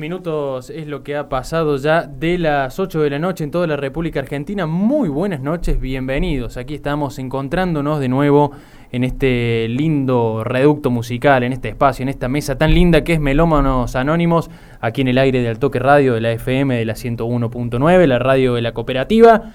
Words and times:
Minutos 0.00 0.70
es 0.70 0.86
lo 0.86 1.04
que 1.04 1.14
ha 1.14 1.28
pasado 1.28 1.76
ya 1.76 2.02
de 2.02 2.38
las 2.38 2.80
8 2.80 3.02
de 3.02 3.10
la 3.10 3.18
noche 3.18 3.44
en 3.44 3.50
toda 3.50 3.66
la 3.66 3.76
República 3.76 4.18
Argentina. 4.18 4.66
Muy 4.66 5.10
buenas 5.10 5.42
noches, 5.42 5.78
bienvenidos. 5.78 6.56
Aquí 6.56 6.74
estamos 6.74 7.18
encontrándonos 7.18 8.00
de 8.00 8.08
nuevo 8.08 8.50
en 8.90 9.04
este 9.04 9.68
lindo 9.68 10.42
reducto 10.42 10.90
musical, 10.90 11.42
en 11.42 11.52
este 11.52 11.68
espacio, 11.68 12.02
en 12.02 12.08
esta 12.08 12.28
mesa 12.28 12.56
tan 12.56 12.72
linda 12.72 13.04
que 13.04 13.12
es 13.12 13.20
Melómanos 13.20 13.94
Anónimos, 13.94 14.50
aquí 14.80 15.02
en 15.02 15.08
el 15.08 15.18
aire 15.18 15.42
de 15.42 15.48
Altoque 15.48 15.78
Radio 15.78 16.14
de 16.14 16.22
la 16.22 16.32
FM 16.32 16.76
de 16.76 16.84
la 16.86 16.94
101.9, 16.94 18.06
la 18.06 18.18
radio 18.18 18.54
de 18.54 18.62
la 18.62 18.72
cooperativa. 18.72 19.52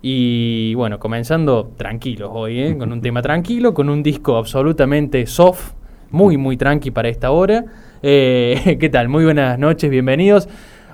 Y 0.00 0.74
bueno, 0.74 1.00
comenzando 1.00 1.72
tranquilos 1.76 2.30
hoy, 2.32 2.60
¿eh? 2.60 2.78
con 2.78 2.92
un 2.92 3.00
tema 3.02 3.20
tranquilo, 3.20 3.74
con 3.74 3.88
un 3.88 4.04
disco 4.04 4.36
absolutamente 4.36 5.26
soft, 5.26 5.72
muy, 6.10 6.36
muy 6.36 6.56
tranqui 6.56 6.92
para 6.92 7.08
esta 7.08 7.32
hora. 7.32 7.64
Eh, 8.02 8.76
¿Qué 8.80 8.88
tal? 8.88 9.08
Muy 9.08 9.24
buenas 9.24 9.58
noches, 9.58 9.90
bienvenidos. 9.90 10.48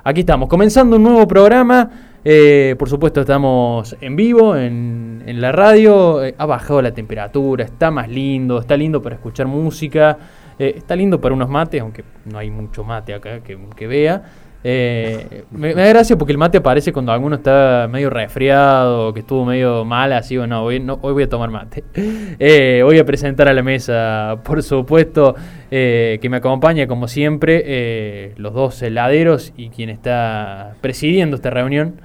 Aquí 0.04 0.20
estamos, 0.20 0.48
comenzando 0.48 0.96
un 0.96 1.02
nuevo 1.02 1.26
programa. 1.28 1.90
Eh, 2.24 2.74
por 2.78 2.88
supuesto, 2.88 3.20
estamos 3.20 3.96
en 4.00 4.16
vivo, 4.16 4.56
en, 4.56 5.22
la 5.26 5.52
radio. 5.52 6.24
Eh, 6.24 6.34
ha 6.38 6.46
bajado 6.46 6.80
la 6.80 6.92
temperatura, 6.92 7.64
está 7.64 7.90
más 7.90 8.08
lindo, 8.08 8.58
está 8.58 8.76
lindo 8.76 9.02
para 9.02 9.16
escuchar 9.16 9.46
música. 9.46 10.18
eh, 10.58 10.74
está 10.76 10.96
lindo 10.96 11.20
para 11.20 11.34
unos 11.34 11.48
mates, 11.48 11.80
aunque 11.80 12.04
no 12.24 12.38
hay 12.38 12.50
mucho 12.50 12.84
mate 12.84 13.12
acá 13.12 13.40
que 13.40 13.86
vea. 13.86 14.22
Eh, 14.66 15.44
me, 15.50 15.74
me 15.74 15.82
da 15.82 15.88
gracia 15.90 16.16
porque 16.16 16.32
el 16.32 16.38
mate 16.38 16.56
aparece 16.56 16.90
cuando 16.90 17.12
alguno 17.12 17.36
está 17.36 17.86
medio 17.92 18.08
resfriado, 18.08 19.12
que 19.12 19.20
estuvo 19.20 19.44
medio 19.44 19.84
mal, 19.84 20.10
así 20.14 20.38
o 20.38 20.46
no, 20.46 20.64
hoy, 20.64 20.80
no, 20.80 20.98
hoy 21.02 21.12
voy 21.12 21.22
a 21.24 21.28
tomar 21.28 21.50
mate. 21.50 21.84
Eh, 22.38 22.80
voy 22.82 22.98
a 22.98 23.04
presentar 23.04 23.46
a 23.48 23.52
la 23.52 23.62
mesa, 23.62 24.38
por 24.42 24.62
supuesto, 24.62 25.34
eh, 25.70 26.18
que 26.20 26.28
me 26.30 26.38
acompaña 26.38 26.86
como 26.86 27.06
siempre, 27.06 27.62
eh, 27.64 28.32
los 28.38 28.54
dos 28.54 28.80
heladeros 28.82 29.52
y 29.56 29.68
quien 29.68 29.90
está 29.90 30.74
presidiendo 30.80 31.36
esta 31.36 31.50
reunión. 31.50 32.00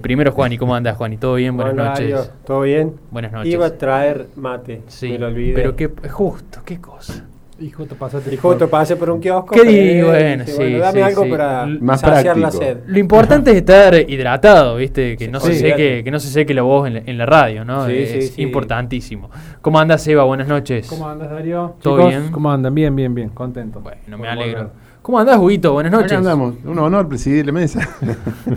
Primero 0.00 0.32
Juan, 0.32 0.52
¿y 0.52 0.56
cómo 0.58 0.74
andas 0.74 0.96
Juan? 0.96 1.12
¿Y 1.12 1.18
todo 1.18 1.34
bien? 1.34 1.54
Buenas 1.56 1.74
Hola, 1.74 1.90
noches. 1.90 2.32
¿Todo 2.46 2.62
bien? 2.62 2.94
Buenas 3.10 3.32
noches. 3.32 3.52
Iba 3.52 3.66
a 3.66 3.76
traer 3.76 4.26
mate, 4.36 4.80
Sí, 4.86 5.10
me 5.10 5.18
lo 5.18 5.26
olvidé. 5.26 5.54
pero 5.54 5.76
qué, 5.76 5.90
justo, 6.08 6.60
qué 6.64 6.80
cosa. 6.80 7.26
Y 7.60 7.70
justo 7.70 7.96
pasaste 7.96 8.32
Y 8.32 8.36
justo 8.36 8.68
pasé 8.70 8.94
por 8.94 9.10
un 9.10 9.20
kiosco. 9.20 9.54
¿Qué 9.54 10.04
Bueno, 10.06 10.44
sí, 10.46 10.74
dame 10.74 10.92
sí, 10.92 11.00
algo 11.00 11.24
sí. 11.24 11.30
para 11.30 11.66
Más 11.66 12.00
saciar 12.00 12.36
la 12.36 12.50
práctico. 12.50 12.64
sed. 12.64 12.78
Lo 12.86 12.98
importante 13.00 13.50
es 13.50 13.56
estar 13.56 13.94
hidratado, 14.08 14.76
¿viste? 14.76 15.16
Que 15.16 15.26
no, 15.28 15.40
se 15.40 15.54
seque, 15.54 16.02
que 16.04 16.10
no 16.10 16.20
se 16.20 16.28
seque 16.28 16.54
la 16.54 16.62
voz 16.62 16.86
en 16.86 16.94
la, 16.94 17.02
en 17.04 17.18
la 17.18 17.26
radio, 17.26 17.64
¿no? 17.64 17.86
Sí, 17.86 17.92
es 17.96 18.10
sí, 18.10 18.22
sí. 18.22 18.42
importantísimo. 18.42 19.30
¿Cómo 19.60 19.80
andas, 19.80 20.06
Eva? 20.06 20.22
Buenas 20.24 20.46
noches. 20.46 20.86
¿Cómo 20.88 21.08
andas, 21.08 21.30
Darío? 21.30 21.74
¿Todo 21.82 21.96
Chicos, 21.98 22.10
bien? 22.14 22.30
¿Cómo 22.32 22.52
andan? 22.52 22.74
Bien, 22.74 22.94
bien, 22.94 23.12
bien. 23.14 23.30
Contento. 23.30 23.80
Bueno, 23.80 24.18
me 24.18 24.28
alegro. 24.28 24.58
volver. 24.58 24.72
¿Cómo 25.02 25.18
andás, 25.18 25.38
Huguito? 25.38 25.72
Buenas 25.72 25.90
noches. 25.90 26.12
Acá 26.12 26.18
andamos. 26.18 26.54
Un 26.64 26.78
honor 26.78 27.08
presidir 27.08 27.44
la 27.46 27.52
mesa. 27.52 27.80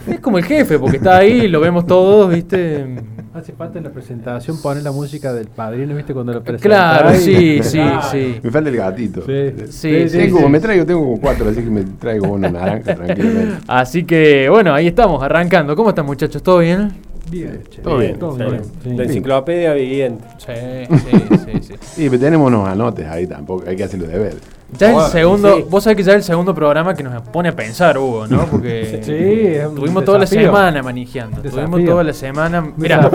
Es 0.07 0.19
como 0.19 0.37
el 0.37 0.43
jefe, 0.43 0.77
porque 0.77 0.97
está 0.97 1.17
ahí, 1.17 1.47
lo 1.47 1.59
vemos 1.59 1.87
todos, 1.87 2.31
¿viste? 2.33 2.85
Hace 3.33 3.53
falta 3.53 3.77
en 3.77 3.85
la 3.85 3.91
presentación 3.91 4.61
poner 4.61 4.83
la 4.83 4.91
música 4.91 5.31
del 5.31 5.47
padrino, 5.47 5.95
¿viste? 5.95 6.13
Cuando 6.13 6.33
lo 6.33 6.43
presenta. 6.43 6.67
Claro, 6.67 7.13
sí, 7.13 7.61
sí, 7.63 7.79
sí. 8.11 8.39
Me 8.43 8.51
falta 8.51 8.69
el 8.69 8.75
gatito. 8.75 9.21
Sí. 9.25 9.53
Sí, 9.69 10.09
sí, 10.09 10.17
tengo, 10.17 10.39
sí. 10.39 10.45
Me 10.49 10.59
traigo, 10.59 10.85
tengo 10.85 10.99
como 10.99 11.21
cuatro, 11.21 11.49
así 11.49 11.63
que 11.63 11.69
me 11.69 11.83
traigo 11.83 12.27
una 12.27 12.49
naranja 12.49 12.93
tranquilamente. 12.93 13.55
Así 13.67 14.03
que, 14.03 14.49
bueno, 14.49 14.73
ahí 14.73 14.87
estamos, 14.87 15.23
arrancando. 15.23 15.77
¿Cómo 15.77 15.89
están, 15.89 16.05
muchachos? 16.05 16.43
¿Todo 16.43 16.59
bien? 16.59 16.91
Bien, 17.29 17.61
che. 17.69 17.81
Todo 17.81 17.99
bien, 17.99 18.19
Todo 18.19 18.35
bien. 18.35 18.61
sí. 18.83 18.89
La 18.97 19.03
enciclopedia 19.03 19.73
viviente. 19.75 20.25
Sí, 20.37 20.97
sí, 20.97 21.37
sí, 21.37 21.59
sí. 21.61 21.73
Sí, 21.81 22.09
pero 22.09 22.19
tenemos 22.19 22.47
unos 22.47 22.67
anotes 22.67 23.07
ahí 23.07 23.27
tampoco, 23.27 23.63
hay 23.65 23.77
que 23.77 23.85
hacerlo 23.85 24.07
de 24.07 24.19
ver. 24.19 24.35
Ya 24.77 24.91
es 24.91 25.05
el 25.05 25.11
segundo, 25.11 25.57
sí. 25.57 25.65
vos 25.69 25.83
sabés 25.83 25.97
que 25.97 26.03
ya 26.03 26.11
es 26.13 26.17
el 26.17 26.23
segundo 26.23 26.55
programa 26.55 26.93
que 26.95 27.03
nos 27.03 27.21
pone 27.23 27.49
a 27.49 27.55
pensar, 27.55 27.97
Hugo, 27.97 28.25
¿no? 28.27 28.45
Porque 28.51 29.01
Sí, 29.03 29.75
Tuvimos 29.75 30.05
toda 30.05 30.19
la 30.19 30.25
semana 30.25 30.81
manejando. 30.81 31.41
Tuvimos 31.41 31.83
toda 31.85 32.03
la 32.03 32.13
semana. 32.13 32.65
Mira, 32.77 33.09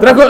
trajo. 0.00 0.22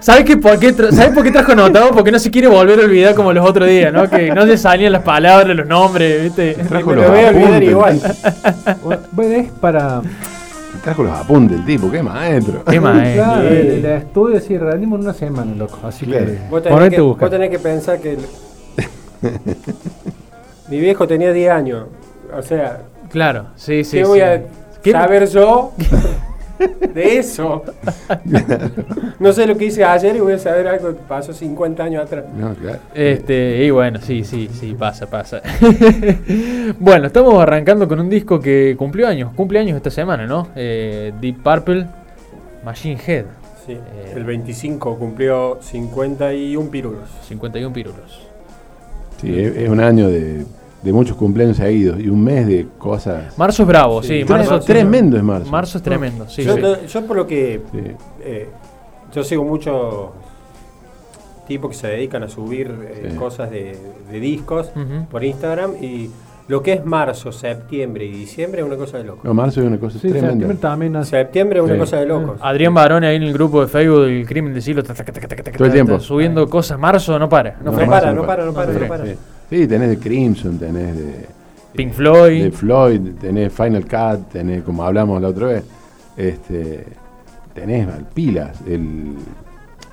¿Sabes 0.00 0.24
qué, 0.24 0.36
por 0.36 0.58
qué, 0.58 0.74
tra- 0.74 0.92
¿sabés 0.92 1.12
por 1.12 1.24
qué 1.24 1.30
trajo 1.32 1.52
anotado? 1.52 1.90
Porque 1.90 2.12
no 2.12 2.18
se 2.18 2.30
quiere 2.30 2.46
volver 2.48 2.80
a 2.80 2.84
olvidar 2.84 3.14
como 3.14 3.32
los 3.32 3.44
otros 3.48 3.68
días, 3.68 3.92
¿no? 3.92 4.08
Que 4.08 4.30
no 4.32 4.46
se 4.46 4.56
salían 4.56 4.92
las 4.92 5.02
palabras, 5.02 5.56
los 5.56 5.66
nombres, 5.66 6.22
¿viste? 6.22 6.54
Trajo 6.68 6.90
Me 6.90 6.96
los 6.96 7.04
lo 7.06 7.10
voy 7.10 7.20
a 7.24 7.28
olvidar 7.28 7.48
apuntes. 7.48 7.70
igual. 7.70 8.00
Bueno, 9.12 9.34
es 9.34 9.50
para. 9.60 10.00
Trajo 10.82 11.02
los 11.02 11.12
apuntes 11.18 11.58
el 11.58 11.64
tipo, 11.64 11.90
qué 11.90 12.02
maestro. 12.02 12.64
Qué 12.64 12.80
maestro. 12.80 13.24
Claro, 13.24 13.48
Sí. 13.48 13.56
el, 13.56 13.66
el 13.70 13.84
estudio 13.86 14.40
sí, 14.40 14.58
rendimos 14.58 14.98
en 14.98 15.04
una 15.06 15.14
semana, 15.14 15.54
loco. 15.54 15.78
Así 15.84 16.04
Claro. 16.06 16.26
que. 16.26 16.38
Vos 16.50 16.62
tenés, 16.62 16.90
que, 16.90 17.00
vos 17.00 17.30
tenés 17.30 17.50
que 17.50 17.58
pensar 17.58 17.98
que... 18.00 18.18
Mi 20.68 20.80
viejo 20.80 21.06
tenía 21.06 21.32
10 21.32 21.50
años. 21.50 21.86
O 22.36 22.42
sea, 22.42 22.80
Claro, 23.10 23.46
sí, 23.56 23.84
sí. 23.84 23.98
¿qué 23.98 24.04
sí. 24.04 24.08
voy 24.08 24.20
a 24.20 24.42
¿Qué- 24.82 24.92
saber 24.92 25.26
yo 25.28 25.72
de 26.94 27.18
eso? 27.18 27.62
no 29.18 29.32
sé 29.32 29.46
lo 29.46 29.56
que 29.56 29.66
hice 29.66 29.84
ayer 29.84 30.16
y 30.16 30.20
voy 30.20 30.32
a 30.32 30.38
saber 30.38 30.66
algo 30.68 30.88
que 30.88 31.00
pasó 31.06 31.32
50 31.32 31.84
años 31.84 32.04
atrás. 32.04 32.24
No, 32.36 32.54
claro. 32.54 32.78
Este, 32.94 33.64
y 33.64 33.70
bueno, 33.70 34.00
sí, 34.00 34.24
sí, 34.24 34.48
sí, 34.52 34.74
pasa, 34.74 35.06
pasa. 35.06 35.42
bueno, 36.78 37.06
estamos 37.06 37.40
arrancando 37.42 37.86
con 37.86 38.00
un 38.00 38.08
disco 38.10 38.40
que 38.40 38.74
cumplió 38.76 39.06
años, 39.08 39.32
cumple 39.34 39.58
años 39.60 39.76
esta 39.76 39.90
semana, 39.90 40.26
¿no? 40.26 40.48
Eh, 40.56 41.12
Deep 41.20 41.42
Purple, 41.42 41.86
Machine 42.64 42.98
Head, 43.06 43.24
Sí, 43.66 43.72
Eh. 43.72 44.12
el 44.16 44.24
25 44.24 44.98
cumplió 44.98 45.58
51 45.62 46.70
pirulos. 46.70 47.08
51 47.28 47.72
pirulos. 47.72 48.23
Sí, 49.24 49.38
es, 49.40 49.56
es 49.56 49.68
un 49.68 49.80
año 49.80 50.08
de, 50.08 50.44
de 50.82 50.92
muchos 50.92 51.16
cumpleaños 51.16 51.56
seguidos 51.56 51.98
y 52.00 52.08
un 52.08 52.22
mes 52.22 52.46
de 52.46 52.66
cosas. 52.78 53.36
Marzo 53.38 53.62
es 53.62 53.68
bravo, 53.68 54.02
sí, 54.02 54.20
Sí, 54.22 54.24
marzo, 54.28 54.60
Tre- 54.60 54.64
tremendo 54.64 55.16
es 55.16 55.22
marzo. 55.22 55.50
Marzo 55.50 55.78
es 55.78 55.84
tremendo, 55.84 56.28
sí, 56.28 56.42
yo, 56.44 56.54
sí. 56.56 56.62
yo 56.88 57.06
por 57.06 57.16
lo 57.16 57.26
que 57.26 57.62
Sí. 57.72 57.78
eh, 58.22 58.48
yo 59.14 59.24
sigo 59.24 59.44
muchos 59.44 60.10
tipos 61.46 61.70
que 61.70 61.76
se 61.76 61.86
dedican 61.88 62.22
a 62.22 62.28
subir 62.28 62.74
eh, 62.82 63.08
Sí. 63.12 63.16
cosas 63.16 63.50
de, 63.50 63.76
de 64.10 64.20
discos 64.20 64.70
por 65.10 65.22
Instagram 65.24 65.72
y 65.82 66.10
lo 66.48 66.62
que 66.62 66.74
es 66.74 66.84
marzo, 66.84 67.32
septiembre 67.32 68.04
y 68.04 68.12
diciembre 68.12 68.60
es 68.60 68.66
una 68.66 68.76
cosa 68.76 68.98
de 68.98 69.04
locos. 69.04 69.24
No, 69.24 69.32
marzo 69.32 69.60
es 69.60 69.66
una 69.66 69.78
cosa 69.78 69.98
Sí, 69.98 70.08
tremenda. 70.08 70.30
septiembre 70.30 70.58
también 70.58 70.96
hace. 70.96 71.10
Septiembre 71.10 71.58
es 71.60 71.64
una 71.64 71.74
Sí. 71.74 71.80
cosa 71.80 71.96
de 71.98 72.06
locos. 72.06 72.38
Adrián 72.42 72.74
Barone 72.74 73.06
ahí 73.06 73.16
en 73.16 73.22
el 73.22 73.32
grupo 73.32 73.62
de 73.62 73.68
Facebook 73.68 74.04
del 74.04 74.26
crimen 74.26 74.52
del 74.52 74.62
siglo. 74.62 74.82
Todo 74.82 75.66
el 75.66 75.72
tiempo. 75.72 75.98
Subiendo 76.00 76.48
cosas. 76.48 76.78
Marzo 76.78 77.18
no 77.18 77.28
para. 77.28 77.56
No, 77.62 77.72
para, 77.72 77.86
marzo 77.86 78.12
no 78.12 78.26
para, 78.26 78.44
no 78.44 78.52
para, 78.52 78.72
no 78.72 78.78
no 78.80 78.86
para. 78.88 79.06
Sí, 79.06 79.14
Sí, 79.50 79.66
tenés 79.66 79.88
de 79.90 79.98
Crimson, 79.98 80.58
tenés 80.58 80.96
de. 80.96 81.26
Pink 81.74 81.92
Floyd. 81.92 82.44
De 82.44 82.50
Floyd, 82.50 83.00
tenés 83.20 83.52
Final 83.52 83.82
Cut, 83.84 84.30
tenés, 84.32 84.62
como 84.62 84.84
hablamos 84.84 85.20
la 85.20 85.28
otra 85.28 85.46
vez, 85.48 85.64
este, 86.16 86.84
tenés 87.52 87.88
pilas, 88.14 88.60
el. 88.66 89.14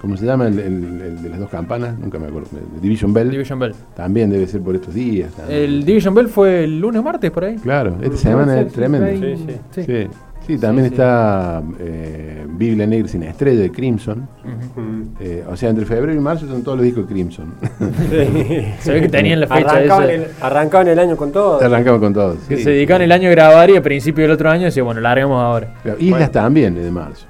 ¿Cómo 0.01 0.17
se 0.17 0.25
llama? 0.25 0.48
El, 0.48 0.58
el- 0.58 1.01
el 1.01 1.22
de 1.22 1.29
las 1.29 1.39
dos 1.39 1.50
campanas, 1.50 1.98
nunca 2.00 2.17
me 2.17 2.25
acuerdo. 2.27 2.50
Division 2.81 3.13
Bell. 3.13 3.29
Division 3.29 3.60
Bell. 3.60 3.74
También 3.96 4.31
debe 4.31 4.48
ser 4.48 4.60
por 4.62 4.74
estos 4.75 4.93
días. 4.96 5.31
también. 5.34 5.62
El 5.62 5.86
Division 5.86 6.15
Bell 6.15 6.27
fue 6.27 6.63
el 6.63 6.79
lunes 6.79 7.00
o 7.01 7.03
martes 7.03 7.29
por 7.29 7.43
ahí. 7.46 7.55
Claro, 7.58 7.96
esta 8.01 8.17
semana 8.17 8.62
es 8.62 8.74
tremendo. 8.74 9.08
Sí, 9.38 9.46
sí. 9.75 9.84
Sí. 9.86 10.08
Sí, 10.51 10.55
sí, 10.58 10.62
también 10.62 10.86
Sí, 10.89 10.89
sí. 10.89 11.01
está 11.01 11.62
eh, 11.79 12.46
Biblia 12.50 12.86
Negra 12.88 13.08
sin 13.08 13.24
estrella 13.24 13.62
de 13.62 13.72
Crimson. 13.72 14.27
Eh, 15.20 15.43
o 15.50 15.55
sea, 15.55 15.70
entre 15.70 15.86
febrero 15.86 16.13
y 16.13 16.20
marzo 16.20 16.48
son 16.48 16.63
todos 16.63 16.77
los 16.77 16.86
discos 16.86 17.08
de 17.08 17.13
Crimson. 17.13 17.53
Se 18.79 18.91
ve 18.93 19.01
que 19.01 19.10
tenían 19.10 19.39
la 19.41 19.48
fecha 19.48 19.70
Arrancaban 19.72 20.03
esa. 20.10 20.13
el, 20.13 20.27
arrancaban 20.41 20.88
el 20.88 21.00
año 21.00 21.15
con 21.17 21.31
todo. 21.31 21.62
Arrancamos 21.62 22.00
con 22.00 22.13
todos. 22.13 22.38
Que 22.48 22.58
sí. 22.58 22.63
se 22.63 22.70
dedicaban 22.72 23.01
el 23.03 23.12
año 23.12 23.27
a 23.29 23.31
grabar 23.31 23.70
y 23.70 23.75
a 23.77 23.81
principio 23.81 24.24
del 24.24 24.31
otro 24.31 24.50
año 24.50 24.65
decía, 24.65 24.84
bueno, 24.84 25.01
larguemos 25.01 25.41
ahora. 25.41 25.74
Islas 26.00 26.10
Bueno. 26.20 26.31
también 26.31 26.77
es 26.77 26.84
de 26.84 26.91
marzo. 26.91 27.25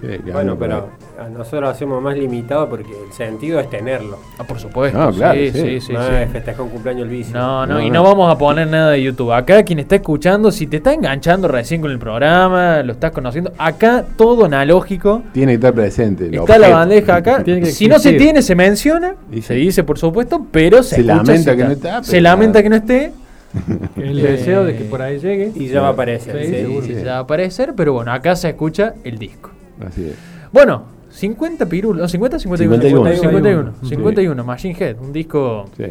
Sí, 0.00 0.30
Bueno, 0.32 0.56
pero 0.58 0.90
a 1.18 1.28
nosotros 1.28 1.70
hacemos 1.70 2.02
más 2.02 2.16
limitado 2.16 2.68
porque 2.68 2.90
el 3.06 3.12
sentido 3.12 3.58
es 3.60 3.70
tenerlo. 3.70 4.18
Ah, 4.38 4.44
por 4.44 4.58
supuesto. 4.58 4.98
No, 4.98 5.10
claro, 5.12 5.38
sí, 5.38 5.50
sí. 5.50 5.60
sí, 5.60 5.80
sí, 5.80 5.92
no 5.92 6.02
sí. 6.06 6.14
es 6.14 6.30
festejar 6.30 6.62
un 6.62 6.70
cumpleaños 6.70 7.04
el 7.04 7.08
bici. 7.10 7.32
No, 7.32 7.66
no, 7.66 7.74
No, 7.74 7.80
y 7.80 7.88
no. 7.88 7.94
no 7.94 8.02
vamos 8.04 8.32
a 8.34 8.36
poner 8.38 8.66
nada 8.68 8.90
de 8.92 9.02
YouTube. 9.02 9.32
Acá 9.32 9.62
quien 9.62 9.78
está 9.78 9.96
escuchando, 9.96 10.50
si 10.52 10.66
te 10.66 10.78
está 10.78 10.92
enganchando 10.92 11.48
recién 11.48 11.80
con 11.80 11.90
el 11.90 11.98
programa, 11.98 12.65
lo 12.82 12.92
estás 12.92 13.10
conociendo, 13.12 13.52
acá 13.58 14.04
todo 14.16 14.44
analógico. 14.46 15.22
Tiene 15.32 15.52
que 15.52 15.56
estar 15.56 15.74
presente. 15.74 16.26
Está 16.26 16.58
la 16.58 16.66
objeto. 16.68 16.76
bandeja 16.76 17.16
acá. 17.16 17.42
Tiene 17.44 17.60
que 17.60 17.66
Si 17.66 17.88
no 17.88 17.98
se 17.98 18.12
tiene, 18.14 18.42
se 18.42 18.54
menciona. 18.54 19.14
Y 19.32 19.42
se 19.42 19.54
dice, 19.54 19.84
por 19.84 19.98
supuesto, 19.98 20.46
pero 20.50 20.82
se, 20.82 20.96
Se 20.96 21.00
escucha 21.02 21.16
lamenta 21.22 21.56
que 21.56 21.64
no 21.64 21.70
está, 21.70 22.02
Se 22.04 22.20
lamenta 22.20 22.62
que 22.62 22.68
no 22.68 22.76
esté. 22.76 23.12
El 23.96 24.18
Eh, 24.18 24.22
deseo 24.32 24.64
de 24.64 24.76
que 24.76 24.84
por 24.84 25.00
ahí 25.02 25.18
llegue. 25.18 25.52
Y 25.54 25.68
ya 25.68 25.80
va 25.80 25.88
a 25.88 25.90
aparecer. 25.92 26.44
Sí, 26.44 26.52
sí. 26.54 26.94
Sí, 26.94 27.02
ya 27.04 27.12
va 27.12 27.16
a 27.18 27.20
aparecer, 27.20 27.74
pero 27.76 27.92
bueno, 27.94 28.12
acá 28.12 28.36
se 28.36 28.48
escucha 28.50 28.94
el 29.04 29.18
disco. 29.18 29.50
Así 29.86 30.06
es. 30.08 30.14
Bueno, 30.52 30.84
50 31.10 31.66
pirulos, 31.66 32.02
no, 32.02 32.08
50, 32.08 32.38
51. 32.38 32.76
51. 32.76 33.14
51, 33.20 33.72
Sí. 33.82 33.88
51, 33.90 34.44
Machine 34.44 34.76
Head, 34.78 34.96
un 35.00 35.12
disco 35.12 35.64
Sí. 35.76 35.84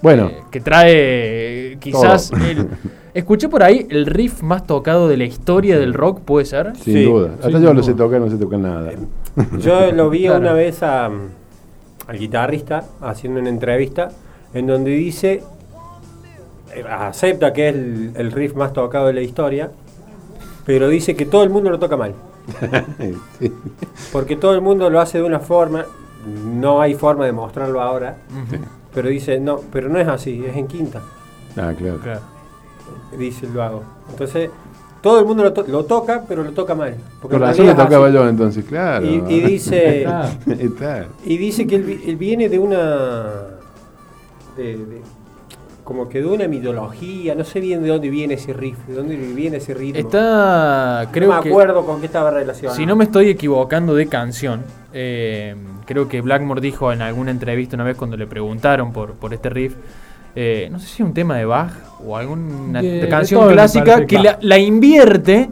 Bueno, 0.00 0.26
eh, 0.28 0.36
que 0.50 0.60
trae 0.60 0.92
eh, 1.72 1.76
quizás 1.78 2.30
Todo. 2.30 2.44
el, 2.44 2.66
escuché 3.14 3.48
por 3.48 3.62
ahí 3.62 3.86
el 3.90 4.06
riff 4.06 4.42
más 4.42 4.66
tocado 4.66 5.08
de 5.08 5.16
la 5.16 5.24
historia 5.24 5.78
del 5.78 5.94
rock, 5.94 6.20
puede 6.20 6.46
ser. 6.46 6.74
sin 6.76 6.94
sí, 6.94 7.04
duda. 7.04 7.30
Hasta 7.36 7.50
yo 7.50 7.58
lo 7.60 7.72
duda. 7.74 7.82
sé 7.82 7.94
tocar, 7.94 8.20
no 8.20 8.30
sé 8.30 8.36
tocar 8.36 8.58
nada. 8.58 8.92
Yo 9.58 9.92
lo 9.92 10.10
vi 10.10 10.24
Claro. 10.24 10.40
una 10.40 10.52
vez 10.52 10.82
a, 10.82 11.06
al 11.06 12.18
guitarrista 12.18 12.84
haciendo 13.00 13.40
una 13.40 13.48
entrevista 13.48 14.10
en 14.54 14.66
donde 14.66 14.90
dice, 14.90 15.42
eh, 16.74 16.84
acepta 16.88 17.52
que 17.52 17.68
es 17.68 17.74
el, 17.74 18.12
el 18.16 18.32
riff 18.32 18.54
más 18.54 18.72
tocado 18.72 19.06
de 19.06 19.12
la 19.14 19.20
historia, 19.22 19.70
pero 20.66 20.88
dice 20.88 21.14
que 21.16 21.26
todo 21.26 21.42
el 21.42 21.50
mundo 21.50 21.70
lo 21.70 21.78
toca 21.78 21.96
mal. 21.96 22.14
Sí. 23.38 23.52
Porque 24.12 24.36
todo 24.36 24.54
el 24.54 24.60
mundo 24.60 24.90
lo 24.90 25.00
hace 25.00 25.18
de 25.18 25.24
una 25.24 25.38
forma, 25.40 25.84
no 26.44 26.80
hay 26.80 26.94
forma 26.94 27.24
de 27.24 27.32
mostrarlo 27.32 27.80
ahora, 27.80 28.16
pero 28.94 29.08
dice, 29.08 29.38
no, 29.40 29.60
pero 29.72 29.88
no 29.88 29.98
es 29.98 30.08
así, 30.08 30.44
es 30.44 30.56
en 30.56 30.66
quinta, 30.66 31.00
Ah, 31.56 31.72
claro. 31.76 31.98
claro. 31.98 32.20
Dice 33.16 33.46
el 33.46 33.52
vago. 33.52 33.82
Entonces, 34.10 34.50
todo 35.00 35.18
el 35.20 35.26
mundo 35.26 35.42
lo, 35.42 35.52
to- 35.52 35.64
lo 35.66 35.84
toca, 35.84 36.24
pero 36.28 36.42
lo 36.44 36.52
toca 36.52 36.74
mal. 36.74 36.94
Porque 37.20 37.36
Por 37.36 37.46
razón 37.46 37.66
lo 37.66 37.72
es 37.72 37.78
tocaba 37.78 38.08
yo 38.10 38.28
entonces, 38.28 38.64
claro. 38.64 39.04
Y, 39.04 39.22
y 39.28 39.40
dice... 39.40 40.02
Está. 40.46 41.06
Y 41.24 41.36
dice 41.38 41.66
que 41.66 41.76
él, 41.76 41.82
vi- 41.82 42.02
él 42.06 42.16
viene 42.16 42.48
de 42.48 42.58
una. 42.58 43.24
De, 44.56 44.76
de- 44.76 45.02
como 45.84 46.08
que 46.08 46.20
de 46.20 46.28
una 46.28 46.46
mitología, 46.46 47.34
no 47.34 47.42
sé 47.42 47.58
bien 47.58 47.82
de 47.82 47.88
dónde 47.88 48.08
viene 48.08 48.34
ese 48.34 48.52
riff, 48.52 48.78
de 48.86 48.94
dónde 48.94 49.16
viene 49.16 49.56
ese 49.56 49.74
ritmo. 49.74 49.98
Está, 49.98 51.08
creo 51.10 51.30
no 51.30 51.36
me 51.38 51.42
que, 51.42 51.48
acuerdo 51.48 51.84
con 51.84 51.98
qué 51.98 52.06
estaba 52.06 52.30
relacionado. 52.30 52.76
si 52.76 52.86
no 52.86 52.94
me 52.94 53.02
estoy 53.02 53.28
equivocando 53.28 53.92
de 53.96 54.06
canción, 54.06 54.62
eh, 54.92 55.56
creo 55.84 56.06
que 56.06 56.20
Blackmore 56.20 56.60
dijo 56.60 56.92
en 56.92 57.02
alguna 57.02 57.32
entrevista 57.32 57.74
una 57.74 57.82
vez 57.82 57.96
cuando 57.96 58.16
le 58.16 58.28
preguntaron 58.28 58.92
por, 58.92 59.14
por 59.14 59.34
este 59.34 59.50
riff, 59.50 59.74
eh, 60.34 60.68
no 60.70 60.78
sé 60.78 60.86
si 60.86 61.02
es 61.02 61.08
un 61.08 61.14
tema 61.14 61.36
de 61.36 61.44
Bach 61.44 61.72
o 62.04 62.16
alguna 62.16 62.80
De- 62.82 63.00
de 63.02 63.08
canción 63.08 63.48
clásica 63.50 64.06
que 64.06 64.18
la, 64.18 64.38
la 64.40 64.58
invierte 64.58 65.48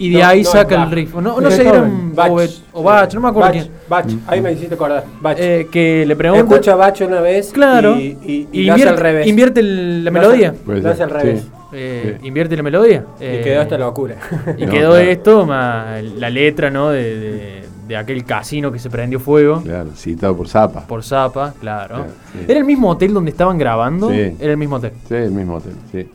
y 0.00 0.10
de 0.10 0.20
No, 0.20 0.26
ahí 0.28 0.42
no 0.44 0.50
saca 0.50 0.82
el 0.84 0.90
riff. 0.92 1.14
O 1.16 1.20
no, 1.20 1.40
no 1.40 1.50
sé, 1.50 1.62
era 1.66 1.82
un- 1.82 2.14
Bach. 2.14 2.30
o, 2.30 2.38
o 2.72 2.82
Bach, 2.84 3.12
no 3.14 3.20
me 3.20 3.28
acuerdo 3.28 3.48
Bach, 3.48 3.52
quién. 3.52 3.70
Bach, 3.88 4.06
ahí 4.28 4.40
me 4.40 4.52
hiciste 4.52 4.74
acordar. 4.74 5.04
Bach. 5.20 5.36
Eh, 5.40 5.66
que 5.72 6.04
le 6.06 6.14
pregunta. 6.14 6.44
Escucha 6.54 6.76
Bach 6.76 7.00
una 7.00 7.20
vez 7.20 7.50
Claro. 7.52 7.96
y, 7.98 8.16
y, 8.24 8.48
y 8.52 8.60
y 8.60 8.64
lo 8.64 8.74
hace 8.74 8.82
invierte, 8.82 8.88
al 8.88 8.96
revés. 8.98 9.26
invierte 9.26 9.60
el- 9.60 10.04
la 10.04 10.10
Lo 10.12 10.18
hace- 10.20 10.28
melodía. 10.28 10.54
Lo 10.66 10.90
hace 10.90 11.02
al 11.02 11.10
revés. 11.10 11.40
sí. 11.42 11.48
Eh, 11.72 12.16
Sí. 12.20 12.26
Invierte 12.28 12.56
la 12.56 12.62
melodía. 12.62 13.04
Y 13.20 13.24
Eh, 13.24 13.40
quedó 13.44 13.60
esta 13.62 13.76
locura. 13.76 14.16
Y 14.56 14.64
No, 14.66 14.72
quedó 14.72 14.90
claro. 14.92 15.10
esto 15.10 15.44
más 15.46 16.02
la 16.04 16.30
letra, 16.30 16.70
¿no? 16.70 16.90
De, 16.90 17.02
de- 17.18 17.62
de 17.88 17.96
aquel 17.96 18.24
casino 18.24 18.70
que 18.70 18.78
se 18.78 18.90
prendió 18.90 19.18
fuego 19.18 19.62
Claro, 19.62 19.90
citado 19.96 20.36
por 20.36 20.46
Zapa. 20.48 20.82
por 20.86 21.02
Zapa, 21.02 21.54
claro. 21.58 21.94
Claro, 21.96 22.10
sí. 22.32 22.44
¿Era 22.46 22.58
el 22.60 22.64
mismo 22.66 22.90
hotel 22.90 23.14
donde 23.14 23.30
estaban 23.30 23.56
grabando? 23.58 24.10
Sí. 24.10 24.36
Era 24.38 24.52
el 24.52 24.56
mismo 24.58 24.76
hotel. 24.76 24.92
Sí, 25.08 25.14
el 25.14 25.30
mismo 25.32 25.56
hotel, 25.56 25.72
sí. 25.90 26.08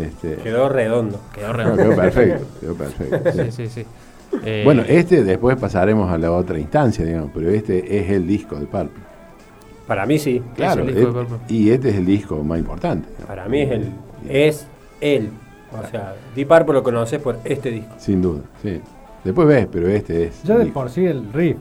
Este, 0.00 0.36
Quedó 0.42 0.68
redondo. 0.68 1.18
Quedó 1.34 1.48
no, 1.48 1.52
redondo. 1.54 1.82
quedó 1.82 1.96
perfecto, 1.96 2.46
quedó 2.60 2.74
perfecto. 2.74 3.32
sí. 3.32 3.38
Sí, 3.50 3.50
sí, 3.50 3.68
sí. 3.68 3.86
Eh, 4.44 4.62
Bueno, 4.64 4.82
este 4.86 5.24
después 5.24 5.56
pasaremos 5.56 6.12
a 6.12 6.18
la 6.18 6.30
otra 6.32 6.58
instancia, 6.58 7.04
digamos, 7.04 7.30
pero 7.32 7.48
este 7.48 7.98
es 7.98 8.10
el 8.10 8.26
disco 8.26 8.56
de 8.56 8.66
Pulp. 8.66 8.90
Para 9.86 10.04
mí 10.04 10.18
sí. 10.18 10.42
Claro, 10.54 10.82
el 10.82 10.88
disco 10.94 11.12
de 11.12 11.22
es- 11.22 11.28
Pulp. 11.28 11.40
y 11.50 11.70
este 11.70 11.88
es 11.90 11.94
el 11.96 12.04
disco 12.04 12.42
más 12.44 12.58
importante. 12.58 13.08
Para 13.26 13.46
mí 13.48 13.62
es 13.62 13.70
el. 13.70 13.92
Es 14.28 14.66
él. 15.00 15.30
O 15.72 15.86
sea, 15.90 16.14
Deep 16.34 16.48
Purple 16.48 16.74
lo 16.74 16.82
conoces 16.82 17.20
por 17.20 17.38
este 17.44 17.70
disco. 17.70 17.94
Sin 17.98 18.20
duda, 18.20 18.40
sí. 18.62 18.80
Después 19.26 19.48
ves, 19.48 19.68
pero 19.70 19.88
este 19.88 20.24
es. 20.24 20.42
ya 20.44 20.56
de 20.58 20.66
por 20.66 20.88
sí 20.90 21.04
el 21.04 21.32
riff. 21.32 21.56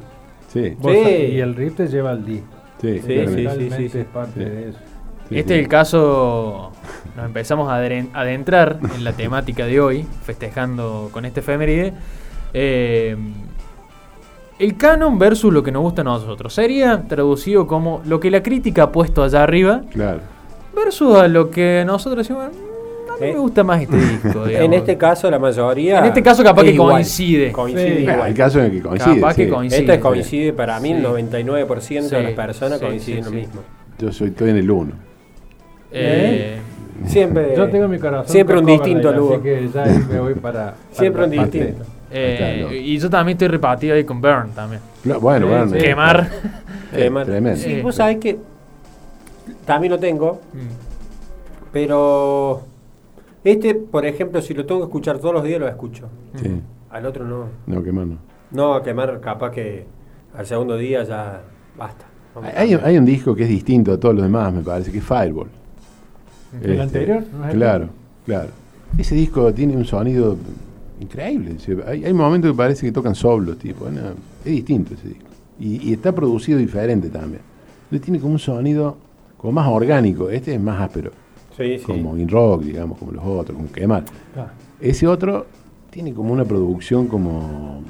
Sí, 0.48 0.75
Y 0.84 1.39
el 1.39 1.55
riff 1.55 1.75
te 1.75 1.88
lleva 1.88 2.12
al 2.12 2.24
disco. 2.25 2.48
sí, 2.79 3.00
Sí, 3.00 3.88
sí, 3.89 3.98
es 4.00 4.05
parte 4.05 4.34
Sí. 4.43 4.50
de 4.50 4.69
eso. 4.69 4.79
Sí, 5.27 5.39
este 5.39 5.53
sí. 5.55 5.60
es 5.60 5.63
el 5.65 5.67
caso, 5.67 6.72
nos 7.17 7.25
empezamos 7.25 7.67
a 7.69 7.77
adentrar 7.77 8.79
en 8.95 9.03
la 9.03 9.12
temática 9.13 9.65
de 9.65 9.79
hoy, 9.81 10.05
festejando 10.24 11.10
con 11.12 11.25
este 11.25 11.39
efeméride. 11.39 11.93
Eh, 12.53 13.17
el 14.60 14.77
canon 14.77 15.17
versus 15.19 15.51
lo 15.51 15.63
que 15.63 15.72
nos 15.72 15.81
gusta 15.81 16.01
a 16.01 16.05
nosotros. 16.05 16.53
Sería 16.53 17.03
traducido 17.07 17.67
como 17.67 18.01
lo 18.05 18.19
que 18.19 18.31
la 18.31 18.41
crítica 18.43 18.84
ha 18.84 18.91
puesto 18.91 19.24
allá 19.24 19.43
arriba 19.43 19.81
Claro. 19.91 20.19
versus 20.75 21.17
a 21.17 21.27
lo 21.27 21.50
que 21.50 21.84
nosotros 21.86 22.25
decimos, 22.27 22.51
"Mm, 22.53 22.64
a 23.17 23.22
mí 23.24 23.29
Eh, 23.29 23.34
me 23.34 23.39
gusta 23.39 23.63
más 23.63 23.81
este 23.81 23.98
disco. 23.98 24.43
En 24.43 24.50
digamos". 24.50 24.75
este 24.77 24.98
caso, 24.98 25.31
la 25.31 25.39
mayoría. 25.39 26.00
En 26.00 26.05
este 26.05 26.22
caso 26.24 26.43
capaz 26.43 26.62
es 26.62 26.67
que 26.69 26.74
igual. 26.75 26.91
coincide. 26.93 27.51
Coincide 27.51 27.95
Sí. 27.98 28.01
igual. 28.03 28.22
Hay 28.22 28.34
casos 28.34 28.55
en 28.60 28.65
el 28.65 28.72
que 28.72 28.81
coincide. 28.81 29.15
Capaz 29.19 29.36
que 29.36 29.45
sí. 29.45 29.51
coincide. 29.51 29.79
Este 29.81 30.00
coincide 30.00 30.53
para 30.53 30.79
mí, 30.79 30.91
el 30.91 30.98
Sí. 30.98 31.03
99% 31.03 32.10
de 32.15 32.22
Sí, 32.22 32.24
las 32.24 32.34
personas 32.34 32.79
sí, 32.79 32.86
coinciden 32.86 33.24
sí, 33.24 33.25
lo 33.25 33.29
sí. 33.31 33.36
mismo. 33.38 33.62
Yo 34.00 34.12
soy, 34.12 34.27
estoy 34.29 34.50
en 34.50 34.57
el 34.57 34.69
1. 34.72 34.91
Eh, 35.91 36.57
Siempre. 37.05 37.53
Yo 37.57 37.69
tengo 37.69 37.88
mi 37.88 38.00
corazón. 38.00 38.27
Siempre 38.31 38.57
un 38.57 38.65
distinto 38.65 39.12
Lugo. 39.12 39.34
Así 39.36 39.43
que 39.43 39.69
ya 39.74 39.86
me 40.10 40.19
voy 40.19 40.34
para. 40.36 40.72
para 40.72 40.75
Siempre 40.91 41.24
un 41.25 41.36
parte- 41.36 41.57
distinto. 41.60 41.86
eh, 42.12 42.60
no. 42.69 42.74
y 42.74 42.98
yo 42.98 43.10
también 43.10 43.36
estoy 43.36 43.48
repartido 43.50 43.95
ahí 43.95 44.03
con 44.05 44.22
Burn 44.22 44.51
también. 44.55 44.81
Bueno, 45.19 45.45
Sí, 45.48 45.51
bueno. 45.53 45.69
sí. 45.72 45.75
eh, 45.77 45.79
Quemar. 45.79 46.29
Quemar. 46.95 47.25
Tremendo. 47.25 47.60
Sí, 47.60 47.81
vos 47.81 47.95
sabés 47.95 48.17
que 48.17 48.38
también 49.65 49.91
lo 49.91 50.00
tengo, 50.00 50.39
Mm, 50.53 51.72
pero 51.74 52.62
este, 53.46 53.75
por 53.75 54.06
ejemplo, 54.06 54.42
si 54.42 54.54
lo 54.54 54.66
tengo 54.66 54.82
que 54.82 54.86
escuchar 54.88 55.20
todos 55.20 55.34
los 55.34 55.44
días, 55.44 55.60
lo 55.60 55.68
escucho. 55.68 56.10
Sí. 56.36 56.62
Al 56.90 57.06
otro 57.06 57.25
no. 57.25 57.46
No, 57.68 57.84
quemar 57.84 58.08
no. 58.08 58.18
No, 58.52 58.74
a 58.74 58.84
quemar 58.84 59.22
capaz 59.22 59.52
que 59.52 59.86
al 60.36 60.46
segundo 60.46 60.75
día 60.78 61.04
ya 61.04 61.44
basta. 61.78 62.06
Hay, 62.56 62.98
un 62.98 63.06
disco 63.06 63.36
que 63.36 63.44
es 63.44 63.50
distinto 63.50 63.94
a 63.94 64.00
todos 64.00 64.16
los 64.16 64.24
demás, 64.24 64.52
me 64.52 64.62
parece, 64.62 64.92
que 64.92 64.98
es 64.98 65.04
Fireball. 65.04 65.48
¿El 66.62 66.72
Este, 66.72 66.82
anterior? 66.82 67.24
¿No 67.32 67.46
es 67.46 67.52
el 67.52 67.58
Claro, 67.58 67.90
claro. 68.25 68.50
Ese 68.98 69.16
disco 69.16 69.54
tiene 69.54 69.78
un 69.78 69.86
sonido 69.86 70.36
increíble. 71.00 71.58
Hay, 71.86 72.04
hay 72.04 72.14
momentos 72.14 72.52
que 72.52 72.58
parece 72.58 72.86
que 72.86 72.92
tocan 72.92 73.16
solos, 73.16 73.58
tipo. 73.58 73.90
no, 73.90 74.02
es 74.44 74.52
distinto 74.52 74.96
ese 74.96 75.10
disco. 75.10 75.25
Y, 75.60 75.90
y 75.90 75.94
está 75.94 76.12
producido 76.14 76.58
diferente 76.58 77.10
también. 77.10 77.42
Entonces 77.84 78.02
tiene 78.02 78.20
como 78.20 78.34
un 78.34 78.40
sonido 78.40 78.98
como 79.38 79.54
más 79.54 79.68
orgánico. 79.68 80.30
Este 80.30 80.56
es 80.56 80.60
más 80.62 80.82
áspero, 80.82 81.12
Sí, 81.57 81.77
sí. 81.79 81.85
como 81.85 82.17
in 82.17 82.27
rock, 82.29 82.63
digamos, 82.63 82.97
como 82.97 83.12
los 83.12 83.24
otros, 83.25 83.55
como 83.57 83.71
quemar. 83.71 84.03
Ah, 84.38 84.47
Ese 84.79 85.07
otro 85.07 85.45
tiene 85.89 86.13
como 86.13 86.33
una 86.33 86.43
producción 86.43 87.07
como, 87.07 87.81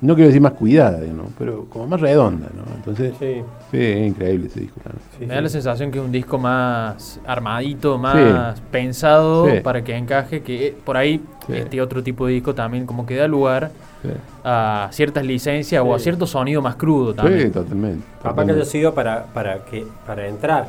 no 0.00 0.14
quiero 0.14 0.28
decir 0.28 0.42
más 0.42 0.52
cuidada, 0.52 0.98
¿no? 1.06 1.24
pero 1.38 1.64
como 1.70 1.86
más 1.86 2.00
redonda, 2.00 2.48
¿no? 2.54 2.74
Entonces, 2.76 3.14
sí, 3.18 3.42
Sí, 3.70 3.76
es 3.78 4.06
increíble 4.08 4.46
ese 4.46 4.60
disco 4.60 4.80
también. 4.82 5.02
sí, 5.12 5.16
Me 5.20 5.26
sí. 5.26 5.34
da 5.34 5.40
la 5.40 5.48
sensación 5.48 5.90
que 5.90 5.98
es 5.98 6.04
un 6.04 6.12
disco 6.12 6.38
más 6.38 7.18
armadito, 7.26 7.96
más 7.98 8.60
pensado 8.70 9.46
Sí. 9.50 9.60
para 9.62 9.82
que 9.82 9.96
encaje, 9.96 10.42
que 10.42 10.76
por 10.84 10.96
ahí 10.96 11.20
Sí. 11.46 11.54
este 11.54 11.80
otro 11.80 12.02
tipo 12.02 12.26
de 12.26 12.34
disco 12.34 12.54
también 12.54 12.84
como 12.86 13.06
que 13.06 13.16
da 13.16 13.26
lugar 13.26 13.70
Sí, 14.02 14.08
a 14.44 14.88
ciertas 14.92 15.24
licencias 15.24 15.82
o 15.84 15.92
a 15.94 15.98
cierto 15.98 16.26
sonido 16.26 16.62
más 16.62 16.76
crudo 16.76 17.10
Sí, 17.12 17.16
también. 17.16 17.50
totalmente. 17.52 18.04
Capaz 18.22 18.22
que 18.22 18.28
haya 18.28 18.32
totalmente. 18.62 18.64
sido 18.70 18.94
para, 18.94 19.24
para, 19.24 19.64
que, 19.64 19.86
para 20.06 20.28
entrar 20.28 20.68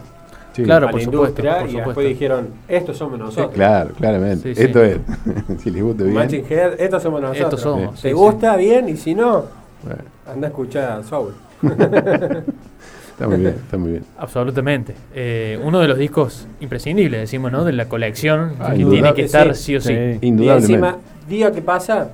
Sí. 0.59 0.65
Claro, 0.65 0.87
a 0.87 0.91
por 0.91 0.99
la 0.99 1.05
supuesto, 1.05 1.25
industria 1.27 1.51
por 1.59 1.61
y 1.61 1.69
supuesto. 1.71 1.89
después 1.89 2.07
dijeron, 2.07 2.47
estos 2.67 2.97
somos 2.97 3.19
nosotros. 3.19 3.51
Claro, 3.53 3.91
claramente. 3.97 4.49
Sí, 4.49 4.55
sí. 4.55 4.61
Esto 4.67 4.83
es. 4.83 4.97
si 5.59 5.71
les 5.71 5.83
gusta 5.83 6.03
bien. 6.03 6.15
Matching 6.15 6.45
Head, 6.49 6.79
estos 6.81 7.03
somos 7.03 7.21
nosotros. 7.21 7.45
Estos 7.45 7.61
somos. 7.61 8.01
¿Te 8.01 8.09
sí, 8.09 8.13
gusta 8.13 8.55
bien? 8.57 8.89
Y 8.89 8.97
si 8.97 9.15
no, 9.15 9.45
Bueno, 9.83 10.01
anda 10.31 10.47
a 10.47 10.49
escuchar 10.49 11.03
Soul. 11.03 11.33
está 11.61 13.27
muy 13.27 13.37
bien, 13.37 13.55
está 13.63 13.77
muy 13.77 13.91
bien. 13.91 14.03
Absolutamente. 14.17 14.95
Eh, 15.13 15.59
uno 15.63 15.79
de 15.79 15.87
los 15.87 15.97
discos 15.97 16.47
imprescindibles, 16.61 17.19
decimos, 17.21 17.51
¿no? 17.51 17.63
De 17.65 17.73
la 17.73 17.85
colección 17.89 18.53
Ah, 18.59 18.73
que 18.75 18.85
tiene 18.85 19.13
que 19.13 19.23
estar 19.23 19.53
sí, 19.55 19.63
sí 19.63 19.75
o 19.77 19.81
sí. 19.81 19.87
sí. 19.89 20.17
Y 20.21 20.27
Indudablemente. 20.27 20.73
encima, 20.73 20.97
día 21.27 21.51
que 21.51 21.61
pasa, 21.61 22.09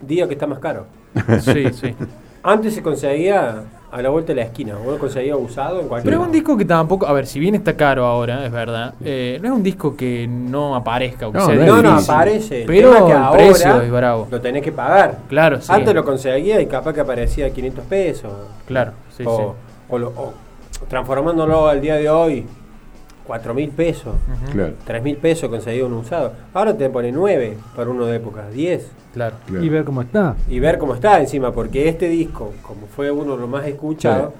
día 0.00 0.26
que 0.26 0.34
está 0.34 0.46
más 0.46 0.58
caro. 0.58 0.86
Sí, 1.40 1.64
sí. 1.72 1.94
Antes 2.42 2.74
se 2.74 2.82
conseguía 2.82 3.62
a 3.92 4.00
la 4.02 4.08
vuelta 4.08 4.28
de 4.32 4.36
la 4.36 4.42
esquina. 4.46 4.74
Vos 4.76 4.92
lo 4.94 4.98
conseguías 4.98 5.36
usado 5.40 5.80
en 5.80 5.88
cualquier 5.88 6.12
Pero 6.12 6.22
es 6.22 6.26
un 6.28 6.32
disco 6.32 6.56
que 6.56 6.64
tampoco, 6.64 7.06
a 7.06 7.12
ver, 7.12 7.26
si 7.26 7.40
bien 7.40 7.54
está 7.54 7.76
caro 7.76 8.04
ahora, 8.06 8.44
es 8.46 8.52
verdad, 8.52 8.94
eh, 9.04 9.38
no 9.42 9.48
es 9.48 9.54
un 9.54 9.62
disco 9.62 9.96
que 9.96 10.26
no 10.28 10.74
aparezca. 10.76 11.28
o 11.28 11.32
que 11.32 11.38
No, 11.38 11.46
sea 11.46 11.54
no 11.56 11.82
No, 11.82 11.90
aparece. 11.98 12.64
Pero 12.66 13.06
que 13.06 13.12
el 13.12 13.18
ahora 13.18 13.36
precio 13.44 13.80
es 13.82 13.90
bravo. 13.90 14.28
Lo 14.30 14.40
tenés 14.40 14.62
que 14.62 14.72
pagar. 14.72 15.18
Claro, 15.28 15.60
sí. 15.60 15.72
Antes 15.72 15.94
lo 15.94 16.04
conseguía 16.04 16.60
y 16.60 16.66
capaz 16.66 16.92
que 16.92 17.00
aparecía 17.00 17.46
a 17.46 17.50
500 17.50 17.84
pesos. 17.86 18.32
Claro, 18.66 18.92
sí, 19.16 19.24
o, 19.26 19.36
sí. 19.36 19.44
o 19.88 19.98
lo- 19.98 20.08
o 20.10 20.32
transformándolo 20.88 21.68
al 21.68 21.80
día 21.80 21.96
de 21.96 22.08
hoy, 22.08 22.46
4 23.30 23.54
mil 23.54 23.70
pesos. 23.70 24.16
Claro, 24.50 24.72
3 24.84 25.02
mil 25.04 25.16
pesos 25.16 25.48
conseguido 25.48 25.86
un 25.86 25.92
usado. 25.92 26.32
Ahora 26.52 26.76
te 26.76 26.90
pone 26.90 27.12
9 27.12 27.58
para 27.76 27.88
uno 27.88 28.06
de 28.06 28.16
época, 28.16 28.50
10. 28.50 28.90
Claro. 29.14 29.36
claro. 29.46 29.64
Y 29.64 29.68
ver 29.68 29.84
cómo 29.84 30.02
está. 30.02 30.34
Y 30.48 30.58
ver 30.58 30.78
cómo 30.78 30.94
está 30.94 31.20
encima, 31.20 31.52
porque 31.52 31.88
este 31.88 32.08
disco, 32.08 32.52
como 32.60 32.88
fue 32.88 33.08
uno 33.12 33.36
de 33.36 33.42
los 33.42 33.48
más 33.48 33.68
escuchados, 33.68 34.32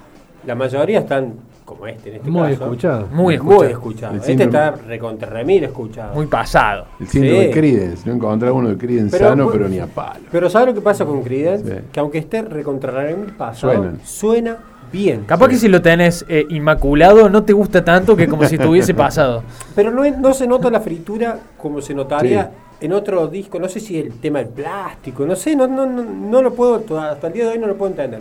la 0.45 0.57
mayoría 0.57 0.99
están 0.99 1.35
como 1.71 1.87
este 1.87 2.11
en 2.11 2.17
este 2.17 2.31
Muy 2.31 2.51
caso. 2.51 2.65
escuchado. 2.65 3.07
Muy 3.13 3.15
Muy 3.23 3.35
escuchado. 3.37 3.65
escuchado. 3.65 4.13
El 4.15 4.21
Este 4.21 4.33
síndrome- 4.33 4.45
está 4.47 4.71
recontra 4.89 5.31
remil 5.31 5.65
escuchado. 5.65 6.15
Muy 6.15 6.27
pasado. 6.27 6.87
El 6.99 7.07
síndrome 7.09 7.39
Sí. 7.41 7.47
de 7.47 7.51
Creedence. 7.53 8.09
No 8.09 8.15
encontrar 8.17 8.53
uno 8.53 8.69
de 8.69 8.77
Creedence 8.77 9.17
Pero, 9.17 9.31
sano, 9.31 9.45
pues, 9.45 9.57
pero 9.57 9.69
ni 9.69 9.79
a 9.79 9.87
palo. 9.87 10.21
Pero 10.33 10.51
¿sabes 10.51 10.69
lo 10.69 10.75
que 10.75 10.81
pasa 10.81 11.05
con 11.05 11.23
Creedence? 11.23 11.65
Sí. 11.77 11.85
Que 11.93 12.01
aunque 12.01 12.19
esté 12.19 12.43
recontra 12.43 12.91
remil 12.93 13.33
pasado, 13.35 13.73
Suenan. 13.75 14.01
suena 14.05 14.57
bien. 14.93 15.23
Capaz 15.25 15.49
que 15.49 15.57
si 15.57 15.69
lo 15.69 15.81
tenés 15.81 16.25
eh, 16.29 16.47
inmaculado 16.51 17.29
no 17.29 17.45
te 17.45 17.53
gusta 17.53 17.85
tanto 17.85 18.17
que 18.17 18.27
como 18.27 18.45
si 18.47 18.57
estuviese 18.57 18.93
pasado. 18.95 19.43
Pero 19.77 19.91
no, 19.93 20.03
no 20.11 20.35
se 20.35 20.47
nota 20.49 20.69
la 20.71 20.81
fritura 20.81 21.39
como 21.57 21.81
se 21.81 21.95
notaría 21.95 22.51
en 22.81 22.93
otro 22.93 23.29
disco. 23.29 23.59
No 23.61 23.69
sé 23.69 23.79
si 23.79 23.99
el 23.99 24.13
tema 24.15 24.41
del 24.41 24.49
plástico, 24.49 25.25
no 25.27 25.37
sé, 25.37 25.55
no, 25.55 25.67
no, 25.69 25.87
no, 25.87 26.03
no 26.03 26.43
lo 26.43 26.53
puedo, 26.55 26.83
hasta 26.99 27.29
el 27.29 27.33
día 27.33 27.45
de 27.45 27.51
hoy 27.53 27.59
no 27.59 27.67
lo 27.69 27.77
puedo 27.77 27.93
entender. 27.93 28.21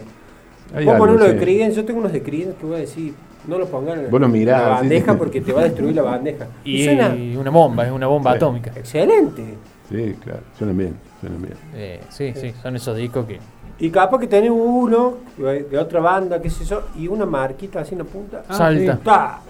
Hay 0.75 0.85
Vos 0.85 0.93
algo, 0.93 1.07
ponés 1.07 1.21
uno 1.23 1.33
de. 1.33 1.39
Creedence, 1.39 1.75
yo 1.77 1.83
tengo 1.85 1.99
unos 1.99 2.11
de 2.11 2.21
Creedence 2.21 2.55
que 2.59 2.65
voy 2.67 2.75
a 2.75 2.79
decir, 2.79 3.15
no 3.47 3.57
lo 3.57 3.65
pongan 3.67 3.99
en 3.99 4.45
la 4.45 4.61
bandeja 4.69 5.11
sí. 5.13 5.17
porque 5.17 5.41
te 5.41 5.53
va 5.53 5.61
a 5.61 5.63
destruir 5.65 5.95
la 5.95 6.01
bandeja. 6.03 6.47
Y, 6.63 6.81
Y 6.81 6.85
suena 6.85 7.15
una 7.39 7.49
bomba, 7.49 7.85
es 7.85 7.91
una 7.91 8.07
bomba 8.07 8.31
Sí. 8.31 8.37
atómica. 8.37 8.71
excelente. 8.75 9.55
Sí, 9.89 10.15
claro. 10.23 10.41
Suenan 10.57 10.77
bien, 10.77 10.95
suenan 11.19 11.41
bien. 11.41 11.53
Eh, 11.73 12.01
sí, 12.09 12.33
sí, 12.35 12.53
son 12.61 12.75
esos 12.75 12.95
discos 12.95 13.25
que... 13.25 13.39
Y 13.79 13.89
capaz 13.89 14.19
que 14.19 14.27
tenés 14.27 14.51
uno 14.51 15.15
de 15.37 15.77
otra 15.77 16.01
banda, 16.01 16.41
qué 16.41 16.49
sé 16.49 16.65
yo, 16.65 16.83
y 16.97 17.07
una 17.07 17.25
marquita 17.25 17.79
así 17.79 17.93
en 17.93 17.99
la 17.99 18.03
punta. 18.03 18.43
Ah, 18.49 18.53
Salta. 18.53 18.99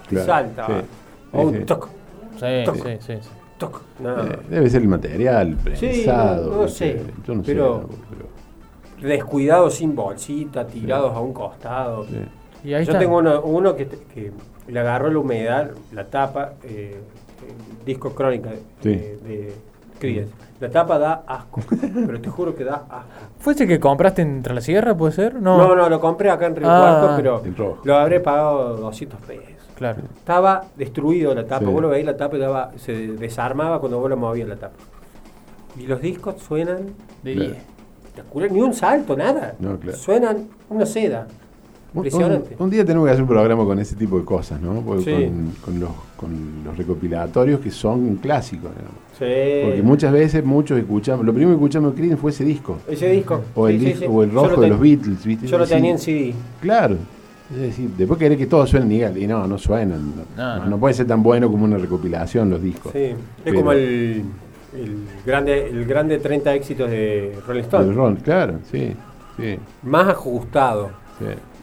Claro, 0.08 0.24
salta. 0.26 0.66
sí. 0.66 0.72
O 1.32 1.42
un 1.42 1.52
Sí, 1.52 1.58
sí. 1.58 1.64
toc, 1.64 1.88
Sí, 2.36 2.46
Toc. 2.64 2.74
sí, 2.76 2.82
sí, 3.00 3.12
sí. 3.20 3.28
toc. 3.58 3.82
No. 3.98 4.22
Eh, 4.24 4.38
debe 4.48 4.70
ser 4.70 4.82
el 4.82 4.88
material, 4.88 5.56
prensado. 5.62 6.50
no, 6.52 6.56
no 6.62 6.68
sé, 6.68 7.02
Yo 7.26 7.34
no 7.34 7.42
pero- 7.42 7.80
sé. 7.90 7.96
pero- 8.08 9.08
Descuidados 9.08 9.74
sin 9.74 9.94
bolsita, 9.96 10.66
tirados 10.66 11.14
a 11.14 11.20
un 11.20 11.32
costado. 11.32 12.04
sí. 12.06 12.16
Y 12.64 12.74
ahí 12.74 12.84
Yo 12.84 12.92
está. 12.92 12.98
tengo 12.98 13.18
uno, 13.18 13.40
uno 13.42 13.74
que, 13.76 13.86
que 13.86 14.32
le 14.68 14.80
agarró 14.80 15.10
la 15.10 15.18
humedad, 15.18 15.70
la 15.92 16.04
tapa, 16.04 16.52
eh, 16.64 17.00
disco 17.86 18.10
crónica 18.14 18.50
de, 18.50 18.58
Sí. 18.82 18.90
de 19.26 19.54
Creedence. 19.98 20.32
La 20.60 20.68
tapa 20.70 20.98
da 20.98 21.22
asco, 21.26 21.60
pero 22.06 22.20
te 22.20 22.28
juro 22.28 22.54
que 22.54 22.64
da 22.64 22.84
asco. 22.88 23.08
¿Fue 23.38 23.54
ese 23.54 23.66
que 23.66 23.80
compraste 23.80 24.20
en 24.22 24.42
Tras 24.42 24.54
la 24.54 24.60
Sierra, 24.60 24.94
puede 24.94 25.12
ser? 25.12 25.34
No, 25.40 25.56
No, 25.56 25.74
no, 25.74 25.88
lo 25.88 26.00
compré 26.00 26.30
acá 26.30 26.46
en 26.46 26.56
Río 26.56 26.68
Ah. 26.70 27.16
Cuarto, 27.16 27.16
pero 27.16 27.76
lo 27.84 27.96
habré 27.96 28.20
pagado 28.20 28.76
200 28.76 29.20
pesos. 29.22 29.44
Claro. 29.76 30.02
Estaba 30.18 30.64
destruido 30.76 31.34
la 31.34 31.46
tapa, 31.46 31.64
Sí. 31.64 31.72
vos 31.72 31.80
lo 31.80 31.88
veis 31.88 32.04
la 32.04 32.14
tapa 32.16 32.36
y 32.36 32.40
daba- 32.40 32.70
se 32.76 32.92
desarmaba 32.92 33.80
cuando 33.80 33.98
vos 33.98 34.10
lo 34.10 34.16
movías 34.18 34.46
la 34.48 34.56
tapa. 34.56 34.74
Y 35.78 35.86
los 35.86 36.00
discos 36.02 36.36
suenan 36.42 36.88
De 37.22 37.34
Claro. 37.34 37.50
10. 37.52 37.62
espectacular, 38.04 38.52
ni 38.52 38.60
un 38.60 38.74
salto, 38.74 39.16
nada. 39.16 39.54
No, 39.58 39.78
claro. 39.78 39.96
Suenan 39.96 40.48
una 40.68 40.84
seda. 40.86 41.26
Un- 41.92 41.98
Impresionante. 42.04 42.54
Un, 42.58 42.64
un 42.64 42.70
día 42.70 42.84
tenemos 42.84 43.06
que 43.06 43.10
hacer 43.12 43.22
un 43.22 43.28
programa 43.28 43.64
con 43.64 43.78
ese 43.80 43.96
tipo 43.96 44.18
de 44.18 44.24
cosas, 44.24 44.60
¿no? 44.60 44.74
Sí. 45.00 45.10
con, 45.12 45.52
con 45.64 45.80
los, 45.80 45.90
con 46.16 46.30
los 46.64 46.76
recopilatorios 46.76 47.60
que 47.60 47.70
son 47.70 48.16
clásicos, 48.16 48.70
digamos. 48.70 49.00
Sí. 49.18 49.64
Porque 49.66 49.82
muchas 49.82 50.12
veces 50.12 50.44
muchos 50.44 50.78
escuchamos, 50.78 51.26
lo 51.26 51.32
primero 51.32 51.50
que 51.58 51.62
escuchamos 51.64 51.90
de 51.92 51.96
Creedence 51.96 52.20
fue 52.20 52.30
ese 52.30 52.44
disco. 52.44 52.78
Ese 52.88 53.10
disco. 53.10 53.40
O 53.54 53.68
el, 53.68 53.78
sí, 53.80 53.86
disco- 53.86 53.98
sí. 54.00 54.06
o 54.08 54.22
el 54.22 54.28
lo 54.32 54.42
rojo 54.44 54.60
de 54.60 54.66
ten- 54.68 54.70
los 54.70 54.80
Beatles, 54.80 55.24
¿viste? 55.24 55.46
Yo 55.46 55.58
lo 55.58 55.66
Sí, 55.66 55.74
tenía 55.74 55.90
en 55.90 55.98
CD. 55.98 56.34
Claro. 56.60 56.96
Es 57.52 57.60
decir, 57.60 57.90
después 57.98 58.18
querés 58.20 58.38
que 58.38 58.46
todos 58.46 58.70
suenen 58.70 58.92
igual. 58.92 59.18
Y 59.18 59.26
no, 59.26 59.44
no 59.48 59.58
suenan. 59.58 60.12
No, 60.16 60.22
No, 60.36 60.56
no- 60.58 60.66
no. 60.70 60.78
puede 60.78 60.94
ser 60.94 61.06
tan 61.08 61.20
bueno 61.22 61.50
como 61.50 61.64
una 61.64 61.76
recopilación 61.78 62.48
los 62.48 62.62
discos. 62.62 62.92
Sí. 62.92 62.98
Es 62.98 63.16
Pero- 63.42 63.56
como 63.56 63.72
el, 63.72 64.22
el 64.72 64.96
grande 65.26 65.66
el 65.68 65.84
grande 65.84 66.18
30 66.18 66.54
éxitos 66.54 66.88
de 66.88 67.36
Rolling 67.46 67.62
Stone. 67.62 67.86
Del 67.86 67.94
Ron, 67.96 68.16
claro, 68.16 68.54
sí. 68.70 68.92
Sí, 69.36 69.58
Más 69.84 70.06
ajustado 70.08 70.90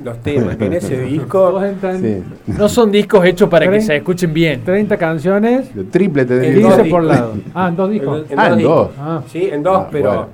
los 0.04 0.22
temas 0.22 0.56
que 0.58 0.66
en 0.66 0.74
ese 0.74 1.00
disco. 1.02 1.64
entran 1.64 2.02
sí. 2.02 2.24
No 2.48 2.70
son 2.70 2.92
discos 2.92 3.26
hechos 3.26 3.50
para 3.50 3.70
que 3.70 3.82
se 3.82 3.96
escuchen 3.98 4.34
bien. 4.34 4.64
30 4.64 4.98
canciones, 4.98 5.70
El 5.76 5.90
triple 5.90 6.26
te 6.26 6.36
En 6.36 6.42
debe- 6.42 6.62
dos 6.62 6.72
15 6.76 6.84
discos. 6.84 6.90
por 7.00 7.04
lado. 7.04 7.34
Ah, 7.54 7.68
en 7.70 7.76
dos 7.76 7.90
discos. 7.90 8.26
En 8.30 8.40
Ah, 8.40 8.48
en 8.50 8.58
discos. 8.58 8.76
dos. 8.76 8.90
Ah. 9.00 9.22
Sí, 9.28 9.50
en 9.52 9.64
dos, 9.64 9.78
Ah, 9.78 9.88
pero. 9.92 10.30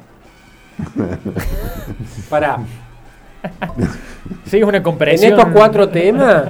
Pará. 2.29 2.57
Sí, 4.45 4.57
es 4.57 4.63
una 4.63 4.77
En 4.77 4.83
compresión. 4.83 5.33
estos 5.33 5.51
cuatro 5.53 5.89
temas, 5.89 6.45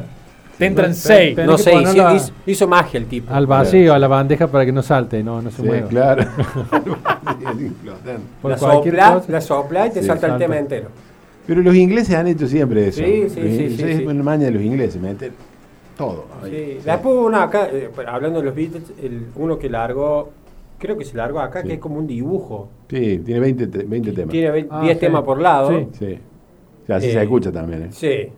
Te 0.58 0.68
entran 0.68 0.94
seis. 0.94 1.36
no 1.38 1.58
sé, 1.58 1.74
hizo, 1.74 2.32
hizo- 2.46 2.68
magia 2.68 3.00
el 3.00 3.08
tipo. 3.08 3.34
Al 3.34 3.48
vacío, 3.48 3.94
a 3.94 4.00
la 4.00 4.08
bandeja 4.08 4.48
para 4.48 4.66
que 4.66 4.72
no 4.72 4.82
salte, 4.84 5.24
no, 5.24 5.42
no 5.42 5.50
se 5.50 5.58
Sí, 5.58 5.64
mueva. 5.64 5.88
claro. 5.88 6.24
La 8.44 8.58
sopla, 8.58 9.14
cosa. 9.16 9.32
la 9.32 9.42
sopla 9.42 9.88
y 9.88 9.92
te 9.92 10.02
Sí, 10.02 10.08
salta 10.08 10.28
el 10.28 10.38
tema 10.38 10.58
entero. 10.58 10.90
Pero 11.46 11.62
los 11.62 11.76
ingleses 11.76 12.16
han 12.16 12.28
hecho 12.28 12.48
siempre 12.48 12.88
eso. 12.88 13.00
Sí, 13.04 13.06
sí, 13.06 13.22
Los 13.22 13.32
sí, 13.34 13.40
ingleses- 13.42 13.76
sí, 13.78 13.84
es 13.84 13.98
sí. 13.98 14.06
una 14.06 14.24
maña 14.24 14.46
de 14.46 14.52
los 14.52 14.62
ingleses, 14.64 15.02
meter 15.02 15.32
todo. 15.98 16.26
ahí. 16.42 16.78
Sí. 16.80 16.86
Después 16.86 17.16
una 17.16 17.44
acá, 17.44 17.68
eh, 17.72 17.90
hablando 18.08 18.40
de 18.40 18.46
los 18.46 18.56
Beatles, 18.56 18.84
el, 19.02 19.28
uno 19.36 19.60
que 19.60 19.70
largó, 19.70 20.30
creo 20.80 20.98
que 20.98 21.06
se 21.06 21.16
largó 21.18 21.40
acá, 21.40 21.62
Sí. 21.62 21.68
que 21.68 21.74
es 21.76 21.80
como 21.80 21.98
un 22.00 22.08
dibujo. 22.08 22.70
Sí, 22.90 23.20
tiene 23.26 23.40
20, 23.42 23.68
te- 23.68 23.84
20 23.84 24.12
temas. 24.14 24.32
Tiene 24.32 24.52
10 24.54 24.68
Ah, 24.70 24.86
sí. 24.88 24.96
temas 25.00 25.24
por 25.24 25.40
lado. 25.42 25.70
Sí. 25.70 25.88
Sí. 26.00 26.20
O 26.84 26.86
sea, 26.88 26.96
así 26.98 27.08
Eh, 27.08 27.12
se 27.14 27.22
escucha 27.24 27.52
también, 27.52 27.84
¿eh? 27.84 27.88
Sí. 27.92 28.30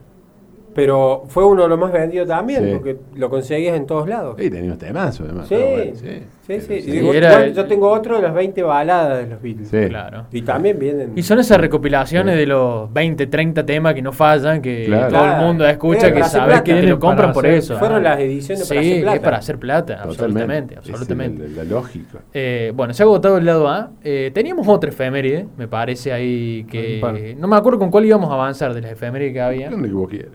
Pero 0.76 1.24
fue 1.30 1.46
uno 1.46 1.64
de 1.64 1.70
los 1.70 1.80
más 1.80 1.92
vendidos 1.92 2.28
también, 2.28 2.64
Sí. 2.66 2.72
porque 2.74 2.98
lo 3.16 3.30
conseguías 3.30 3.78
en 3.78 3.86
todos 3.88 4.08
lados. 4.10 4.36
Y 4.38 4.50
tenía 4.50 4.66
unos 4.66 4.78
temazos, 4.78 5.22
además. 5.26 5.48
Sí, 5.48 5.56
bueno, 5.56 5.92
sí, 5.96 6.08
sí. 6.48 6.60
sí. 6.62 6.82
Sí. 6.82 6.92
digo, 6.92 7.14
Era 7.14 7.44
el- 7.46 7.54
Yo 7.56 7.66
tengo 7.66 7.90
otro 7.90 8.18
de 8.18 8.22
las 8.24 8.34
20 8.34 8.62
baladas 8.62 9.20
de 9.24 9.28
los 9.34 9.42
Beatles. 9.42 9.70
Sí. 9.70 9.88
Claro. 9.88 10.26
Y 10.34 10.42
también 10.42 10.78
vienen. 10.78 11.14
Y 11.16 11.24
son 11.24 11.40
esas 11.40 11.60
recopilaciones 11.62 12.36
de 12.36 12.46
los 12.46 12.92
20, 12.94 13.26
30 13.28 13.66
temas 13.66 13.94
que 13.96 14.02
no 14.02 14.12
fallan, 14.12 14.62
que 14.62 14.84
Claro. 14.86 15.14
todo 15.16 15.26
el 15.26 15.42
mundo 15.48 15.66
escucha, 15.66 16.08
Eh, 16.08 16.10
que 16.10 16.14
para 16.16 16.26
hacer 16.26 16.42
sabes 16.42 16.62
que 16.62 16.74
te 16.76 16.84
lo 16.84 17.00
compran 17.00 17.32
por 17.32 17.46
hacer- 17.46 17.58
eso. 17.58 17.78
Fueron 17.80 18.00
Ah. 18.06 18.10
las 18.10 18.20
ediciones 18.20 18.68
para 18.68 18.82
Sí, 18.82 18.88
hacer 18.92 19.02
plata. 19.02 19.16
es 19.16 19.22
para 19.24 19.38
hacer 19.38 19.58
plata, 19.60 20.00
absolutamente. 20.04 20.74
Esa 20.74 20.82
es 20.84 20.90
absolutamente. 20.90 21.48
la, 21.48 21.64
la 21.64 21.70
lógica. 21.70 22.20
Eh, 22.34 22.74
bueno, 22.76 22.94
se 22.94 23.02
ha 23.02 23.06
agotado 23.06 23.38
el 23.38 23.46
lado 23.46 23.68
A. 23.70 23.92
Eh, 24.04 24.30
teníamos 24.34 24.68
otra 24.68 24.90
efeméride, 24.90 25.48
me 25.58 25.68
parece 25.70 26.12
ahí 26.12 26.66
que... 26.70 27.36
No 27.40 27.48
me 27.48 27.56
acuerdo 27.56 27.80
con 27.80 27.90
cuál 27.90 28.04
íbamos 28.06 28.30
a 28.30 28.34
avanzar 28.34 28.74
de 28.74 28.82
las 28.82 28.92
efemérides 28.92 29.34
que 29.34 29.42
había. 29.42 29.70
Donde 29.70 29.88
que 29.88 29.94
vos 29.94 30.10
quieras. 30.10 30.32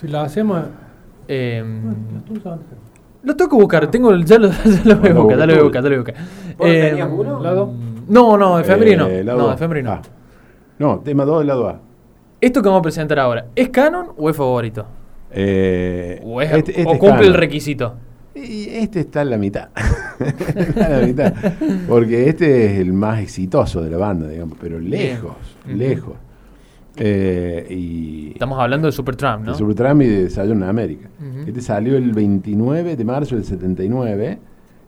Si 0.00 0.08
lo 0.08 0.20
hacemos. 0.20 0.62
Eh, 1.28 1.64
sabes. 2.42 2.60
lo 3.24 3.34
tengo 3.36 3.50
que 3.50 3.56
buscar, 3.56 3.90
tengo, 3.90 4.10
el- 4.12 4.24
ya, 4.24 4.38
lo, 4.38 4.48
ya 4.84 4.84
lo 4.84 4.96
voy 5.00 5.10
a 5.10 5.14
buscar, 5.14 5.38
ya 5.38 5.46
lo 5.46 5.52
voy 5.54 5.60
a 5.60 5.62
buscar, 5.64 5.82
ya 5.82 5.88
lo 5.88 5.88
voy 5.88 5.94
a 5.94 5.98
buscar. 5.98 6.14
¿Vos 6.56 6.68
Eh, 6.68 6.86
tenías 6.90 7.08
uno? 7.12 7.40
¿Lado? 7.40 7.72
No, 8.08 8.36
no, 8.36 8.58
efeméride 8.60 8.96
no. 8.96 9.06
Eh, 9.08 9.24
No, 9.24 9.36
no. 9.36 9.90
Ah. 9.90 10.02
No, 10.78 10.98
tema 11.00 11.24
2 11.24 11.38
del 11.38 11.46
lado 11.48 11.68
A. 11.68 11.80
Esto 12.40 12.62
que 12.62 12.68
vamos 12.68 12.80
a 12.80 12.82
presentar 12.82 13.18
ahora, 13.18 13.46
¿es 13.56 13.70
canon 13.70 14.08
o 14.16 14.30
es 14.30 14.36
favorito? 14.36 14.86
Eh, 15.32 16.20
¿O, 16.24 16.40
es- 16.40 16.52
este- 16.52 16.70
este 16.80 16.86
o 16.86 16.92
es 16.94 16.98
cumple 17.00 17.26
el 17.26 17.34
requisito? 17.34 17.94
Y 18.34 18.68
este 18.68 19.00
está 19.00 19.22
en 19.22 19.30
la 19.30 19.38
mitad. 19.38 19.70
está 20.20 20.86
en 20.94 21.00
la 21.00 21.06
mitad. 21.06 21.32
Porque 21.88 22.28
este 22.28 22.66
es 22.66 22.78
el 22.78 22.92
más 22.92 23.20
exitoso 23.20 23.82
de 23.82 23.90
la 23.90 23.96
banda, 23.96 24.28
digamos, 24.28 24.56
pero 24.60 24.78
lejos, 24.78 25.32
lejos. 25.66 26.14
Eh, 26.98 27.66
y 27.70 28.30
Estamos 28.32 28.58
hablando 28.58 28.86
de 28.86 28.92
Supertramp, 28.92 29.44
¿no? 29.44 29.52
de 29.52 29.58
Supertramp 29.58 30.02
y 30.02 30.06
de 30.06 30.24
Desayuno 30.24 30.64
en 30.64 30.70
América. 30.70 31.08
Este 31.46 31.60
salió 31.60 31.96
el 31.96 32.12
29 32.12 32.96
de 32.96 33.04
marzo 33.04 33.34
del 33.36 33.44
79 33.44 34.38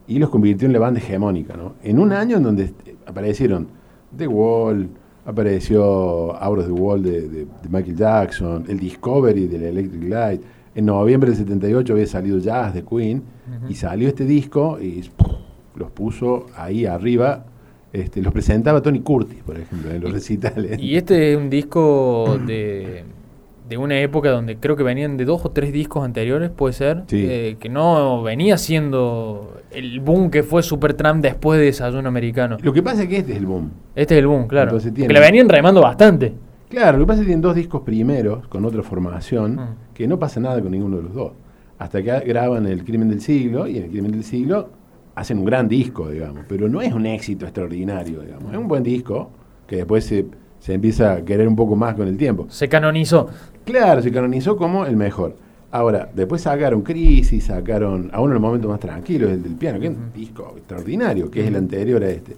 y 0.09 0.18
los 0.18 0.31
convirtió 0.31 0.66
en 0.66 0.73
la 0.73 0.79
banda 0.79 1.01
hegemónica, 1.01 1.55
¿no? 1.57 1.75
En 1.83 1.99
un 1.99 2.12
año 2.12 2.38
en 2.38 2.42
donde 2.42 2.73
aparecieron 3.07 3.68
The 4.16 4.27
Wall, 4.27 4.88
apareció 5.27 6.35
Out 6.37 6.59
of 6.61 6.66
the 6.66 6.73
Wall 6.73 7.03
de, 7.03 7.21
de- 7.29 7.44
de 7.44 7.68
Michael 7.71 7.97
Jackson, 7.97 8.64
el 8.68 8.79
Discovery 8.81 9.47
del 9.47 9.62
Electric 9.64 10.03
Light. 10.09 10.40
En 10.75 10.87
noviembre 10.87 11.31
del 11.31 11.38
78 11.38 11.92
había 11.92 12.07
salido 12.07 12.38
Jazz 12.38 12.73
de 12.75 12.83
Queen 12.85 13.23
y 13.68 13.75
salió 13.75 14.09
este 14.09 14.25
disco 14.25 14.79
y 14.81 15.03
los 15.77 15.90
puso 15.90 16.47
ahí 16.57 16.87
arriba. 16.87 17.44
Este, 17.92 18.20
los 18.20 18.33
presentaba 18.33 18.83
Tony 18.83 19.01
Curtis, 19.01 19.38
por 19.44 19.59
ejemplo, 19.59 19.90
en 19.90 20.01
los 20.03 20.12
recitales. 20.12 20.79
Y 20.79 20.96
este 20.96 21.33
es 21.33 21.38
un 21.38 21.48
disco 21.48 22.38
de, 22.46 23.05
de 23.68 23.77
una 23.79 23.98
época 24.01 24.31
donde 24.31 24.57
creo 24.59 24.77
que 24.77 24.83
venían 24.83 25.16
de 25.16 25.24
dos 25.24 25.44
o 25.44 25.51
tres 25.51 25.72
discos 25.72 26.05
anteriores, 26.05 26.51
puede 26.51 26.74
ser, 26.74 27.05
Sí. 27.07 27.24
eh, 27.29 27.57
que 27.59 27.68
no 27.70 28.22
venía 28.22 28.59
siendo 28.59 29.55
el 29.70 30.01
boom 30.01 30.31
que 30.31 30.42
fue 30.42 30.62
Supertramp 30.62 31.22
después 31.22 31.59
de 31.59 31.66
Desayuno 31.66 32.09
Americano. 32.09 32.59
Lo 32.62 32.72
que 32.72 32.83
pasa 32.83 33.05
es 33.05 33.09
que 33.09 33.18
este 33.18 33.33
es 33.33 33.38
el 33.38 33.46
boom. 33.46 33.70
Este 33.94 34.14
es 34.14 34.18
el 34.20 34.27
boom, 34.27 34.46
claro. 34.48 34.68
Entonces 34.70 34.92
tiene- 34.92 35.09
Que 35.09 35.14
le 35.14 35.20
venían 35.20 35.48
remando 35.48 35.81
bastante. 35.81 36.35
Claro, 36.68 36.98
lo 36.98 37.05
que 37.05 37.09
pasa 37.09 37.20
es 37.20 37.24
que 37.24 37.29
tienen 37.31 37.40
dos 37.40 37.55
discos 37.55 37.81
primeros 37.81 38.46
con 38.48 38.64
otra 38.66 38.83
formación, 38.83 39.55
Mm. 39.57 39.94
que 39.94 40.07
no 40.07 40.18
pasa 40.18 40.40
nada 40.40 40.61
con 40.61 40.70
ninguno 40.72 40.98
de 40.98 41.05
los 41.05 41.14
dos. 41.14 41.33
Hasta 41.79 42.03
que 42.03 42.20
graban 42.27 42.66
El 42.66 42.85
Crimen 42.85 43.09
del 43.09 43.20
Siglo, 43.22 43.66
y 43.66 43.79
en 43.79 43.85
El 43.85 43.90
Crimen 43.90 44.11
del 44.12 44.24
Siglo 44.24 44.68
hacen 45.18 45.38
un 45.38 45.44
gran 45.44 45.66
disco, 45.66 46.09
digamos, 46.09 46.44
pero 46.48 46.68
no 46.68 46.81
es 46.81 46.92
un 46.92 47.04
éxito 47.04 47.44
extraordinario, 47.44 48.20
digamos. 48.20 48.52
Es 48.52 48.59
un 48.59 48.68
buen 48.68 48.85
disco 48.85 49.31
que 49.66 49.76
después 49.76 50.04
se, 50.04 50.26
se 50.61 50.74
empieza 50.74 51.14
a 51.14 51.24
querer 51.24 51.48
un 51.48 51.57
poco 51.57 51.74
más 51.74 51.94
con 51.94 52.07
el 52.07 52.16
tiempo. 52.16 52.46
Se 52.50 52.68
canonizó. 52.68 53.28
Claro, 53.64 54.00
se 54.00 54.12
canonizó 54.12 54.57
como 54.57 54.87
el 54.87 54.96
mejor. 54.96 55.35
Ahora, 55.72 56.09
después 56.14 56.42
sacaron 56.42 56.83
Crisis, 56.83 57.44
sacaron 57.44 58.11
a 58.12 58.20
uno 58.20 58.28
de 58.28 58.35
los 58.35 58.42
momentos 58.42 58.70
más 58.70 58.78
tranquilos, 58.78 59.33
el 59.33 59.42
del 59.42 59.57
piano, 59.57 59.81
que 59.81 59.87
es 59.88 59.92
un 59.92 60.12
disco 60.14 60.54
extraordinario, 60.57 61.31
que 61.31 61.42
es 61.42 61.48
el 61.48 61.57
anterior 61.57 62.02
a 62.02 62.11
este. 62.11 62.37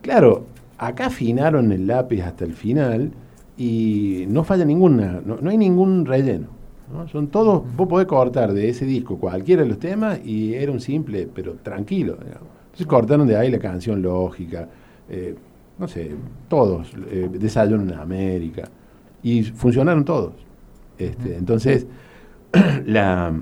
Claro, 0.00 0.46
acá 0.78 1.06
afinaron 1.06 1.72
el 1.72 1.88
lápiz 1.88 2.22
hasta 2.22 2.44
el 2.44 2.54
final 2.54 3.10
y 3.58 4.26
no 4.28 4.44
falla 4.44 4.64
ninguna, 4.64 5.20
no, 5.24 5.38
no 5.40 5.50
hay 5.50 5.58
ningún 5.58 6.06
relleno. 6.06 6.55
¿No? 6.92 7.08
Son 7.08 7.28
todos, 7.28 7.62
vos 7.76 7.88
podés 7.88 8.06
cortar 8.06 8.52
de 8.52 8.68
ese 8.68 8.84
disco 8.84 9.18
cualquiera 9.18 9.62
de 9.62 9.68
los 9.68 9.78
temas 9.78 10.20
y 10.24 10.54
era 10.54 10.72
un 10.72 10.80
simple, 10.80 11.28
pero 11.32 11.54
tranquilo. 11.54 12.14
digamos. 12.14 12.48
Entonces 12.66 12.86
cortaron 12.86 13.26
de 13.26 13.36
ahí 13.36 13.50
la 13.50 13.58
canción 13.58 14.02
lógica, 14.02 14.68
eh, 15.08 15.34
no 15.78 15.88
sé, 15.88 16.14
todos, 16.48 16.92
eh, 17.10 17.28
Desayuno 17.32 17.82
en 17.82 17.98
América, 17.98 18.68
y 19.22 19.42
funcionaron 19.44 20.04
todos. 20.04 20.34
Este, 20.98 21.36
entonces, 21.36 21.86
la, 22.86 23.34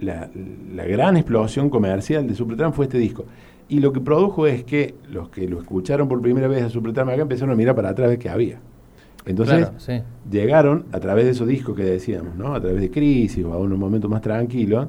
la, 0.00 0.30
la 0.74 0.84
gran 0.84 1.16
explosión 1.16 1.70
comercial 1.70 2.26
de 2.26 2.34
Supertramp 2.34 2.74
fue 2.74 2.86
este 2.86 2.98
disco. 2.98 3.24
Y 3.68 3.80
lo 3.80 3.92
que 3.92 4.00
produjo 4.00 4.46
es 4.46 4.64
que 4.64 4.94
los 5.10 5.28
que 5.28 5.46
lo 5.46 5.58
escucharon 5.60 6.08
por 6.08 6.22
primera 6.22 6.48
vez 6.48 6.62
a 6.64 6.70
Supertramp 6.70 7.10
acá 7.10 7.22
empezaron 7.22 7.52
a 7.52 7.56
mirar 7.56 7.74
para 7.74 7.90
atrás 7.90 8.10
de 8.10 8.18
qué 8.18 8.30
había. 8.30 8.60
Entonces, 9.26 9.58
Claro, 9.58 9.74
sí. 9.78 10.00
llegaron 10.30 10.86
a 10.92 11.00
través 11.00 11.24
de 11.26 11.32
esos 11.32 11.46
discos 11.46 11.76
que 11.76 11.84
decíamos, 11.84 12.34
¿no? 12.36 12.54
A 12.54 12.60
través 12.60 12.80
de 12.80 12.90
Crisis 12.90 13.44
o 13.44 13.52
a 13.52 13.58
unos 13.58 13.78
momentos 13.78 14.10
más 14.10 14.22
tranquilos, 14.22 14.88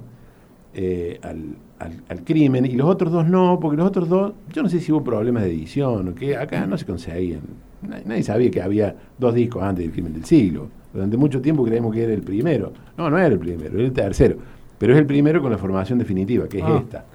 eh, 0.74 1.20
al, 1.22 1.56
al- 1.80 2.04
al 2.08 2.24
crimen. 2.24 2.66
Y 2.66 2.74
los 2.74 2.88
otros 2.88 3.12
dos 3.12 3.28
no, 3.28 3.60
porque 3.60 3.78
los 3.78 3.88
otros 3.88 4.08
dos, 4.08 4.34
yo 4.54 4.64
no 4.64 4.70
sé 4.70 4.80
si 4.80 4.92
hubo 4.92 5.04
problemas 5.04 5.44
de 5.44 5.50
edición 5.50 6.08
o 6.10 6.16
que 6.16 6.38
acá 6.38 6.66
no 6.68 6.78
se 6.78 6.86
conseguían. 6.86 7.42
Nadie, 7.82 8.04
nadie 8.06 8.24
sabía 8.24 8.52
que 8.52 8.62
había 8.62 8.96
dos 9.18 9.34
discos 9.34 9.64
antes 9.64 9.84
del 9.86 9.92
crimen 9.94 10.14
del 10.14 10.26
siglo. 10.26 10.68
Durante 10.94 11.18
mucho 11.18 11.42
tiempo 11.42 11.64
creímos 11.66 11.94
que 11.94 12.04
era 12.04 12.14
el 12.14 12.22
primero. 12.22 12.72
No, 12.98 13.10
no 13.10 13.18
era 13.18 13.28
el 13.28 13.40
primero, 13.40 13.74
era 13.76 13.84
el 13.84 13.92
tercero. 13.94 14.38
Pero 14.78 14.94
es 14.94 15.00
el 15.00 15.06
primero 15.06 15.42
con 15.42 15.52
la 15.52 15.58
formación 15.58 16.00
definitiva, 16.00 16.48
que 16.48 16.60
es 16.60 16.64
Ah. 16.66 16.78
esta. 16.82 17.06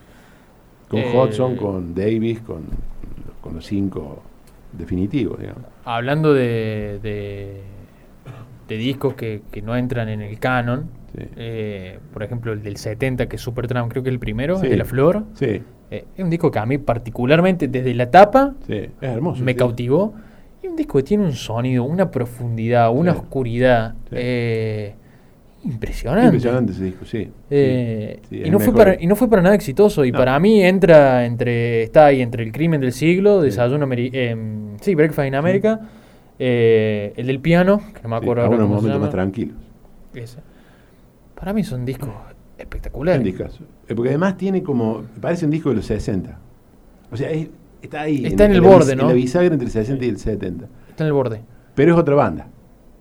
Con 0.88 1.00
Eh, 1.00 1.12
Hodgson, 1.16 1.56
con 1.56 1.94
Davis, 1.94 2.40
con, 2.40 2.62
con 3.40 3.54
los 3.54 3.64
cinco 3.66 4.22
definitivos, 4.76 5.38
digamos. 5.38 5.64
Hablando 5.84 6.32
de, 6.34 6.98
de, 7.02 7.60
de 8.68 8.76
discos 8.76 9.14
que, 9.14 9.42
que 9.50 9.62
no 9.62 9.76
entran 9.76 10.08
en 10.08 10.20
el 10.22 10.38
canon, 10.38 10.88
Sí. 11.14 11.20
eh, 11.36 11.98
por 12.12 12.24
ejemplo 12.24 12.52
el 12.52 12.62
del 12.64 12.76
70, 12.76 13.26
que 13.28 13.36
es 13.36 13.42
Supertramp, 13.42 13.88
creo 13.92 14.02
que 14.02 14.08
es 14.10 14.14
el 14.14 14.18
primero, 14.18 14.56
Sí. 14.58 14.64
el 14.66 14.70
de 14.72 14.76
La 14.78 14.84
Flor. 14.84 15.24
Sí, 15.34 15.62
Eh, 15.90 16.06
es 16.16 16.24
un 16.24 16.28
disco 16.30 16.50
que 16.50 16.58
a 16.58 16.66
mí 16.66 16.78
particularmente 16.78 17.68
desde 17.68 17.94
la 17.94 18.10
tapa 18.10 18.54
sí, 18.66 18.74
es 18.74 18.90
hermoso. 19.00 19.44
me 19.44 19.54
cautivó. 19.54 20.14
Y 20.62 20.66
un 20.66 20.74
disco 20.76 20.98
que 20.98 21.04
tiene 21.04 21.24
un 21.24 21.32
sonido, 21.34 21.84
una 21.84 22.10
profundidad, 22.10 22.90
una 22.92 23.12
oscuridad 23.12 23.94
eh, 24.10 24.94
impresionante. 25.64 26.26
Impresionante 26.26 26.72
ese 26.72 26.84
disco, 26.84 27.04
sí. 27.04 27.30
Eh, 27.50 28.18
Sí, 28.22 28.28
sí, 28.30 28.36
y, 28.36 28.42
el 28.44 28.50
no 28.52 28.60
fue 28.60 28.74
para, 28.74 29.00
y 29.02 29.06
no 29.06 29.16
fue 29.16 29.28
para 29.28 29.42
nada 29.42 29.54
exitoso. 29.54 30.04
Y 30.04 30.12
No. 30.12 30.18
para 30.18 30.38
mí 30.38 30.62
entra 30.62 31.24
entre. 31.26 31.82
Está 31.84 32.06
ahí 32.06 32.20
entre 32.22 32.42
el 32.44 32.52
crimen 32.52 32.80
del 32.80 32.92
siglo, 32.92 33.40
Desayuno 33.40 33.86
Ameri- 33.86 34.10
em, 34.12 34.76
Sí, 34.80 34.94
Breakfast 34.94 35.26
in 35.28 35.34
America. 35.34 35.80
eh, 36.38 37.12
el 37.16 37.26
del 37.28 37.40
piano, 37.40 37.80
que 37.94 38.02
no 38.02 38.08
me 38.08 38.18
Sí, 38.18 38.22
acuerdo 38.24 38.42
ahora 38.44 38.56
unos 38.56 38.68
momentos 38.68 39.00
más 39.00 39.10
tranquilos. 39.10 39.56
Ese. 40.14 40.38
Para 41.34 41.52
mí 41.52 41.62
son 41.64 41.84
discos 41.84 42.08
Es 42.56 42.62
espectaculares. 42.62 43.18
un 43.20 43.24
discazo. 43.24 43.64
Eh, 43.88 43.94
Porque 43.94 44.10
además 44.10 44.36
tiene 44.36 44.62
como. 44.62 45.02
Parece 45.20 45.44
un 45.44 45.50
disco 45.50 45.70
de 45.70 45.76
los 45.76 45.86
60. 45.86 46.38
O 47.10 47.16
sea, 47.16 47.30
es- 47.30 47.48
está 47.82 48.02
ahí. 48.02 48.24
Está 48.26 48.46
en 48.46 48.52
el 48.52 48.62
la 48.62 48.68
bis- 48.68 48.72
borde, 48.76 48.96
¿no? 48.96 49.02
En 49.02 49.08
la 49.08 49.14
bisagra 49.14 49.52
entre 49.52 49.66
el 49.66 49.72
60 49.72 50.04
y 50.04 50.08
el 50.08 50.18
70. 50.18 50.66
Está 50.88 51.04
en 51.04 51.08
el 51.08 51.12
borde. 51.12 51.40
Pero 51.74 51.94
es 51.94 51.98
otra 52.00 52.14
banda. 52.14 52.46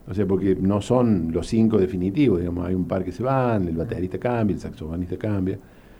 O 0.07 0.13
sea, 0.13 0.25
porque 0.25 0.55
no 0.59 0.81
son 0.81 1.31
los 1.31 1.47
cinco 1.47 1.77
definitivos, 1.77 2.39
digamos, 2.39 2.67
hay 2.67 2.75
un 2.75 2.85
par 2.85 3.05
que 3.05 3.11
se 3.11 3.23
van, 3.23 3.67
el 3.67 3.77
baterista 3.77 4.19
cambia, 4.19 4.53
el 4.53 4.59
saxofonista 4.59 5.17
cambia. 5.17 5.57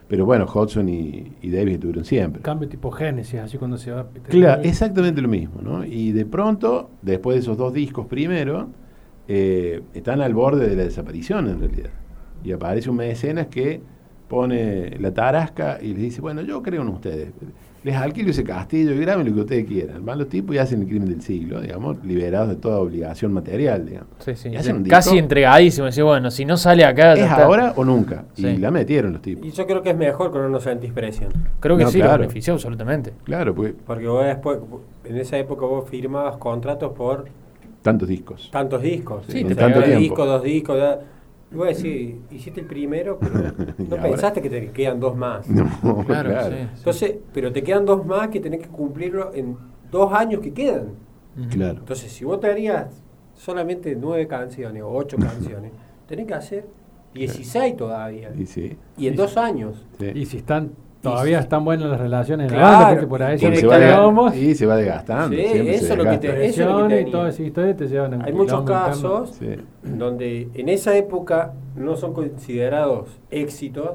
Pero 0.07 0.25
bueno, 0.25 0.45
Hodgson 0.45 0.89
y, 0.89 1.37
y 1.41 1.49
Davis 1.49 1.75
estuvieron 1.75 2.03
siempre. 2.03 2.41
Cambio 2.41 2.67
tipo 2.67 2.91
Génesis, 2.91 3.39
así 3.39 3.57
cuando 3.57 3.77
se 3.77 3.91
va. 3.91 4.07
Claro, 4.27 4.61
exactamente 4.61 5.21
lo 5.21 5.29
mismo, 5.29 5.61
¿no? 5.61 5.85
Y 5.85 6.11
de 6.11 6.25
pronto, 6.25 6.91
después 7.01 7.35
de 7.35 7.39
esos 7.39 7.57
dos 7.57 7.73
discos 7.73 8.05
primero, 8.05 8.67
eh, 9.27 9.81
están 9.93 10.21
al 10.21 10.33
borde 10.33 10.67
de 10.67 10.75
la 10.75 10.83
desaparición 10.83 11.47
en 11.47 11.59
realidad. 11.59 11.91
Y 12.43 12.51
aparece 12.51 12.89
un 12.89 12.97
mecenas 12.97 13.47
que 13.47 13.81
pone 14.27 14.97
la 14.99 15.13
tarasca 15.13 15.79
y 15.81 15.93
les 15.93 16.01
dice, 16.01 16.21
bueno, 16.21 16.41
yo 16.41 16.61
creo 16.61 16.81
en 16.81 16.89
ustedes. 16.89 17.31
Les 17.83 17.95
alquilo 17.95 18.31
ese 18.31 18.45
castillo 18.45 18.93
y 18.93 18.99
graben 18.99 19.27
lo 19.27 19.33
que 19.33 19.39
ustedes 19.41 19.65
quieran. 19.65 20.05
Van 20.05 20.17
los 20.17 20.29
tipos 20.29 20.55
y 20.55 20.57
hacen 20.57 20.81
el 20.83 20.87
crimen 20.87 21.09
del 21.09 21.21
siglo, 21.21 21.59
digamos, 21.59 21.97
liberados 22.05 22.47
de 22.49 22.55
toda 22.55 22.77
obligación 22.79 23.33
material, 23.33 23.85
digamos. 23.85 24.07
Sí, 24.19 24.35
sí. 24.35 24.49
Y 24.49 24.55
hacen 24.55 24.77
un 24.77 24.83
Casi 24.85 25.09
disco. 25.09 25.19
entregadísimo. 25.23 25.85
Decir, 25.87 26.03
bueno, 26.05 26.31
si 26.31 26.45
no 26.45 26.55
sale 26.55 26.85
acá. 26.85 27.13
¿Es 27.13 27.19
está. 27.19 27.43
ahora 27.43 27.73
o 27.75 27.83
nunca? 27.83 28.23
Sí. 28.35 28.47
Y 28.47 28.57
la 28.57 28.71
metieron 28.71 29.11
los 29.11 29.21
tipos. 29.21 29.45
Y 29.45 29.51
yo 29.51 29.67
creo 29.67 29.81
que 29.81 29.89
es 29.89 29.97
mejor 29.97 30.31
cuando 30.31 30.47
no 30.47 30.61
sentís 30.61 30.93
presión. 30.93 31.29
Creo 31.59 31.75
que 31.75 31.83
No, 31.83 31.89
sí, 31.91 31.97
lo 31.97 32.05
claro. 32.05 32.21
benefició 32.21 32.53
absolutamente. 32.53 33.13
Claro, 33.25 33.53
porque 33.53 33.73
Porque 33.85 34.07
vos 34.07 34.25
después, 34.25 34.59
en 35.03 35.17
esa 35.17 35.37
época 35.37 35.65
vos 35.65 35.89
firmabas 35.89 36.37
contratos 36.37 36.93
por 36.93 37.25
tantos 37.81 38.07
discos. 38.07 38.49
tantos 38.49 38.81
discos. 38.81 39.25
Sí, 39.27 39.43
O 39.43 39.47
te 39.49 39.55
sea, 39.55 39.63
tanto 39.65 39.79
un 39.79 39.83
tiempo. 39.85 39.99
disco, 40.01 40.25
dos 40.25 40.43
discos. 40.43 40.77
ya. 40.77 40.99
Y 41.53 41.55
vos 41.55 41.67
decís, 41.67 42.15
hiciste 42.31 42.61
el 42.61 42.65
primero, 42.67 43.19
pero 43.19 43.33
Y 43.77 43.83
no 43.83 43.95
ahora- 43.95 44.03
pensaste 44.03 44.41
que 44.41 44.49
te 44.49 44.71
quedan 44.71 44.99
dos 44.99 45.15
más. 45.15 45.47
No, 45.49 45.63
Claro, 46.05 46.29
claro. 46.31 46.55
sí, 46.55 46.61
sí. 46.63 46.69
Entonces, 46.79 47.15
pero 47.33 47.51
te 47.53 47.61
quedan 47.63 47.85
dos 47.85 48.05
más 48.05 48.29
que 48.29 48.39
tenés 48.39 48.61
que 48.61 48.67
cumplirlo 48.69 49.31
en 49.33 49.55
dos 49.91 50.11
años 50.13 50.41
que 50.41 50.51
quedan. 50.53 50.87
Claro. 51.51 51.79
Entonces, 51.79 52.11
si 52.11 52.25
vos 52.25 52.39
tenías 52.39 53.01
solamente 53.35 53.95
nueve 53.95 54.27
canciones 54.27 54.81
o 54.83 54.89
ocho 54.89 55.17
canciones, 55.19 55.71
tenés 56.07 56.25
que 56.27 56.33
hacer 56.33 56.65
16 57.13 57.77
todavía. 57.77 58.31
Y 58.37 58.45
sí. 58.47 58.75
Y 58.97 59.07
en 59.07 59.15
dos 59.15 59.37
años. 59.37 59.85
sí. 59.99 60.11
Y 60.15 60.25
si 60.25 60.37
están 60.37 60.71
todavía 61.03 61.37
si- 61.39 61.43
están 61.43 61.63
buenas 61.65 61.89
las 61.89 61.99
relaciones 61.99 62.51
en 62.51 62.57
la 62.57 62.63
Claro, 62.67 62.85
banda, 62.95 63.07
por 63.07 63.23
ahí 63.23 63.37
se 63.37 63.55
se 63.55 63.67
va, 63.67 64.35
y 64.35 64.55
se 64.55 64.65
va 64.65 64.75
desgastando. 64.77 65.35
Sí, 65.35 65.41
eso 65.43 65.95
lo 65.95 66.03
que 66.03 66.09
desgasta. 66.09 66.19
te- 66.19 66.45
eso 66.45 66.61
es 66.61 66.67
lo 66.67 66.73
que 66.77 66.83
presiones 66.87 66.91
y 66.93 66.95
tenía. 67.03 67.11
todas 67.11 67.33
esas 67.35 67.45
historias 67.47 67.77
te 67.77 67.87
llevan 67.87 68.21
a 68.21 68.25
Hay 68.25 68.33
muchos 68.33 68.61
casos 68.63 69.29
Sí. 69.39 69.55
donde 69.83 70.47
en 70.53 70.69
esa 70.69 70.95
época 70.97 71.53
no 71.75 71.95
son 71.95 72.13
considerados 72.13 73.19
éxitos, 73.29 73.91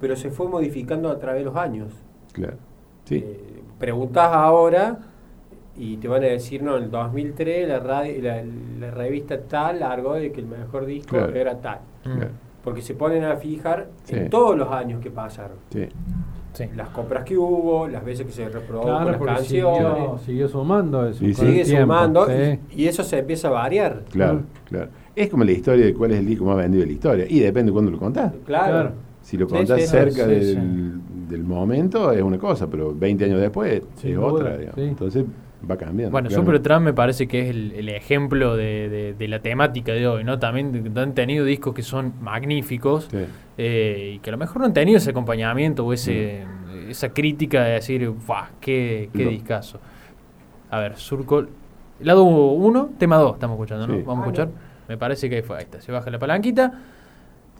pero 0.00 0.14
se 0.16 0.30
fue 0.30 0.46
modificando 0.48 1.08
a 1.10 1.18
través 1.18 1.40
de 1.40 1.44
los 1.46 1.56
años. 1.56 1.92
Claro. 2.32 2.56
Sí. 3.04 3.16
Eh, 3.16 3.62
preguntás 3.78 4.28
ahora 4.32 4.98
y 5.78 5.96
te 5.98 6.08
van 6.08 6.22
a 6.22 6.26
decir, 6.26 6.62
no, 6.62 6.76
en 6.76 6.84
el 6.84 6.90
2003 6.90 7.68
la, 7.68 7.78
radio, 7.78 8.22
la, 8.22 8.42
la 8.80 8.90
revista 8.90 9.38
tal 9.40 9.80
largó 9.80 10.14
de 10.14 10.32
que 10.32 10.40
el 10.40 10.46
mejor 10.46 10.86
disco 10.86 11.16
Claro. 11.16 11.34
era 11.34 11.56
tal. 11.60 11.78
Claro. 12.02 12.28
Porque 12.66 12.82
se 12.82 12.94
ponen 12.94 13.22
a 13.22 13.36
fijar 13.36 13.86
Sí. 14.02 14.16
en 14.16 14.28
todos 14.28 14.58
los 14.58 14.68
años 14.72 15.00
que 15.00 15.08
pasaron. 15.10 15.56
Sí. 15.70 15.86
Sí. 16.52 16.64
Las 16.74 16.88
compras 16.88 17.22
que 17.22 17.36
hubo, 17.38 17.86
las 17.86 18.04
veces 18.04 18.26
que 18.26 18.32
se 18.32 18.48
reprodujo 18.48 18.86
Claro, 18.86 19.04
las 19.12 19.20
canciones. 19.20 19.46
siguió, 19.46 20.18
siguió 20.26 20.48
sumando 20.48 21.06
eso. 21.06 21.24
Y 21.24 21.32
Sigue 21.32 21.62
tiempo, 21.64 21.82
sumando 21.82 22.26
sí. 22.26 22.58
y, 22.72 22.82
y 22.82 22.88
eso 22.88 23.04
se 23.04 23.18
empieza 23.20 23.46
a 23.48 23.52
variar. 23.52 24.02
Claro, 24.10 24.38
Mm. 24.40 24.44
claro. 24.64 24.88
Es 25.14 25.30
como 25.30 25.44
la 25.44 25.52
historia 25.52 25.86
de 25.86 25.94
cuál 25.94 26.10
es 26.10 26.18
el 26.18 26.26
disco 26.26 26.44
más 26.44 26.56
vendido 26.56 26.80
de 26.80 26.86
la 26.88 26.92
historia. 26.92 27.26
Y 27.28 27.38
depende 27.38 27.70
de 27.70 27.72
cuándo 27.72 27.90
lo 27.92 27.98
contás. 27.98 28.32
Claro. 28.44 28.72
Claro. 28.72 28.90
Si 29.22 29.36
lo 29.36 29.46
contás 29.46 29.80
sí, 29.80 29.86
cerca 29.86 30.24
sí, 30.24 30.30
del, 30.30 30.42
sí. 30.44 31.28
del 31.28 31.44
momento 31.44 32.10
es 32.10 32.22
una 32.22 32.38
cosa, 32.38 32.66
pero 32.68 32.92
20 32.94 33.24
años 33.26 33.40
después 33.40 33.82
es 34.02 34.16
otra. 34.18 34.56
digamos. 34.56 34.74
sí. 34.76 34.82
Entonces 34.82 35.24
va 35.68 35.76
cambiando. 35.76 36.10
Bueno, 36.12 36.28
claramente. 36.28 36.34
Supertramp 36.58 36.84
me 36.84 36.92
parece 36.92 37.26
que 37.26 37.40
es 37.42 37.50
el, 37.50 37.72
el 37.72 37.88
ejemplo 37.88 38.56
de, 38.56 38.88
de- 38.88 39.14
de 39.14 39.28
la 39.28 39.40
temática 39.40 39.92
de 39.92 40.06
hoy, 40.06 40.22
¿no? 40.24 40.38
También 40.38 40.92
han 40.96 41.14
tenido 41.14 41.44
discos 41.44 41.74
que 41.74 41.82
son 41.82 42.12
magníficos 42.20 43.08
Sí. 43.10 43.18
eh, 43.58 44.12
y 44.14 44.18
que 44.20 44.30
a 44.30 44.32
lo 44.32 44.38
mejor 44.38 44.58
no 44.60 44.66
han 44.66 44.74
tenido 44.74 44.98
ese 44.98 45.10
acompañamiento 45.10 45.84
o 45.86 45.92
ese, 45.92 46.44
esa 46.88 47.08
crítica 47.10 47.64
de 47.64 47.72
decir, 47.72 48.08
¡guau! 48.26 48.44
¡Qué, 48.60 49.08
qué 49.14 49.24
No. 49.24 49.30
discazo! 49.30 49.80
A 50.70 50.80
ver, 50.80 50.96
Surco. 50.96 51.46
Lado 52.00 52.24
1, 52.24 52.90
tema 52.98 53.16
2, 53.16 53.34
estamos 53.34 53.54
escuchando, 53.54 53.86
¿no? 53.86 53.94
Sí. 53.94 54.02
Vamos 54.04 54.24
a 54.24 54.26
escuchar. 54.26 54.48
Me 54.88 54.96
parece 54.98 55.30
que 55.30 55.36
ahí 55.36 55.42
fue, 55.42 55.56
ahí 55.56 55.62
está, 55.64 55.80
se 55.80 55.90
baja 55.90 56.10
la 56.10 56.18
palanquita. 56.18 56.72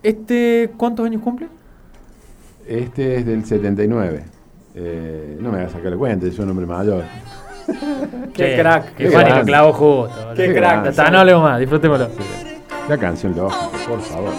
Este, 0.02 0.70
¿cuántos 0.76 1.06
años 1.06 1.22
cumple? 1.22 1.48
Este 2.68 3.16
es 3.16 3.26
del 3.26 3.44
79. 3.44 4.24
Eh, 4.74 5.38
no 5.40 5.50
me 5.50 5.58
hagas 5.58 5.72
sacar 5.72 5.90
la 5.92 5.96
cuenta, 5.96 6.30
soy 6.30 6.44
un 6.44 6.50
hombre 6.50 6.66
mayor. 6.66 7.02
Qué 8.34 8.56
crack. 8.58 8.94
Qué 8.94 9.04
Qué 9.04 9.10
Juan 9.10 9.20
y 9.26 9.28
lo 9.28 9.34
grande. 9.34 9.44
clavo 9.50 9.72
justo. 9.72 10.32
Qué 10.36 10.54
crack. 10.54 10.84
Ya 10.84 10.90
está, 10.90 11.10
no 11.10 11.20
hablemos 11.20 11.42
más, 11.42 11.58
disfrutémoslo. 11.58 12.08
La 12.88 12.98
canción 12.98 13.34
lógica, 13.36 13.68
por 13.88 14.00
favor. 14.00 14.32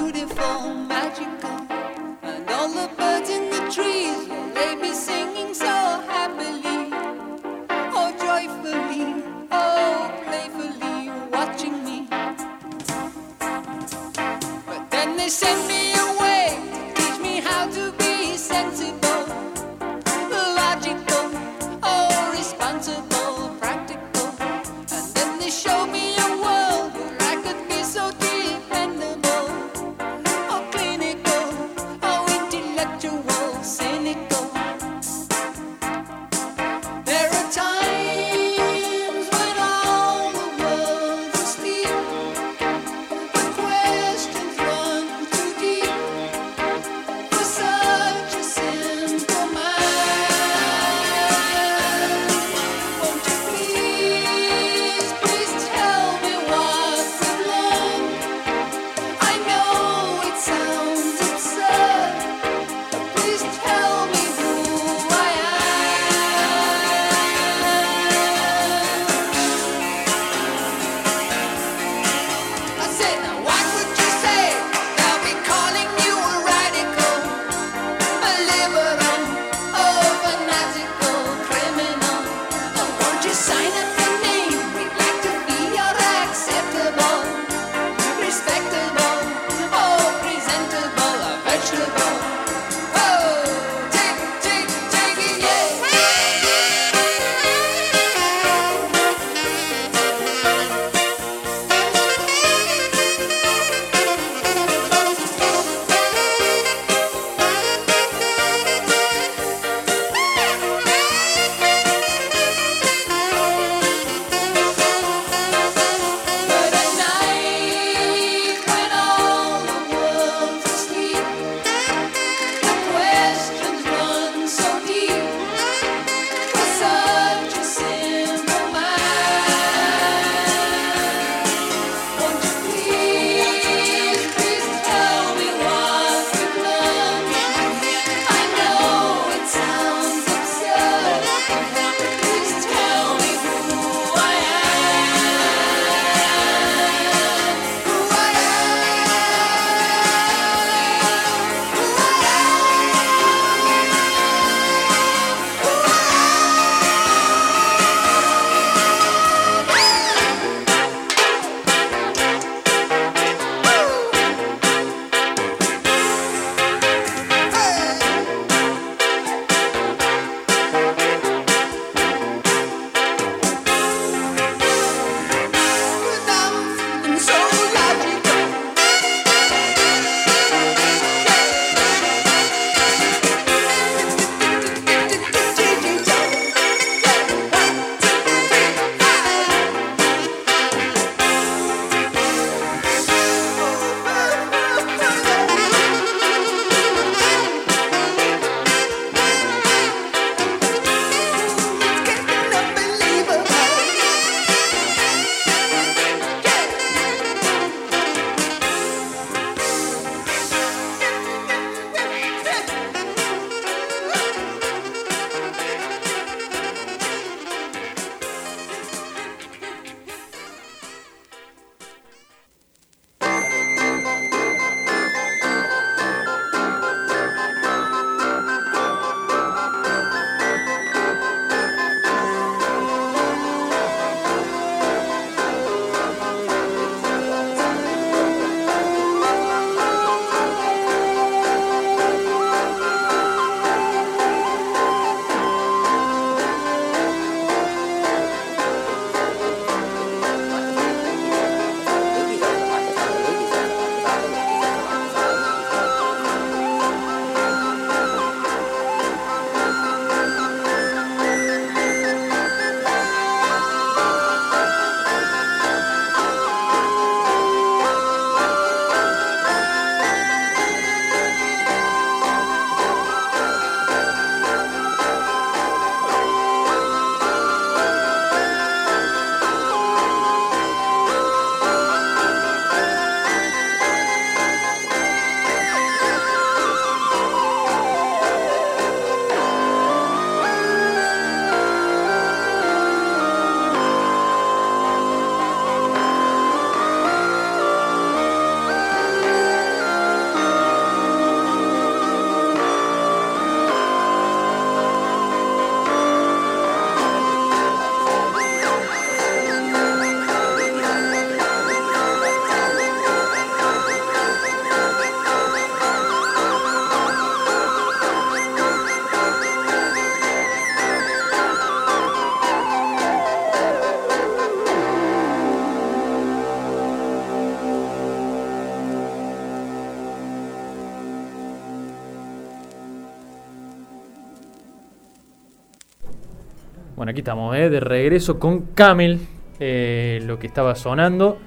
Bueno, 337.07 337.13
aquí 337.13 337.21
estamos, 337.21 337.55
¿eh? 337.55 337.69
de 337.69 337.79
regreso 337.79 338.37
con 338.37 338.63
Camel, 338.73 339.21
eh, 339.61 340.21
lo 340.25 340.39
que 340.39 340.47
estaba 340.47 340.75
sonando. 340.75 341.37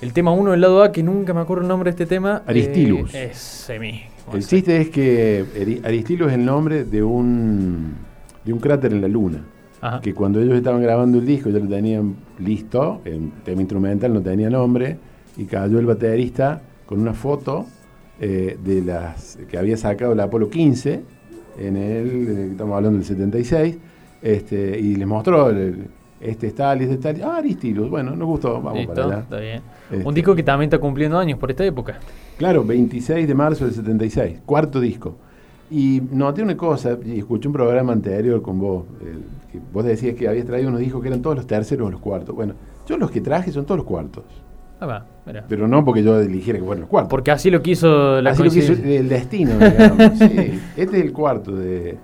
El 0.00 0.12
tema 0.12 0.30
1 0.30 0.52
del 0.52 0.60
lado 0.60 0.84
A, 0.84 0.92
que 0.92 1.02
nunca 1.02 1.34
me 1.34 1.40
acuerdo 1.40 1.62
el 1.62 1.68
nombre 1.68 1.90
de 1.90 1.94
este 1.96 2.06
tema. 2.06 2.44
Aristilus. 2.46 3.12
Eh, 3.12 3.30
ese 3.32 3.80
mismo. 3.80 4.06
El 4.32 4.46
chiste 4.46 4.80
es 4.80 4.88
que 4.90 5.80
Aristilo 5.82 6.28
es 6.28 6.34
el 6.34 6.44
nombre 6.44 6.84
de 6.84 7.02
un, 7.02 7.96
de 8.44 8.52
un 8.52 8.60
cráter 8.60 8.92
en 8.92 9.00
la 9.00 9.08
luna. 9.08 9.42
Ajá. 9.80 10.00
Que 10.00 10.14
cuando 10.14 10.40
ellos 10.40 10.54
estaban 10.54 10.80
grabando 10.80 11.18
el 11.18 11.26
disco 11.26 11.50
ya 11.50 11.58
lo 11.58 11.66
tenían 11.66 12.14
listo, 12.38 13.00
el 13.04 13.32
tema 13.44 13.62
instrumental 13.62 14.14
no 14.14 14.22
tenía 14.22 14.48
nombre, 14.48 14.96
y 15.36 15.46
cayó 15.46 15.80
el 15.80 15.86
baterista 15.86 16.62
con 16.86 17.00
una 17.00 17.14
foto 17.14 17.66
eh, 18.20 18.56
de 18.62 18.80
las 18.82 19.40
que 19.50 19.58
había 19.58 19.76
sacado 19.76 20.12
el 20.12 20.20
Apolo 20.20 20.48
15, 20.48 21.02
en 21.58 21.76
el, 21.76 22.28
eh, 22.28 22.48
estamos 22.52 22.76
hablando 22.76 22.98
del 22.98 23.06
76, 23.08 23.76
este, 24.22 24.78
y 24.78 24.96
les 24.96 25.06
mostró 25.06 25.50
el- 25.50 25.86
este 26.20 26.48
está, 26.48 26.74
este 26.74 26.94
está, 27.08 27.26
ah, 27.26 27.36
Aristilus, 27.38 27.88
bueno, 27.88 28.14
nos 28.14 28.28
gustó, 28.28 28.54
vamos 28.60 28.74
Listo, 28.74 28.92
para 28.94 29.06
allá. 29.06 29.18
está 29.20 29.38
bien. 29.40 29.62
Este. 29.90 30.06
Un 30.06 30.14
disco 30.14 30.34
que 30.34 30.42
también 30.42 30.68
está 30.68 30.78
cumpliendo 30.78 31.18
años 31.18 31.38
por 31.38 31.50
esta 31.50 31.64
época. 31.64 31.98
Claro, 32.36 32.62
26 32.64 33.26
de 33.26 33.34
marzo 33.34 33.64
del 33.64 33.72
76, 33.74 34.40
cuarto 34.44 34.80
disco. 34.80 35.16
Y 35.70 36.02
noté 36.12 36.42
una 36.42 36.56
cosa, 36.56 36.98
y 37.06 37.18
escuché 37.20 37.46
un 37.48 37.54
programa 37.54 37.92
anterior 37.92 38.42
con 38.42 38.58
vos, 38.58 38.84
que 39.50 39.58
vos 39.72 39.84
decías 39.84 40.14
que 40.14 40.28
habías 40.28 40.44
traído 40.44 40.68
unos 40.68 40.80
discos 40.80 41.00
que 41.00 41.08
eran 41.08 41.22
todos 41.22 41.36
los 41.36 41.46
terceros 41.46 41.88
o 41.88 41.90
los 41.90 42.00
cuartos. 42.00 42.34
Bueno, 42.34 42.54
yo 42.86 42.98
los 42.98 43.10
que 43.10 43.20
traje 43.20 43.50
son 43.52 43.64
todos 43.64 43.78
los 43.78 43.86
cuartos, 43.86 44.24
Ah, 44.80 44.86
va, 44.86 45.06
mira. 45.26 45.44
pero 45.48 45.68
no 45.68 45.84
porque 45.84 46.02
yo 46.02 46.18
eligiera 46.20 46.58
que 46.58 46.64
fueran 46.64 46.80
los 46.82 46.90
cuartos. 46.90 47.08
Porque 47.10 47.30
así 47.30 47.50
lo 47.50 47.62
quiso 47.62 48.20
la 48.20 48.30
Así 48.32 48.42
lo 48.42 48.50
quiso 48.50 48.72
el 48.72 49.08
destino, 49.08 49.52
digamos. 49.58 49.96
sí. 50.18 50.60
Este 50.76 50.98
es 50.98 51.04
el 51.04 51.12
cuarto 51.12 51.54
de, 51.54 51.96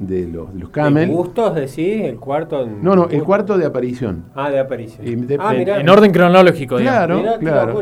de 0.00 0.26
los, 0.26 0.52
de 0.52 0.58
los 0.60 0.68
¿En 0.70 0.72
Camel. 0.72 1.08
gustos 1.10 1.54
decís? 1.54 2.02
¿El 2.02 2.16
cuarto? 2.16 2.62
en- 2.64 2.82
No, 2.82 2.96
no, 2.96 3.06
el 3.08 3.22
cuarto 3.22 3.56
de 3.56 3.66
aparición. 3.66 4.24
Ah, 4.34 4.50
de 4.50 4.58
aparición. 4.58 5.06
Y 5.06 5.14
de- 5.14 5.36
ah, 5.38 5.52
de- 5.52 5.58
mirá. 5.58 5.80
En 5.80 5.88
orden 5.88 6.10
cronológico, 6.10 6.78
digamos. 6.78 6.98
Claro, 7.06 7.18
Mirá, 7.18 7.38
claro. 7.38 7.80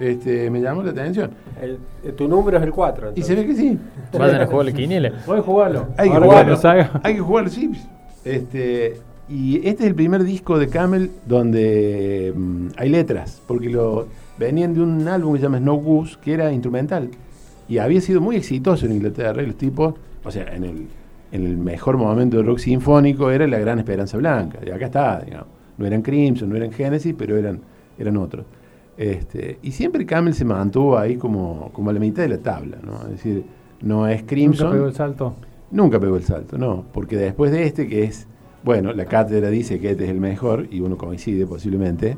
Este, 0.00 0.50
me 0.50 0.60
llamó 0.60 0.82
la 0.82 0.90
atención. 0.92 1.30
El- 1.60 1.78
eh, 2.04 2.12
tu 2.12 2.26
número 2.26 2.56
es 2.58 2.64
el 2.64 2.72
4. 2.72 3.12
Y 3.14 3.22
se 3.22 3.34
ve 3.34 3.46
que 3.46 3.54
sí. 3.54 3.78
Vayan 4.18 4.40
a 4.40 4.46
jugar 4.46 4.66
la 4.66 4.72
quiniela. 4.72 5.12
Puedes 5.26 5.44
jugarlo. 5.44 5.88
Hay 5.96 6.08
que 6.08 6.14
Ahora 6.16 6.26
jugarlo. 6.26 7.00
Hay 7.02 7.14
que 7.14 7.20
jugarlo, 7.20 7.50
sí. 7.50 7.70
Este, 8.24 8.96
y 9.28 9.56
este 9.68 9.82
es 9.84 9.88
el 9.90 9.94
primer 9.94 10.24
disco 10.24 10.58
de 10.58 10.68
Camel 10.68 11.10
donde 11.26 12.32
mm, 12.34 12.68
hay 12.76 12.88
letras, 12.88 13.42
porque 13.46 13.68
lo, 13.68 14.06
venían 14.38 14.72
de 14.72 14.80
un 14.80 15.06
álbum 15.06 15.34
que 15.34 15.40
se 15.40 15.42
llama 15.44 15.58
Snow 15.58 15.76
Goose, 15.80 16.16
que 16.22 16.32
era 16.32 16.50
instrumental. 16.50 17.10
Y 17.68 17.76
había 17.78 18.00
sido 18.00 18.20
muy 18.22 18.36
exitoso 18.36 18.86
en 18.86 18.92
Inglaterra, 18.92 19.42
y 19.42 19.46
los 19.46 19.56
tipos, 19.56 19.94
o 20.24 20.30
sea, 20.30 20.44
en 20.54 20.64
el, 20.64 20.70
en 20.70 20.88
el 21.32 21.56
mejor 21.56 21.96
momento 21.96 22.36
del 22.38 22.46
rock 22.46 22.58
sinfónico 22.58 23.30
era 23.30 23.46
la 23.46 23.58
Gran 23.58 23.78
Esperanza 23.78 24.16
Blanca. 24.18 24.58
Y 24.66 24.70
acá 24.70 24.86
está, 24.86 25.20
digamos. 25.20 25.48
No 25.76 25.86
eran 25.86 26.02
Crimson, 26.02 26.48
no 26.48 26.56
eran 26.56 26.72
Genesis, 26.72 27.14
pero 27.16 27.36
eran, 27.36 27.60
eran 27.98 28.16
otros. 28.16 28.44
Este, 28.96 29.58
y 29.62 29.70
siempre 29.70 30.04
Camel 30.04 30.34
se 30.34 30.44
mantuvo 30.44 30.98
ahí 30.98 31.16
como, 31.16 31.70
como 31.72 31.90
a 31.90 31.92
la 31.92 32.00
mitad 32.00 32.22
de 32.22 32.30
la 32.30 32.38
tabla, 32.38 32.78
¿no? 32.84 33.02
Es 33.04 33.10
decir, 33.10 33.44
no 33.82 34.08
es 34.08 34.24
Crimson. 34.24 34.66
Nunca 34.68 34.76
pegó 34.76 34.88
el 34.88 34.94
salto. 34.94 35.34
Nunca 35.70 36.00
pegó 36.00 36.16
el 36.16 36.22
salto, 36.24 36.58
no, 36.58 36.84
porque 36.92 37.16
después 37.16 37.52
de 37.52 37.64
este, 37.64 37.86
que 37.86 38.02
es, 38.04 38.26
bueno, 38.64 38.92
la 38.94 39.04
cátedra 39.04 39.50
dice 39.50 39.78
que 39.78 39.90
este 39.90 40.04
es 40.04 40.10
el 40.10 40.18
mejor, 40.18 40.66
y 40.70 40.80
uno 40.80 40.96
coincide 40.96 41.46
posiblemente, 41.46 42.16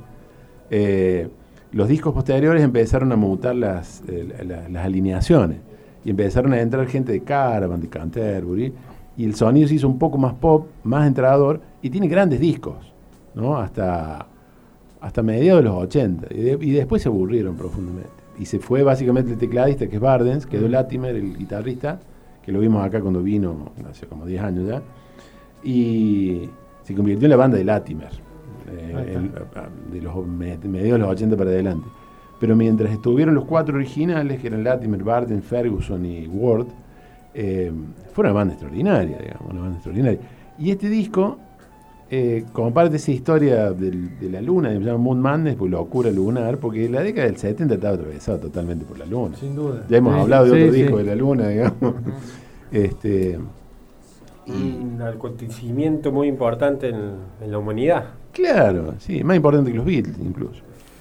eh, 0.71 1.29
los 1.73 1.89
discos 1.89 2.15
posteriores 2.15 2.63
empezaron 2.63 3.13
a 3.13 3.17
mutar 3.17 3.57
las, 3.57 4.03
eh, 4.09 4.45
la- 4.47 4.69
las 4.69 4.85
alineaciones, 4.87 5.59
y 6.05 6.11
empezaron 6.11 6.53
a 6.53 6.61
entrar 6.61 6.87
gente 6.87 7.13
de 7.13 7.21
Caravan, 7.23 7.81
de 7.81 7.89
Canterbury, 7.89 8.73
y 9.17 9.25
el 9.25 9.35
sonido 9.35 9.69
se 9.69 9.75
hizo 9.75 9.89
un 9.89 9.99
poco 9.99 10.19
más 10.19 10.35
pop, 10.35 10.67
más 10.85 11.07
entrador, 11.07 11.61
y 11.83 11.91
tiene 11.91 12.09
grandes 12.09 12.41
discos, 12.41 12.77
¿no? 13.35 13.57
Hasta, 13.59 14.27
hasta 15.01 15.23
mediados 15.23 15.63
de 15.63 15.69
los 15.69 15.77
80, 15.83 16.29
y, 16.35 16.41
de- 16.41 16.59
y 16.61 16.71
después 16.73 17.03
se 17.03 17.09
aburrieron 17.09 17.57
profundamente. 17.57 18.09
Y 18.39 18.47
se 18.47 18.59
fue 18.59 18.83
básicamente 18.83 19.33
el 19.33 19.39
tecladista, 19.39 19.87
que 19.89 19.97
es 19.97 20.01
Bardens, 20.01 20.47
quedó 20.47 20.69
Latimer, 20.69 21.15
el 21.17 21.37
guitarrista, 21.37 22.01
que 22.43 22.53
lo 22.53 22.61
vimos 22.61 22.85
acá 22.85 23.01
cuando 23.01 23.23
vino, 23.23 23.73
hace 23.91 24.07
como 24.07 24.25
10 24.25 24.43
años 24.43 24.67
ya, 24.69 24.83
y 25.63 26.49
se 26.83 26.95
convirtió 26.95 27.27
en 27.27 27.31
la 27.31 27.37
banda 27.37 27.59
de 27.59 27.65
Latimer, 27.65 28.09
eh, 28.71 29.15
el- 29.15 29.31
de 29.93 30.01
los 30.01 30.27
mediados 30.27 30.63
de 30.93 30.99
los 30.99 31.09
80 31.09 31.37
para 31.37 31.51
adelante. 31.51 31.87
Pero 32.39 32.57
mientras 32.57 32.91
estuvieron 32.91 33.35
los 33.35 33.45
cuatro 33.45 33.75
originales, 33.77 34.41
que 34.41 34.47
eran 34.47 34.65
Latimer, 34.65 35.03
Barden, 35.05 35.43
Ferguson 35.43 36.07
y 36.07 36.27
Ward, 36.27 36.67
eh, 37.35 37.71
fue 38.13 38.25
una 38.25 38.33
banda 38.33 38.55
extraordinaria, 38.55 39.19
digamos, 39.19 39.51
una 39.53 39.61
banda 39.61 39.77
extraordinaria. 39.77 40.21
Y 40.59 40.71
este 40.71 40.89
disco 40.89 41.39
eh, 42.13 42.45
comparte 42.53 42.97
esa 42.97 43.13
historia 43.13 43.71
del- 43.71 44.19
de 44.19 44.31
la 44.31 44.41
luna, 44.43 44.71
se 44.73 44.81
llama 44.81 44.99
Moon 44.99 45.21
Madness, 45.21 45.55
por 45.55 45.71
locura 45.71 46.11
lunar, 46.11 46.59
porque 46.59 46.89
la 46.89 47.03
década 47.03 47.29
del 47.29 47.37
70 47.37 47.75
estaba 47.75 47.95
atravesada 47.95 48.41
totalmente 48.41 48.85
por 48.85 48.99
la 48.99 49.07
luna. 49.07 49.37
Sin 49.37 49.55
duda. 49.55 49.87
Ya 49.89 49.99
hemos 49.99 50.15
Sí, 50.17 50.21
hablado 50.21 50.45
de 50.47 50.51
sí, 50.51 50.57
otro 50.61 50.73
sí. 50.75 50.83
disco 50.83 50.97
de 50.99 51.05
la 51.05 51.15
luna, 51.15 51.47
digamos. 51.49 51.95
este, 52.73 53.39
Un 54.49 55.01
acontecimiento 55.03 56.11
muy 56.11 56.27
importante 56.27 56.89
en, 56.89 56.97
en 57.41 57.51
la 57.53 57.59
humanidad. 57.59 58.07
claro, 58.33 58.95
sí, 58.99 59.23
más 59.23 59.37
importante 59.37 59.71
que 59.71 59.77
los 59.77 59.87
Beatles 59.87 60.17
incluso. 60.19 60.63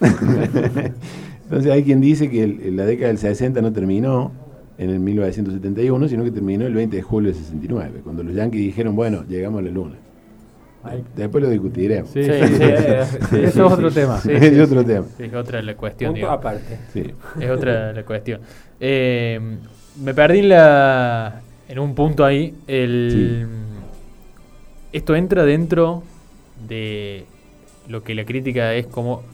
Entonces 1.44 1.72
hay 1.72 1.82
quien 1.82 2.00
dice 2.00 2.30
que 2.30 2.44
el- 2.44 2.76
la 2.76 2.84
década 2.86 3.08
del 3.08 3.18
60 3.18 3.60
no 3.60 3.72
terminó 3.72 4.30
en 4.80 4.88
el 4.88 4.98
1971, 4.98 6.08
sino 6.08 6.24
que 6.24 6.30
terminó 6.30 6.66
el 6.66 6.72
20 6.72 6.96
de 6.96 7.02
julio 7.02 7.30
del 7.30 7.38
69, 7.38 8.00
cuando 8.02 8.22
los 8.22 8.34
Yankees 8.34 8.62
dijeron, 8.62 8.96
bueno, 8.96 9.24
llegamos 9.28 9.58
a 9.58 9.62
la 9.62 9.70
luna. 9.70 9.96
Ay. 10.82 11.04
Después 11.14 11.44
lo 11.44 11.50
discutiremos. 11.50 12.08
Sí, 12.10 12.24
Sí, 12.24 12.30
sí, 12.32 12.46
sí, 12.46 12.54
sí. 12.56 13.18
sí, 13.28 13.36
Eso 13.42 13.52
sí, 13.52 13.58
es 13.58 13.58
otro 13.58 13.90
sí. 13.90 13.94
tema. 13.94 14.18
Sí, 14.18 14.30
es 14.32 14.58
otro 14.58 14.80
sí. 14.80 14.86
tema. 14.86 15.06
Sí, 15.18 15.24
es 15.24 15.34
otra 15.34 15.60
la 15.60 15.76
cuestión, 15.76 16.12
Punto 16.14 16.30
aparte. 16.30 16.78
Sí. 16.94 17.04
Es 17.38 17.50
otra 17.50 17.92
la 17.92 18.02
cuestión. 18.04 18.40
Eh, 18.80 19.38
me 20.02 20.14
perdí 20.14 20.38
en 20.38 20.48
la, 20.48 21.42
en 21.68 21.78
un 21.78 21.94
punto 21.94 22.24
ahí. 22.24 22.54
El, 22.66 23.46
Esto 24.94 25.14
entra 25.14 25.44
dentro 25.44 26.02
de 26.66 27.26
lo 27.86 28.02
que 28.02 28.14
la 28.14 28.24
crítica 28.24 28.72
es 28.72 28.86
como 28.86 29.24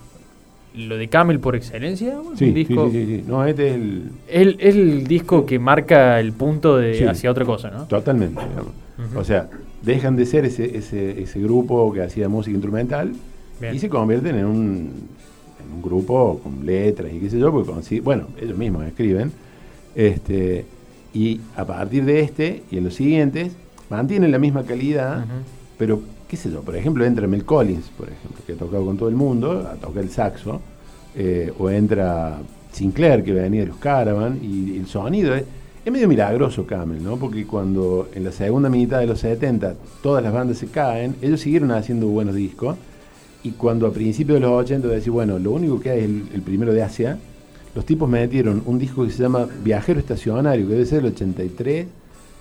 lo 0.76 0.96
de 0.96 1.08
Camel 1.08 1.40
por 1.40 1.56
excelencia. 1.56 2.18
¿o 2.20 2.32
es 2.32 2.38
Sí, 2.38 2.50
disco, 2.52 2.90
sí, 2.90 3.04
sí, 3.06 3.16
sí. 3.16 3.24
No, 3.26 3.44
este 3.44 3.68
es 3.68 3.74
el, 3.74 4.02
El, 4.28 4.56
es 4.60 4.74
el 4.76 5.06
disco 5.06 5.46
que 5.46 5.58
marca 5.58 6.20
el 6.20 6.32
punto 6.32 6.76
de 6.76 6.94
Sí. 6.98 7.04
hacia 7.04 7.30
otra 7.30 7.44
cosa, 7.44 7.70
¿no? 7.70 7.84
Totalmente. 7.86 8.40
Ujú. 8.40 9.18
O 9.18 9.24
sea, 9.24 9.48
dejan 9.82 10.16
de 10.16 10.26
ser 10.26 10.44
ese, 10.44 10.76
ese, 10.76 11.22
ese 11.22 11.40
grupo 11.40 11.92
que 11.92 12.02
hacía 12.02 12.28
música 12.28 12.54
instrumental 12.54 13.12
Bien. 13.60 13.74
y 13.74 13.78
se 13.78 13.88
convierten 13.88 14.36
en 14.36 14.44
un, 14.46 14.58
en 15.64 15.72
un 15.76 15.82
grupo 15.82 16.40
con 16.42 16.64
letras 16.66 17.12
y 17.12 17.18
qué 17.20 17.30
sé 17.30 17.38
yo, 17.38 17.50
porque 17.52 17.70
consi- 17.72 18.02
bueno, 18.02 18.26
ellos 18.40 18.56
mismos 18.56 18.84
escriben. 18.86 19.32
Este, 19.94 20.64
y 21.14 21.40
a 21.56 21.64
partir 21.64 22.04
de 22.04 22.20
este 22.20 22.62
y 22.70 22.78
en 22.78 22.84
los 22.84 22.94
siguientes 22.94 23.52
mantienen 23.88 24.30
la 24.30 24.38
misma 24.38 24.64
calidad, 24.64 25.24
pero 25.78 26.00
qué 26.28 26.36
sé 26.36 26.50
yo, 26.50 26.62
por 26.62 26.76
ejemplo, 26.76 27.04
entra 27.04 27.26
Mel 27.26 27.44
Collins, 27.44 27.88
por 27.96 28.08
ejemplo, 28.08 28.42
que 28.46 28.52
ha 28.52 28.56
tocado 28.56 28.84
con 28.84 28.96
todo 28.96 29.08
el 29.08 29.14
mundo, 29.14 29.68
a 29.70 29.74
tocar 29.74 30.02
el 30.02 30.10
saxo, 30.10 30.60
eh, 31.14 31.52
o 31.58 31.70
entra 31.70 32.38
Sinclair, 32.72 33.22
que 33.22 33.32
venía 33.32 33.60
de 33.60 33.68
los 33.68 33.76
Caravan, 33.76 34.40
y 34.42 34.76
el 34.76 34.86
sonido 34.86 35.34
es, 35.34 35.44
es 35.84 35.92
medio 35.92 36.08
milagroso 36.08 36.66
Camel, 36.66 37.02
¿no? 37.02 37.16
Porque 37.16 37.46
cuando 37.46 38.08
en 38.14 38.24
la 38.24 38.32
segunda 38.32 38.68
mitad 38.68 38.98
de 38.98 39.06
los 39.06 39.20
70 39.20 39.74
todas 40.02 40.22
las 40.22 40.32
bandas 40.32 40.58
se 40.58 40.66
caen, 40.66 41.14
ellos 41.22 41.40
siguieron 41.40 41.70
haciendo 41.70 42.08
buenos 42.08 42.34
discos, 42.34 42.76
y 43.44 43.52
cuando 43.52 43.86
a 43.86 43.92
principios 43.92 44.40
de 44.40 44.40
los 44.40 44.52
80 44.52 44.88
decís, 44.88 45.08
bueno, 45.08 45.38
lo 45.38 45.52
único 45.52 45.80
que 45.80 45.90
hay 45.90 45.98
es 46.00 46.04
el, 46.06 46.24
el 46.34 46.42
primero 46.42 46.72
de 46.72 46.82
Asia, 46.82 47.18
los 47.76 47.84
tipos 47.84 48.08
metieron 48.08 48.62
un 48.66 48.78
disco 48.78 49.04
que 49.04 49.10
se 49.12 49.22
llama 49.22 49.46
Viajero 49.62 50.00
Estacionario, 50.00 50.66
que 50.66 50.72
debe 50.72 50.86
ser 50.86 51.00
el 51.00 51.12
83, 51.12 51.86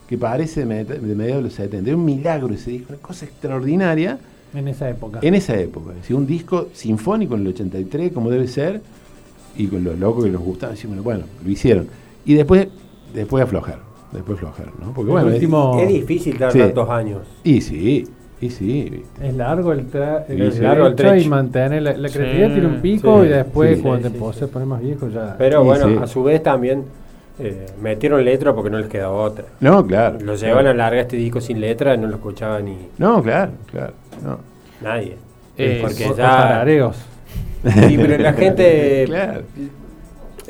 que 0.08 0.18
parece 0.18 0.66
de, 0.66 0.68
med- 0.86 0.88
de 1.00 1.16
mediados 1.16 1.44
de 1.44 1.50
los 1.50 1.54
70. 1.54 1.90
Es 1.90 1.96
un 1.96 2.06
milagro 2.06 2.54
ese 2.54 2.72
disco, 2.72 2.88
una 2.94 3.02
cosa 3.02 3.26
extraordinaria 3.26 4.18
En 4.54 4.68
esa 4.68 4.90
época. 4.90 5.20
en 5.22 5.34
esa 5.36 5.58
época. 5.60 5.92
Es 5.92 5.98
decir, 5.98 6.16
un 6.16 6.28
disco 6.28 6.68
sinfónico 6.74 7.36
en 7.36 7.42
el 7.42 7.48
83, 7.48 8.12
como 8.12 8.30
debe 8.30 8.48
ser, 8.48 8.82
y 9.58 9.68
con 9.68 9.84
los 9.84 9.98
locos 9.98 10.26
que 10.26 10.32
les 10.32 10.40
gustaba, 10.40 10.74
decimos, 10.74 11.02
bueno, 11.04 11.24
lo 11.44 11.50
hicieron. 11.50 11.88
Y 12.26 12.34
después, 12.36 12.68
después 13.14 13.44
aflojar, 13.44 13.80
después 14.12 14.38
aflojar, 14.38 14.68
¿no? 14.80 14.94
Porque 14.94 15.10
El 15.10 15.14
bueno, 15.14 15.28
es- 15.30 15.36
último- 15.36 15.80
Es 15.80 15.88
difícil 15.90 16.38
dar 16.38 16.52
Sí. 16.52 16.60
tantos 16.60 16.90
años. 16.90 17.22
y 17.44 17.62
sí, 17.62 18.06
y 18.42 18.50
sí. 18.50 19.04
Es 19.22 19.34
largo 19.34 19.72
el, 19.72 19.86
tra 19.88 20.26
el, 20.28 20.52
sí. 20.52 20.60
Largo 20.60 20.88
el 20.88 20.96
trecho 20.96 21.26
y 21.26 21.30
mantener 21.30 21.82
la, 21.82 21.98
la 21.98 22.10
Sí, 22.10 22.16
creatividad 22.18 22.52
tiene 22.54 22.68
un 22.68 22.82
pico 22.82 23.22
sí, 23.22 23.28
y 23.28 23.30
después 23.32 23.78
sí, 23.78 23.82
cuando 23.82 24.10
sí, 24.10 24.14
te 24.14 24.44
a 24.44 24.48
poner 24.50 24.68
más 24.68 24.82
viejo 24.82 25.10
ya. 25.10 25.36
Pero 25.38 25.64
bueno, 25.64 25.88
sí. 25.88 25.96
a 26.02 26.06
su 26.08 26.22
vez 26.24 26.44
también 26.44 26.84
eh, 27.40 27.66
metieron 27.82 28.24
letra 28.24 28.54
porque 28.54 28.70
no 28.70 28.78
les 28.80 28.88
quedaba 28.88 29.14
otra. 29.14 29.46
No, 29.60 29.86
claro. 29.86 30.20
Lo 30.22 30.36
llevan 30.36 30.68
a 30.68 30.74
larga 30.74 31.02
este 31.02 31.18
disco 31.18 31.42
sin 31.42 31.60
letra, 31.60 31.98
no 31.98 32.08
lo 32.08 32.16
escuchaba 32.16 32.60
ni 32.62 32.78
No, 32.98 33.22
claro, 33.22 33.52
claro. 33.72 33.94
no. 34.24 34.40
nadie. 34.82 35.18
Eh, 35.58 35.80
porque 35.82 36.04
ya. 36.10 36.16
tarareos. 36.16 36.98
Sí, 37.64 37.98
pero 37.98 38.18
la 38.18 38.34
gente. 38.34 39.06
Claro. 39.08 39.42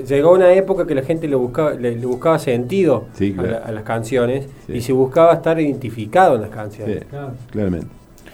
Llegó 0.08 0.34
una 0.34 0.52
época 0.52 0.86
que 0.86 0.94
la 0.94 1.04
gente 1.04 1.26
le 1.26 1.36
buscaba, 1.38 1.72
le, 1.72 1.96
le 1.96 2.06
buscaba 2.06 2.38
sentido 2.38 3.06
Sí, 3.14 3.34
a, 3.38 3.42
la- 3.44 3.58
a 3.60 3.72
las 3.72 3.84
canciones 3.84 4.46
Sí. 4.68 4.74
y 4.74 4.82
se 4.82 4.92
buscaba 4.92 5.34
estar 5.34 5.58
identificado 5.60 6.36
en 6.36 6.42
las 6.42 6.50
canciones. 6.50 7.00
Sí, 7.00 7.06
Claro. 7.10 7.32
claramente. 7.50 7.88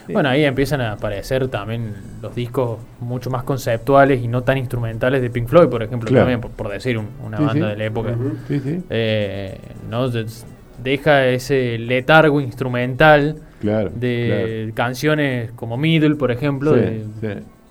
Bueno, 0.10 0.30
ahí 0.30 0.44
empiezan 0.44 0.82
a 0.82 0.94
aparecer 0.94 1.48
también 1.48 1.94
los 2.22 2.34
discos 2.36 2.80
mucho 3.00 3.30
más 3.30 3.44
conceptuales 3.44 4.22
y 4.24 4.28
no 4.28 4.42
tan 4.44 4.58
instrumentales 4.58 5.22
de 5.22 5.30
Pink 5.30 5.48
Floyd, 5.48 5.68
por 5.70 5.84
ejemplo, 5.84 6.08
Claro. 6.08 6.24
también, 6.24 6.42
por, 6.42 6.52
por 6.52 6.70
decir 6.70 6.98
un- 6.98 7.10
una 7.26 7.38
Sí, 7.38 7.44
banda 7.44 7.66
sí. 7.66 7.72
de 7.72 7.78
la 7.78 7.86
época. 7.86 8.16
Sí. 8.48 8.62
Eh, 8.90 9.58
¿no? 9.90 10.10
De- 10.10 10.26
Deja 10.84 11.28
ese 11.28 11.78
letargo 11.78 12.42
instrumental 12.42 13.36
Claro. 13.60 13.92
de 13.94 14.72
canciones 14.74 15.52
como 15.52 15.78
Middle, 15.78 16.16
por 16.16 16.32
ejemplo, 16.32 16.72
de 16.74 17.04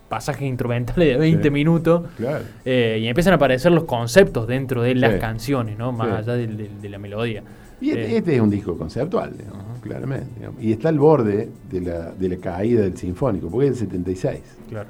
pasajes 0.09 0.43
instrumentales 0.43 1.09
de 1.09 1.17
20 1.17 1.43
Sí. 1.45 1.51
minutos. 1.51 2.03
claro. 2.17 2.45
eh, 2.65 2.99
y 3.03 3.09
empiezan 3.09 3.33
a 3.33 3.37
aparecer 3.37 3.73
los 3.73 3.85
conceptos 3.85 4.47
dentro 4.47 4.83
de 4.83 4.95
las 4.95 5.15
canciones, 5.17 5.77
¿no? 5.79 5.91
Más 5.93 6.19
allá 6.19 6.35
de, 6.35 6.89
la 6.89 6.99
melodía. 6.99 7.43
Y 7.81 7.91
este, 7.91 8.13
Eh, 8.13 8.17
este 8.19 8.35
es 8.37 8.41
un 8.41 8.51
disco 8.51 8.77
conceptual, 8.77 9.37
digamos, 9.37 9.65
claramente. 9.81 10.27
digamos. 10.37 10.63
Y 10.63 10.73
está 10.73 10.89
al 10.91 10.99
borde 10.99 11.49
de 11.71 11.81
la, 11.81 12.11
de 12.13 12.29
la 12.29 12.37
caída 12.37 12.83
del 12.83 12.97
sinfónico, 12.97 13.49
porque 13.51 13.69
es 13.69 13.79
del 13.81 13.89
76. 13.89 14.41
claro. 14.69 14.89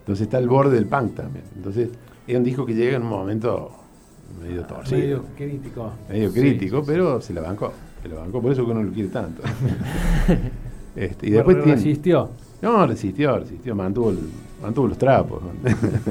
Entonces 0.00 0.24
está 0.26 0.38
al 0.38 0.48
borde 0.48 0.74
del 0.74 0.86
punk 0.86 1.14
también. 1.14 1.44
Entonces 1.56 1.88
es 2.26 2.36
un 2.36 2.42
disco 2.42 2.66
que 2.66 2.74
llega 2.74 2.96
en 2.96 3.02
un 3.02 3.08
momento 3.08 3.70
medio 4.42 4.64
torcido, 4.64 4.96
Medio 4.98 5.22
medio, 5.28 6.32
crítico. 6.32 6.32
crítico, 6.32 6.82
pero 6.84 7.20
se 7.20 7.32
la 7.32 7.42
bancó. 7.42 7.72
Se 8.02 8.08
la 8.08 8.16
bancó, 8.16 8.42
por 8.42 8.50
eso 8.50 8.64
que 8.64 8.72
uno 8.72 8.82
lo 8.82 8.90
quiere 8.92 9.10
tanto. 9.10 9.42
este, 10.96 11.26
y 11.28 11.30
después 11.30 11.56
tiene- 11.58 11.74
resistió, 11.76 12.30
No, 12.60 12.86
resistió, 12.86 13.38
resistió, 13.38 13.74
mantuvo, 13.76 14.10
el- 14.10 14.18
mantuvo 14.62 14.86
los 14.88 14.98
trapos. 14.98 15.40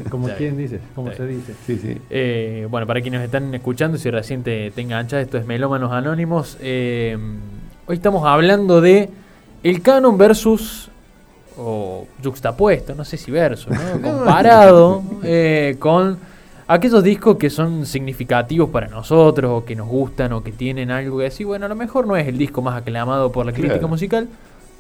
como 0.10 0.28
Sí. 0.28 0.34
quien 0.38 0.58
dice, 0.58 0.80
como 0.96 1.10
Sí. 1.12 1.18
se 1.18 1.28
dice. 1.28 1.54
sí, 1.66 1.78
sí. 1.78 1.98
Eh, 2.10 2.68
bueno, 2.70 2.86
para 2.86 3.02
quienes 3.02 3.22
están 3.22 3.54
escuchando, 3.56 3.98
si 3.98 4.10
recién 4.12 4.44
te, 4.44 4.72
te 4.72 4.82
enganchas, 4.82 5.24
esto 5.24 5.38
es 5.38 5.46
Melómanos 5.46 5.92
Anónimos. 5.92 6.58
Eh, 6.62 7.18
hoy 7.88 7.96
estamos 7.96 8.26
hablando 8.26 8.82
de 8.82 9.10
el 9.64 9.82
canon 9.82 10.18
versus, 10.18 10.90
o 11.58 12.08
juxtapuesto, 12.24 12.96
no 12.96 13.06
sé 13.06 13.18
si 13.18 13.32
verso, 13.32 13.70
¿no? 14.02 14.02
comparado 14.02 15.04
eh, 15.24 15.76
con 15.80 16.18
aquellos 16.68 17.04
discos 17.04 17.38
que 17.38 17.50
son 17.50 17.86
significativos 17.86 18.70
para 18.70 18.88
nosotros, 18.88 19.52
o 19.62 19.66
que 19.66 19.76
nos 19.76 19.88
gustan, 19.88 20.32
o 20.34 20.42
que 20.44 20.52
tienen 20.52 20.90
algo 20.92 21.18
que 21.18 21.26
decir. 21.26 21.46
Bueno, 21.46 21.66
a 21.66 21.70
lo 21.70 21.76
mejor 21.76 22.08
no 22.08 22.16
es 22.16 22.28
el 22.28 22.38
disco 22.38 22.62
más 22.62 22.76
aclamado 22.78 23.32
por 23.32 23.46
la 23.46 23.52
crítica 23.52 23.74
Claro. 23.76 23.88
musical, 23.90 24.28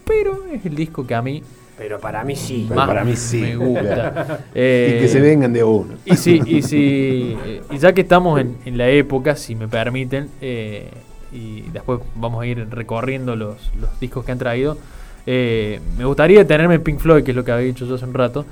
pero 0.05 0.45
es 0.51 0.65
el 0.65 0.76
disco 0.76 1.05
que 1.05 1.13
a 1.15 1.22
mí 1.22 1.43
Pero 1.82 1.99
para 1.99 2.23
mí 2.23 2.36
sí. 2.36 2.65
Pero 2.69 2.79
más 2.79 2.88
para 2.88 3.03
mí 3.03 3.15
sí, 3.15 3.41
me 3.41 3.55
gusta. 3.55 3.82
claro. 4.13 4.38
Eh, 4.53 4.97
y 4.97 5.01
que 5.01 5.07
se 5.07 5.19
vengan 5.19 5.51
de 5.51 5.63
uno. 5.63 5.95
y 6.05 6.15
sí, 6.15 6.39
y 6.45 6.61
sí, 6.61 7.36
eh, 7.43 7.61
y 7.71 7.77
ya 7.79 7.91
que 7.91 8.01
estamos 8.01 8.39
en, 8.39 8.55
en 8.65 8.77
la 8.77 8.88
época, 8.88 9.36
si 9.36 9.55
me 9.55 9.67
permiten, 9.67 10.29
eh, 10.41 10.91
y 11.34 11.61
después 11.73 12.01
vamos 12.13 12.43
a 12.43 12.45
ir 12.45 12.67
recorriendo 12.69 13.36
los, 13.36 13.55
los 13.82 13.99
discos 13.99 14.23
que 14.23 14.32
han 14.32 14.38
traído, 14.38 14.77
eh, 15.25 15.79
me 15.97 16.05
gustaría 16.05 16.45
tenerme 16.45 16.75
en 16.75 16.84
Pink 16.84 16.99
Floyd, 16.99 17.23
que 17.23 17.32
es 17.32 17.36
lo 17.38 17.43
que 17.43 17.51
había 17.51 17.65
dicho 17.65 17.88
yo 17.88 17.95
hace 17.95 18.05
un 18.05 18.13
rato, 18.13 18.45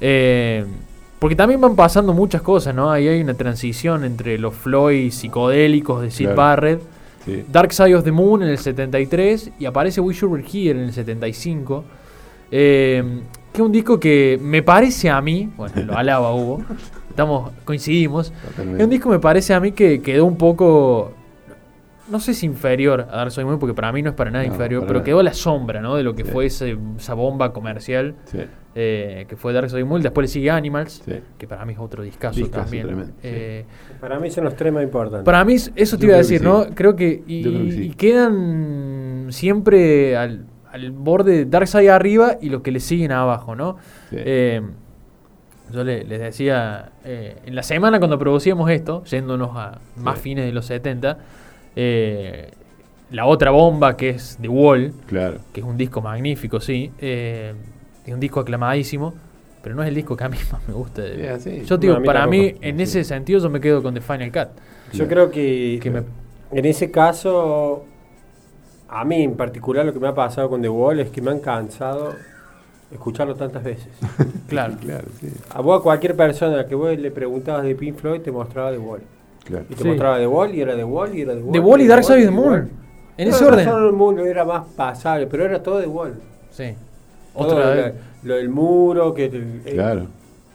eh, 0.00 0.64
porque 1.18 1.34
también 1.34 1.60
van 1.60 1.74
pasando 1.74 2.12
muchas 2.12 2.42
cosas, 2.42 2.76
¿no? 2.76 2.92
Ahí 2.92 3.08
hay 3.08 3.20
una 3.20 3.34
transición 3.34 4.04
entre 4.04 4.38
los 4.38 4.54
Floyd 4.54 5.10
psicodélicos 5.10 6.00
de 6.02 6.12
Sid 6.12 6.26
Claro. 6.26 6.36
Barrett, 6.36 6.82
Sí. 7.24 7.44
Dark 7.50 7.72
Side 7.72 7.94
of 7.96 8.04
the 8.04 8.12
Moon 8.12 8.42
en 8.44 8.48
el 8.50 8.56
73 8.58 9.50
y 9.58 9.66
aparece 9.66 10.00
We 10.00 10.14
Should 10.14 10.32
Be 10.40 10.44
Here 10.48 10.78
en 10.78 10.86
el 10.86 10.92
75. 10.92 11.84
Eh, 12.50 13.02
que 13.52 13.60
es 13.60 13.66
un 13.66 13.72
disco 13.72 13.98
que 13.98 14.38
me 14.40 14.62
parece 14.62 15.10
a 15.10 15.20
mí, 15.20 15.50
bueno, 15.56 15.74
lo 15.84 15.96
alaba 15.96 16.34
Hugo, 16.34 16.62
estamos, 17.10 17.50
coincidimos. 17.64 18.30
Totalmente. 18.32 18.82
Es 18.82 18.84
un 18.84 18.90
disco 18.90 19.08
que 19.10 19.16
me 19.16 19.20
parece 19.20 19.54
a 19.54 19.60
mí 19.60 19.72
que 19.72 20.00
quedó 20.00 20.24
un 20.26 20.36
poco, 20.36 21.12
no 22.10 22.20
sé 22.20 22.34
si 22.34 22.46
inferior 22.46 23.06
a 23.10 23.16
Dark 23.16 23.30
Side 23.32 23.42
of 23.42 23.46
the 23.46 23.50
Moon, 23.50 23.58
porque 23.58 23.74
para 23.74 23.92
mí 23.92 24.02
no 24.02 24.10
es 24.10 24.14
para 24.16 24.30
nada 24.30 24.44
No, 24.46 24.52
inferior, 24.52 24.80
para 24.82 24.86
pero 24.88 24.98
nada. 25.00 25.04
quedó 25.04 25.20
a 25.20 25.22
la 25.24 25.34
sombra, 25.34 25.80
¿no? 25.80 25.96
De 25.96 26.02
lo 26.02 26.14
que 26.14 26.24
Sí. 26.24 26.30
fue 26.30 26.46
ese- 26.46 26.76
esa 26.96 27.14
bomba 27.14 27.52
comercial 27.52 28.14
Sí, 28.26 28.38
eh, 28.74 29.26
que 29.28 29.36
fue 29.36 29.52
Dark 29.52 29.68
Side 29.68 29.82
of 29.82 29.86
the 29.86 29.90
Moon. 29.90 30.02
Después 30.02 30.24
le 30.24 30.28
sigue 30.28 30.50
Animals, 30.50 31.02
sí. 31.04 31.14
que 31.36 31.48
para 31.48 31.64
mí 31.64 31.72
es 31.72 31.78
otro 31.80 32.02
discazo, 32.04 32.36
Discazo 32.38 32.62
también. 32.62 32.86
tremendo, 32.86 33.12
sí. 33.14 33.18
Eh, 33.24 33.64
Para 34.00 34.20
mí 34.20 34.30
son 34.30 34.44
los 34.44 34.54
tres 34.54 34.72
más 34.72 34.84
importantes. 34.84 35.24
para 35.24 35.44
mí, 35.44 35.54
eso 35.54 35.96
te 35.96 36.02
Yo 36.02 36.06
iba 36.08 36.14
a 36.14 36.18
decir, 36.18 36.38
sí. 36.38 36.44
¿no? 36.44 36.66
Creo 36.74 36.94
que. 36.94 37.22
Y, 37.26 37.42
creo 37.42 37.62
que 37.64 37.72
sí. 37.72 37.82
y 37.82 37.90
quedan 37.90 39.26
siempre 39.30 40.16
al, 40.16 40.44
al 40.72 40.90
borde 40.90 41.32
de 41.32 41.44
Darkseid 41.46 41.88
arriba 41.88 42.36
y 42.40 42.48
los 42.50 42.62
que 42.62 42.70
le 42.70 42.80
siguen 42.80 43.12
abajo, 43.12 43.54
¿no? 43.56 43.76
Sí. 44.10 44.16
Eh, 44.18 44.62
yo 45.72 45.84
le- 45.84 46.04
les 46.04 46.20
decía, 46.20 46.92
eh, 47.04 47.36
en 47.44 47.54
la 47.54 47.62
semana 47.62 47.98
cuando 47.98 48.18
producíamos 48.18 48.70
esto, 48.70 49.04
yéndonos 49.04 49.50
a 49.54 49.78
más 49.96 50.16
Sí. 50.16 50.22
fines 50.24 50.46
de 50.46 50.52
los 50.52 50.64
70, 50.66 51.18
eh, 51.76 52.50
la 53.10 53.26
otra 53.26 53.50
bomba 53.50 53.96
que 53.96 54.10
es 54.10 54.38
The 54.40 54.48
Wall, 54.48 54.92
Claro. 55.06 55.38
que 55.52 55.60
es 55.60 55.66
un 55.66 55.76
disco 55.76 56.00
magnífico, 56.00 56.60
sí, 56.60 56.90
eh, 56.98 57.54
es 58.06 58.14
un 58.14 58.20
disco 58.20 58.40
aclamadísimo, 58.40 59.14
pero 59.62 59.74
no 59.74 59.82
es 59.82 59.88
el 59.88 59.94
disco 59.94 60.16
que 60.16 60.24
a 60.24 60.28
mí 60.28 60.36
más 60.52 60.66
me 60.68 60.74
gusta. 60.74 61.02
Sí, 61.14 61.26
así. 61.26 61.62
Yo 61.64 61.76
digo, 61.76 61.94
No, 61.94 61.98
a 61.98 62.00
mí 62.00 62.06
para 62.06 62.26
mí, 62.26 62.54
en 62.60 62.76
Sí. 62.78 62.82
ese 62.82 63.04
sentido, 63.04 63.40
yo 63.40 63.50
me 63.50 63.60
quedo 63.60 63.82
con 63.82 63.94
The 63.94 64.00
Final 64.00 64.32
Cut. 64.32 64.48
Yo 64.92 65.06
creo 65.06 65.30
que, 65.30 65.78
Que 65.82 65.90
me- 65.90 66.02
en 66.50 66.64
ese 66.64 66.90
caso, 66.90 67.84
a 68.88 69.04
mí 69.04 69.22
en 69.22 69.34
particular 69.34 69.84
lo 69.84 69.92
que 69.92 70.00
me 70.00 70.08
ha 70.08 70.14
pasado 70.14 70.48
con 70.48 70.62
The 70.62 70.68
Wall 70.68 71.00
es 71.00 71.10
que 71.10 71.20
me 71.20 71.30
han 71.30 71.40
cansado 71.40 72.14
escucharlo 72.90 73.34
tantas 73.34 73.62
veces. 73.62 73.88
Claro. 74.48 74.76
Claro, 74.80 75.04
sí. 75.20 75.28
A 75.50 75.60
vos, 75.60 75.80
a 75.80 75.82
cualquier 75.82 76.16
persona 76.16 76.66
que 76.66 76.74
vos 76.74 76.96
le 76.98 77.10
preguntabas 77.10 77.64
de 77.64 77.74
Pink 77.74 77.96
Floyd, 77.96 78.22
te 78.22 78.32
mostraba 78.32 78.70
The 78.70 78.78
Wall. 78.78 79.02
Claro. 79.44 79.64
Y 79.68 79.74
te 79.74 79.82
Sí. 79.82 79.88
mostraba 79.88 80.18
The 80.18 80.26
Wall, 80.26 80.54
y 80.54 80.60
era 80.62 80.74
The 80.74 80.84
Wall, 80.84 81.14
y 81.14 81.20
era 81.20 81.34
The 81.34 81.40
Wall. 81.42 81.52
The 81.52 81.60
Wall 81.60 81.80
y 81.80 81.84
era 81.84 81.94
Dark 81.96 82.04
Side 82.04 82.18
of 82.20 82.24
the 82.24 82.30
Moon. 82.30 82.48
Wall. 82.48 82.68
En 83.18 83.28
No, 83.28 83.34
ese 83.34 83.44
orden. 83.44 83.64
solo 83.66 83.86
el 83.88 83.92
mundo 83.94 84.24
era 84.24 84.44
más 84.44 84.64
pasable, 84.76 85.26
pero 85.26 85.44
era 85.44 85.62
todo 85.62 85.80
The 85.80 85.86
Wall. 85.86 86.14
Sí. 86.50 86.74
Todo 87.34 87.46
Otra 87.46 87.58
lo, 87.74 87.82
vez. 87.82 87.94
lo 88.22 88.34
del 88.36 88.48
muro, 88.48 89.12
que... 89.14 89.26
el- 89.26 89.62
eh, 89.66 89.72
Claro, 89.74 90.06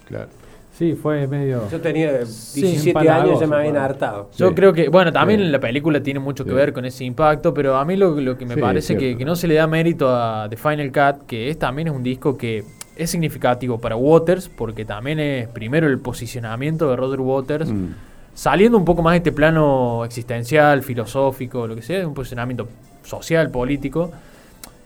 claro. 0.07 0.27
Sí, 0.73 0.93
fue 0.95 1.27
medio. 1.27 1.69
Yo 1.69 1.79
tenía 1.79 2.25
Sí, 2.25 2.61
17 2.61 3.07
años 3.09 3.37
y 3.37 3.41
ya 3.41 3.47
me 3.47 3.55
habían 3.57 3.77
hartado. 3.77 4.29
Yo 4.35 4.49
Sí. 4.49 4.55
creo 4.55 4.73
que, 4.73 4.89
bueno, 4.89 5.13
también 5.13 5.39
Sí. 5.41 5.45
la 5.47 5.59
película 5.59 6.01
tiene 6.01 6.19
mucho 6.19 6.43
que 6.43 6.49
Sí. 6.49 6.55
ver 6.55 6.73
con 6.73 6.83
ese 6.85 7.03
impacto, 7.05 7.53
pero 7.53 7.75
a 7.77 7.85
mí 7.85 7.95
lo, 7.95 8.19
lo 8.19 8.37
que 8.37 8.45
me 8.45 8.55
Sí, 8.55 8.61
parece 8.61 8.97
que 8.97 9.15
no 9.23 9.35
se 9.35 9.47
le 9.47 9.53
da 9.55 9.67
mérito 9.67 10.09
a 10.09 10.47
The 10.49 10.57
Final 10.57 10.91
Cut, 10.91 11.27
que 11.27 11.49
es 11.49 11.59
también 11.59 11.89
es 11.89 11.93
un 11.93 12.01
disco 12.01 12.35
que 12.37 12.63
es 12.95 13.09
significativo 13.09 13.79
para 13.79 13.95
Waters, 13.95 14.49
porque 14.49 14.83
también 14.83 15.19
es 15.19 15.47
primero 15.47 15.87
el 15.87 15.99
posicionamiento 15.99 16.89
de 16.89 16.95
Roger 16.95 17.19
Waters, 17.21 17.69
Mm. 17.71 17.89
saliendo 18.33 18.75
un 18.77 18.85
poco 18.85 19.03
más 19.03 19.13
de 19.13 19.17
este 19.17 19.31
plano 19.31 20.03
existencial, 20.05 20.81
filosófico, 20.81 21.67
lo 21.67 21.75
que 21.75 21.83
sea, 21.83 22.07
un 22.07 22.15
posicionamiento 22.15 22.67
social, 23.03 23.51
político, 23.51 24.11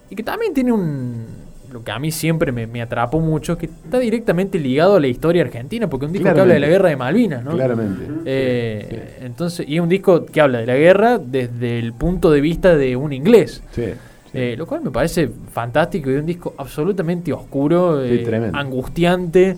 y 0.10 0.16
que 0.16 0.24
también 0.24 0.54
tiene 0.54 0.74
un... 0.74 1.26
Lo 1.72 1.84
que 1.84 1.92
a 1.92 2.00
mí 2.00 2.12
siempre 2.12 2.52
me, 2.52 2.66
me 2.66 2.82
atrapó 2.82 3.20
mucho, 3.20 3.58
que 3.58 3.66
está 3.66 4.00
directamente 4.00 4.58
ligado 4.60 4.96
a 4.96 5.00
la 5.00 5.08
historia 5.08 5.42
argentina, 5.44 5.90
porque 5.90 6.06
es 6.06 6.10
un 6.10 6.14
disco 6.14 6.34
que 6.34 6.40
habla 6.40 6.54
de 6.54 6.60
la 6.60 6.68
guerra 6.68 6.90
de 6.90 6.96
Malvinas, 6.96 7.44
¿no? 7.44 7.52
Claramente. 7.52 8.04
Eh, 8.26 9.18
Entonces, 9.22 9.68
y 9.68 9.76
es 9.76 9.82
un 9.82 9.90
disco 9.90 10.26
que 10.26 10.40
habla 10.40 10.60
de 10.60 10.66
la 10.66 10.76
guerra 10.76 11.18
desde 11.18 11.80
el 11.80 11.94
punto 11.94 12.32
de 12.32 12.42
vista 12.42 12.76
de 12.78 12.96
un 12.96 13.12
inglés. 13.12 13.62
Sí. 13.72 13.84
sí. 13.86 13.92
Eh, 14.34 14.56
lo 14.58 14.66
cual 14.66 14.82
me 14.84 14.92
parece 14.92 15.30
fantástico 15.52 16.10
y 16.10 16.16
un 16.16 16.26
disco 16.26 16.54
absolutamente 16.58 17.34
oscuro, 17.34 18.02
Sí, 18.06 18.24
eh, 18.26 18.52
angustiante. 18.54 19.58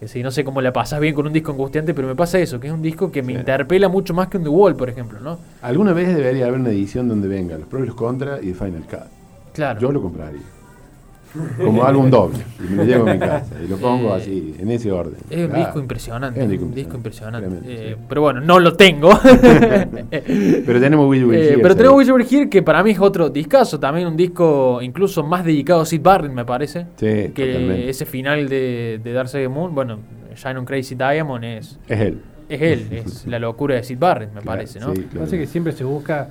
Que 0.00 0.08
sí, 0.08 0.22
no 0.22 0.30
sé 0.30 0.44
cómo 0.44 0.60
la 0.60 0.72
pasas 0.72 1.00
bien 1.00 1.14
con 1.14 1.26
un 1.26 1.32
disco 1.32 1.52
angustiante, 1.52 1.94
pero 1.94 2.06
me 2.06 2.14
pasa 2.14 2.38
eso, 2.38 2.60
que 2.60 2.66
es 2.66 2.72
un 2.72 2.82
disco 2.82 3.10
que 3.10 3.22
me 3.22 3.32
interpela 3.32 3.88
mucho 3.88 4.12
más 4.12 4.28
que 4.28 4.36
un 4.36 4.42
The 4.42 4.50
Wall, 4.50 4.76
por 4.76 4.90
ejemplo, 4.90 5.20
¿no? 5.20 5.38
Alguna 5.62 5.92
vez 5.94 6.14
debería 6.14 6.46
haber 6.46 6.60
una 6.60 6.68
edición 6.70 7.08
donde 7.08 7.28
venga 7.28 7.56
los 7.56 7.66
pros 7.66 7.84
y 7.84 7.86
los 7.86 7.94
contras 7.94 8.42
y 8.42 8.52
The 8.52 8.54
Final 8.54 8.82
Cut. 8.82 9.08
Claro. 9.54 9.80
Yo 9.80 9.90
lo 9.92 10.02
compraría. 10.02 10.42
Como 11.64 11.84
álbum 11.86 12.10
doble. 12.10 12.38
Y 12.60 12.70
me 12.70 12.76
lo 12.76 12.84
llevo 12.84 13.08
a 13.08 13.12
mi 13.14 13.18
casa. 13.18 13.54
Y 13.64 13.68
lo 13.68 13.76
pongo 13.76 14.14
Eh, 14.14 14.18
así, 14.20 14.54
en 14.58 14.70
ese 14.70 14.90
orden. 14.92 15.14
Es 15.30 15.38
un 15.38 15.46
Claro. 15.48 15.64
disco 15.64 15.78
impresionante. 15.80 16.40
Es 16.40 16.46
un 16.46 16.52
un 16.52 16.58
disco, 16.58 16.74
disco 16.74 16.96
impresionante. 16.96 17.46
impresionante, 17.48 17.90
Eh, 17.92 17.94
sí. 17.98 18.04
Pero 18.08 18.20
bueno, 18.22 18.40
no 18.40 18.58
lo 18.60 18.74
tengo. 18.74 19.10
Pero 20.66 20.80
tenemos 20.80 21.08
Will 21.08 21.24
Will 21.24 21.38
Eh, 21.38 21.44
Here, 21.48 21.56
pero 21.58 21.74
¿sabes? 21.74 21.76
tenemos 21.76 22.08
Were 22.08 22.24
Here, 22.30 22.48
que 22.50 22.62
para 22.62 22.82
mí 22.82 22.90
es 22.90 23.00
otro 23.00 23.28
discazo. 23.30 23.78
También 23.80 24.06
un 24.08 24.16
disco 24.16 24.80
incluso 24.82 25.22
más 25.22 25.44
dedicado 25.44 25.80
a 25.82 25.86
Sid 25.86 26.00
Barrett, 26.02 26.32
me 26.32 26.44
parece. 26.44 26.86
Sí, 26.96 27.06
que 27.34 27.46
totalmente. 27.52 27.88
ese 27.90 28.06
final 28.06 28.48
de, 28.48 29.00
de 29.02 29.12
Dark 29.12 29.28
Side 29.28 29.46
of 29.46 29.52
the 29.52 29.58
Moon, 29.60 29.74
bueno, 29.74 29.98
Shine 30.34 30.58
on 30.58 30.64
Crazy 30.64 30.94
Diamond 30.94 31.44
es, 31.44 31.78
Es 31.88 32.00
él. 32.00 32.20
es 32.48 32.62
él, 32.62 32.86
es 32.92 33.26
la 33.26 33.38
locura 33.38 33.74
de 33.76 33.82
Sid 33.82 33.98
Barrett, 33.98 34.28
me 34.32 34.40
Claro, 34.40 34.46
parece, 34.58 34.80
¿no? 34.80 34.94
sí, 34.94 35.02
claro. 35.02 35.18
Parece 35.20 35.38
que 35.38 35.46
siempre 35.46 35.72
se 35.72 35.84
busca, 35.84 36.28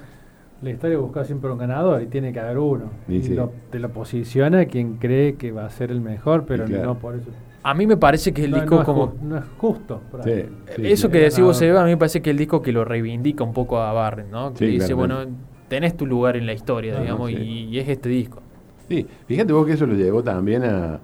la 0.61 0.69
historia 0.71 0.97
busca 0.97 1.23
siempre 1.25 1.51
un 1.51 1.57
ganador 1.57 2.01
y 2.01 2.07
tiene 2.07 2.31
que 2.33 2.39
haber 2.39 2.57
uno. 2.57 2.85
Y 3.07 3.15
Y 3.17 3.23
sí. 3.23 3.33
lo- 3.35 3.51
te 3.69 3.79
lo 3.79 3.89
posiciona 3.89 4.65
quien 4.65 4.95
cree 4.97 5.35
que 5.35 5.51
va 5.51 5.65
a 5.65 5.69
ser 5.69 5.91
el 5.91 6.01
mejor, 6.01 6.45
pero 6.47 6.65
claro. 6.65 6.85
no 6.85 6.99
por 6.99 7.15
eso. 7.15 7.29
A 7.63 7.73
mí 7.73 7.87
me 7.87 7.97
parece 7.97 8.31
que 8.33 8.41
es 8.41 8.45
el 8.45 8.51
no, 8.51 8.57
disco 8.57 8.75
no 8.75 8.81
es 8.81 8.85
como... 8.85 9.07
ju- 9.13 9.19
no 9.21 9.37
es 9.37 9.43
justo. 9.57 10.01
Sí, 10.23 10.31
sí, 10.75 10.87
Eso 10.87 11.07
sí. 11.07 11.11
que 11.13 11.19
decís 11.19 11.39
vos. 11.41 11.57
Seba, 11.57 11.81
a 11.81 11.83
mí 11.85 11.91
me 11.91 11.97
parece 11.97 12.21
que 12.21 12.29
el 12.29 12.37
disco 12.37 12.61
que 12.61 12.71
lo 12.71 12.85
reivindica 12.85 13.43
un 13.43 13.53
poco 13.53 13.79
a 13.79 13.91
Barrett, 13.91 14.29
¿no? 14.29 14.53
Que 14.53 14.59
Sí, 14.59 14.65
dice, 14.67 14.87
claramente. 14.93 15.15
bueno, 15.25 15.37
tenés 15.67 15.97
tu 15.97 16.05
lugar 16.05 16.37
en 16.37 16.45
la 16.45 16.53
historia, 16.53 16.93
no, 16.95 17.01
digamos, 17.01 17.29
sí. 17.31 17.35
y, 17.37 17.63
y 17.75 17.79
es 17.79 17.89
este 17.89 18.09
disco. 18.09 18.41
Sí, 18.87 19.05
fíjate 19.27 19.51
vos 19.51 19.65
que 19.65 19.73
eso 19.73 19.87
lo 19.87 19.95
llevó 19.95 20.21
también 20.23 20.63
a, 20.63 20.99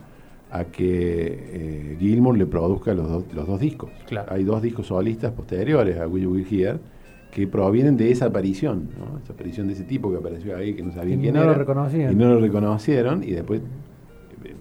a 0.52 0.66
que 0.66 1.94
eh, 1.94 1.98
Gilmour 2.00 2.38
le 2.38 2.46
produzca 2.46 2.94
los, 2.94 3.10
dos- 3.10 3.24
los 3.34 3.48
dos 3.48 3.60
discos. 3.60 3.90
Claro. 4.08 4.32
Hay 4.32 4.44
dos 4.44 4.62
discos 4.62 4.86
solistas 4.88 5.32
posteriores 5.32 6.00
a 6.00 6.08
Will 6.08 6.24
You 6.24 6.32
Will 6.34 6.48
Here 6.50 6.78
que 7.32 7.48
provienen 7.48 7.96
de 7.98 8.12
esa 8.12 8.26
aparición, 8.26 8.90
¿no? 9.00 9.18
esa 9.24 9.34
aparición 9.34 9.68
de 9.68 9.74
ese 9.74 9.84
tipo 9.86 10.12
que 10.12 10.18
apareció 10.18 10.56
ahí 10.58 10.74
que 10.74 10.84
no 10.84 10.92
sabían 10.92 11.20
Y 11.20 11.22
quién 11.24 11.34
no 11.36 11.42
era 11.44 11.52
lo 11.54 11.58
reconocían. 11.58 12.12
y 12.12 12.16
no 12.16 12.34
lo 12.34 12.40
reconocieron 12.42 13.24
y 13.24 13.32
después 13.32 13.62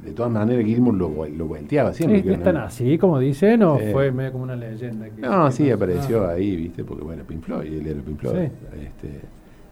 de 0.05 0.13
todas 0.13 0.31
maneras 0.33 0.65
Gilmour 0.65 0.95
lo, 0.95 1.27
lo 1.27 1.47
volteaba 1.47 1.93
siempre. 1.93 2.19
¿Es, 2.19 2.25
que 2.25 2.33
es 2.33 2.43
tan 2.43 2.57
una- 2.57 2.65
así 2.67 2.97
como 2.97 3.19
dicen 3.19 3.63
o 3.65 3.79
Eh. 3.79 3.91
fue 3.93 4.13
medio 4.13 4.33
como 4.33 4.45
una 4.45 4.57
leyenda? 4.57 5.09
que- 5.11 5.21
No, 5.21 5.47
que 5.47 5.53
sí, 5.53 5.71
apareció 5.71 6.25
Ah. 6.25 6.31
ahí, 6.33 6.57
¿viste? 6.57 6.85
Porque, 6.85 7.03
bueno, 7.05 7.23
Pink 7.25 7.43
Floyd, 7.43 7.73
él 7.73 7.87
era 7.87 8.01
Pink 8.01 8.19
Floyd. 8.19 8.37
Sí. 8.49 8.83
Este, 8.87 9.21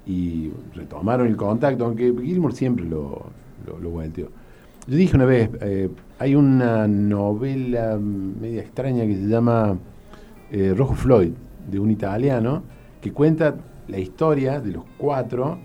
y 0.07 0.51
retomaron 0.75 1.27
el 1.29 1.37
contacto, 1.37 1.85
aunque 1.85 2.13
Gilmour 2.23 2.53
siempre 2.53 2.85
lo, 2.85 3.27
lo, 3.67 3.79
lo 3.79 3.91
volteó. 3.91 4.29
Yo 4.87 4.97
dije 4.97 5.15
una 5.17 5.27
vez, 5.27 5.51
eh, 5.61 5.89
hay 6.19 6.35
una 6.35 6.89
novela 6.89 7.99
media 7.99 8.61
extraña 8.63 9.05
que 9.07 9.15
se 9.15 9.27
llama 9.29 9.77
eh, 10.51 10.73
Rojo 10.77 10.95
Floyd, 10.95 11.31
de 11.71 11.79
un 11.79 11.91
italiano, 11.91 12.63
que 13.01 13.13
cuenta 13.13 13.55
la 13.89 13.99
historia 13.99 14.61
de 14.61 14.73
los 14.73 14.85
cuatro, 14.99 15.59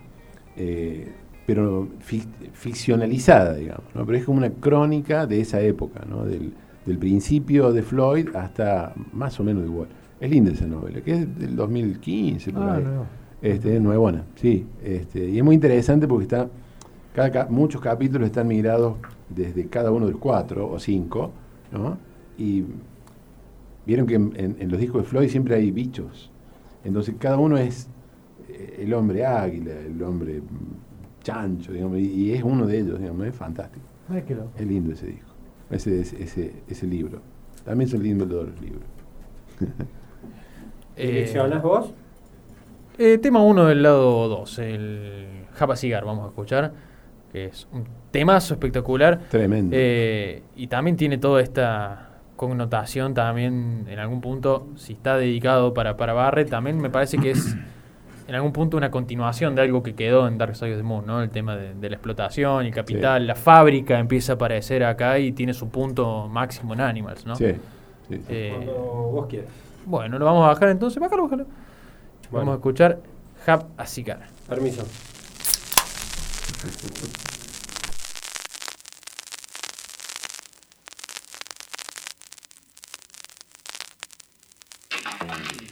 eh, 0.55 1.11
pero 1.45 1.87
fic- 2.07 2.51
ficcionalizada, 2.53 3.55
digamos, 3.55 3.83
¿no? 3.95 4.05
Pero 4.05 4.17
es 4.17 4.25
como 4.25 4.37
una 4.37 4.49
crónica 4.51 5.25
de 5.27 5.41
esa 5.41 5.59
época, 5.61 6.05
¿no? 6.09 6.25
Del, 6.25 6.53
del 6.85 6.97
principio 6.97 7.71
de 7.73 7.81
Floyd 7.83 8.29
hasta 8.35 8.93
más 9.11 9.39
o 9.39 9.43
menos 9.43 9.67
Wall. 9.69 9.87
Es 10.19 10.29
linda 10.31 10.51
esa 10.51 10.67
novela, 10.67 11.01
que 11.01 11.11
es 11.13 11.39
del 11.39 11.55
2015, 11.55 12.53
por 12.53 12.63
Ah, 12.63 12.75
ahí. 12.75 12.83
no. 12.83 13.05
Este, 13.41 13.75
es 13.75 13.81
nuevona, 13.81 14.23
sí. 14.35 14.65
Este, 14.81 15.27
y 15.29 15.37
es 15.37 15.43
muy 15.43 15.55
interesante 15.55 16.07
porque 16.07 16.23
está, 16.23 16.47
cada, 17.13 17.47
muchos 17.47 17.81
capítulos 17.81 18.27
están 18.27 18.47
migrados 18.47 18.95
desde 19.27 19.67
cada 19.67 19.91
uno 19.91 20.05
de 20.05 20.13
los 20.13 20.21
cuatro 20.21 20.69
o 20.71 20.79
cinco, 20.79 21.31
¿no? 21.73 21.97
Y 22.37 22.63
vieron 23.85 24.05
que 24.07 24.15
en, 24.15 24.31
en- 24.37 24.55
en 24.59 24.71
los 24.71 24.79
discos 24.79 25.01
de 25.03 25.07
Floyd 25.09 25.27
siempre 25.29 25.55
hay 25.55 25.71
bichos. 25.71 26.31
Entonces 26.83 27.15
cada 27.19 27.37
uno 27.37 27.57
es 27.57 27.89
eh, 28.49 28.79
el 28.81 28.93
hombre 28.93 29.25
águila, 29.25 29.71
el 29.73 30.01
hombre 30.03 30.41
chancho, 31.21 31.71
digamos, 31.71 31.97
y, 31.99 32.11
y 32.11 32.33
es 32.33 32.43
uno 32.43 32.65
de 32.65 32.79
ellos, 32.79 32.99
digamos, 32.99 33.25
es 33.27 33.35
fantástico. 33.35 33.85
Es 34.57 34.67
lindo 34.67 34.91
ese 34.93 35.07
disco, 35.07 35.31
ese, 35.71 36.01
ese, 36.01 36.21
ese, 36.23 36.53
ese 36.67 36.87
libro. 36.87 37.21
También 37.63 37.89
son 37.89 38.03
lindos 38.03 38.27
todos 38.29 38.49
los 38.49 38.61
libros. 38.61 38.83
Eh, 40.95 41.07
¿Seleccionas 41.07 41.63
vos? 41.63 41.91
eh, 42.99 43.17
tema 43.17 43.41
1 43.41 43.65
del 43.65 43.81
lado 43.81 44.27
2, 44.27 44.59
el 44.59 45.27
Japa 45.53 45.75
Cigar, 45.75 46.05
vamos 46.05 46.25
a 46.25 46.27
escuchar, 46.27 46.71
que 47.31 47.45
es 47.45 47.67
un 47.71 47.83
temazo 48.11 48.53
espectacular. 48.53 49.21
Tremendo. 49.31 49.75
Eh, 49.75 50.43
y 50.55 50.67
también 50.67 50.95
tiene 50.95 51.17
toda 51.17 51.41
esta 51.41 52.12
connotación 52.35 53.13
también 53.13 53.85
en 53.87 53.99
algún 53.99 54.21
punto, 54.21 54.67
si 54.75 54.93
está 54.93 55.17
dedicado 55.17 55.73
para, 55.73 55.97
para 55.97 56.13
Barrett, 56.13 56.49
también 56.49 56.79
me 56.79 56.89
parece 56.89 57.17
que 57.17 57.31
es 57.31 57.55
en 58.27 58.35
algún 58.35 58.51
punto 58.53 58.77
una 58.77 58.89
continuación 58.91 59.55
de 59.55 59.61
algo 59.61 59.83
que 59.83 59.93
quedó 59.95 60.27
en 60.27 60.37
Dark 60.37 60.55
Side 60.55 60.71
of 60.71 60.77
the 60.77 60.83
Moon, 60.83 61.05
¿no? 61.05 61.21
El 61.21 61.29
tema 61.29 61.55
de, 61.55 61.73
de 61.73 61.89
la 61.89 61.95
explotación, 61.95 62.65
el 62.65 62.73
capital, 62.73 63.27
la 63.27 63.35
fábrica 63.35 63.99
empieza 63.99 64.33
a 64.33 64.35
aparecer 64.35 64.83
acá 64.83 65.19
y 65.19 65.31
tiene 65.31 65.53
su 65.53 65.69
punto 65.69 66.27
máximo 66.27 66.73
en 66.73 66.81
Animals, 66.81 67.25
¿no? 67.25 67.35
Sí, 67.35 67.51
sí, 68.07 68.17
sí. 68.17 68.23
Eh, 68.29 68.53
Cuando 68.55 68.73
vos 68.73 69.27
quieras. 69.27 69.49
bueno, 69.85 70.17
lo 70.19 70.25
vamos 70.25 70.45
a 70.45 70.47
bajar 70.49 70.69
entonces, 70.69 70.99
bájalo, 70.99 71.23
bájalo. 71.23 71.43
Bueno. 72.31 72.45
Vamos 72.45 72.53
a 72.53 72.55
escuchar 72.55 72.99
Hub 73.47 73.65
a 73.77 73.85
Cigar. 73.85 74.27
Permiso. 74.47 74.83
Bye. 85.27 85.62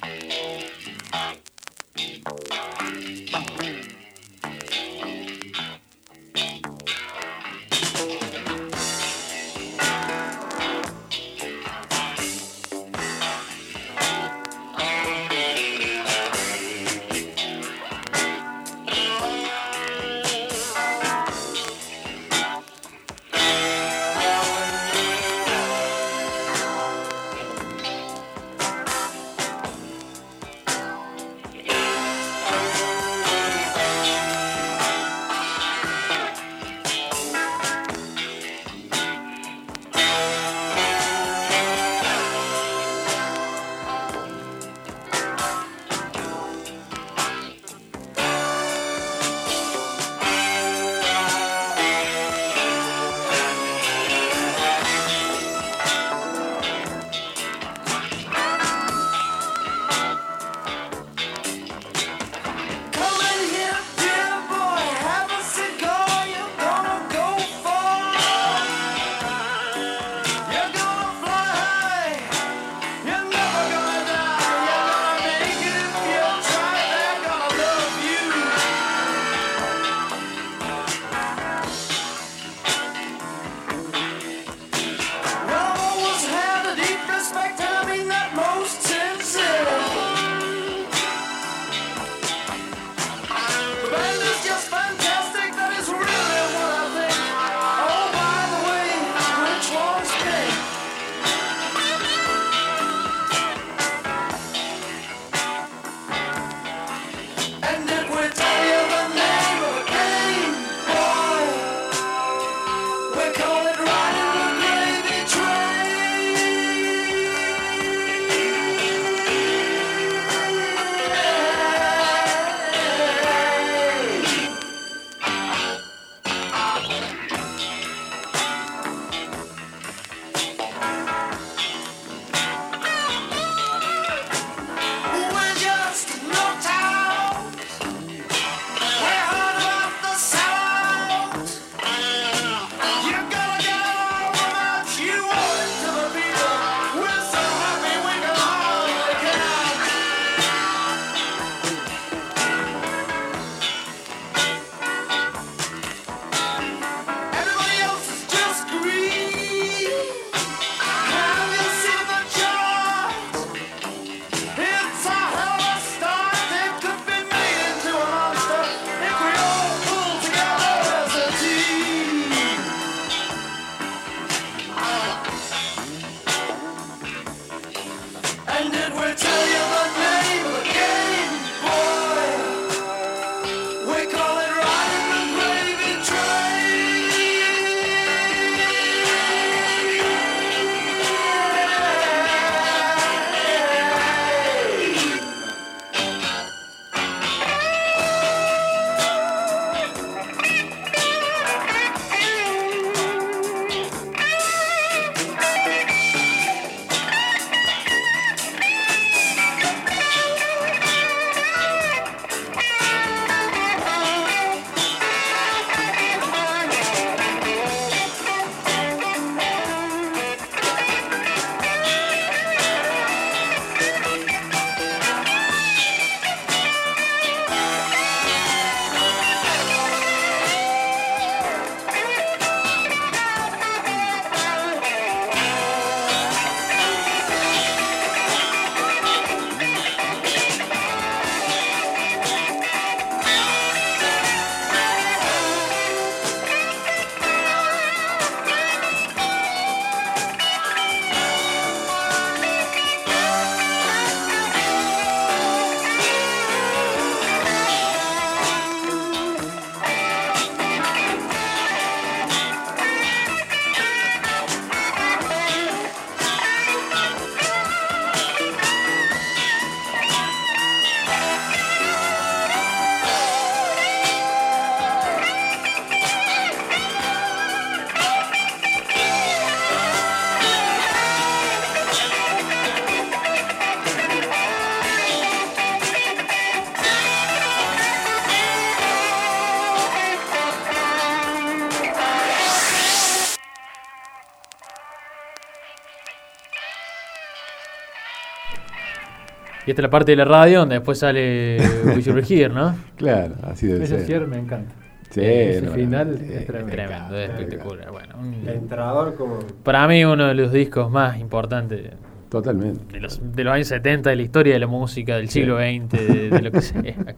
Esta 299.72 299.82
es 299.82 299.84
la 299.84 299.90
parte 299.90 300.12
de 300.12 300.16
la 300.18 300.26
radio 300.26 300.60
donde 300.60 300.76
después 300.76 301.00
sale 301.00 301.58
We 301.86 302.02
Should 302.02 302.16
Be 302.28 302.36
Here, 302.36 302.54
¿no? 302.54 302.76
Claro, 302.98 303.36
así 303.44 303.68
debe 303.68 303.84
Ese 303.86 303.98
ser. 303.98 304.06
cierre 304.06 304.28
me 304.28 304.38
encanta. 304.38 304.74
Sí, 305.10 305.22
Ese 305.24 305.62
no, 305.64 305.72
final 305.74 306.18
sí, 306.20 306.26
es 306.34 306.46
tremendo. 306.46 306.72
Tremendo, 306.74 307.18
es 307.18 307.30
espectacular. 307.30 307.92
Bueno, 307.92 308.16
un- 308.20 308.48
Entrador 308.50 309.16
como. 309.16 309.40
para 309.64 309.88
mí 309.88 310.06
uno 310.06 310.28
de 310.28 310.34
los 310.36 310.52
discos 310.54 310.90
más 310.92 311.18
importantes 311.20 311.92
Totalmente. 312.30 312.94
de 312.94 313.00
los, 313.02 313.20
de 313.36 313.44
los 313.44 313.54
años 313.54 313.68
70 313.68 314.10
de 314.10 314.16
la 314.16 314.22
historia 314.22 314.54
de 314.54 314.60
la 314.60 314.68
música, 314.68 315.18
del 315.18 315.28
siglo 315.30 315.58
XX, 315.58 315.90
de, 316.08 316.30
de 316.30 316.42
lo 316.42 316.52
que 316.52 316.62
sea, 316.62 316.82
de 316.82 316.96
la 317.06 317.14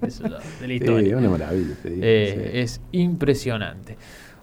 Sí, 0.67 0.73
historia. 0.73 1.17
una 1.17 1.29
maravilla. 1.29 1.75
digo, 1.83 1.97
Eh, 2.01 2.49
sí. 2.51 2.57
Es 2.59 2.81
impresionante. 2.93 3.95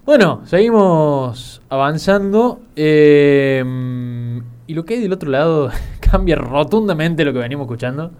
Bueno, 0.05 0.43
seguimos 0.47 1.61
avanzando. 1.69 2.61
eh, 2.77 3.63
y 4.71 4.75
lo 4.75 4.85
que 4.85 4.95
hay 4.95 5.01
del 5.01 5.13
otro 5.13 5.31
lado 5.31 5.71
cambia 6.11 6.37
rotundamente 6.37 7.25
lo 7.25 7.33
que 7.33 7.39
venimos 7.41 7.65
escuchando. 7.65 8.13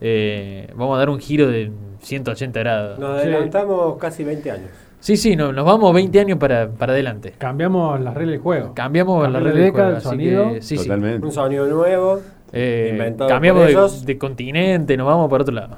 Eh, 0.00 0.72
vamos 0.76 0.94
a 0.94 0.98
dar 0.98 1.10
un 1.10 1.18
giro 1.18 1.48
de 1.48 1.72
180 2.00 2.60
grados. 2.60 2.98
Nos 3.00 3.20
Sí. 3.20 3.26
adelantamos 3.28 3.98
casi 3.98 4.22
20 4.22 4.50
años. 4.50 4.70
Sí, 5.00 5.16
sí, 5.16 5.34
no, 5.36 5.52
nos 5.52 5.64
vamos 5.64 5.92
20 5.94 6.20
años 6.20 6.38
para, 6.38 6.68
para 6.70 6.92
adelante. 6.92 7.34
Cambiamos 7.38 8.00
las 8.00 8.14
reglas 8.14 8.32
del 8.34 8.40
juego. 8.40 8.74
Cambiamos 8.74 9.22
la 9.22 9.40
Cambiamos 9.40 9.44
red 9.48 9.54
de 9.54 9.58
de 9.60 9.64
década, 9.66 9.96
el 9.96 10.02
sonido. 10.02 10.52
que, 10.54 10.62
sí, 10.62 10.76
sí. 10.76 10.84
Totalmente. 10.84 11.26
Un 11.26 11.32
sonido 11.32 11.66
nuevo. 11.66 12.20
Eh, 12.52 12.90
Inventado 12.92 13.28
cambiamos 13.28 13.60
por 13.62 13.66
de, 13.66 13.72
ellos. 13.72 14.06
de 14.06 14.18
continente, 14.18 14.96
nos 14.96 15.06
vamos 15.06 15.28
para 15.30 15.42
otro 15.42 15.54
lado. 15.54 15.76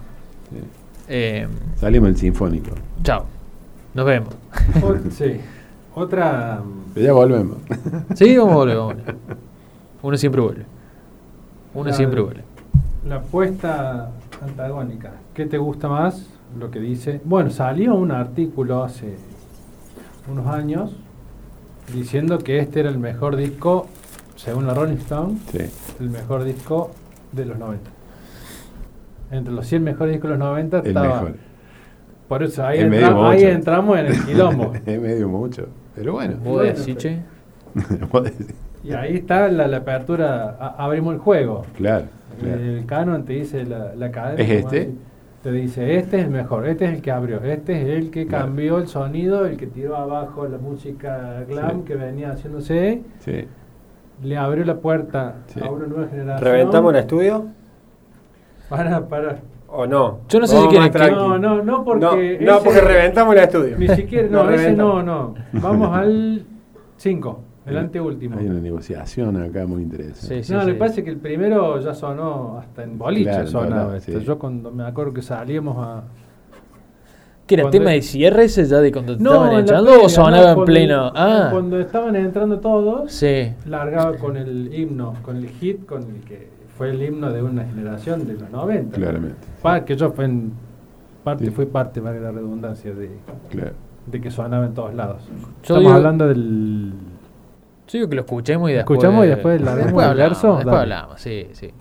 Sí. 0.51 0.57
Eh, 1.09 1.49
Salimos 1.77 2.09
del 2.11 2.17
sinfónico. 2.19 2.71
chao. 3.03 3.25
Nos 3.95 4.05
vemos. 4.07 4.35
Sí. 5.13 5.41
Otra. 5.95 6.61
Pero 6.95 7.07
ya 7.07 7.13
volvemos. 7.13 7.57
Sí, 8.15 8.37
vamos 8.37 8.53
a 8.53 8.57
volver, 8.57 8.77
vamos 8.77 8.93
a 8.93 8.97
volver. 8.97 9.17
Uno 10.03 10.17
siempre 10.17 10.41
vuelve. 10.41 10.65
Uno 11.75 11.91
La- 11.91 11.93
siempre 11.97 12.21
vuelve. 12.21 12.43
La 13.07 13.17
apuesta 13.17 14.11
antagónica. 14.43 15.13
¿Qué 15.35 15.47
te 15.47 15.59
gusta 15.59 15.89
más? 15.89 16.27
Lo 16.59 16.71
que 16.71 16.81
dice. 16.81 17.21
Bueno, 17.25 17.51
salió 17.51 17.95
un 17.95 18.11
artículo 18.11 18.83
hace 18.83 19.17
unos 20.31 20.47
años 20.47 20.97
diciendo 21.95 22.39
que 22.39 22.59
este 22.59 22.81
era 22.81 22.89
el 22.91 22.99
mejor 22.99 23.37
disco, 23.37 23.87
según 24.37 24.67
la 24.67 24.75
Rolling 24.75 24.97
Stone, 24.99 25.39
Sí. 25.53 25.59
el 26.01 26.11
mejor 26.11 26.45
disco 26.45 26.91
de 27.33 27.47
los 27.47 27.59
90. 27.59 27.91
Entre 29.31 29.53
los 29.53 29.67
100 29.67 29.85
mejores 29.85 30.13
discos 30.15 30.31
de 30.31 30.37
los 30.37 30.47
90 30.47 30.79
El 30.81 30.87
estaba. 30.89 31.09
mejor. 31.23 31.35
Por 32.29 32.43
eso 32.43 32.65
ahí, 32.67 32.79
Es 32.79 32.85
entra- 32.85 33.11
medio 33.11 33.27
ahí 33.27 33.43
entramos 33.45 33.99
en 33.99 34.07
el 34.07 34.25
quilombo. 34.25 34.73
es 34.87 35.01
medio 35.01 35.29
mucho. 35.29 35.67
Pero 35.95 36.13
bueno. 36.15 36.37
¿Vos 36.45 36.63
decís, 36.63 36.97
che? 36.97 37.21
Y 38.83 38.93
ahí 38.93 39.17
está 39.17 39.49
la, 39.49 39.67
la 39.69 39.79
apertura. 39.79 40.57
a- 40.59 40.85
abrimos 40.85 41.15
el 41.15 41.21
juego. 41.21 41.63
claro. 41.77 42.07
claro. 42.41 42.55
El 42.61 42.87
canon 42.87 43.25
te 43.25 43.35
dice 43.35 43.65
la, 43.67 43.95
la 43.95 44.11
cadena. 44.11 44.43
¿Es 44.43 44.51
este? 44.51 44.81
así. 44.83 44.99
Te 45.43 45.53
dice, 45.53 45.97
este 45.97 46.19
es 46.19 46.25
el 46.25 46.31
mejor, 46.31 46.67
este 46.67 46.85
es 46.85 46.93
el 46.95 47.01
que 47.03 47.11
abrió, 47.11 47.43
este 47.43 47.81
es 47.81 47.89
el 47.99 48.11
que 48.11 48.27
Claro. 48.27 48.45
cambió 48.47 48.77
el 48.79 48.89
sonido, 48.89 49.47
el 49.47 49.57
que 49.57 49.67
tiró 49.67 49.97
abajo 49.97 50.47
la 50.47 50.59
música 50.59 51.45
glam 51.49 51.79
Sí. 51.79 51.85
que 51.87 51.95
venía 51.97 52.31
haciéndose, 52.33 53.03
Sí. 53.21 53.47
le 54.23 54.37
abrió 54.37 54.65
la 54.67 54.77
puerta 54.77 55.37
Sí. 55.47 55.61
a 55.63 55.71
una 55.71 55.87
nueva 55.87 56.09
generación. 56.09 56.47
¿Reventamos 56.53 56.93
el 56.93 57.01
estudio? 57.01 57.47
Para, 58.69 59.07
para. 59.09 59.39
¿O 59.69 59.87
no? 59.87 60.21
Yo 60.29 60.41
no 60.41 60.47
sé 60.47 60.57
Vamos 60.57 60.75
si 60.75 60.81
que- 60.81 60.91
tranqui. 60.91 61.15
No, 61.15 61.39
no, 61.39 61.63
no, 61.63 61.85
porque. 61.85 62.39
No, 62.41 62.53
no, 62.57 62.63
porque 62.63 62.81
reventamos 62.81 63.35
el 63.35 63.41
estudio. 63.41 63.79
Ni 63.79 63.89
siquiera, 63.89 64.29
no, 64.29 64.51
ese 64.51 64.73
no, 64.75 65.03
no. 65.03 65.35
Vamos 65.55 65.89
al 65.97 66.45
5, 66.97 67.41
el 67.67 67.77
anteúltimo. 67.79 68.39
Hay 68.39 68.47
una 68.47 68.61
negociación 68.61 69.37
acá 69.43 69.67
muy 69.67 69.83
interesante. 69.83 70.37
Sí, 70.43 70.43
sí. 70.45 70.53
no, 70.53 70.65
le 70.65 70.75
parece 70.75 71.05
que 71.05 71.11
el 71.11 71.19
primero 71.19 71.79
ya 71.81 71.95
sonó 71.95 72.59
hasta 72.59 72.83
en 72.83 72.99
boliche 72.99 73.31
Claro, 73.31 73.47
sonaba 73.47 74.01
sí. 74.01 74.13
Yo 74.25 74.39
cuando 74.39 74.71
me 74.71 74.85
acuerdo 74.85 75.13
que 75.13 75.23
salíamos 75.23 75.77
a. 75.79 76.03
¿Qué 77.47 77.55
era 77.57 77.65
Cuando- 77.65 77.79
tema 77.79 77.91
de 77.91 78.03
cierre 78.03 78.45
ese 78.45 78.65
ya 78.65 78.79
de 78.79 78.93
cuando 78.93 79.17
No, 79.19 79.33
estaban 79.45 79.61
echando 79.65 80.03
o 80.05 80.09
sonaba 80.09 80.55
no, 80.55 80.61
en 80.61 80.65
pleno? 80.67 81.13
Ah, 81.17 81.49
Cuando 81.51 81.81
estaban 81.81 82.15
entrando 82.15 82.61
todos, 82.61 83.11
sí. 83.13 83.53
largaba 83.67 84.17
con 84.17 84.37
el 84.37 84.73
himno, 84.73 85.15
con 85.23 85.37
el 85.37 85.49
hit, 85.49 85.85
con 85.85 86.03
el 86.05 86.21
que 86.23 86.49
fue 86.79 86.91
el 86.91 87.03
himno 87.03 87.33
de 87.33 87.43
una 87.43 87.65
generación 87.65 88.25
de 88.27 88.35
los 88.35 88.49
90. 88.51 88.97
Claramente. 88.97 89.37
Pa- 89.63 89.85
que 89.85 89.97
yo 89.97 90.11
fue 90.13 90.27
en 90.27 90.53
parte, 91.25 91.47
Sí. 91.47 91.51
fui 91.51 91.67
parte, 91.67 91.99
valga 92.01 92.21
la 92.21 92.31
redundancia, 92.31 92.95
de, 92.95 93.11
Claro. 93.51 93.73
de 94.07 94.21
que 94.21 94.31
sonaba 94.31 94.65
en 94.67 94.73
todos 94.75 94.95
lados. 94.95 95.25
Yo 95.29 95.35
Estamos 95.63 95.81
digo- 95.83 95.93
hablando 95.95 96.29
del. 96.29 96.93
Yo 97.91 97.99
digo 97.99 98.09
que 98.09 98.15
lo 98.15 98.23
escuchemos 98.23 98.71
y 98.71 98.75
después. 98.75 98.99
¿Escuchamos 98.99 99.27
y 99.27 99.29
después 99.31 99.61
largamos 99.61 99.87
después 99.87 100.07
el 100.07 100.15
verso? 100.17 100.47
Después 100.55 100.65
Dale. 100.67 100.79
hablamos, 100.79 101.21
sí, 101.21 101.49
sí. 101.55 101.75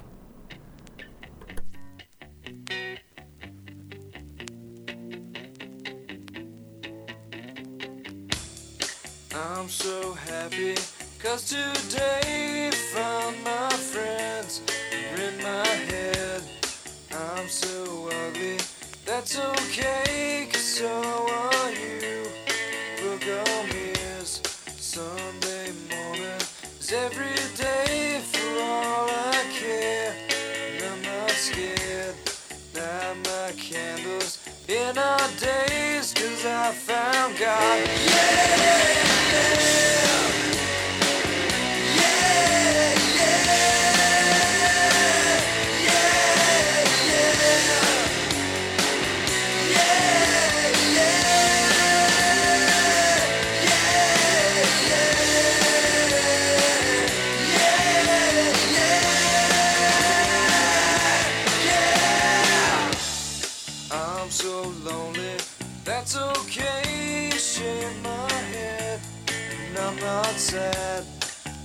I'm 9.31 9.69
so 9.69 10.15
happy 10.15 10.73
cause 11.21 11.43
today 11.45 12.71
found 12.91 13.35
my 13.43 13.69
friends 13.69 14.63
are 14.91 15.21
in 15.21 15.37
my 15.43 15.67
head. 15.91 16.41
I'm 17.11 17.47
so 17.47 18.09
ugly, 18.27 18.57
that's 19.05 19.37
okay 19.37 20.47
cause 20.51 20.63
so 20.63 20.87
are 20.87 21.71
you. 21.71 22.23
Book 22.97 23.21
on 23.45 23.69
is 23.69 24.41
Sunday 24.75 25.48
every 26.91 27.35
day 27.55 28.19
for 28.31 28.61
all 28.61 29.07
I 29.09 29.43
care. 29.51 30.15
I'm 30.81 31.01
not 31.03 31.29
scared. 31.31 32.15
Light 32.73 33.15
my 33.25 33.51
candles 33.57 34.39
in 34.67 34.97
our 34.97 35.29
days 35.39 36.13
cause 36.13 36.45
I 36.45 36.71
found 36.71 37.37
God. 37.37 37.89
I'm 39.93 39.98
sad. 70.39 71.03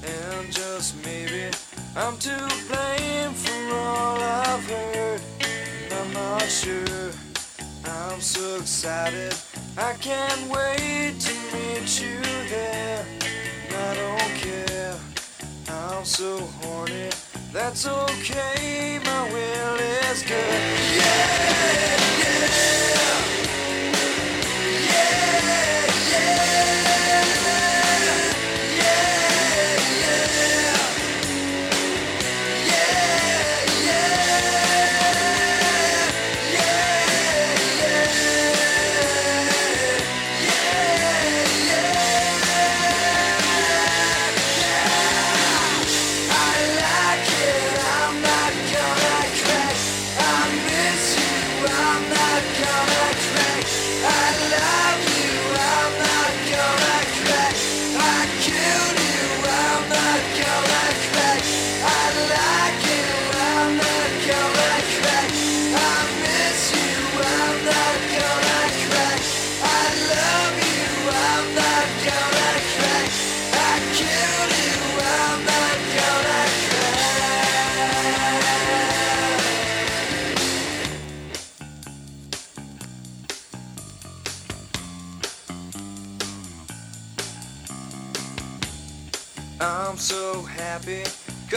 And 0.04 0.52
just 0.52 0.96
maybe 1.04 1.48
I'm 1.96 2.18
to 2.18 2.36
blame 2.68 3.32
for 3.32 3.76
all 3.76 4.18
I've 4.20 4.68
heard. 4.68 5.20
I'm 5.92 6.12
not 6.12 6.42
sure. 6.42 7.10
I'm 7.86 8.20
so 8.20 8.56
excited, 8.56 9.34
I 9.76 9.92
can't 9.94 10.50
wait 10.50 11.14
to 11.20 11.34
meet 11.54 12.00
you 12.02 12.20
there. 12.48 13.06
I 13.70 13.94
don't 13.94 14.34
care. 14.40 14.96
I'm 15.68 16.04
so 16.04 16.38
horny, 16.60 17.10
that's 17.52 17.86
okay. 17.86 18.98
My 19.04 19.22
will 19.32 19.76
is 20.10 20.22
good. 20.22 21.50
I 21.50 21.53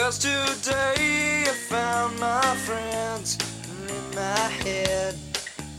cause 0.08 0.18
today 0.20 1.44
I 1.46 1.54
found 1.68 2.18
my 2.18 2.54
friends 2.64 3.36
in 3.90 4.14
my 4.16 4.48
head. 4.64 5.14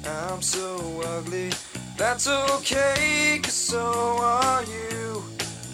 I'm 0.06 0.44
so 0.44 1.02
ugly, 1.04 1.50
that's 1.98 2.28
okay, 2.28 3.40
cause 3.42 3.54
so 3.54 4.20
are 4.22 4.64
you. 4.66 5.24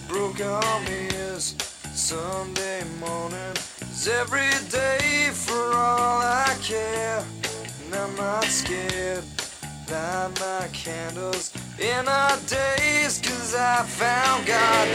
Broke 0.08 0.40
arm 0.40 0.86
is 0.88 1.54
Sunday 1.94 2.86
morning, 2.98 3.56
is 3.92 4.08
every 4.08 4.54
day 4.72 5.32
for 5.34 5.74
all 5.74 6.22
I 6.22 6.56
care. 6.62 7.26
And 7.84 7.94
I'm 7.94 8.16
not 8.16 8.46
scared, 8.46 9.26
light 9.92 10.32
my 10.40 10.70
candles 10.72 11.52
in 11.78 12.08
our 12.08 12.38
days, 12.48 13.20
cause 13.20 13.54
I 13.54 13.84
found 13.84 14.48
God. 14.48 14.88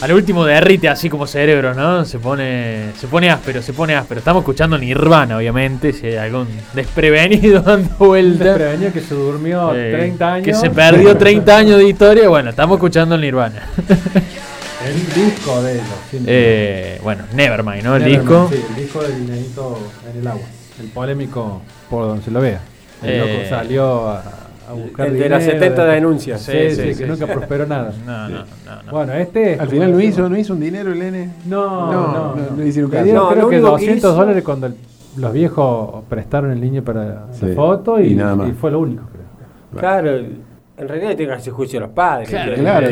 Al 0.00 0.12
último 0.12 0.46
derrite 0.46 0.88
así 0.88 1.10
como 1.10 1.26
cerebro, 1.26 1.74
¿no? 1.74 2.06
Se 2.06 2.18
pone, 2.18 2.92
se 2.98 3.06
pone 3.06 3.28
áspero, 3.30 3.60
se 3.60 3.74
pone 3.74 3.94
áspero. 3.94 4.20
Estamos 4.20 4.40
escuchando 4.40 4.78
Nirvana, 4.78 5.36
obviamente, 5.36 5.92
si 5.92 6.06
hay 6.06 6.16
algún 6.16 6.48
desprevenido 6.72 7.60
dando 7.66 7.90
vuelta. 7.98 8.44
Desprevenido 8.44 8.92
que 8.94 9.00
se 9.02 9.14
durmió 9.14 9.74
Eh, 9.74 9.92
30 9.92 10.32
años. 10.32 10.44
Que 10.46 10.54
se 10.54 10.70
perdió 10.70 11.16
30 11.18 11.54
años 11.56 11.78
de 11.78 11.84
historia. 11.88 12.28
Bueno, 12.30 12.48
estamos 12.50 12.76
escuchando 12.76 13.18
Nirvana. 13.18 13.62
El 14.86 15.06
disco 15.14 15.62
de 15.62 15.72
ellos. 15.74 15.84
Eh, 16.26 16.98
bueno, 17.02 17.24
Nevermind, 17.34 17.82
¿no? 17.84 17.96
El 17.96 18.02
Nevermind, 18.04 18.20
disco. 18.22 18.48
Sí, 18.50 18.64
el 18.70 18.76
disco 18.82 19.02
del 19.02 19.26
Dinerito 19.26 19.78
en 20.10 20.20
el 20.20 20.26
agua. 20.26 20.42
El 20.80 20.86
polémico 20.88 21.60
por 21.90 22.06
donde 22.06 22.24
se 22.24 22.30
lo 22.30 22.40
vea. 22.40 22.60
El 23.02 23.10
Eh, 23.10 23.18
loco 23.18 23.48
salió 23.50 24.08
a, 24.08 24.22
a 24.70 24.72
buscar 24.74 25.06
El 25.08 25.18
de 25.18 25.28
las 25.28 25.40
dinero, 25.40 25.58
70 25.60 25.84
de- 25.84 25.94
denuncias. 25.94 26.40
Sí, 26.42 26.52
Sí, 26.52 26.70
sí, 26.70 26.76
sí, 26.76 26.82
que 26.88 26.94
sí, 26.94 27.04
nunca 27.04 27.26
sí. 27.26 27.32
prosperó 27.32 27.66
nada. 27.66 27.92
No, 28.06 28.28
no, 28.28 28.38
no, 28.38 28.82
no. 28.86 28.92
Bueno, 28.92 29.12
este. 29.14 29.58
Al 29.58 29.68
final 29.68 29.92
no 29.92 30.00
hizo, 30.00 30.28
no 30.28 30.36
hizo 30.38 30.52
un 30.54 30.60
dinero 30.60 30.92
el 30.92 31.02
N. 31.02 31.30
No, 31.46 31.92
No, 31.92 32.34
no, 32.36 32.56
no, 32.56 32.64
hicieron 32.66 32.90
creo 32.90 33.04
que 33.04 33.10
único 33.10 33.48
que 33.50 33.58
200 33.60 33.96
hizo- 33.98 34.14
dólares 34.14 34.42
cuando 34.44 34.66
el- 34.68 34.74
los 35.16 35.32
viejos 35.32 36.04
prestaron 36.08 36.50
el 36.52 36.60
niño 36.60 36.82
para 36.82 37.26
Sí, 37.32 37.46
la 37.46 37.54
foto 37.54 38.00
y, 38.00 38.12
y 38.12 38.14
nada 38.14 38.36
más. 38.36 38.48
y 38.48 38.52
fue 38.52 38.70
lo 38.70 38.78
único, 38.80 39.02
creo. 39.10 39.80
Claro, 39.80 40.10
en 40.16 40.88
realidad 40.88 41.16
tiene 41.16 41.32
que 41.32 41.38
hacer 41.38 41.52
juicio 41.52 41.78
a 41.78 41.82
los 41.82 41.90
padres. 41.90 42.28
Claro, 42.28 42.54
claro, 42.54 42.88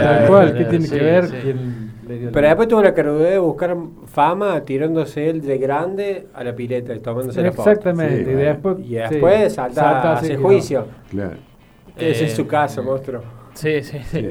tal 0.00 0.26
cual. 0.28 0.54
¿Qué 0.56 0.64
tiene 0.64 0.88
que 0.88 0.98
ver 0.98 1.24
el 2.32 2.40
Pero 2.40 2.46
después 2.48 2.68
tuvo 2.68 2.82
la 2.82 2.94
carudez 2.94 3.30
de 3.32 3.38
buscar 3.38 3.76
fama 4.06 4.60
tirándose 4.62 5.30
él 5.30 5.42
de 5.42 5.58
grande 5.58 6.26
a 6.34 6.42
la 6.44 6.54
pileta 6.54 6.94
y 6.94 7.00
tomándose 7.00 7.42
la 7.42 7.52
foto. 7.52 7.70
Exactamente. 7.70 8.24
Sí, 8.24 8.30
y 8.30 8.34
después, 8.34 8.76
Y 8.84 8.94
después 8.94 9.48
sí, 9.52 9.56
salta, 9.56 10.12
hace 10.14 10.28
que 10.28 10.36
juicio. 10.36 10.86
Claro. 11.10 11.36
Ese 11.96 12.24
Eh, 12.24 12.26
es 12.26 12.34
su 12.34 12.46
caso, 12.46 12.82
monstruo. 12.82 13.22
Sí, 13.54 13.82
sí, 13.82 13.98
sí. 14.10 14.20
Sí. 14.20 14.28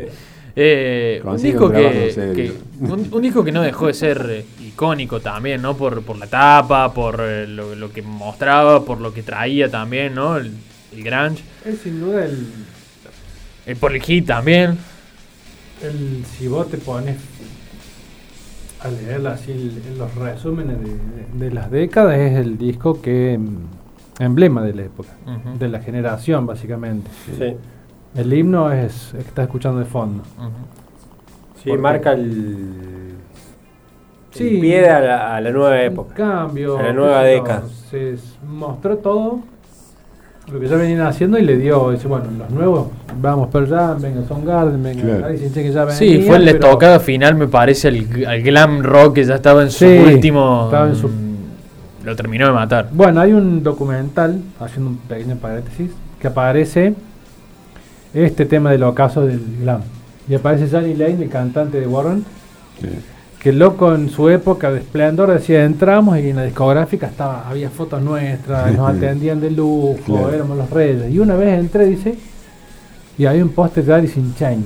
Eh, 0.53 1.21
un, 1.23 1.37
disco 1.37 1.71
que, 1.71 2.51
un, 2.81 3.07
un 3.09 3.21
disco 3.21 3.41
que 3.41 3.53
no 3.53 3.61
dejó 3.61 3.87
de 3.87 3.93
ser 3.93 4.25
eh, 4.29 4.45
icónico 4.59 5.21
también, 5.21 5.61
¿no? 5.61 5.77
Por, 5.77 6.01
por 6.03 6.17
la 6.17 6.27
tapa, 6.27 6.93
por 6.93 7.21
eh, 7.21 7.47
lo, 7.47 7.73
lo 7.75 7.89
que 7.93 8.01
mostraba, 8.01 8.83
por 8.83 8.99
lo 8.99 9.13
que 9.13 9.23
traía 9.23 9.69
también, 9.71 10.13
¿no? 10.13 10.35
El, 10.35 10.51
el 10.93 11.03
grunge. 11.03 11.41
Es 11.63 11.79
sin 11.79 12.01
duda 12.01 12.25
el, 12.25 12.47
Eh, 13.65 13.75
por 13.79 13.93
el 13.95 14.01
hit 14.01 14.25
también. 14.27 14.77
el- 15.81 16.25
Si 16.25 16.47
vos 16.47 16.69
te 16.69 16.77
pones 16.77 17.15
a 18.83 18.87
leer 18.89 19.25
así 19.27 19.51
el- 19.51 19.97
los 19.97 20.13
resúmenes 20.15 20.77
de, 21.33 21.51
las 21.51 21.69
décadas, 21.71 22.17
es 22.17 22.37
el 22.37 22.57
disco 22.57 23.01
que. 23.01 23.37
mm, 23.37 24.23
emblema 24.23 24.61
de 24.63 24.73
la 24.73 24.81
época. 24.83 25.09
De 25.57 25.67
la 25.67 25.79
generación, 25.79 26.45
básicamente. 26.45 27.09
Sí, 27.37 27.55
El 28.13 28.33
himno 28.33 28.71
es 28.71 29.13
el 29.13 29.21
que 29.21 29.27
estás 29.29 29.45
escuchando 29.45 29.79
de 29.79 29.85
fondo. 29.85 30.21
Ujú. 30.37 30.49
sí 31.63 31.69
Porque- 31.69 31.81
marca 31.81 32.11
el, 32.13 33.13
Sí. 34.31 34.55
el 34.55 34.59
pie 34.61 34.89
a 34.89 34.99
la, 34.99 35.35
a 35.35 35.41
la 35.41 35.51
nueva 35.51 35.81
época. 35.81 36.13
cambio. 36.15 36.77
A 36.77 36.83
la 36.83 36.93
nueva 36.93 37.23
década. 37.23 37.63
Se 37.89 38.15
mostró 38.47 38.97
todo 38.97 39.39
lo 40.51 40.59
que 40.59 40.67
ya 40.67 40.75
venían 40.75 41.01
haciendo 41.01 41.37
y 41.37 41.43
le 41.43 41.57
dio, 41.57 41.91
dice, 41.91 42.07
bueno, 42.07 42.25
los 42.37 42.49
nuevos, 42.49 42.87
vamos 43.21 43.49
Pearl 43.49 43.69
Jam, 43.69 44.01
venga 44.01 44.23
Soundgarden, 44.27 44.81
venga 44.83 45.01
Claro. 45.01 45.35
Chains 45.37 45.53
que 45.53 45.71
ya 45.71 45.85
venía, 45.85 45.97
Sí, 45.97 46.23
fue 46.27 46.39
la 46.39 46.51
pero- 46.51 46.65
estocada 46.67 46.99
final, 46.99 47.35
me 47.35 47.47
parece, 47.47 47.87
al, 47.89 48.05
al 48.27 48.41
glam 48.41 48.81
rock 48.83 49.15
que 49.15 49.23
ya 49.23 49.35
estaba 49.35 49.61
en 49.63 49.71
su 49.71 49.79
Sí, 49.85 49.97
último. 50.13 50.65
estaba 50.65 50.87
en 50.89 50.95
su- 50.95 51.07
mm, 51.07 51.31
Lo 52.03 52.15
terminó 52.15 52.47
de 52.47 52.53
matar. 52.53 52.89
Bueno, 52.91 53.21
hay 53.21 53.31
un 53.31 53.61
documental, 53.63 54.41
haciendo 54.59 54.89
un 54.91 54.97
pequeño 54.97 55.35
paréntesis, 55.35 55.91
que 56.19 56.27
aparece 56.27 56.95
este 58.13 58.45
tema 58.45 58.71
del 58.71 58.83
ocaso 58.83 59.25
del 59.25 59.39
glam. 59.61 59.81
Y 60.27 60.33
aparece 60.35 60.67
Johnny 60.69 60.95
Lane, 60.95 61.23
el 61.23 61.29
cantante 61.29 61.79
de 61.79 61.87
Warren, 61.87 62.25
Sí. 62.81 62.87
Que 63.41 63.49
el 63.49 63.57
loco 63.59 63.95
en 63.95 64.09
su 64.09 64.29
época 64.29 64.71
de 64.71 64.79
esplendor 64.79 65.31
decía, 65.31 65.65
entramos 65.65 66.17
y 66.19 66.29
en 66.29 66.35
la 66.35 66.43
discográfica 66.43 67.07
estaba, 67.07 67.49
había 67.49 67.71
fotos 67.71 67.99
nuestras, 68.01 68.71
nos 68.75 68.87
atendían 68.95 69.41
de 69.41 69.49
lujo, 69.49 69.97
Claro. 70.05 70.31
éramos 70.31 70.57
los 70.57 70.69
reyes. 70.69 71.11
Y 71.11 71.17
una 71.19 71.35
vez 71.35 71.57
entré, 71.59 71.85
dice, 71.85 72.15
y 73.17 73.25
había 73.25 73.43
un 73.43 73.49
póster 73.49 73.83
de 73.83 73.93
Alice 73.95 74.19
in 74.19 74.35
Chains. 74.35 74.65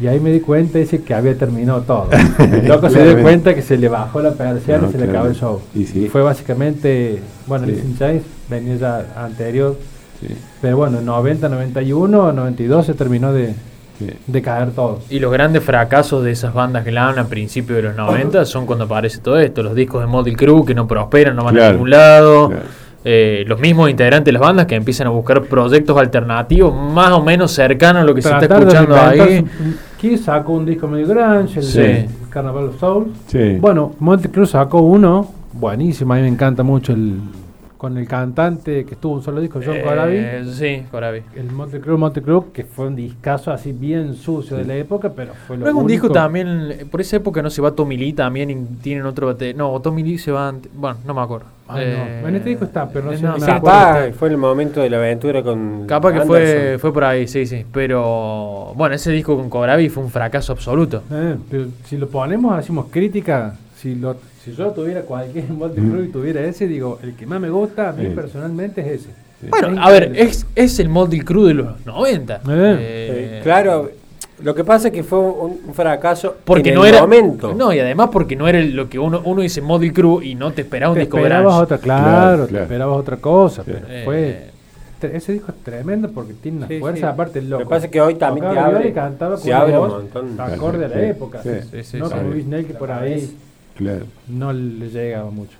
Y 0.00 0.06
ahí 0.06 0.20
me 0.20 0.30
di 0.30 0.40
cuenta, 0.40 0.78
dice, 0.78 1.02
que 1.02 1.12
había 1.12 1.36
terminado 1.36 1.82
todo. 1.82 2.08
El 2.38 2.66
loco 2.66 2.88
se 2.88 3.02
dio 3.04 3.22
cuenta 3.22 3.54
que 3.54 3.60
se 3.62 3.76
le 3.76 3.88
bajó 3.88 4.20
la 4.22 4.32
persiana 4.32 4.82
No, 4.84 4.88
y 4.88 4.92
se 4.92 4.98
le 4.98 5.04
acabó 5.04 5.26
el 5.26 5.34
show. 5.34 5.60
Y 5.74 5.84
sí. 5.84 6.08
Fue 6.08 6.22
básicamente, 6.22 7.20
bueno, 7.46 7.66
Sí. 7.66 7.72
Alice 7.72 7.86
in 7.88 7.98
Chains 7.98 8.22
venía 8.48 8.76
ya 8.76 9.06
anterior, 9.16 9.76
Sí, 10.20 10.28
pero 10.62 10.78
bueno, 10.78 11.00
en 11.00 11.04
90, 11.04 11.50
91, 11.50 12.32
92 12.32 12.86
se 12.86 12.94
terminó 12.94 13.34
de, 13.34 13.54
sí. 13.98 14.10
de 14.26 14.42
caer 14.42 14.70
todo. 14.72 15.00
Y 15.10 15.18
los 15.18 15.32
grandes 15.32 15.62
fracasos 15.62 16.22
de 16.24 16.30
esas 16.32 16.52
bandas 16.54 16.84
glam 16.84 17.18
a 17.18 17.24
principios 17.24 17.76
de 17.76 17.82
los 17.84 17.96
90 17.96 18.44
son 18.44 18.66
cuando 18.66 18.84
aparece 18.84 19.18
todo 19.18 19.38
esto, 19.38 19.62
los 19.62 19.74
discos 19.74 20.00
de 20.00 20.06
Motley 20.06 20.34
Crue 20.34 20.64
que 20.64 20.74
no 20.74 20.86
prosperan, 20.86 21.36
no 21.36 21.44
van 21.44 21.54
a 21.54 21.58
Claro, 21.58 21.72
ningún 21.74 21.90
lado, 21.90 22.48
claro. 22.48 22.62
eh, 23.04 23.44
los 23.46 23.60
mismos 23.60 23.88
integrantes 23.90 24.26
de 24.26 24.32
las 24.32 24.42
bandas 24.42 24.66
que 24.66 24.74
empiezan 24.74 25.06
a 25.06 25.10
buscar 25.10 25.42
proyectos 25.44 25.96
alternativos 25.96 26.74
más 26.74 27.10
o 27.12 27.22
menos 27.22 27.52
cercanos 27.52 28.02
a 28.02 28.04
lo 28.04 28.14
que 28.14 28.22
se 28.22 28.30
está 28.30 28.44
escuchando 28.46 28.96
ahí. 28.96 29.44
Kiss 29.98 30.24
sacó 30.24 30.52
un 30.52 30.66
disco 30.66 30.86
medio 30.88 31.06
grunge, 31.06 31.60
el 31.60 31.64
Sí. 31.64 31.78
de 31.78 32.08
Carnaval 32.30 32.64
of 32.66 32.78
Souls. 32.80 33.08
Sí. 33.28 33.56
Bueno, 33.60 33.94
Monte 34.00 34.28
Cruz 34.30 34.50
sacó 34.50 34.80
uno 34.80 35.30
buenísimo, 35.54 36.12
a 36.12 36.16
mí 36.16 36.22
me 36.22 36.28
encanta 36.28 36.62
mucho 36.62 36.92
el 36.92 37.18
con 37.76 37.96
el 37.98 38.08
cantante 38.08 38.84
que 38.84 38.94
estuvo 38.94 39.14
un 39.14 39.22
solo 39.22 39.40
disco, 39.40 39.60
John 39.64 39.76
Eh, 39.76 39.82
Corabi. 39.82 40.24
Sí, 40.52 40.82
Corabi. 40.90 41.22
El 41.34 41.50
Monte 41.52 41.80
Cruz, 41.80 41.98
Monte 41.98 42.22
Cruz, 42.22 42.44
que 42.52 42.64
fue 42.64 42.86
un 42.86 42.96
discazo 42.96 43.52
así 43.52 43.72
bien 43.72 44.14
sucio 44.14 44.56
de 44.56 44.64
la 44.64 44.74
época, 44.76 45.10
pero 45.14 45.32
fue 45.46 45.56
lo 45.56 45.64
Luego 45.64 45.80
un 45.80 45.86
disco 45.86 46.10
también, 46.10 46.68
eh, 46.70 46.86
por 46.90 47.00
esa 47.00 47.16
época 47.16 47.42
no 47.42 47.50
se 47.50 47.60
va 47.60 47.72
Tommy 47.72 47.96
Lee 47.96 48.12
también 48.14 48.50
y 48.50 48.54
tienen 48.82 49.04
otro 49.04 49.26
bate- 49.34 49.54
No, 49.54 49.78
Tommy 49.80 50.02
Lee 50.02 50.18
se 50.18 50.32
va, 50.32 50.54
bueno, 50.74 50.98
no 51.04 51.14
me 51.14 51.20
acuerdo. 51.20 51.46
Ay, 51.68 51.96
no. 52.22 52.28
En 52.28 52.36
este 52.36 52.50
disco 52.50 52.64
está, 52.64 52.88
pero 52.88 53.06
no 53.06 53.12
eh, 53.12 53.16
sé, 53.16 53.22
no 53.24 53.32
acuerdo. 53.32 53.60
Capaz 53.60 54.12
fue 54.12 54.28
el 54.28 54.36
momento 54.36 54.80
de 54.80 54.88
la 54.88 54.98
aventura 54.98 55.42
con. 55.42 55.84
Capaz 55.86 56.12
que 56.12 56.20
fue, 56.20 56.78
fue 56.78 56.92
por 56.92 57.04
ahí, 57.04 57.26
sí, 57.26 57.44
sí. 57.44 57.64
Pero 57.72 58.72
bueno, 58.76 58.94
ese 58.94 59.10
disco 59.10 59.36
con 59.36 59.50
Corabi 59.50 59.88
fue 59.88 60.02
un 60.04 60.10
fracaso 60.10 60.52
absoluto. 60.52 61.02
Eh, 61.10 61.36
pero 61.50 61.66
si 61.84 61.96
lo 61.96 62.08
ponemos, 62.08 62.56
hacemos 62.56 62.86
crítica. 62.90 63.56
Si 63.76 63.94
lo 63.96 64.16
si 64.46 64.52
yo 64.56 64.70
tuviera 64.70 65.02
cualquier 65.02 65.50
Monte 65.50 65.80
Cruz 65.82 66.06
y 66.06 66.08
tuviera 66.08 66.40
ese, 66.42 66.66
digo, 66.66 66.98
el 67.02 67.14
que 67.14 67.26
más 67.26 67.38
me 67.40 67.50
gusta 67.50 67.90
a 67.90 67.92
mí 67.92 68.06
Sí. 68.06 68.12
personalmente 68.14 68.80
es 68.80 69.02
ese. 69.02 69.10
Bueno, 69.50 69.82
a 69.82 69.90
ver, 69.90 70.12
es, 70.16 70.46
es 70.54 70.78
el 70.78 70.88
Motley 70.88 71.20
Crue 71.20 71.48
de 71.48 71.54
los 71.54 71.84
90. 71.84 72.36
Eh. 72.36 72.40
Eh, 72.48 73.40
claro, 73.42 73.90
lo 74.42 74.54
que 74.54 74.64
pasa 74.64 74.88
es 74.88 74.94
que 74.94 75.02
fue 75.02 75.18
un, 75.18 75.60
un 75.66 75.74
fracaso 75.74 76.36
Porque 76.44 76.70
en 76.70 76.76
no 76.76 76.84
el 76.86 76.94
era. 76.94 77.02
momento. 77.02 77.52
No, 77.54 77.72
y 77.72 77.78
además 77.78 78.08
porque 78.12 78.34
no 78.36 78.48
era 78.48 78.58
el- 78.58 78.74
lo 78.74 78.88
que 78.88 78.98
uno, 78.98 79.20
uno 79.24 79.42
dice 79.42 79.60
Motley 79.60 79.90
Crue 79.90 80.24
y 80.24 80.34
no 80.34 80.52
te 80.52 80.62
esperaba 80.62 80.92
un 80.92 80.96
te 80.96 81.00
disco 81.00 81.18
esperabas 81.18 81.44
grunge. 81.54 81.62
otra, 81.64 81.78
claro, 81.78 82.02
Claro, 82.06 82.46
te 82.46 82.62
esperabas 82.62 82.96
otra 82.98 83.16
cosa, 83.18 83.62
Sí. 83.64 83.72
pero 83.74 83.86
Eh. 83.90 84.02
fue 84.06 84.50
tre- 85.02 85.14
ese 85.16 85.32
disco 85.32 85.52
es 85.52 85.62
tremendo 85.62 86.10
porque 86.10 86.32
tiene 86.32 86.58
una 86.58 86.68
Sí, 86.68 86.78
fuerza 86.80 87.00
sí. 87.00 87.04
aparte 87.06 87.38
el 87.38 87.50
Lo 87.50 87.58
loco. 87.58 87.68
que 87.68 87.74
pasa 87.74 87.84
es 87.86 87.92
que 87.92 88.00
hoy 88.00 88.14
también 88.14 88.44
te 88.46 88.54
Tocaba 88.54 88.68
abre- 88.78 88.88
y 88.88 88.92
cantaba 88.92 89.36
se 89.36 89.52
abre 89.52 89.78
un 89.78 89.88
montón. 89.88 90.40
acorde 90.40 90.84
a 90.86 90.88
la 90.88 90.94
Sí, 90.98 91.04
época, 91.06 91.42
sí, 91.42 91.50
sí, 91.70 91.82
sí, 91.84 91.96
no 91.98 92.06
sí. 92.08 92.14
como 92.14 92.30
Luis 92.30 92.46
Nel 92.46 92.64
que 92.66 92.72
por 92.74 92.90
ahí 92.90 93.36
Claro. 93.76 94.06
no 94.28 94.52
le 94.52 94.88
llegaba 94.88 95.30
mucho. 95.30 95.52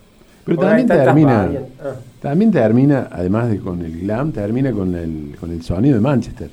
Pero 0.44 0.58
también 0.58 0.86
termina. 0.86 1.48
Ah. 1.82 1.94
también 2.22 2.50
termina, 2.52 3.08
además 3.10 3.48
de 3.50 3.58
con 3.58 3.82
el 3.82 4.00
glam, 4.00 4.30
termina 4.32 4.70
con 4.72 4.94
el, 4.94 5.34
con 5.40 5.50
el 5.50 5.62
sonido 5.62 5.96
de 5.96 6.00
Manchester. 6.00 6.48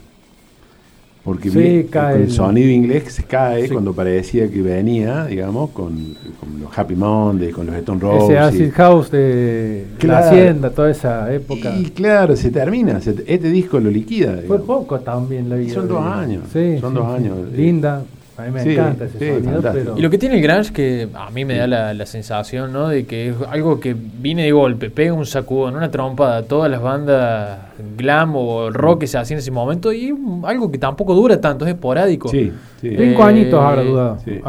Porque 1.24 1.50
Sí, 1.50 1.58
vi- 1.60 1.84
cae 1.86 2.14
con 2.14 2.22
el 2.24 2.28
el- 2.28 2.34
sonido 2.34 2.70
inglés 2.70 3.14
se 3.14 3.24
cae 3.24 3.64
Sí. 3.68 3.70
cuando 3.70 3.94
parecía 3.94 4.50
que 4.52 4.62
venía, 4.62 5.26
digamos, 5.26 5.70
con, 5.70 5.94
con 6.38 6.60
los 6.60 6.78
Happy 6.78 6.96
Monday, 6.96 7.52
con 7.52 7.66
los 7.68 7.76
Stone 7.78 8.02
Roses. 8.02 8.30
Ese 8.32 8.40
acid 8.40 8.72
house 8.74 9.10
de 9.12 9.86
Claro. 10.00 10.20
la 10.26 10.30
hacienda, 10.32 10.70
toda 10.72 10.92
esa 10.92 11.34
época. 11.34 11.74
Y 11.78 11.86
claro, 11.92 12.36
se 12.36 12.50
termina. 12.52 13.00
se- 13.00 13.24
este 13.26 13.50
disco 13.52 13.80
lo 13.80 13.90
liquida. 13.90 14.38
Fue 14.48 14.60
poco 14.66 15.00
también 15.00 15.48
la 15.50 15.56
vida. 15.56 15.74
Son 15.76 15.88
dos 15.88 16.04
años, 16.04 16.44
Sí, 16.52 16.78
son 16.82 16.94
dos 16.94 17.06
años. 17.08 17.38
Linda. 17.56 18.04
A 18.38 18.42
mí 18.44 18.52
me 18.52 18.64
Sí, 18.64 18.72
encanta 18.72 19.06
ese 19.06 19.20
sí, 19.20 19.44
sonido, 19.44 19.62
pero. 19.62 19.98
Y 19.98 20.02
lo 20.02 20.10
que 20.10 20.18
tiene 20.18 20.36
el 20.38 20.42
grunge 20.42 20.74
que 20.74 21.08
a 21.14 21.30
mí 21.30 21.46
me 21.46 21.56
da 21.58 21.68
la, 21.68 21.94
la 21.94 22.06
sensación, 22.08 22.74
¿no? 22.74 22.88
De 22.88 23.06
que 23.06 23.30
es 23.30 23.36
algo 23.50 23.80
que 23.80 23.94
viene 23.96 24.44
de 24.46 24.52
golpe, 24.52 24.90
pega 24.90 25.14
un 25.14 25.26
sacudón, 25.28 25.76
una 25.76 25.92
trompada 25.92 26.38
a 26.38 26.44
todas 26.44 26.72
las 26.72 26.82
bandas 26.82 27.60
glam 27.96 28.36
o 28.36 28.70
rock 28.72 29.02
que 29.02 29.08
se 29.08 29.18
hacían 29.20 29.38
en 29.38 29.40
ese 29.42 29.52
momento 29.52 29.94
y 29.94 30.12
algo 30.46 30.72
que 30.72 30.78
tampoco 30.80 31.14
dura 31.14 31.40
tanto, 31.40 31.66
es 31.66 31.74
esporádico. 31.74 32.30
Sí, 32.30 32.52
sí. 32.82 32.90
Cinco 32.98 33.22
Eh, 33.22 33.26
añitos 33.30 33.60
habrá 33.62 33.84
dudado. 33.84 34.18
sí. 34.26 34.40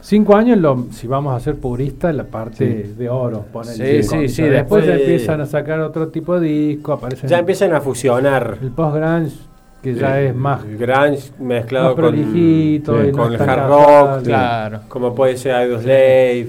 Cinco 0.00 0.36
años, 0.36 0.58
lo, 0.58 0.86
si 0.92 1.06
vamos 1.06 1.34
a 1.34 1.40
ser 1.40 1.54
puristas, 1.56 2.14
la 2.14 2.24
parte 2.24 2.84
Sí. 2.84 2.94
de 2.98 3.08
oro. 3.08 3.46
ponele. 3.50 4.02
Sí, 4.02 4.08
sí, 4.08 4.28
sí, 4.28 4.42
Después 4.42 4.84
después- 4.84 5.00
empiezan 5.00 5.40
a 5.40 5.46
sacar 5.46 5.80
otro 5.80 6.08
tipo 6.08 6.38
de 6.38 6.46
disco, 6.46 6.92
aparecen 6.92 7.28
Ya 7.30 7.38
empiezan 7.38 7.72
a 7.72 7.80
fusionar. 7.80 8.58
el 8.60 8.70
post-grunge, 8.70 9.32
que 9.84 9.94
ya 9.94 10.20
eh, 10.20 10.28
es 10.28 10.34
más, 10.34 10.64
grunge 10.64 11.30
mezclado 11.38 11.94
más 11.96 12.04
con, 12.04 12.14
sí, 12.32 12.82
no 12.86 13.12
con 13.12 13.32
el 13.34 13.40
hard 13.42 13.68
rock, 13.68 14.22
Claro. 14.24 14.80
como 14.88 15.14
puede 15.14 15.36
ser 15.36 15.68
Idol 15.68 15.80
Slave. 15.82 16.48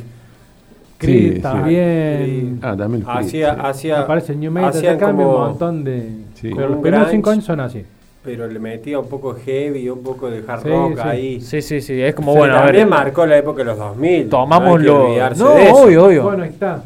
Creed 0.98 1.30
Sí, 1.30 1.36
sí. 1.36 1.42
también. 1.42 2.60
Ah, 2.64 2.76
también 2.78 3.04
Creed, 3.04 3.18
Hacía, 3.18 3.54
sí. 3.54 3.60
hacía, 3.64 4.00
Aparece 4.00 4.36
New 4.36 4.50
Metal, 4.52 4.98
cambia 4.98 5.28
un 5.28 5.34
montón 5.34 5.84
de... 5.84 6.10
Sí. 6.36 6.52
Pero 6.56 6.70
los 6.70 6.78
primeros 6.80 7.10
cinco 7.12 7.30
años 7.32 7.44
son 7.44 7.60
así. 7.60 7.86
pero 8.24 8.48
le 8.48 8.58
metía 8.60 8.98
un 9.00 9.08
poco 9.10 9.36
heavy, 9.36 9.90
un 9.90 10.02
poco 10.02 10.30
de 10.32 10.44
hard 10.48 10.64
Sí, 10.64 10.70
rock 10.70 10.94
sí. 10.96 11.02
ahí. 11.08 11.42
Sí, 11.42 11.62
sí, 11.62 11.82
sí, 11.82 12.02
es 12.02 12.16
como 12.16 12.32
O 12.32 12.34
sea, 12.36 12.40
bueno, 12.40 12.56
a 12.56 12.64
también 12.66 12.90
ver, 12.90 12.98
marcó 12.98 13.26
la 13.26 13.38
época 13.38 13.60
de 13.60 13.66
los 13.66 13.78
2000. 13.78 14.30
tomamos 14.30 14.82
no 14.82 15.08
hay 15.08 15.20
que 15.32 15.36
No, 15.38 15.54
de 15.54 15.64
eso. 15.66 15.76
obvio, 15.84 16.06
obvio. 16.06 16.24
Bueno, 16.24 16.44
ahí 16.44 16.50
está. 16.50 16.84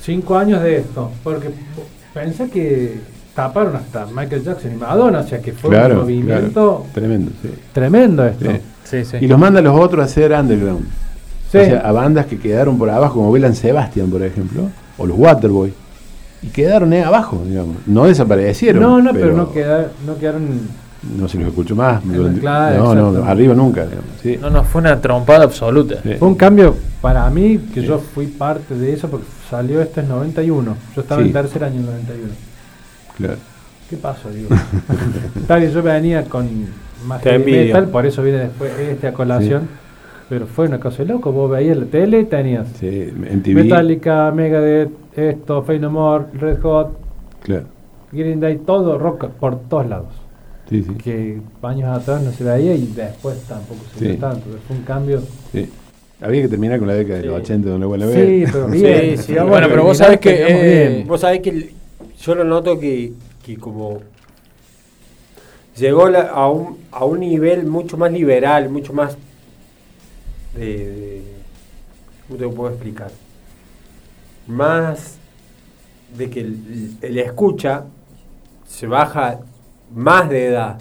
Cinco 0.00 0.36
años 0.36 0.62
de 0.62 0.78
esto. 0.78 1.10
Porque 1.22 1.50
pensé 2.14 2.48
que 2.50 2.94
taparon 3.34 3.76
hasta 3.76 4.06
Michael 4.06 4.42
Jackson 4.44 4.72
y 4.72 4.76
Madonna, 4.76 5.20
o 5.20 5.26
sea 5.26 5.40
que 5.40 5.52
fue 5.52 5.70
un 5.70 5.96
movimiento 5.96 6.50
claro. 6.52 6.86
Tremendo, 6.92 7.30
sí. 7.42 7.50
tremendo 7.72 8.24
esto. 8.26 8.50
Sí. 8.50 8.60
Sí, 8.84 9.04
sí. 9.04 9.16
Y 9.20 9.26
los 9.28 9.38
manda 9.38 9.60
a 9.60 9.62
los 9.62 9.78
otros 9.78 10.02
a 10.02 10.04
hacer 10.04 10.32
underground. 10.32 10.84
Sí. 11.50 11.58
O 11.58 11.64
sea, 11.64 11.80
a 11.80 11.92
bandas 11.92 12.26
que 12.26 12.38
quedaron 12.38 12.78
por 12.78 12.90
abajo, 12.90 13.14
como 13.14 13.32
Belan 13.32 13.54
Sebastian, 13.54 14.10
por 14.10 14.22
ejemplo, 14.22 14.68
o 14.98 15.06
los 15.06 15.16
Waterboy. 15.18 15.72
Y 16.42 16.48
quedaron 16.48 16.92
ahí 16.92 17.00
abajo, 17.00 17.42
digamos. 17.46 17.76
No 17.86 18.04
desaparecieron. 18.06 18.82
no, 18.82 19.00
no, 19.00 19.12
pero, 19.12 19.32
no, 19.34 19.52
queda, 19.52 19.90
no 20.06 20.18
quedaron. 20.18 20.42
No 21.18 21.28
se 21.28 21.38
los 21.38 21.48
escuchó 21.48 21.74
más. 21.74 22.02
claro, 22.40 22.94
no, 22.94 23.12
no, 23.12 23.24
arriba 23.24 23.54
nunca. 23.54 23.84
digamos, 23.84 24.04
sí. 24.22 24.38
No, 24.40 24.50
no, 24.50 24.62
fue 24.64 24.80
una 24.80 25.00
trompada 25.00 25.44
absoluta. 25.44 25.96
Sí. 26.02 26.14
Fue 26.18 26.28
un 26.28 26.34
cambio 26.34 26.76
para 27.00 27.28
mí, 27.30 27.58
que 27.72 27.82
yo 27.82 27.98
fui 27.98 28.26
parte 28.26 28.74
de 28.74 28.92
eso, 28.92 29.08
porque 29.08 29.26
salió 29.50 29.80
esto 29.82 30.00
en 30.00 30.08
91. 30.08 30.76
Yo 30.94 31.02
estaba 31.02 31.20
Sí. 31.22 31.28
en 31.28 31.32
tercer 31.32 31.64
año 31.64 31.76
en 31.80 31.86
91. 31.86 32.28
Claro. 33.16 33.36
¿Qué 33.90 33.96
pasó, 33.96 34.30
digo? 34.30 34.48
Tal 35.46 35.60
que 35.60 35.70
yo 35.70 35.82
venía 35.82 36.24
con 36.24 36.48
más 37.06 37.22
metal, 37.24 37.88
por 37.88 38.06
eso 38.06 38.22
viene 38.22 38.38
después 38.38 38.72
este 38.78 39.08
a 39.08 39.12
colación. 39.12 39.68
Pero 40.28 40.46
fue 40.46 40.66
una 40.66 40.80
cosa 40.80 40.98
de 41.02 41.12
loco. 41.12 41.30
Vos 41.30 41.50
veías 41.50 41.76
la 41.76 41.84
tele 41.84 42.20
y 42.20 42.24
tenías 42.24 42.66
Sí, 42.80 43.12
MTV. 43.14 43.54
Metallica, 43.54 44.30
Megadeth, 44.30 44.90
esto, 45.14 45.62
Fey 45.62 45.78
No 45.78 45.90
More, 45.90 46.24
Red 46.32 46.60
Hot, 46.62 46.98
Claro. 47.42 47.64
Green 48.12 48.40
Day, 48.40 48.56
todo 48.64 48.96
rock 48.98 49.26
por 49.28 49.58
todos 49.68 49.86
lados. 49.88 50.08
Sí, 50.70 50.82
sí. 50.84 50.94
Que 50.94 51.38
años 51.62 51.88
atrás 51.98 52.22
no 52.22 52.30
se 52.30 52.44
veía 52.44 52.74
y 52.74 52.86
después 52.96 53.42
tampoco 53.42 53.80
se 53.92 53.98
Sí. 53.98 54.04
veía 54.06 54.20
tanto. 54.20 54.46
Fue 54.66 54.76
un 54.76 54.82
cambio. 54.84 55.20
sí. 55.52 55.68
Había 56.24 56.42
que 56.42 56.48
terminar 56.48 56.78
con 56.78 56.86
la 56.86 56.94
década 56.94 57.18
de 57.18 57.24
los 57.26 57.34
Sí. 57.38 57.42
80 57.42 57.68
donde 57.70 57.84
vuelve 57.86 58.04
a 58.04 58.08
Sí, 58.08 58.14
ver. 58.14 58.48
pero 58.52 58.66
bien. 58.68 59.00
Sí, 59.00 59.16
sí. 59.16 59.32
digamos, 59.32 59.50
Bueno, 59.50 59.66
pero 59.68 59.82
vos 59.82 59.98
sabés 59.98 60.20
que, 60.20 60.30
eh, 60.30 60.88
bien. 60.94 61.08
Vos 61.08 61.20
sabés 61.20 61.40
que 61.40 61.50
el- 61.50 61.70
yo 62.22 62.34
lo 62.36 62.44
noto 62.44 62.78
que, 62.78 63.12
que 63.44 63.56
como 63.56 64.00
llegó 65.76 66.06
a, 66.06 66.50
un, 66.50 66.78
a 66.92 67.04
un 67.04 67.20
nivel 67.20 67.66
mucho 67.66 67.96
más 67.96 68.12
liberal, 68.12 68.68
mucho 68.68 68.92
más 68.92 69.16
de, 70.54 71.22
¿cómo 72.26 72.38
te 72.38 72.48
puedo 72.48 72.70
explicar? 72.70 73.10
Más 74.46 75.16
de 76.16 76.30
que 76.30 76.40
el 76.40 77.18
escucha 77.18 77.84
se 78.68 78.86
baja 78.86 79.40
más 79.92 80.28
de 80.28 80.46
edad. 80.46 80.80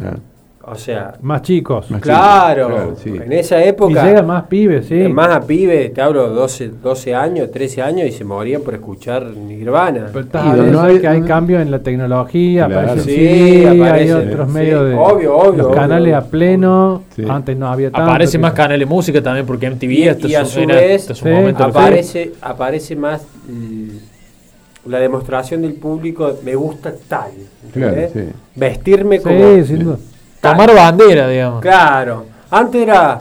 Ah, 0.00 0.16
O 0.64 0.76
sea, 0.76 1.14
Más 1.22 1.42
chicos. 1.42 1.90
Más 1.90 2.00
claro, 2.00 2.68
claro, 2.68 2.96
sí. 3.02 3.10
en 3.10 3.32
esa 3.32 3.58
Y 3.64 3.68
época... 3.68 4.04
llega 4.06 4.22
más 4.22 4.44
pibes, 4.44 4.86
sí. 4.86 5.08
Más 5.08 5.28
a 5.30 5.40
pibe, 5.40 5.88
te 5.90 6.00
hablo 6.00 6.28
12, 6.28 6.68
12 6.80 7.14
años, 7.16 7.50
13 7.50 7.82
años 7.82 8.06
y 8.06 8.12
se 8.12 8.24
morían 8.24 8.62
por 8.62 8.74
escuchar 8.74 9.24
Nirvana. 9.26 10.06
Pero 10.12 10.26
Y 10.44 10.70
no 10.70 10.84
de 10.84 10.92
hay- 10.92 11.00
que 11.00 11.08
hay 11.08 11.22
cambio 11.22 11.60
en 11.60 11.70
la 11.72 11.80
tecnología, 11.80 12.66
Claro. 12.66 12.80
aparecen 12.92 13.04
Sí, 13.12 13.16
sí, 13.72 13.82
hay 13.82 14.10
otros 14.12 14.48
Sí. 14.48 14.54
medios 14.54 14.88
de 14.88 14.94
Obvio, 14.94 15.36
obvio, 15.36 15.62
los 15.64 15.74
canales 15.74 16.14
obvio. 16.14 16.16
a 16.18 16.30
pleno, 16.30 17.02
Sí. 17.16 17.24
antes 17.28 17.56
no 17.56 17.66
había 17.66 17.90
tanto. 17.90 18.08
Aparece 18.08 18.38
más 18.38 18.52
canales 18.52 18.78
de 18.88 18.94
música 18.94 19.20
también 19.20 19.44
porque 19.44 19.66
MTV 19.66 19.92
Y, 19.92 20.08
hasta 20.08 20.28
y 20.28 20.34
a 20.36 20.44
su, 20.44 20.64
vez 20.64 21.02
hasta 21.02 21.14
su 21.16 21.24
sí, 21.24 21.30
momento. 21.30 21.64
aparece, 21.64 22.32
aparece 22.40 22.94
más 22.94 23.22
la 24.86 24.98
demostración 24.98 25.62
del 25.62 25.74
público, 25.74 26.34
me 26.44 26.54
gusta 26.54 26.92
tal. 27.08 27.30
Claro, 27.72 27.96
sí. 28.12 28.20
Vestirme 28.54 29.18
Sí, 29.18 29.24
como... 29.24 29.64
sin 29.64 29.78
duda. 29.84 29.96
Tomar 30.42 30.74
bandera, 30.74 31.28
digamos. 31.28 31.60
Claro, 31.62 32.26
antes 32.50 32.82
era... 32.82 33.20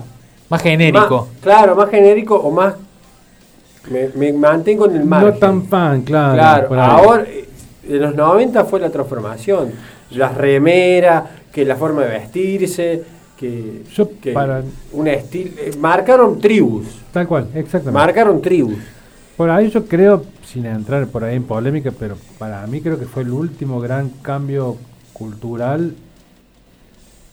Más 0.50 0.62
genérico. 0.62 1.28
más- 1.32 1.42
claro, 1.42 1.76
más 1.76 1.90
genérico 1.90 2.36
o 2.36 2.52
más... 2.52 2.74
Me, 3.90 4.10
me 4.16 4.34
mantengo 4.34 4.86
en 4.90 4.96
el 4.98 5.06
margen. 5.06 5.30
No 5.32 5.38
tan 5.38 5.64
fan, 5.66 6.02
claro. 6.02 6.68
Claro, 6.68 6.82
ahora 6.82 7.24
eh, 7.24 7.48
en 7.88 8.02
los 8.02 8.16
90 8.16 8.66
fue 8.66 8.80
la 8.80 8.90
transformación. 8.90 9.72
Las 10.12 10.36
remeras, 10.36 11.24
que 11.52 11.64
la 11.66 11.76
forma 11.76 12.04
de 12.04 12.10
vestirse, 12.10 13.04
que, 13.38 13.84
Yo 13.94 14.10
que 14.20 14.34
para- 14.34 14.62
un 14.92 15.08
estilo. 15.08 15.52
eh, 15.58 15.72
marcaron 15.80 16.40
tribus. 16.40 16.86
Tal 17.12 17.28
cual, 17.28 17.48
exactamente. 17.56 17.92
Marcaron 17.92 18.42
tribus. 18.42 18.76
Por 19.38 19.50
ahí 19.50 19.70
yo 19.72 19.86
creo, 19.86 20.24
sin 20.46 20.66
entrar 20.68 21.08
por 21.08 21.24
ahí 21.24 21.36
en 21.38 21.44
polémica, 21.46 21.92
pero 21.98 22.16
para 22.38 22.66
mí 22.68 22.82
creo 22.82 23.00
que 23.00 23.06
fue 23.06 23.24
el 23.24 23.32
último 23.32 23.80
gran 23.80 24.10
cambio 24.22 24.78
cultural 25.14 25.96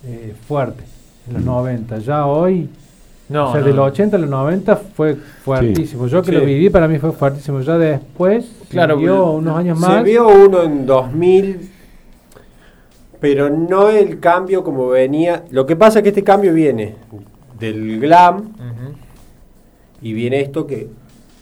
eh, 0.05 0.35
fuerte, 0.47 0.85
en 1.29 1.35
los 1.35 1.43
90. 1.45 1.99
Ya 1.99 2.27
hoy, 2.27 2.69
No, 3.29 3.49
o 3.49 3.53
sea, 3.53 3.61
no, 3.61 3.67
de 3.67 3.73
los 3.73 3.79
no. 3.87 3.93
80 3.93 4.17
a 4.17 4.21
los 4.21 4.31
90 4.31 4.77
fue 4.77 5.15
fuertísimo. 5.17 6.07
Yo 6.07 6.23
que 6.23 6.31
Sí. 6.31 6.37
lo 6.39 6.45
viví, 6.45 6.71
para 6.71 6.89
mí 6.89 6.99
fue 6.99 7.13
fuertísimo. 7.13 7.61
Ya 7.61 7.77
después, 7.79 8.51
Claro, 8.71 8.95
siguió 8.97 9.33
unos 9.33 9.57
años 9.57 9.79
Se 9.81 9.87
más. 9.87 10.05
vio 10.05 10.29
uno 10.29 10.63
en 10.63 10.87
2000, 10.87 11.71
pero 13.21 13.51
no 13.51 13.89
el 13.91 14.21
cambio 14.21 14.63
como 14.63 14.89
venía. 14.89 15.45
Lo 15.51 15.67
que 15.67 15.77
pasa 15.77 15.99
es 15.99 16.03
que 16.05 16.09
este 16.11 16.23
cambio 16.25 16.53
viene 16.55 16.95
del 17.59 17.99
glam 18.01 18.53
y 20.01 20.13
viene 20.13 20.41
esto 20.41 20.67
que 20.67 20.89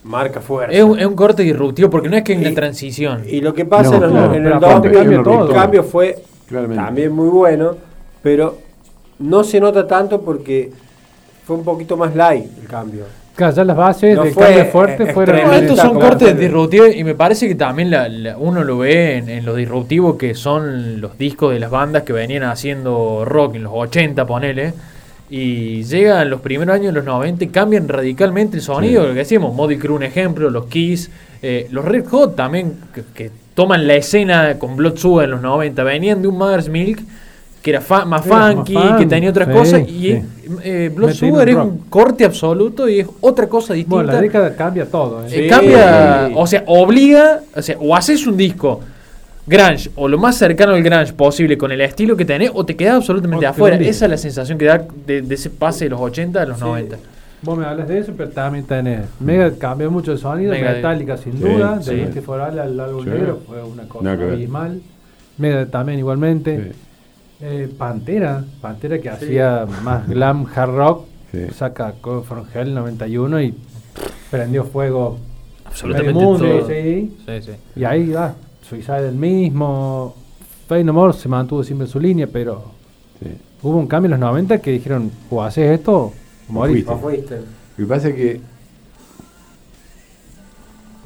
marca 0.05 0.41
fuerza. 0.41 0.73
Es 0.77 0.83
un, 0.83 0.99
es 0.99 1.05
un 1.07 1.15
corte 1.15 1.43
disruptivo 1.43 1.91
porque 1.91 2.09
no 2.09 2.17
es 2.17 2.23
que 2.23 2.35
una 2.37 2.51
Y- 2.51 2.55
transición. 2.55 3.23
Y 3.29 3.41
lo 3.43 3.53
que 3.53 3.65
pasa 3.67 3.91
No, 3.91 3.97
en, 3.97 4.03
los- 4.03 4.13
no, 4.13 4.25
en 4.27 4.31
pero 4.33 4.47
el 4.49 4.53
aparte 4.55 4.89
2000, 4.89 4.93
cambia 4.99 5.19
el 5.19 5.25
todo. 5.25 5.53
cambio 5.53 5.83
fue 5.85 6.23
Claramente. 6.49 6.83
también 6.83 7.13
muy 7.13 7.29
bueno, 7.29 7.77
pero 8.27 8.59
no 9.21 9.45
se 9.45 9.61
nota 9.61 9.87
tanto 9.87 10.21
porque 10.21 10.73
fue 11.47 11.55
un 11.55 11.63
poquito 11.63 11.97
más 11.97 12.13
light 12.17 12.45
el 12.61 12.67
cambio. 12.67 13.05
Claro, 13.37 13.55
ya 13.55 13.65
las 13.65 13.77
bases 13.77 14.17
No 14.17 14.25
del 14.25 14.33
fue, 14.35 14.43
cambio 14.47 14.63
eh, 14.63 14.65
fuerte 14.65 15.07
fueron. 15.13 15.37
No, 15.37 15.43
tremendo. 15.43 15.73
estos 15.75 15.87
son 15.87 16.01
cortes 16.01 16.37
disruptivos 16.37 16.89
y 16.97 17.05
me 17.05 17.15
parece 17.15 17.47
que 17.47 17.55
también 17.55 17.89
la- 17.93 18.09
la- 18.09 18.37
uno 18.37 18.65
lo 18.65 18.79
ve 18.79 19.19
en, 19.19 19.29
en 19.29 19.45
lo 19.47 19.55
disruptivo 19.55 20.19
que 20.19 20.35
son 20.35 21.01
los 21.01 21.17
discos 21.17 21.53
de 21.53 21.61
las 21.61 21.71
bandas 21.71 22.03
que 22.03 22.13
venían 22.13 22.43
haciendo 22.43 23.25
rock 23.25 23.55
en 23.55 23.63
los 23.63 23.73
80, 23.77 24.27
ponele. 24.27 24.75
Y 25.31 25.85
llegan 25.85 26.29
los 26.29 26.41
primeros 26.41 26.75
años 26.75 26.87
de 26.87 26.93
los 26.95 27.05
90 27.05 27.45
y 27.45 27.49
cambian 27.49 27.87
radicalmente 27.87 28.57
el 28.57 28.63
sonido. 28.63 29.03
Lo 29.07 29.13
que 29.13 29.21
decíamos, 29.21 29.55
Motley 29.55 29.79
Crue 29.79 29.95
un 29.95 30.03
ejemplo, 30.03 30.51
los 30.51 30.67
Kiss, 30.67 31.11
eh, 31.43 31.69
los 31.71 31.85
Red 31.85 32.07
Hot 32.09 32.35
también, 32.35 32.75
que, 32.93 33.03
que 33.15 33.31
toman 33.55 33.87
la 33.87 33.95
escena 33.95 34.59
con 34.59 34.75
Blood 34.75 34.97
Sugar 34.97 35.27
en 35.27 35.31
los 35.33 35.43
90. 35.43 35.85
Venían 35.85 36.23
de 36.23 36.29
un 36.29 36.37
Mother's 36.39 36.69
Milk 36.69 37.01
que 37.67 37.71
era 37.73 37.81
fa- 37.81 38.05
más 38.05 38.25
Era 38.25 38.37
más 38.37 38.55
funky, 38.55 38.75
funk, 38.75 38.97
que 38.99 39.07
tenía 39.07 39.31
otras 39.31 39.49
sí, 39.49 39.53
cosas. 39.55 39.81
Y 39.89 39.93
sí. 40.13 40.23
eh, 40.63 40.93
Blood 40.95 41.09
Metido 41.09 41.29
Sugar 41.33 41.49
es 41.49 41.57
un 41.57 41.79
corte 41.91 42.25
absoluto 42.25 42.89
y 42.89 43.01
es 43.01 43.09
otra 43.21 43.49
cosa 43.49 43.75
distinta. 43.75 43.97
Bueno, 43.97 44.13
la 44.13 44.21
década 44.21 44.55
cambia 44.55 44.87
todo. 44.89 45.25
¿eh? 45.25 45.27
Eh, 45.33 45.43
Sí. 45.43 45.49
cambia, 45.49 46.31
o 46.37 46.47
sea, 46.47 46.63
obliga, 46.69 47.41
o 47.57 47.61
sea, 47.63 47.77
o 47.81 47.97
haces 47.97 48.25
un 48.29 48.37
disco 48.37 48.81
grunge 49.49 49.91
o 49.97 50.07
lo 50.07 50.17
más 50.17 50.37
cercano 50.37 50.75
al 50.75 50.83
grunge 50.85 51.13
posible 51.13 51.59
con 51.59 51.73
el 51.73 51.81
estilo 51.81 52.17
que 52.17 52.25
tenés 52.25 52.53
o 52.55 52.65
te 52.65 52.77
quedas 52.77 52.95
absolutamente 52.99 53.47
O 53.47 53.51
afuera. 53.51 53.75
Esa 53.79 54.05
es 54.05 54.11
la 54.13 54.17
sensación 54.17 54.59
que 54.59 54.67
da 54.67 54.87
de, 55.07 55.23
de 55.23 55.35
ese 55.35 55.51
pase 55.51 55.87
de 55.87 55.91
los 55.91 56.01
80 56.01 56.41
a 56.43 56.47
los 56.47 56.61
90. 56.61 56.97
Vos 57.43 57.59
me 57.59 57.65
hablas 57.67 57.89
de 57.89 57.99
eso, 57.99 58.13
pero 58.17 58.31
también 58.31 58.65
tenés. 58.65 59.01
Mega 59.19 59.51
cambió 59.59 59.91
mucho 59.91 60.13
el 60.13 60.19
sonido, 60.19 60.53
Megadeth. 60.53 60.77
Metallica 60.77 61.17
sin 61.17 61.33
Sí, 61.33 61.39
duda, 61.41 61.81
sí. 61.83 61.95
de 61.97 62.03
Este 62.05 62.21
Foral 62.23 62.57
al 62.61 62.79
álbum 62.79 63.03
Sí. 63.03 63.11
negro 63.11 63.41
fue 63.45 63.61
una 63.65 63.83
cosa 63.89 64.13
abismal. 64.13 64.81
Megadeth 65.39 65.71
también 65.73 65.99
igualmente. 65.99 66.73
Eh, 67.41 67.69
Pantera, 67.77 68.45
Pantera 68.63 68.99
que 68.99 69.11
hacía 69.11 69.67
más 69.83 70.09
glam 70.09 70.47
hard 70.55 70.71
rock, 70.75 71.05
Sí. 71.33 71.47
saca 71.55 71.93
Code 72.01 72.25
from 72.27 72.47
Hell 72.55 72.73
91 72.75 73.43
y 73.43 73.55
prendió 74.31 74.65
fuego 74.65 75.19
Absolutamente 75.67 76.15
medio 76.15 76.29
mundo, 76.29 76.47
todo. 76.61 76.69
sí. 76.69 77.17
Sí, 77.27 77.43
sí. 77.43 77.51
Y 77.75 77.85
ahí 77.85 78.11
va, 78.11 78.35
Suicide 78.63 79.09
el 79.09 79.15
mismo, 79.17 80.15
Fade 80.67 80.85
No 80.85 80.93
More 80.95 81.13
se 81.13 81.29
mantuvo 81.29 81.63
siempre 81.63 81.87
en 81.87 81.93
su 81.93 82.01
línea, 82.01 82.27
pero 82.27 82.65
Sí. 83.21 83.29
hubo 83.63 83.77
un 83.77 83.87
cambio 83.87 84.07
en 84.07 84.13
los 84.13 84.21
90 84.21 84.59
que 84.63 84.71
dijeron, 84.71 85.11
o 85.31 85.43
haces 85.43 85.79
esto, 85.79 86.13
morís. 86.49 86.87
Lo 86.87 86.99
que 87.77 87.85
pasa 87.87 88.09
es 88.09 88.15
que 88.15 88.41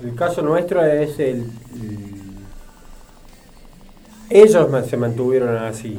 El 0.02 0.14
caso 0.14 0.40
nuestro 0.42 0.82
es 0.84 1.18
el. 1.18 1.50
el- 1.74 2.20
ellos 4.30 4.68
se 4.88 4.96
mantuvieron 4.96 5.56
así. 5.58 5.98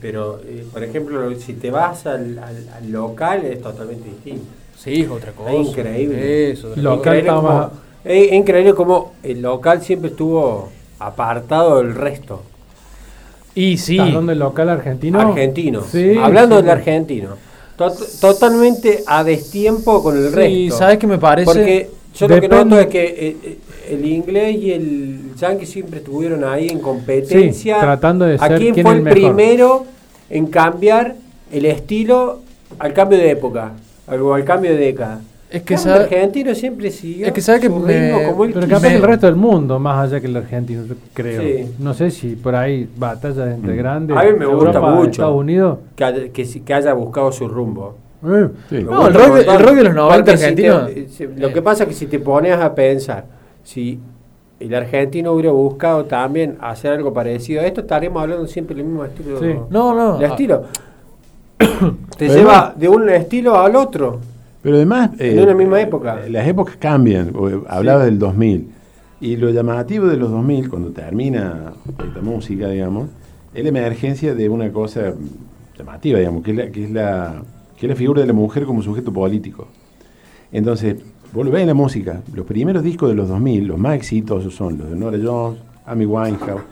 Pero, 0.00 0.40
eh, 0.44 0.64
por 0.72 0.82
ejemplo, 0.84 1.34
si 1.36 1.54
te 1.54 1.70
vas 1.70 2.06
al, 2.06 2.38
al- 2.38 2.68
al 2.76 2.90
local 2.92 3.44
es 3.44 3.60
totalmente 3.60 4.08
distinto. 4.08 4.44
Sí, 4.76 5.00
es 5.02 5.10
otra 5.10 5.32
cosa. 5.32 5.52
Es 5.52 5.66
increíble. 5.68 6.50
Eso, 6.52 6.68
otra 6.68 6.82
Lo- 6.82 6.90
cosa. 6.90 6.96
Local 6.98 7.16
Increíble 7.18 7.36
como- 7.36 7.48
más- 7.58 7.72
es, 8.04 8.26
es 8.28 8.32
increíble 8.32 8.74
como 8.74 9.12
el 9.24 9.42
local 9.42 9.82
siempre 9.82 10.10
estuvo 10.10 10.68
apartado 11.00 11.78
del 11.78 11.94
resto. 11.94 12.42
Y 13.54 13.76
sí. 13.78 13.94
¿Estás 13.94 14.08
hablando 14.08 14.30
del 14.30 14.38
local 14.38 14.68
argentino? 14.68 15.20
Argentino. 15.20 15.82
Sí, 15.82 16.16
Hablando 16.16 16.56
sí. 16.56 16.62
del 16.62 16.70
argentino. 16.70 17.30
Tot- 17.76 18.20
totalmente 18.20 19.02
a 19.06 19.24
destiempo 19.24 20.02
con 20.02 20.16
el 20.16 20.28
Sí, 20.30 20.34
resto. 20.34 20.78
¿sabes 20.78 20.98
qué 20.98 21.06
me 21.08 21.18
parece? 21.18 21.44
Porque 21.46 21.90
yo 22.14 22.28
lo 22.28 22.34
que 22.36 22.40
Depende- 22.42 22.64
noto 22.64 22.80
es 22.80 22.86
que 22.86 23.04
eh, 23.04 23.36
eh, 23.42 23.58
el 23.90 24.04
inglés 24.04 24.56
y 24.56 24.72
el 24.72 25.34
yankee 25.36 25.66
siempre 25.66 25.98
estuvieron 25.98 26.44
ahí 26.44 26.68
en 26.68 26.78
competencia. 26.80 27.74
Sí, 27.76 27.80
tratando 27.80 28.24
de 28.24 28.34
¿A 28.36 28.46
ser 28.48 28.58
quién 28.58 28.74
quién 28.74 28.84
fue 28.86 28.92
el 28.92 28.98
el 28.98 29.04
mejor? 29.04 29.20
primero 29.20 29.84
en 30.30 30.46
cambiar 30.46 31.14
el 31.52 31.64
estilo 31.66 32.40
al 32.78 32.92
cambio 32.92 33.18
de 33.18 33.30
época? 33.30 33.72
O 34.08 34.32
al 34.34 34.44
cambio 34.44 34.70
de 34.72 34.78
década. 34.78 35.20
Es 35.50 35.62
que 35.62 35.74
El 35.74 35.80
sabe- 35.80 36.04
argentino 36.04 36.54
siempre 36.54 36.90
siguió 36.90 37.26
Es 37.26 37.32
que 37.32 37.40
sabe 37.40 37.60
que 37.60 37.68
su 37.68 37.76
me- 37.76 37.98
ritmo 37.98 38.22
como 38.30 38.44
él 38.44 38.50
Pero 38.52 38.68
capaz 38.68 38.88
el 38.92 39.02
resto 39.02 39.24
del 39.26 39.36
mundo, 39.36 39.78
más 39.78 40.06
allá 40.06 40.20
que 40.20 40.26
el 40.26 40.36
argentino, 40.36 40.82
creo. 41.14 41.40
Sí. 41.40 41.72
No 41.78 41.94
sé 41.94 42.10
si 42.10 42.36
por 42.36 42.54
ahí 42.54 42.86
batallas 42.98 43.54
entre 43.54 43.74
grandes. 43.76 44.14
A 44.14 44.24
mí 44.24 44.30
me 44.38 44.44
gusta 44.44 44.78
mucho. 44.80 45.10
Estados 45.10 45.36
Unidos. 45.40 45.78
que, 45.96 46.04
haya- 46.04 46.28
que, 46.30 46.74
haya 46.74 46.92
buscado 46.92 47.32
su 47.32 47.48
rumbo. 47.48 47.96
eh, 48.26 48.48
sí. 48.68 48.74
Me 48.76 48.82
No, 48.82 49.00
gusta 49.02 49.08
el 49.08 49.14
rock 49.14 49.34
de- 49.36 49.40
el 49.40 49.46
montón. 49.46 49.66
rock 49.66 49.74
de 49.76 49.84
los 49.84 49.94
90 49.94 50.24
Porque 50.24 50.36
si 50.36 50.42
argentino, 50.44 50.86
te- 50.86 51.00
eh, 51.00 51.08
si- 51.10 51.26
lo 51.26 51.48
eh. 51.48 51.52
que 51.54 51.62
pasa 51.62 51.82
es 51.84 51.88
que 51.88 51.94
si 51.94 52.06
te 52.06 52.18
pones 52.18 52.52
a 52.58 52.74
pensar, 52.74 53.24
si 53.68 53.98
el 54.60 54.74
argentino 54.74 55.32
hubiera 55.32 55.50
buscado 55.52 56.06
también 56.06 56.56
hacer 56.60 56.92
algo 56.94 57.12
parecido 57.12 57.60
a 57.60 57.66
esto, 57.66 57.82
estaríamos 57.82 58.22
hablando 58.22 58.46
siempre 58.46 58.74
del 58.74 58.86
mismo 58.86 59.04
estilo. 59.04 59.38
Sí. 59.40 59.54
No, 59.68 59.94
no. 59.94 60.16
El 60.18 60.24
estilo. 60.30 60.62
te 61.58 61.66
Pero 62.18 62.34
lleva 62.34 62.58
además- 62.58 62.78
de 62.80 62.88
un 62.88 63.08
estilo 63.10 63.56
al 63.58 63.76
otro. 63.76 64.20
Pero 64.62 64.76
además... 64.76 65.10
eh, 65.18 65.32
En 65.36 65.42
una 65.42 65.54
misma 65.54 65.80
época. 65.82 66.20
Las 66.30 66.46
épocas 66.48 66.76
cambian. 66.76 67.32
o- 67.36 67.64
Hablaba 67.68 68.04
del 68.06 68.18
2000. 68.18 68.70
Y 69.20 69.36
lo 69.36 69.50
llamativo 69.50 70.06
de 70.06 70.16
los 70.16 70.30
2000, 70.30 70.70
cuando 70.70 70.90
termina 70.92 71.72
esta 72.06 72.20
música, 72.22 72.68
digamos, 72.68 73.08
es 73.52 73.62
la 73.62 73.68
emergencia 73.68 74.34
de 74.34 74.48
una 74.48 74.72
cosa 74.72 75.12
llamativa, 75.76 76.18
digamos, 76.20 76.42
que 76.42 76.52
es 76.52 76.56
la, 76.56 76.66
que 76.70 76.84
es 76.84 76.90
la, 76.90 77.42
que 77.76 77.86
es 77.86 77.90
la 77.90 77.96
figura 77.96 78.22
de 78.22 78.26
la 78.28 78.32
mujer 78.32 78.64
como 78.64 78.80
sujeto 78.82 79.12
político. 79.12 79.66
Entonces, 80.52 80.96
ves 81.32 81.60
en 81.62 81.66
la 81.68 81.74
música, 81.74 82.20
los 82.34 82.46
primeros 82.46 82.82
discos 82.82 83.08
de 83.10 83.14
los 83.14 83.28
2000, 83.28 83.66
los 83.66 83.78
más 83.78 83.94
exitosos 83.96 84.54
son 84.54 84.78
los 84.78 84.90
de 84.90 84.96
Nora 84.96 85.18
Jones, 85.22 85.58
Amy 85.86 86.04
Winehouse, 86.06 86.62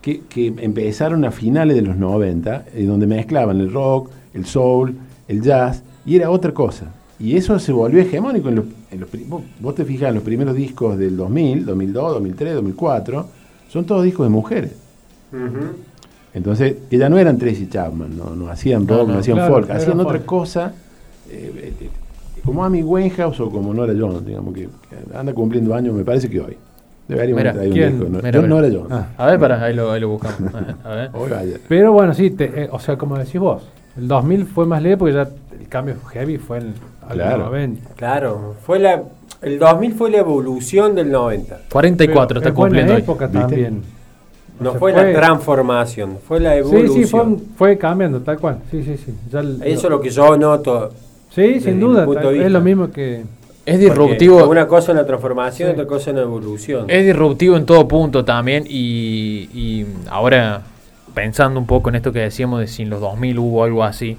que, 0.00 0.22
que 0.28 0.52
empezaron 0.58 1.24
a 1.24 1.30
finales 1.30 1.76
de 1.76 1.82
los 1.82 1.96
90, 1.96 2.64
eh, 2.74 2.84
donde 2.84 3.06
mezclaban 3.06 3.60
el 3.60 3.72
rock, 3.72 4.10
el 4.34 4.44
soul, 4.46 4.94
el 5.28 5.42
jazz, 5.42 5.82
y 6.04 6.16
era 6.16 6.30
otra 6.30 6.52
cosa. 6.52 6.86
Y 7.20 7.36
eso 7.36 7.58
se 7.58 7.70
volvió 7.72 8.00
hegemónico. 8.02 8.48
En 8.48 8.56
los, 8.56 8.64
en 8.90 9.00
los 9.00 9.08
pri- 9.08 9.24
vos, 9.60 9.74
te 9.74 9.84
fijas 9.84 10.08
en 10.08 10.16
los 10.16 10.24
primeros 10.24 10.56
discos 10.56 10.98
del 10.98 11.16
2000, 11.16 11.64
2002, 11.66 12.12
2003, 12.14 12.54
2004, 12.54 13.26
son 13.68 13.84
todos 13.84 14.02
discos 14.04 14.26
de 14.26 14.30
mujeres. 14.30 14.72
Entonces, 16.34 16.74
que 16.90 16.98
ya 16.98 17.08
no 17.08 17.18
eran 17.18 17.38
Tracy 17.38 17.68
Chapman, 17.68 18.16
no, 18.16 18.34
no 18.34 18.48
hacían 18.50 18.88
rock, 18.88 19.06
no, 19.06 19.14
no, 19.14 19.18
hacían 19.20 19.36
claro, 19.36 19.54
folk, 19.54 19.70
hacían 19.70 20.00
otra 20.00 20.12
folk. 20.14 20.24
cosa, 20.24 20.74
eh, 21.30 21.74
eh, 21.80 21.88
como 22.44 22.64
Amy 22.64 22.82
Winehouse 22.82 23.40
o 23.40 23.50
como 23.50 23.72
Nora 23.74 23.92
Jones, 23.98 24.24
digamos, 24.24 24.54
que, 24.54 24.62
que 24.62 25.16
anda 25.16 25.32
cumpliendo 25.32 25.74
años, 25.74 25.94
me 25.94 26.04
parece 26.04 26.28
que 26.28 26.40
hoy. 26.40 26.56
Deberíamos 27.08 27.40
Mira, 27.42 27.52
traer 27.52 27.68
un 27.68 27.74
¿quién? 27.74 27.90
disco. 27.98 28.04
¿no? 28.10 28.16
Mira, 28.18 28.30
Yo- 28.30 28.42
mira. 28.42 28.54
Nora 28.54 28.68
Jones. 28.72 28.86
Ah. 28.90 29.06
A 29.18 29.26
ver, 29.26 29.40
para, 29.40 29.62
ahí 29.64 29.74
lo, 29.74 29.90
ahí 29.92 30.00
lo 30.00 30.08
buscamos. 30.08 30.54
A 30.84 30.88
ver. 30.94 31.10
Pero 31.68 31.92
bueno, 31.92 32.14
sí, 32.14 32.30
te- 32.30 32.64
eh, 32.64 32.68
o 32.70 32.78
sea, 32.78 32.96
como 32.96 33.18
decís 33.18 33.40
vos, 33.40 33.62
el 33.96 34.08
2000 34.08 34.46
fue 34.46 34.66
más 34.66 34.82
leve 34.82 34.96
porque 34.96 35.14
ya 35.14 35.28
el 35.60 35.68
cambio 35.68 35.96
heavy 36.12 36.38
fue 36.38 36.58
en 36.58 36.66
el 36.68 36.74
Claro. 37.12 37.44
90. 37.46 37.90
Claro, 37.96 38.54
fue 38.64 38.78
la, 38.78 39.02
el 39.42 39.58
2000 39.58 39.92
fue 39.94 40.10
la 40.10 40.18
evolución 40.18 40.94
del 40.94 41.10
90. 41.10 41.58
44 41.70 42.28
Pero 42.28 42.40
está 42.40 42.50
buena 42.52 42.68
cumpliendo 42.68 42.94
hoy. 42.94 43.00
época 43.00 43.26
¿Viste? 43.26 43.40
también. 43.40 43.82
O 44.60 44.64
No 44.64 44.70
sea, 44.70 44.78
fue, 44.78 44.92
la 44.92 45.12
transformación, 45.12 46.18
fue 46.26 46.38
la 46.40 46.52
Sí, 46.52 46.58
evolución. 46.60 46.94
sí, 46.94 47.04
fue, 47.06 47.24
fue 47.56 47.78
cambiando, 47.78 48.20
tal 48.20 48.38
cual. 48.38 48.58
Sí, 48.70 48.82
sí, 48.84 48.96
sí. 48.96 49.12
Ya 49.30 49.40
el- 49.40 49.60
Eso 49.64 49.86
es 49.88 49.90
lo 49.90 50.00
que 50.00 50.10
yo 50.10 50.36
noto. 50.36 50.90
Sí, 51.34 51.60
sin 51.60 51.80
duda, 51.80 52.06
es 52.32 52.50
lo 52.50 52.60
mismo 52.60 52.90
que... 52.90 53.22
Es 53.64 53.76
Porque 53.76 53.78
disruptivo. 53.78 54.48
Una 54.48 54.66
cosa 54.66 54.90
es 54.92 54.96
la 54.96 55.06
transformación, 55.06 55.68
Sí. 55.68 55.72
otra 55.74 55.86
cosa 55.86 56.10
es 56.10 56.16
la 56.16 56.22
evolución. 56.22 56.86
Es 56.88 57.06
disruptivo 57.06 57.56
en 57.56 57.64
todo 57.64 57.86
punto 57.86 58.24
también 58.24 58.64
y, 58.68 59.48
y 59.54 59.86
ahora 60.10 60.62
pensando 61.14 61.60
un 61.60 61.66
poco 61.66 61.88
en 61.90 61.94
esto 61.94 62.12
que 62.12 62.18
decíamos 62.18 62.58
de 62.58 62.66
si 62.66 62.82
en 62.82 62.90
los 62.90 63.00
2000 63.00 63.38
hubo 63.38 63.62
algo 63.62 63.84
así, 63.84 64.16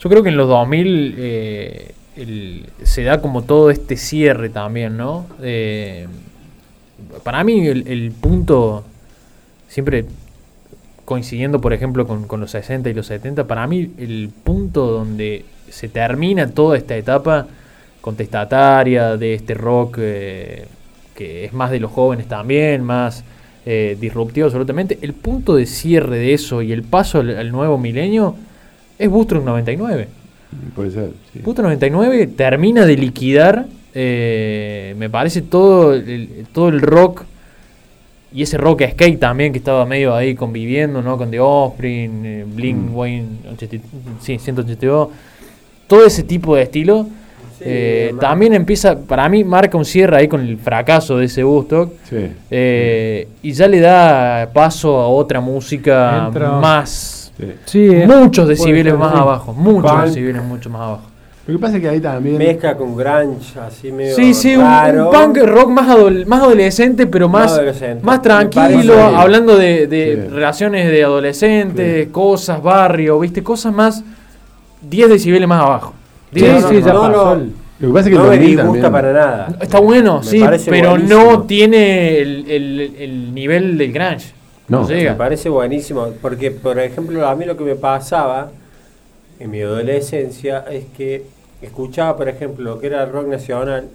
yo 0.00 0.10
creo 0.10 0.22
que 0.22 0.28
en 0.28 0.36
los 0.36 0.48
2000 0.48 1.14
eh, 1.16 1.94
el- 2.16 2.66
se 2.82 3.04
da 3.04 3.22
como 3.22 3.42
todo 3.42 3.70
este 3.70 3.96
cierre 3.96 4.50
también, 4.50 4.98
¿no? 4.98 5.24
Eh, 5.42 6.06
para 7.22 7.42
mí 7.44 7.66
el, 7.66 7.86
el 7.88 8.10
punto, 8.12 8.84
siempre 9.68 10.04
coincidiendo 11.06 11.60
por 11.60 11.72
ejemplo 11.72 12.06
con, 12.06 12.26
con 12.26 12.40
los 12.40 12.50
60 12.50 12.90
y 12.90 12.94
los 12.94 13.06
70, 13.06 13.46
para 13.46 13.66
mí 13.66 13.92
el 13.96 14.30
punto 14.44 14.86
donde 14.88 15.44
se 15.72 15.88
termina 15.88 16.48
toda 16.50 16.76
esta 16.76 16.94
etapa 16.96 17.46
contestataria 18.02 19.16
de 19.16 19.34
este 19.34 19.54
rock 19.54 19.96
eh, 20.00 20.66
que 21.14 21.44
es 21.46 21.52
más 21.52 21.70
de 21.70 21.80
los 21.80 21.90
jóvenes 21.90 22.26
también, 22.28 22.82
más 22.84 23.24
eh, 23.64 23.96
disruptivo 24.00 24.46
absolutamente, 24.46 24.98
el 25.02 25.14
punto 25.14 25.54
de 25.56 25.66
cierre 25.66 26.18
de 26.18 26.34
eso 26.34 26.62
y 26.62 26.72
el 26.72 26.82
paso 26.82 27.20
al, 27.20 27.36
al 27.38 27.50
nuevo 27.50 27.78
milenio 27.78 28.34
es 28.98 29.08
Bootstrap 29.08 29.44
99. 29.44 30.08
Puede 30.74 30.90
ser. 30.90 31.10
sí. 31.32 31.38
Bootstrap 31.40 31.64
99 31.66 32.26
termina 32.28 32.84
de 32.84 32.96
liquidar, 32.96 33.66
eh, 33.94 34.94
me 34.98 35.08
parece, 35.08 35.40
todo 35.42 35.94
el, 35.94 36.46
todo 36.52 36.68
el 36.68 36.80
rock 36.82 37.24
y 38.34 38.42
ese 38.42 38.56
rock 38.56 38.82
skate 38.92 39.18
también 39.20 39.52
que 39.52 39.58
estaba 39.58 39.84
medio 39.84 40.14
ahí 40.14 40.34
conviviendo, 40.34 41.02
¿no? 41.02 41.18
Con 41.18 41.30
The 41.30 41.40
Offspring, 41.40 42.24
eh, 42.24 42.44
Blink, 42.46 42.78
Mm. 42.78 42.96
Wayne, 42.96 43.26
80 43.52 43.76
sí, 44.20 44.38
182, 44.38 45.08
todo 45.86 46.04
ese 46.06 46.22
tipo 46.22 46.56
de 46.56 46.62
estilo. 46.62 47.06
Sí, 47.58 47.64
eh, 47.68 48.14
también 48.18 48.54
empieza, 48.54 48.98
para 48.98 49.28
mí 49.28 49.44
marca 49.44 49.76
un 49.78 49.84
cierre 49.84 50.16
ahí 50.16 50.26
con 50.26 50.40
el 50.40 50.56
fracaso 50.58 51.16
de 51.18 51.26
ese 51.26 51.44
Woodstock 51.44 51.92
Sí. 52.10 52.26
eh, 52.50 53.28
y 53.42 53.52
ya 53.52 53.68
le 53.68 53.78
da 53.78 54.48
paso 54.52 54.96
a 54.98 55.06
otra 55.08 55.40
música 55.40 56.26
Entra- 56.28 56.58
más, 56.60 57.32
sí. 57.66 57.86
Es- 57.92 58.08
muchos 58.08 58.48
decibeles 58.48 58.94
más 58.98 59.14
abajo, 59.14 59.52
muchos 59.52 59.92
Punk. 59.92 60.04
decibeles 60.06 60.42
mucho 60.42 60.70
más 60.70 60.80
abajo. 60.82 61.02
Lo 61.46 61.54
que 61.54 61.60
pasa 61.60 61.76
es 61.76 61.82
que 61.82 61.88
ahí 61.88 62.00
también. 62.00 62.38
Mezcla 62.38 62.76
con 62.76 62.96
grunge, 62.96 63.58
así 63.60 63.90
medio 63.92 64.14
Sí, 64.14 64.32
sí, 64.34 64.54
un, 64.56 64.64
punk 65.12 65.38
rock 65.44 65.70
más, 65.70 65.88
adol- 65.88 66.24
más 66.26 66.40
adolescente, 66.42 67.06
pero 67.06 67.28
Más 67.28 67.42
más, 67.42 67.52
adolescente. 67.52 68.04
más 68.04 68.18
Me 68.18 68.22
tranquilo, 68.22 68.94
hablando 69.16 69.56
de, 69.56 69.86
de 69.88 70.20
Sí. 70.24 70.28
relaciones 70.34 70.90
de 70.90 71.02
adolescentes, 71.04 72.08
cosas, 72.08 72.62
barrio, 72.62 73.18
¿viste? 73.20 73.42
Cosas 73.42 73.72
más 73.72 74.02
10 74.82 75.08
decibeles 75.08 75.48
más 75.48 75.62
abajo. 75.62 75.94
Sí, 76.32 76.40
10 76.40 76.48
no, 76.48 76.56
decibeles 76.56 76.84
sí, 76.84 76.88
ya 76.88 76.94
no, 76.94 77.00
pasó. 77.00 77.36
no. 77.36 77.62
Lo 77.80 77.88
que 77.88 77.94
pasa 77.94 78.08
es 78.08 78.12
que 78.14 78.18
No 78.18 78.24
el 78.24 78.30
me 78.30 78.36
2000 78.36 78.46
disgusta 78.56 78.72
también- 78.72 78.92
para 78.92 79.12
nada. 79.12 79.56
Está 79.60 79.80
bueno, 79.80 80.18
Me 80.18 80.24
sí, 80.24 80.40
pero 80.70 80.90
buenísimo. 80.90 81.22
no 81.24 81.42
tiene 81.42 82.18
el, 82.18 82.50
el- 82.50 82.94
el 82.98 83.34
nivel 83.34 83.76
del 83.78 83.92
grunge. 83.92 84.32
No, 84.68 84.82
No, 84.82 84.88
Me 84.88 85.12
parece 85.14 85.48
buenísimo, 85.48 86.08
porque 86.22 86.50
por 86.52 86.78
ejemplo 86.78 87.26
a 87.26 87.34
mí 87.34 87.44
lo 87.44 87.56
que 87.56 87.64
me 87.64 87.74
pasaba 87.74 88.50
en 89.40 89.50
mi 89.50 89.60
adolescencia 89.60 90.64
es 90.70 90.84
que 90.96 91.24
escuchaba 91.60 92.16
por 92.16 92.28
ejemplo 92.28 92.64
lo 92.74 92.80
que 92.80 92.86
era 92.86 93.02
el 93.02 93.10
rock 93.10 93.26
nacional, 93.26 93.88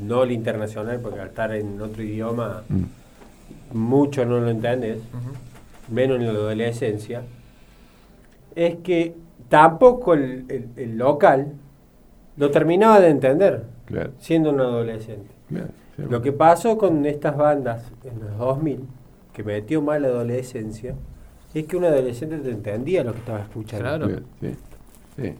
no 0.00 0.22
el 0.22 0.30
internacional, 0.32 1.00
porque 1.02 1.20
al 1.20 1.28
estar 1.28 1.54
en 1.54 1.80
otro 1.80 2.02
idioma 2.02 2.62
Mm. 2.68 3.76
mucho 3.76 4.24
no 4.24 4.38
lo 4.40 4.48
entendés, 4.50 4.98
Ujú. 4.98 5.94
menos 5.94 6.18
en 6.18 6.26
la 6.26 6.32
adolescencia, 6.32 7.22
es 8.56 8.76
que 8.82 9.14
tampoco 9.48 10.14
el, 10.14 10.44
el- 10.48 10.68
el 10.76 10.96
local 10.98 11.52
lo 12.36 12.50
terminaba 12.50 12.98
de 13.00 13.08
entender, 13.10 13.64
Claro, 13.86 14.10
siendo 14.18 14.50
un 14.50 14.60
adolescente. 14.60 15.32
claro, 15.48 15.68
sí. 15.94 16.02
Lo 16.10 16.20
que 16.20 16.32
pasó 16.32 16.76
con 16.76 17.06
estas 17.06 17.36
bandas 17.36 17.92
en 18.04 18.18
los 18.20 18.36
2000, 18.38 18.80
que 19.32 19.44
metió 19.44 19.80
mal 19.82 20.02
la 20.02 20.08
adolescencia, 20.08 20.94
es 21.54 21.64
que 21.66 21.76
un 21.76 21.84
adolescente 21.84 22.36
te 22.38 22.50
entendía 22.50 23.04
lo 23.04 23.12
que 23.12 23.18
estaba 23.20 23.38
escuchando. 23.40 23.84
Claro. 23.84 24.06
Bien, 24.08 24.24
Sí, 24.40 24.54
sí. 25.16 25.34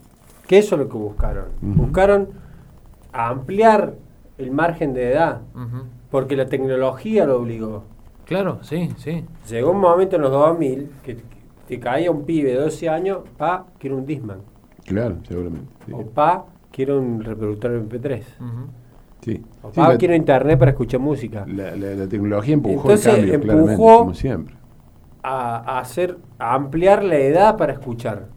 Que 0.47 0.57
eso 0.59 0.75
es 0.75 0.81
lo 0.81 0.87
que 0.89 0.97
buscaron. 0.97 1.45
Buscaron 1.61 2.29
ampliar 3.11 3.95
el 4.37 4.51
margen 4.51 4.93
de 4.93 5.11
edad, 5.11 5.41
porque 6.09 6.35
la 6.35 6.45
tecnología 6.47 7.25
lo 7.25 7.37
obligó. 7.39 7.83
Claro, 8.25 8.59
sí, 8.63 8.89
sí. 8.97 9.25
Llegó 9.49 9.71
un 9.71 9.79
momento 9.79 10.15
en 10.15 10.21
los 10.21 10.31
2000 10.31 10.89
que 11.03 11.17
te 11.67 11.79
caía 11.79 12.09
un 12.11 12.23
pibe 12.23 12.51
de 12.51 12.59
12 12.59 12.89
años, 12.89 13.19
pa, 13.37 13.65
quiero 13.77 13.97
un 13.97 14.05
Disman. 14.05 14.39
Claro, 14.85 15.17
seguramente. 15.27 15.67
Sí. 15.85 15.91
O 15.93 16.05
pa, 16.05 16.45
quiero 16.71 16.99
un 16.99 17.21
reproductor 17.23 17.71
MP3. 17.71 18.21
Ujú. 18.39 18.67
Sí. 19.21 19.43
O 19.61 19.69
Sí, 19.69 19.75
pa, 19.75 19.89
la, 19.89 19.97
quiero 19.97 20.15
internet 20.15 20.57
para 20.57 20.71
escuchar 20.71 20.99
música. 21.01 21.45
la- 21.47 21.75
la- 21.75 21.95
la 21.95 22.07
tecnología 22.07 22.53
empujó 22.53 22.73
Entonces, 22.91 23.07
el 23.07 23.13
cambio, 23.19 23.33
empujó- 23.35 23.43
claramente, 23.65 23.83
como 23.99 24.13
siempre. 24.13 24.55
A, 25.23 25.57
a 25.57 25.79
hacer, 25.79 26.17
a 26.39 26.53
ampliar 26.53 27.03
la 27.03 27.17
edad 27.17 27.57
para 27.57 27.73
escuchar. 27.73 28.27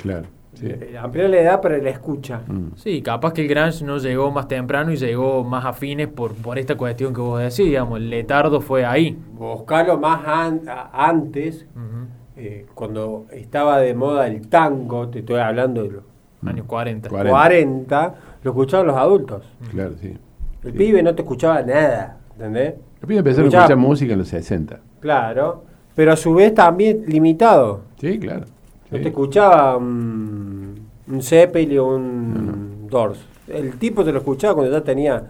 Claro. 0.00 0.26
Sí. 0.54 0.66
Eh, 0.68 0.96
Ampliar 1.00 1.28
la 1.30 1.40
edad 1.40 1.60
para 1.60 1.78
la 1.78 1.90
escucha. 1.90 2.42
Mm. 2.46 2.76
Sí, 2.76 3.00
capaz 3.02 3.32
que 3.32 3.42
el 3.42 3.48
grunge 3.48 3.84
no 3.84 3.96
llegó 3.98 4.30
más 4.30 4.48
temprano 4.48 4.92
y 4.92 4.96
llegó 4.96 5.42
más 5.44 5.64
afines 5.64 6.08
por, 6.08 6.34
por 6.34 6.58
esta 6.58 6.76
cuestión 6.76 7.12
que 7.14 7.20
vos 7.22 7.40
decís, 7.40 7.66
digamos, 7.66 7.98
el 7.98 8.08
letardo 8.10 8.60
fue 8.60 8.84
ahí. 8.84 9.18
Buscarlo 9.34 9.98
más 9.98 10.20
an- 10.26 10.62
antes, 10.92 11.66
Ujú. 11.74 12.06
Eh, 12.44 12.66
cuando 12.74 13.26
estaba 13.32 13.78
de 13.78 13.94
moda 13.94 14.26
el 14.26 14.48
tango, 14.48 15.08
te 15.08 15.20
estoy 15.20 15.40
hablando 15.40 15.82
de 15.82 15.90
los 15.90 16.02
Años 16.44 16.66
40. 16.66 17.08
40. 17.08 17.30
40, 17.30 18.14
lo 18.42 18.50
escuchaban 18.50 18.86
los 18.88 18.96
adultos. 18.96 19.44
Claro, 19.70 19.92
sí. 20.00 20.16
El 20.64 20.72
Sí. 20.72 20.78
pibe 20.78 21.02
no 21.02 21.14
te 21.14 21.22
escuchaba 21.22 21.62
nada, 21.62 22.18
¿entendés? 22.32 22.74
Los 23.00 23.08
pibes 23.08 23.18
empezaron 23.18 23.46
a 23.54 23.58
escuchar 23.58 23.76
música 23.76 24.12
en 24.12 24.18
los 24.18 24.28
60. 24.28 24.80
Claro, 25.00 25.64
pero 25.94 26.12
a 26.12 26.16
su 26.16 26.34
vez 26.34 26.52
también 26.54 27.04
limitado. 27.06 27.82
Sí, 28.00 28.18
claro. 28.18 28.46
No 28.90 28.98
te 29.00 29.08
escuchaba 29.08 29.76
un, 29.76 30.86
un 31.08 31.22
Zeppelin 31.22 31.78
o 31.78 31.86
un 31.96 32.88
Doors. 32.90 33.20
El 33.48 33.76
tipo 33.78 34.04
te 34.04 34.12
lo 34.12 34.18
escuchaba 34.18 34.54
cuando 34.54 34.72
ya 34.72 34.82
tenía 34.84 35.22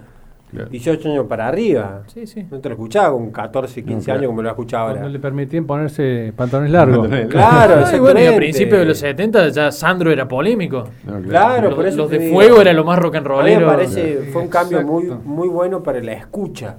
Claro. 0.53 0.69
18 0.69 1.09
años 1.09 1.25
para 1.27 1.47
arriba. 1.47 2.03
Sí, 2.07 2.27
sí. 2.27 2.45
No 2.51 2.59
te 2.59 2.69
lo 2.69 2.75
escuchaba 2.75 3.11
con 3.11 3.31
14, 3.31 3.83
15 3.83 4.05
claro. 4.05 4.19
años 4.19 4.29
como 4.29 4.41
lo 4.43 4.49
escuchaba 4.49 4.89
ahora. 4.91 5.09
le 5.09 5.19
permitían 5.19 5.65
ponerse 5.65 6.31
pantalones 6.35 6.71
largos. 6.71 7.07
Claro, 7.29 7.83
Ah, 7.85 7.91
y 7.95 7.99
bueno, 7.99 8.19
y 8.21 8.25
a 8.27 8.35
principios 8.35 8.79
de 8.79 8.85
los 8.85 8.97
70 8.99 9.49
ya 9.49 9.71
Sandro 9.71 10.11
era 10.11 10.27
polémico. 10.27 10.83
No, 11.05 11.21
Claro, 11.21 11.69
los 11.69 11.75
por 11.75 11.85
eso 11.87 11.97
los 11.97 12.09
de 12.11 12.19
digo. 12.19 12.33
fuego 12.35 12.61
era 12.61 12.71
lo 12.73 12.83
más 12.83 12.99
rock 12.99 13.15
and 13.15 13.27
A 13.27 13.29
mí 13.29 13.35
me 13.35 13.41
rollero. 13.41 13.67
parece, 13.67 14.13
Claro. 14.15 14.31
fue 14.31 14.41
un 14.43 14.47
cambio 14.47 14.81
muy, 14.83 15.03
Exacto. 15.05 15.27
muy 15.29 15.47
bueno 15.49 15.81
para 15.83 16.01
la 16.01 16.13
escucha. 16.13 16.77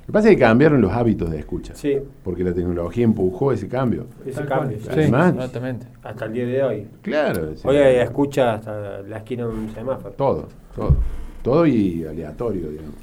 Lo 0.00 0.06
que 0.06 0.12
pasa 0.12 0.28
es 0.30 0.36
que 0.36 0.40
cambiaron 0.40 0.80
los 0.80 0.92
hábitos 0.92 1.28
de 1.32 1.38
escucha. 1.40 1.74
Sí, 1.74 1.98
Porque 2.22 2.44
la 2.44 2.52
tecnología 2.54 3.02
empujó 3.04 3.50
ese 3.52 3.66
cambio. 3.68 4.06
ese 4.24 4.38
Tal 4.38 4.46
cambio. 4.48 4.78
sí. 4.80 4.88
Además, 4.90 5.32
Exactamente. 5.34 5.86
Hasta 6.02 6.24
el 6.26 6.32
día 6.32 6.46
de 6.46 6.62
hoy. 6.62 6.86
claro. 7.02 7.56
sí. 7.56 7.62
Hoy 7.66 7.76
hay 7.76 7.96
escucha 7.96 8.54
hasta 8.54 9.00
la 9.02 9.16
esquina 9.18 9.44
de 9.44 9.50
un 9.50 9.68
semáforo. 9.74 10.14
Todo, 10.14 10.48
todo. 10.76 10.96
Todo 11.46 11.66
y 11.66 12.04
aleatorio, 12.04 12.68
digamos. 12.70 12.94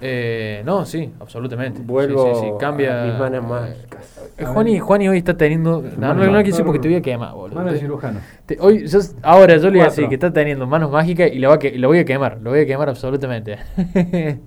Eh, 0.00 0.62
no, 0.64 0.84
sí, 0.86 1.12
absolutamente. 1.20 1.80
Vuelvo 1.84 2.34
Sí, 2.34 2.40
sí, 2.40 2.46
sí, 2.46 2.52
cambia. 2.58 3.02
a 3.02 3.06
mis 3.06 3.18
manos 3.18 3.44
mágicas. 3.48 4.18
Eh, 4.38 4.44
Juani, 4.44 4.78
Juani 4.80 5.08
hoy 5.08 5.18
está 5.18 5.36
teniendo. 5.36 5.82
No, 5.98 6.14
no, 6.14 6.26
no 6.26 6.38
quise 6.38 6.52
decir 6.52 6.64
porque 6.64 6.78
te 6.80 6.88
voy 6.88 6.96
a 6.96 7.02
quemar, 7.02 7.34
boludo. 7.34 7.56
Mano 7.56 7.68
de 7.68 7.74
Te- 7.74 7.80
cirujano. 7.80 8.20
te- 8.46 8.56
hoy, 8.60 8.86
yo- 8.88 8.98
ahora 9.22 9.56
yo 9.58 9.64
le 9.64 9.70
voy 9.70 9.80
a 9.80 9.84
decir 9.84 10.08
que 10.08 10.14
está 10.14 10.32
teniendo 10.32 10.66
manos 10.66 10.90
mágicas 10.90 11.30
y 11.32 11.38
lo, 11.38 11.50
va 11.50 11.56
a 11.56 11.58
que- 11.58 11.76
lo 11.78 11.88
voy 11.88 11.98
a 11.98 12.04
quemar. 12.04 12.38
Lo 12.42 12.50
voy 12.50 12.60
a 12.60 12.66
quemar 12.66 12.88
absolutamente. 12.88 13.58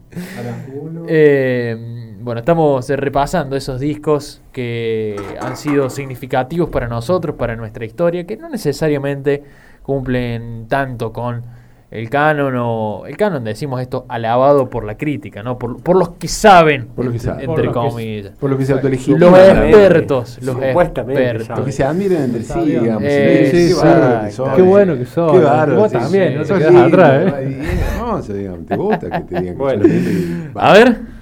Eh, 1.07 2.15
bueno, 2.21 2.39
estamos 2.39 2.89
eh, 2.89 2.95
repasando 2.95 3.55
esos 3.55 3.79
discos 3.79 4.41
que 4.51 5.15
han 5.39 5.55
sido 5.57 5.89
significativos 5.89 6.69
para 6.69 6.87
nosotros, 6.87 7.35
para 7.35 7.55
nuestra 7.55 7.85
historia, 7.85 8.25
que 8.25 8.37
no 8.37 8.49
necesariamente 8.49 9.43
cumplen 9.83 10.65
tanto 10.67 11.13
con 11.13 11.43
el 11.91 12.09
canon 12.09 12.53
o 12.57 13.03
el 13.05 13.15
canon 13.15 13.43
decimos 13.43 13.79
esto 13.81 14.05
alabado 14.09 14.69
por 14.69 14.83
la 14.85 14.97
crítica, 14.97 15.43
¿no? 15.43 15.57
Por, 15.57 15.81
por 15.81 15.95
los 15.95 16.09
que 16.09 16.27
saben, 16.27 16.87
Por 16.87 17.05
los 17.05 17.13
que 17.13 17.19
saben. 17.19 17.49
entre 17.49 17.55
Por 17.55 17.65
los 17.65 17.73
que- 17.85 17.89
comillas. 17.91 18.31
Por 18.39 18.49
lo 18.49 18.57
que 18.57 18.65
se 18.65 18.71
Los 18.73 18.79
autolegitiman. 18.79 19.33
expertos, 19.35 20.39
los 20.41 20.55
expertos. 20.61 21.49
Los 21.57 21.65
que 21.65 21.71
se 21.71 21.83
admiren 21.83 22.21
entre 22.23 22.43
sí, 22.43 22.59
digamos. 22.61 23.03
Eh, 23.05 23.49
Sí, 23.51 23.57
sí, 23.69 23.75
qué 24.25 24.31
sos. 24.31 24.59
Bueno 24.65 24.97
que 24.97 25.05
sos. 25.05 25.31
Qué 25.31 25.39
bárbaro. 25.39 25.75
Vos 25.81 25.91
sí, 25.91 25.97
también, 25.97 26.27
sí. 26.29 26.33
no 26.35 26.41
te 26.41 26.47
Sos 26.47 26.57
quedas 26.57 26.75
atrás, 26.75 27.23
¿eh? 27.39 27.61
hermoso, 27.95 28.33
digamos. 28.33 28.65
¿Te 28.65 28.75
gusta 28.75 29.09
que 29.09 29.19
te 29.21 29.39
digan 29.41 29.55
que 29.55 29.61
Bueno. 29.61 29.83
sos 29.83 30.63
A 30.63 30.73
ver. 30.73 31.14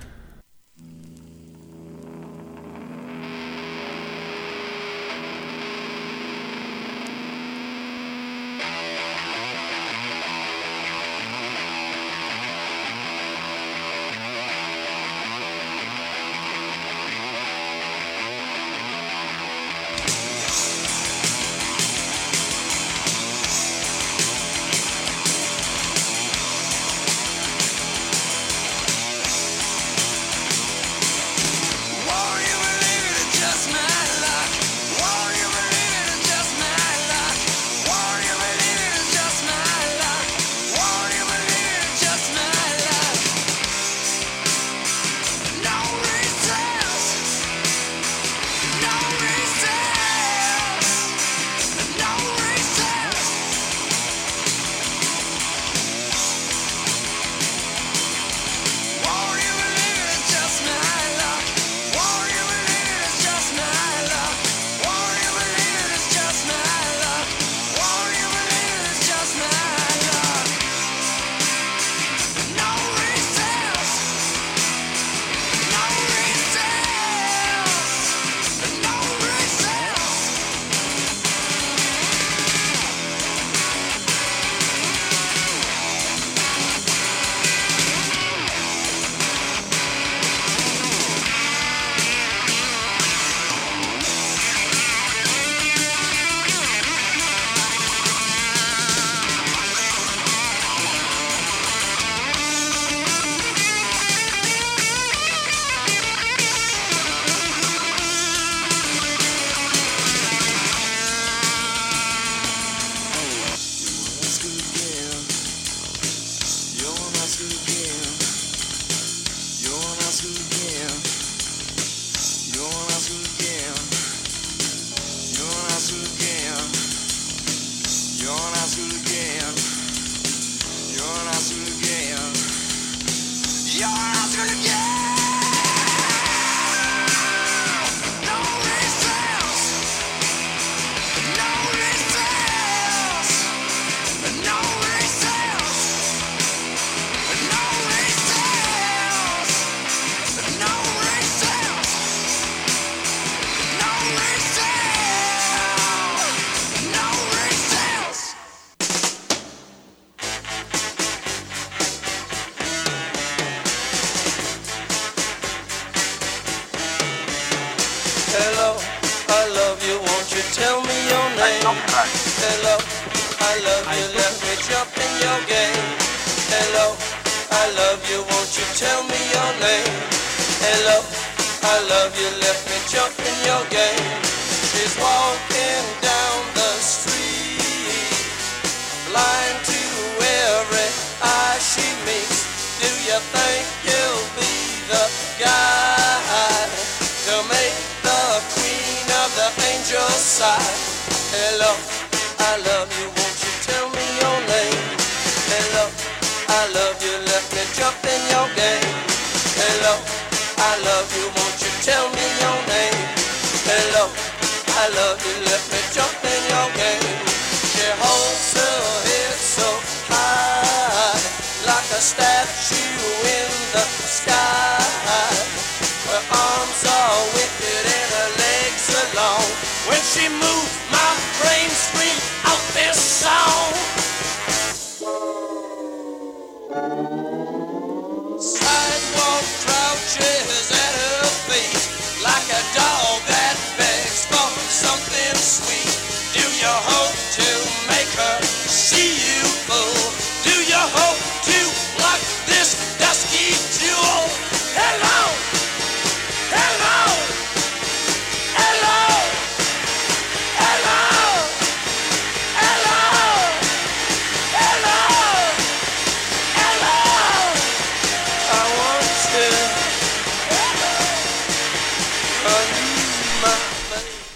she 230.13 230.29
moved. 230.29 230.72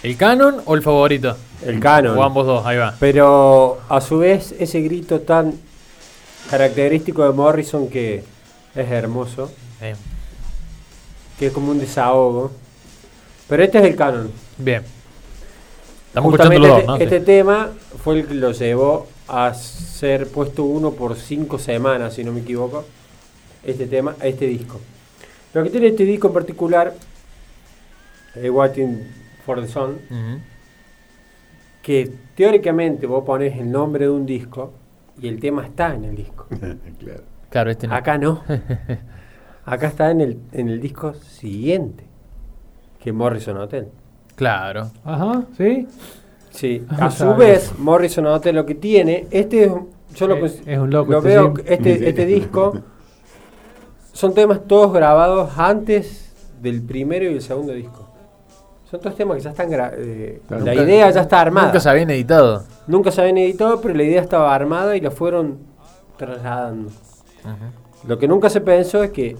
¿El 0.07 0.15
canon 0.15 0.61
o 0.63 0.73
el 0.73 0.81
favorito? 0.81 1.35
El 1.65 1.81
canon. 1.81 2.17
O 2.17 2.23
ambos 2.23 2.45
dos, 2.47 2.65
ahí 2.65 2.77
va. 2.77 2.95
Pero 2.97 3.77
a 3.89 3.99
su 3.99 4.19
vez 4.19 4.55
ese 4.57 4.79
grito 4.79 5.19
tan 5.19 5.53
característico 6.49 7.25
de 7.25 7.31
Morrison 7.31 7.89
que 7.89 8.23
es 8.73 8.89
hermoso, 8.91 9.51
Eh, 9.81 9.95
que 11.37 11.47
es 11.47 11.51
como 11.53 11.71
un 11.71 11.79
desahogo. 11.79 12.51
Pero 13.49 13.63
este 13.63 13.79
es 13.79 13.83
el 13.83 13.95
canon. 13.97 14.31
bien. 14.57 14.83
Estamos 16.07 16.33
escuchando 16.33 16.59
los 16.59 16.69
dos, 16.69 16.77
Justamente 16.79 16.87
¿no? 16.87 16.93
este, 17.03 17.09
Sí. 17.09 17.15
este 17.15 17.25
tema 17.25 17.69
fue 18.01 18.19
el 18.19 18.27
que 18.27 18.33
lo 18.35 18.51
llevó 18.53 19.07
a 19.27 19.53
ser 19.53 20.27
puesto 20.29 20.63
uno 20.63 20.91
por 20.91 21.17
cinco 21.17 21.59
semanas, 21.59 22.13
si 22.13 22.23
no 22.23 22.31
me 22.31 22.39
equivoco. 22.39 22.85
Este 23.65 23.87
tema, 23.87 24.15
este 24.21 24.47
disco. 24.47 24.79
Lo 25.53 25.63
que 25.65 25.69
tiene 25.69 25.87
este 25.87 26.05
disco 26.05 26.27
en 26.27 26.33
particular, 26.33 26.93
eh, 28.35 28.49
Waiting 28.49 29.26
for 29.47 29.59
the 29.61 29.67
Sun, 29.67 29.97
que 31.81 32.11
teóricamente 32.35 33.07
vos 33.07 33.23
pones 33.23 33.57
el 33.57 33.71
nombre 33.71 34.05
de 34.05 34.11
un 34.11 34.25
disco 34.25 34.73
y 35.19 35.27
el 35.27 35.39
tema 35.39 35.65
está 35.65 35.95
en 35.95 36.03
el 36.05 36.15
disco. 36.15 36.45
claro. 36.99 37.21
Claro, 37.49 37.71
este 37.71 37.87
no. 37.87 37.95
Acá 37.95 38.17
no. 38.17 38.43
Acá 39.65 39.87
está 39.87 40.11
en 40.11 40.21
el, 40.21 40.37
en 40.51 40.67
el 40.69 40.81
disco 40.81 41.13
siguiente, 41.13 42.03
que 42.99 43.09
es 43.11 43.15
Morrison 43.15 43.57
Hotel. 43.57 43.87
Claro. 44.35 44.91
Ajá, 45.03 45.43
¿sí? 45.57 45.87
Sí, 46.51 46.85
Ah, 46.89 47.05
a 47.05 47.11
su 47.11 47.35
vez, 47.35 47.73
Morrison 47.79 48.25
Hotel 48.27 48.55
lo 48.55 48.65
que 48.65 48.75
tiene, 48.75 49.27
este 49.31 49.63
es, 49.65 49.71
un- 49.71 49.89
yo 50.13 50.27
lo, 50.27 50.35
Es- 50.45 50.61
cons- 50.61 50.67
es 50.67 50.77
un 50.79 50.89
loco 50.89 51.11
lo 51.11 51.17
este 51.19 51.29
veo, 51.29 51.53
este, 51.65 52.09
este 52.09 52.25
disco, 52.25 52.73
son 54.13 54.33
temas 54.33 54.65
todos 54.67 54.91
grabados 54.93 55.57
antes 55.57 56.33
del 56.61 56.81
primero 56.81 57.25
y 57.25 57.33
el 57.35 57.41
segundo 57.41 57.73
disco. 57.73 58.06
Son 58.89 58.99
todos 59.01 59.15
temas 59.15 59.37
que 59.37 59.43
ya 59.43 59.49
están, 59.49 59.69
gra- 59.69 59.91
eh, 59.97 60.41
Claro. 60.47 60.63
la 60.65 60.71
Nunca- 60.73 60.83
idea 60.85 61.09
ya 61.09 61.21
está 61.21 61.41
armada. 61.41 61.67
Nunca 61.67 61.79
se 61.79 61.89
habían 61.89 62.09
editado. 62.09 62.63
Nunca 62.87 63.11
se 63.11 63.21
habían 63.21 63.37
editado, 63.37 63.81
pero 63.81 63.93
la 63.93 64.03
idea 64.03 64.21
estaba 64.21 64.55
armada 64.55 64.95
y 64.95 65.01
la 65.01 65.11
fueron 65.11 65.59
trasladando. 66.17 66.89
Lo 68.07 68.17
que 68.17 68.27
nunca 68.27 68.49
se 68.49 68.61
pensó 68.61 69.03
es 69.03 69.11
que, 69.11 69.35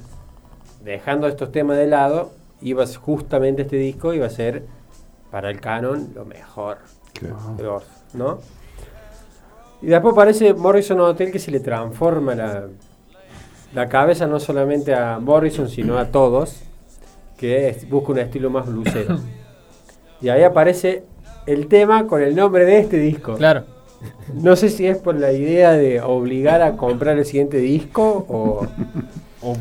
dejando 0.84 1.28
estos 1.28 1.52
temas 1.52 1.78
de 1.78 1.88
lado, 1.88 2.32
iba 2.62 2.84
a 2.84 2.88
ser- 2.88 3.00
justamente 3.00 3.62
este 3.62 3.78
disco 3.78 4.14
iba 4.14 4.26
a 4.26 4.30
ser 4.30 4.66
para 5.32 5.50
el 5.50 5.60
canon 5.62 6.10
lo 6.16 6.26
mejor 6.26 6.78
claro. 7.14 7.82
¿no? 8.14 8.40
Y 9.82 9.88
después 9.88 10.14
aparece 10.14 10.54
Morrison 10.54 11.00
Hotel 11.02 11.32
que 11.32 11.40
se 11.40 11.52
le 11.52 11.60
transforma 11.60 12.34
la, 12.36 12.64
la 13.74 13.88
cabeza 13.90 14.26
no 14.28 14.40
solamente 14.40 14.94
a 14.96 15.20
Morrison, 15.20 15.70
sino 15.70 15.98
a 16.00 16.06
todos, 16.06 16.62
que 17.38 17.70
es- 17.70 17.88
busca 17.90 18.12
un 18.14 18.20
estilo 18.20 18.50
más 18.50 18.66
blusero. 18.68 19.20
y 20.22 20.30
ahí 20.30 20.44
aparece 20.44 21.04
el 21.46 21.68
tema 21.68 22.08
con 22.08 22.22
el 22.22 22.36
nombre 22.36 22.66
de 22.66 22.80
este 22.80 22.98
disco. 22.98 23.36
Claro. 23.36 23.64
No 24.34 24.56
sé 24.56 24.70
si 24.70 24.86
es 24.86 24.98
por 24.98 25.16
la 25.16 25.32
idea 25.32 25.72
de 25.72 26.02
obligar 26.02 26.62
a 26.62 26.74
comprar 26.78 27.18
el 27.18 27.26
siguiente 27.26 27.58
disco 27.58 28.26
o 28.30 28.68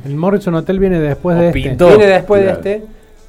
El 0.04 0.16
Morrison 0.16 0.54
Hotel 0.54 0.78
viene 0.78 0.98
después 1.00 1.38
de 1.38 1.48
este. 1.48 1.60
pintó. 1.62 1.88
viene 1.88 2.06
después 2.06 2.42
Claro. 2.42 2.60
de 2.60 2.74
este, 2.74 2.86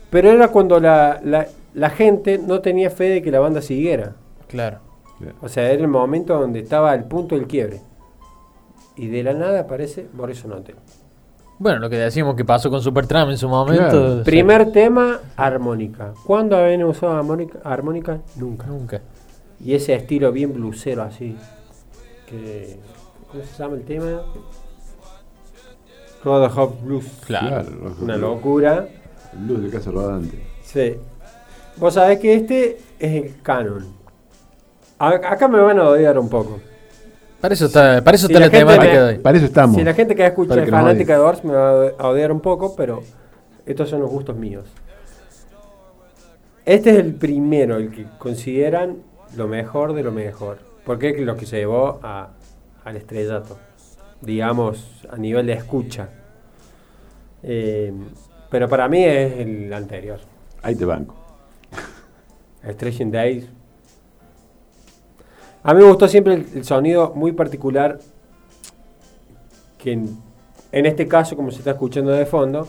pero 0.09 0.31
era 0.31 0.47
cuando 0.49 0.79
la, 0.79 1.19
la- 1.23 1.47
la 1.73 1.89
gente 1.91 2.39
no 2.39 2.59
tenía 2.61 2.89
fe 2.89 3.05
de 3.05 3.21
que 3.21 3.29
la 3.31 3.39
banda 3.39 3.61
siguiera. 3.61 4.13
Claro. 4.47 4.79
O 5.41 5.47
sea, 5.49 5.69
era 5.71 5.81
el 5.81 5.87
momento 5.87 6.37
donde 6.39 6.59
estaba 6.59 6.93
el 6.95 7.03
punto 7.03 7.35
del 7.35 7.45
quiebre. 7.47 7.81
Y 8.95 9.07
de 9.07 9.21
la 9.23 9.33
nada 9.33 9.59
aparece 9.61 10.07
Morrison 10.13 10.51
Hotel. 10.53 10.75
Bueno, 11.59 11.79
lo 11.79 11.89
que 11.89 11.97
decimos 11.97 12.35
que 12.35 12.45
pasó 12.45 12.69
con 12.69 12.81
Supertramp 12.81 13.31
en 13.31 13.37
su 13.37 13.49
momento. 13.49 13.89
Claro. 13.89 14.23
Primer 14.23 14.71
tema, 14.71 15.19
armónica. 15.35 16.13
¿Cuándo 16.25 16.55
habían 16.55 16.83
usado 16.83 17.13
armónica? 17.17 17.59
armónica? 17.63 18.19
Nunca. 18.35 18.67
Nunca. 18.67 19.01
Y 19.63 19.73
ese 19.73 19.95
estilo 19.95 20.31
bien 20.31 20.53
blusero 20.53 21.01
así. 21.01 21.35
Que, 22.27 22.77
¿Cómo 23.31 23.43
se 23.43 23.57
llama 23.63 23.75
el 23.75 23.83
tema? 23.85 24.21
Road 26.23 26.51
Hop 26.57 26.81
Blues. 26.83 27.05
Claro. 27.25 27.47
Claro, 27.65 27.95
Una 28.01 28.17
locura. 28.17 28.87
Luz 29.47 29.63
de 29.63 29.69
casa 29.69 29.91
rodante. 29.91 30.43
Sí. 30.63 30.95
Vos 31.77 31.93
sabés 31.95 32.19
que 32.19 32.33
este 32.35 32.77
es 32.99 33.23
el 33.23 33.41
canon. 33.41 33.85
A- 34.99 35.09
acá 35.09 35.47
me 35.47 35.59
van 35.59 35.79
a 35.79 35.89
odiar 35.89 36.17
un 36.19 36.29
poco. 36.29 36.59
Para 37.41 37.53
eso 37.53 37.65
está, 37.67 38.03
para 38.03 38.15
eso 38.15 38.27
Si 38.27 38.33
está 38.33 38.39
la 38.39 38.45
la, 38.47 38.51
gente 38.51 38.65
temática 38.73 38.93
me- 38.93 38.99
de 38.99 39.03
hoy. 39.15 39.19
Para 39.19 39.37
eso 39.37 39.45
estamos. 39.45 39.75
Si 39.75 39.83
la 39.83 39.93
gente 39.93 40.15
que 40.15 40.25
escucha 40.25 40.55
es 40.55 40.65
que 40.65 40.71
fanática 40.71 41.13
de. 41.13 41.19
Doors 41.19 41.43
me 41.43 41.53
va 41.53 41.87
a 41.97 42.07
odiar 42.07 42.31
un 42.31 42.39
poco, 42.41 42.75
pero 42.75 43.03
estos 43.65 43.89
son 43.89 44.01
los 44.01 44.09
gustos 44.09 44.35
míos. 44.35 44.65
Este 46.65 46.89
es 46.91 46.97
el 46.97 47.13
primero, 47.15 47.77
el 47.77 47.91
que 47.91 48.05
consideran 48.17 48.97
lo 49.35 49.47
mejor 49.47 49.93
de 49.93 50.03
lo 50.03 50.11
mejor. 50.11 50.57
Porque 50.85 51.09
es 51.09 51.19
lo 51.21 51.35
que 51.37 51.45
se 51.45 51.57
llevó 51.57 51.99
a- 52.03 52.29
al 52.83 52.95
estrellato. 52.97 53.57
Digamos, 54.21 55.05
a 55.09 55.17
nivel 55.17 55.45
de 55.45 55.53
escucha. 55.53 56.09
Eh, 57.43 57.93
pero 58.49 58.67
para 58.67 58.87
mí 58.87 59.03
es 59.03 59.33
el 59.39 59.71
anterior. 59.73 60.19
Ahí 60.63 60.75
te 60.75 60.85
banco. 60.85 61.13
Stretching 62.67 63.11
Days. 63.11 63.47
A 65.67 65.73
mí 65.73 65.81
me 65.81 65.87
gustó 65.89 66.07
siempre 66.07 66.33
el, 66.33 66.47
el 66.55 66.63
sonido 66.63 67.11
muy 67.13 67.33
particular 67.33 67.99
que 69.77 69.91
en, 69.91 70.17
en 70.71 70.85
este 70.85 71.07
caso, 71.07 71.35
como 71.35 71.51
se 71.51 71.57
está 71.59 71.71
escuchando 71.71 72.11
de 72.11 72.25
fondo, 72.25 72.67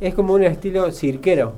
es 0.00 0.12
como 0.12 0.34
un 0.34 0.42
estilo 0.42 0.90
cirquero. 0.90 1.52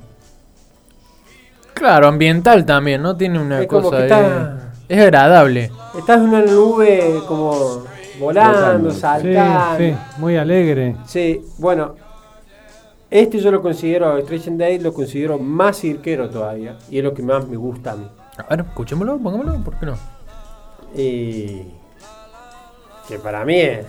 Claro, 1.73 2.09
ambiental 2.09 2.67
también, 2.67 3.01
¿no? 3.03 3.17
Tiene 3.17 3.41
una 3.41 3.61
Es 3.63 3.67
como 3.67 3.85
cosa. 3.85 3.97
que 3.97 4.03
de- 4.03 4.09
está- 4.09 4.73
Es 4.89 5.01
agradable. 5.01 5.71
Estás 5.99 6.19
en 6.19 6.29
una 6.29 6.43
nube 6.43 7.15
como 7.27 7.85
volando, 8.21 8.53
Flotando. 8.59 8.91
Sí, 8.91 9.01
saltando. 9.01 9.79
sí, 9.79 9.95
muy 10.19 10.37
alegre. 10.37 10.97
Sí, 11.07 11.41
bueno, 11.59 11.95
este 13.11 13.39
yo 13.39 13.51
lo 13.51 13.63
considero, 13.63 14.21
Stretching 14.21 14.59
Days 14.59 14.83
lo 14.83 14.93
considero 14.93 15.39
más 15.39 15.79
cirquero 15.81 16.29
todavía, 16.29 16.77
y 16.91 16.99
es 16.99 17.05
lo 17.05 17.15
que 17.15 17.23
más 17.23 17.47
me 17.49 17.57
gusta 17.57 17.93
a 17.93 17.97
mí. 17.97 18.07
A 18.37 18.43
ver, 18.55 18.67
escuchémoslo, 18.69 19.19
pongámoslo, 19.19 19.65
¿por 19.65 19.79
qué 19.79 19.87
no? 19.87 20.18
Y 20.95 21.63
que 23.07 23.19
para 23.23 23.45
mí 23.45 23.57
es 23.61 23.87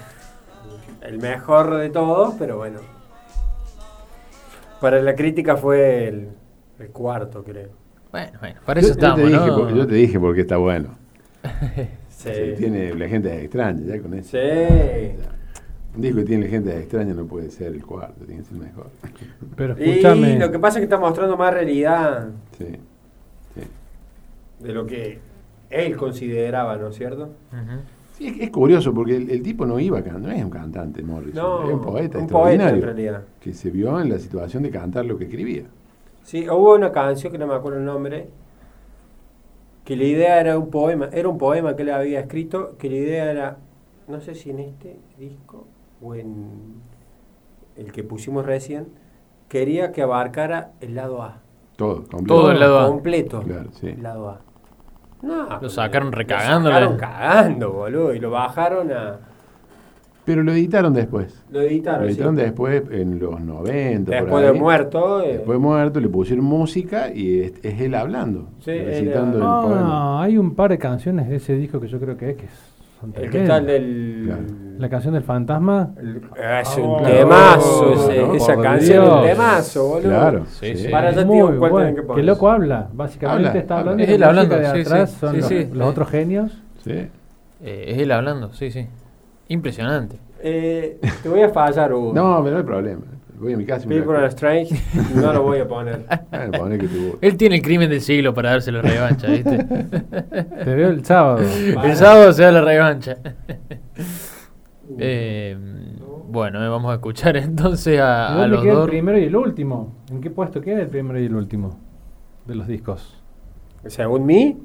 el 1.02 1.18
mejor 1.20 1.76
de 1.78 1.90
todos, 1.90 2.36
pero 2.38 2.58
bueno. 2.58 2.80
Para 4.82 5.02
la 5.02 5.16
crítica 5.16 5.58
fue 5.58 6.08
el, 6.08 6.30
el 6.80 6.88
cuarto, 6.90 7.44
creo. 7.44 7.70
Bueno, 8.12 8.32
bueno, 8.40 8.60
para 8.66 8.80
eso 8.80 8.90
yo, 8.90 8.94
yo 8.96 9.00
estamos, 9.00 9.20
te 9.20 9.28
dije, 9.28 9.76
yo 9.78 9.88
te 9.88 9.96
dije 9.96 10.20
porque 10.20 10.42
está 10.42 10.58
bueno. 10.58 10.90
Sí. 12.20 12.30
Sí, 12.34 12.54
tiene 12.58 12.94
la 12.96 13.08
gente 13.08 13.34
extraña, 13.44 13.80
ya 13.96 14.02
con 14.02 14.14
eso. 14.14 14.32
Sí. 14.32 15.16
Un 15.96 16.02
disco 16.02 16.18
que 16.18 16.26
tiene 16.26 16.48
gente 16.50 16.78
extraña 16.78 17.14
no 17.14 17.26
puede 17.26 17.50
ser 17.50 17.68
el 17.68 17.86
cuarto, 17.86 18.26
tiene 18.26 18.42
que 18.42 18.50
ser 18.50 18.58
mejor. 18.58 18.88
Pero 19.56 19.76
Y 19.80 19.90
escúchame. 19.92 20.38
lo 20.38 20.52
que 20.52 20.60
pasa 20.60 20.80
es 20.80 20.82
que 20.82 20.84
está 20.84 20.98
mostrando 20.98 21.38
más 21.38 21.54
realidad 21.54 22.28
Sí, 22.58 22.66
sí. 23.56 23.62
de 24.60 24.74
lo 24.74 24.86
que 24.86 25.20
él 25.70 25.96
consideraba, 25.98 26.78
¿no 26.78 26.88
es 26.90 26.96
cierto? 26.96 27.30
Sí, 28.14 28.28
es, 28.28 28.40
es 28.42 28.50
curioso 28.52 28.94
porque 28.94 29.16
el, 29.16 29.30
el 29.30 29.42
tipo 29.42 29.66
no 29.66 29.80
iba 29.80 30.00
a 30.00 30.04
cantar, 30.04 30.22
no 30.22 30.32
es 30.32 30.44
un 30.44 30.50
cantante 30.50 31.02
Morrison, 31.04 31.36
No, 31.36 31.64
es 31.68 31.74
un 31.74 31.82
poeta 31.82 32.18
un 32.20 32.28
poeta 32.28 32.70
en 32.70 32.78
extraordinario 32.78 32.86
realidad. 32.86 33.24
que 33.40 33.54
se 33.54 33.70
vio 33.72 34.00
en 34.02 34.10
la 34.10 34.20
situación 34.20 34.64
de 34.64 34.72
cantar 34.72 35.06
lo 35.06 35.18
que 35.18 35.26
escribía. 35.26 35.64
Sí, 36.24 36.48
hubo 36.50 36.76
una 36.76 36.92
canción 36.92 37.32
que 37.32 37.38
no 37.40 37.48
me 37.48 37.54
acuerdo 37.56 37.80
el 37.80 37.86
nombre, 37.86 38.30
que 39.86 39.96
la 39.96 40.04
idea 40.04 40.40
era 40.40 40.58
un 40.58 40.70
poema, 40.70 41.10
era 41.12 41.28
un 41.30 41.38
poema 41.38 41.76
que 41.76 41.82
él 41.84 41.90
había 41.92 42.20
escrito, 42.20 42.78
que 42.78 42.90
la 42.90 42.96
idea 42.98 43.32
era, 43.32 43.58
no 44.08 44.20
sé 44.22 44.36
si 44.36 44.50
en 44.52 44.60
este 44.60 45.00
disco 45.18 45.68
o 46.02 46.14
en 46.16 46.82
el 47.76 47.92
que 47.92 48.04
pusimos 48.04 48.46
recién, 48.46 48.88
quería 49.48 49.92
que 49.92 50.02
abarcara 50.02 50.74
el 50.82 50.96
lado 50.96 51.24
A. 51.24 51.42
Todo, 51.76 52.04
completo. 52.08 52.26
Todo 52.28 52.52
el 52.52 52.60
lado 52.60 52.80
A. 52.80 52.88
Completo. 52.88 53.42
Claro, 53.42 53.70
sí. 53.72 53.88
El 53.88 54.04
lado 54.04 54.30
A. 54.30 54.42
No, 55.22 55.60
Lo 55.62 55.70
sacaron 55.70 56.12
Lo 56.12 56.18
recagándole. 56.18 56.76
sacaron 56.76 56.98
cagando, 56.98 57.72
boludo, 57.74 58.14
y 58.14 58.20
lo 58.20 58.32
bajaron 58.32 58.92
a... 58.92 59.18
Pero 60.26 60.44
lo 60.44 60.52
editaron 60.52 60.94
después. 60.94 61.44
Lo 61.52 61.62
editaron, 61.62 62.02
Lo 62.04 62.08
sí. 62.08 62.14
editaron 62.14 62.36
después 62.36 62.84
en 62.92 63.20
los 63.20 63.42
90. 63.42 64.12
por 64.12 64.22
Después 64.22 64.46
de 64.46 64.54
muerto. 64.54 65.22
eh, 65.24 65.34
Después 65.34 65.56
de 65.58 65.60
muerto 65.60 66.00
le 66.00 66.08
pusieron 66.10 66.46
música 66.46 67.12
y 67.14 67.40
es, 67.42 67.54
es 67.64 67.82
él 67.82 67.96
hablando, 67.96 68.48
Sí, 68.60 68.72
recitando 68.78 69.38
él, 69.38 69.44
el 69.44 69.50
Ah, 69.50 69.62
poema. 69.64 70.24
hay 70.24 70.38
un 70.38 70.54
par 70.56 70.70
de 70.70 70.78
canciones 70.78 71.28
de 71.30 71.38
ese 71.38 71.56
disco 71.56 71.80
que 71.82 71.88
yo 71.88 72.00
creo 72.00 72.16
que 72.16 72.30
es 72.32 72.38
que 72.38 72.48
son 73.02 73.12
el 73.16 73.30
que 73.32 73.42
está 73.42 73.58
el 73.58 73.66
tremendas. 73.66 73.66
del... 73.66 74.24
Claro. 74.26 74.69
La 74.80 74.88
canción 74.90 75.14
del 75.14 75.24
fantasma. 75.24 75.90
es 76.62 76.78
un 76.78 76.84
Oh, 76.86 77.02
temazo, 77.04 77.94
ese- 77.94 78.22
¿no? 78.28 78.34
esa 78.34 78.56
canción 78.62 79.04
es 79.04 79.10
un 79.12 79.16
Dios. 79.22 79.26
temazo, 79.28 79.88
boludo. 79.88 80.10
Claro, 80.10 80.46
Sí, 80.48 80.76
sí. 80.78 80.88
Para 80.88 81.10
allá 81.10 81.26
muy 81.26 81.58
cuál 81.58 81.72
bueno. 81.72 82.16
que 82.16 82.24
loco 82.24 82.50
habla. 82.50 82.88
Básicamente 82.94 83.50
Habla, 83.50 83.60
está 83.60 83.74
habla. 83.80 83.92
hablando. 83.92 84.04
Es 84.04 84.10
él 84.10 84.20
la 84.22 84.28
hablando, 84.28 84.56
de 84.56 84.66
sí, 84.72 84.82
atrás 84.82 85.10
sí, 85.12 85.18
son 85.20 85.32
sí, 85.36 85.40
los, 85.42 85.48
sí. 85.50 85.68
los 85.74 85.88
otros 85.90 86.10
genios. 86.10 86.58
Sí. 86.84 86.92
Eh, 87.62 87.86
es 87.90 87.98
él 87.98 88.12
hablando, 88.14 88.54
sí, 88.54 88.72
sí. 88.72 88.88
Impresionante. 89.50 90.16
Eh, 90.42 90.98
te 91.22 91.28
voy 91.28 91.42
a 91.42 91.50
fallar, 91.50 91.92
Hugo. 91.94 92.14
No, 92.14 92.40
pero 92.42 92.52
no 92.54 92.58
hay 92.60 92.64
problema. 92.66 93.02
Voy 93.38 93.54
a 93.54 93.58
mi 93.58 93.66
casa 93.66 93.84
y 93.86 93.88
me 93.90 93.96
People 93.98 94.16
are 94.18 94.28
Strange 94.28 94.76
no 95.16 95.32
lo 95.34 95.44
voy 95.44 95.60
a 95.60 95.68
poner. 95.68 96.06
Bueno, 96.32 96.52
poné 96.58 96.78
que 96.78 96.88
te 96.88 96.98
guste. 96.98 97.28
Él 97.28 97.36
tiene 97.38 97.56
el 97.58 97.62
crimen 97.62 97.90
del 97.90 98.00
siglo 98.02 98.34
para 98.34 98.52
darse 98.52 98.72
la 98.72 98.82
revancha, 98.82 99.28
¿viste? 99.28 99.58
Te 100.64 100.74
veo 100.76 100.90
el 100.90 101.04
sábado. 101.04 101.40
el 101.40 101.96
sábado 101.98 102.32
se 102.32 102.44
da 102.44 102.52
la 102.54 102.62
revancha. 102.62 103.18
Eh, 104.98 105.56
bueno, 106.30 106.64
eh, 106.64 106.68
vamos 106.70 106.92
a 106.92 106.96
escuchar 106.96 107.38
entonces 107.38 107.96
¿Y 107.96 107.98
a, 107.98 108.30
a 108.30 108.34
¿Dónde 108.34 108.48
los 108.50 108.62
queda 108.64 108.72
el 108.74 108.78
dos. 108.80 108.90
primero 108.90 109.18
y 109.20 109.24
el 109.26 109.36
último? 109.36 109.94
¿En 110.12 110.22
qué 110.22 110.30
puesto 110.32 110.62
queda 110.62 110.82
el 110.82 110.88
primero 110.88 111.20
y 111.20 111.26
el 111.26 111.36
último 111.36 111.78
de 112.46 112.56
los 112.56 112.68
discos? 112.68 113.16
Según 113.86 114.26
mí, 114.26 114.58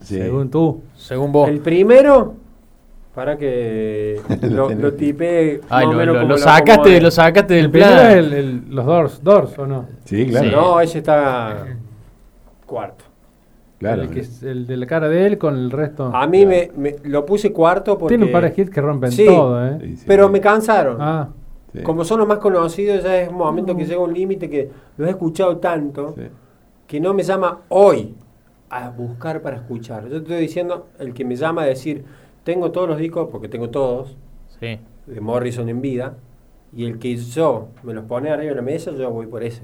Sí. 0.00 0.16
Según 0.18 0.50
tú. 0.50 0.82
Según 0.94 1.32
vos. 1.32 1.48
el 1.48 1.60
primero, 1.60 2.34
para 3.14 3.38
que 3.38 4.20
Lo 4.42 4.68
lo, 4.68 4.92
tipe 4.92 5.62
Ay, 5.70 5.86
lo, 5.86 5.92
lo- 6.04 6.12
como 6.12 6.22
lo 6.22 6.28
lo 6.28 6.38
sacaste, 6.38 7.00
lo 7.00 7.10
sacaste 7.10 7.54
del 7.54 7.64
El 7.66 7.70
primero 7.70 7.92
plan. 7.94 8.10
es 8.10 8.16
el, 8.18 8.32
el- 8.34 8.62
los 8.68 8.84
Doors, 8.84 9.24
Doors 9.24 9.58
o 9.58 9.66
no. 9.66 9.86
Sí, 10.04 10.26
claro. 10.26 10.46
Sí. 10.50 10.54
No, 10.54 10.80
ese 10.82 10.98
está 10.98 11.64
cuarto. 12.66 13.05
Claro. 13.94 14.02
El, 14.02 14.10
que 14.10 14.20
es 14.20 14.42
el 14.42 14.66
de 14.66 14.76
la 14.76 14.86
cara 14.86 15.08
de 15.08 15.26
él 15.26 15.38
con 15.38 15.54
el 15.56 15.70
resto. 15.70 16.10
A 16.14 16.26
mí 16.26 16.44
me, 16.46 16.70
me- 16.76 16.96
lo 17.04 17.24
puse 17.26 17.52
cuarto 17.52 17.96
porque... 17.98 18.12
Tiene 18.16 18.26
un 18.26 18.32
par 18.32 18.42
de 18.50 18.60
hits 18.60 18.70
que 18.70 18.80
rompen 18.80 19.12
Sí. 19.12 19.26
todo, 19.26 19.66
¿eh? 19.66 19.78
Sí, 19.80 19.96
sí. 19.98 20.04
Pero 20.06 20.28
me 20.28 20.40
cansaron. 20.40 20.96
Ah, 21.00 21.28
Sí. 21.74 21.82
Como 21.82 22.04
son 22.04 22.20
los 22.20 22.28
más 22.28 22.38
conocidos, 22.38 23.02
ya 23.04 23.20
es 23.20 23.28
un 23.28 23.34
momento 23.36 23.76
que 23.76 23.84
llega 23.84 24.00
un 24.00 24.14
límite 24.14 24.48
que 24.48 24.70
los 24.96 25.08
he 25.08 25.10
escuchado 25.10 25.58
tanto 25.58 26.14
Sí. 26.16 26.22
que 26.86 27.00
no 27.00 27.12
me 27.12 27.22
llama 27.22 27.58
hoy 27.68 28.14
a 28.70 28.88
buscar 28.88 29.42
para 29.42 29.56
escuchar. 29.56 30.04
Yo 30.04 30.10
te 30.10 30.16
estoy 30.18 30.36
diciendo, 30.38 30.86
el 30.98 31.12
que 31.12 31.24
me 31.26 31.36
llama 31.36 31.62
a 31.62 31.66
decir, 31.66 32.02
tengo 32.44 32.70
todos 32.70 32.88
los 32.88 32.96
discos, 32.98 33.28
porque 33.30 33.48
tengo 33.48 33.68
todos, 33.68 34.16
Sí. 34.58 34.78
de 35.06 35.20
Morrison 35.20 35.68
en 35.68 35.82
vida, 35.82 36.14
y 36.74 36.86
el 36.86 36.98
que 36.98 37.14
yo 37.16 37.68
me 37.82 37.92
los 37.92 38.04
pone 38.06 38.30
arriba 38.30 38.50
de 38.50 38.56
la 38.56 38.62
mesa, 38.62 38.92
yo 38.92 39.10
voy 39.10 39.26
por 39.26 39.42
ese. 39.42 39.62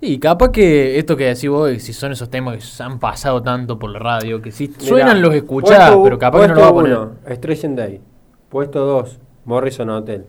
Y 0.00 0.18
capaz 0.20 0.50
que 0.52 0.98
esto 0.98 1.16
que 1.16 1.24
decís 1.26 1.48
vos, 1.50 1.70
si 1.82 1.92
son 1.92 2.12
esos 2.12 2.30
temas 2.30 2.54
que 2.56 2.60
se 2.62 2.82
han 2.82 2.98
pasado 3.00 3.42
tanto 3.42 3.78
por 3.78 3.90
la 3.90 3.98
radio, 3.98 4.40
que 4.40 4.52
si 4.52 4.68
Mirá, 4.68 4.80
suenan 4.80 5.20
los 5.22 5.34
escuchás, 5.34 5.90
puesto- 5.90 6.02
pero 6.04 6.18
capaz 6.18 6.40
que 6.42 6.48
no 6.48 6.54
los 6.54 6.62
va 6.62 6.68
a 6.68 6.72
poner. 6.72 6.96
Puesto 6.96 7.20
1, 7.26 7.34
Stretch 7.36 7.62
Day. 7.74 8.00
Puesto 8.48 8.84
2, 8.86 9.18
Morrison 9.44 9.90
Hotel. 9.90 10.24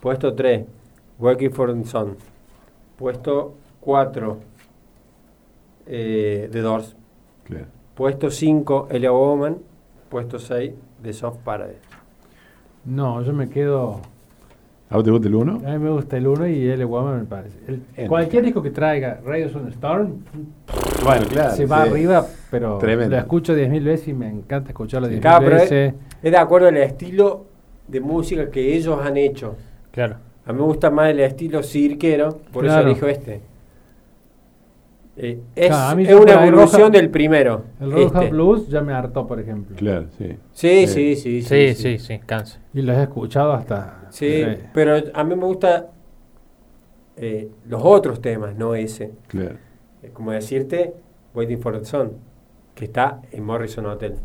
Puesto 0.00 0.34
3, 0.34 0.64
Working 1.18 1.50
for 1.52 1.74
the 1.74 1.84
Sun. 1.84 2.16
Puesto 2.96 3.54
4, 3.80 4.38
eh, 5.86 6.48
The 6.50 6.60
Doors. 6.60 6.96
Claro. 7.44 7.66
Puesto 7.94 8.30
5, 8.30 8.88
Elia 8.90 9.12
Woman. 9.12 9.58
Puesto 10.08 10.38
6, 10.38 10.72
The 11.02 11.12
Soft 11.12 11.38
Paradise. 11.44 11.80
no, 12.86 13.22
yo 13.22 13.32
me 13.32 13.48
quedo. 13.48 14.00
¿A 14.90 14.96
vos 14.96 15.04
te 15.04 15.10
gusta 15.10 15.28
el 15.28 15.34
1? 15.34 15.52
A 15.66 15.70
mí 15.72 15.78
me 15.78 15.90
gusta 15.90 16.16
el 16.16 16.26
1 16.26 16.46
y 16.46 16.68
el 16.68 16.84
Woman 16.86 17.20
me 17.20 17.24
parece. 17.24 17.58
El- 17.96 18.06
cualquier 18.08 18.44
disco 18.44 18.62
que 18.62 18.70
traiga 18.70 19.20
Radios 19.24 19.54
on 19.56 19.64
the 19.64 19.70
Storm 19.70 20.18
Bueno, 21.04 21.26
claro. 21.26 21.54
se 21.54 21.66
va 21.66 21.84
sí. 21.84 21.90
arriba, 21.90 22.26
pero 22.50 22.78
Tremendo. 22.78 23.16
lo 23.16 23.20
escucho 23.20 23.54
10.000 23.56 23.82
veces 23.82 24.08
y 24.08 24.12
me 24.14 24.28
encanta 24.28 24.70
escucharlo 24.70 25.08
10.000 25.08 25.20
Claro, 25.20 25.46
es, 25.56 25.62
veces. 25.70 25.94
es 26.22 26.30
de 26.30 26.38
acuerdo 26.38 26.68
al 26.68 26.76
estilo 26.76 27.46
de 27.88 28.00
música 28.00 28.50
que 28.50 28.74
ellos 28.76 28.98
han 29.02 29.16
hecho. 29.16 29.56
Claro. 29.90 30.16
A 30.46 30.52
mí 30.52 30.58
me 30.58 30.64
gusta 30.66 30.90
más 30.90 31.10
el 31.10 31.20
estilo 31.20 31.62
cirquero, 31.62 32.38
por 32.52 32.64
Claro. 32.64 32.80
eso 32.82 32.88
elijo 32.90 33.06
este. 33.08 33.40
Eh, 35.16 35.40
es 35.54 35.68
Claro, 35.68 36.00
es 36.00 36.12
una 36.14 36.44
evolución 36.46 36.82
Roja- 36.82 36.90
del 36.90 37.10
primero. 37.10 37.62
El 37.80 37.92
Roja 37.92 38.18
este. 38.22 38.30
Blues 38.30 38.68
ya 38.68 38.80
me 38.80 38.92
hartó, 38.92 39.26
por 39.26 39.38
ejemplo. 39.38 39.76
Claro, 39.76 40.06
sí. 40.18 40.36
Sí, 40.52 40.86
Sí. 40.88 41.14
sí, 41.14 41.16
sí. 41.16 41.42
Sí, 41.42 41.74
sí, 41.74 41.98
sí, 41.98 42.18
cansa. 42.26 42.60
Y 42.72 42.82
los 42.82 42.96
he 42.96 43.02
escuchado 43.02 43.52
hasta. 43.52 44.06
Sí, 44.10 44.42
no 44.44 44.52
sé, 44.54 44.70
pero 44.74 44.94
a 45.14 45.24
mí 45.24 45.36
me 45.36 45.44
gusta 45.44 45.90
eh, 47.16 47.48
los 47.68 47.80
otros 47.84 48.20
temas, 48.20 48.56
no 48.56 48.74
ese. 48.74 49.12
Claro. 49.28 49.56
Es 50.02 50.10
como 50.10 50.32
decirte 50.32 50.94
Waiting 51.32 51.60
for 51.60 51.78
the 51.78 51.84
Sun, 51.84 52.12
que 52.74 52.86
está 52.86 53.20
en 53.30 53.44
Morrison 53.44 53.86
Hotel. 53.86 54.16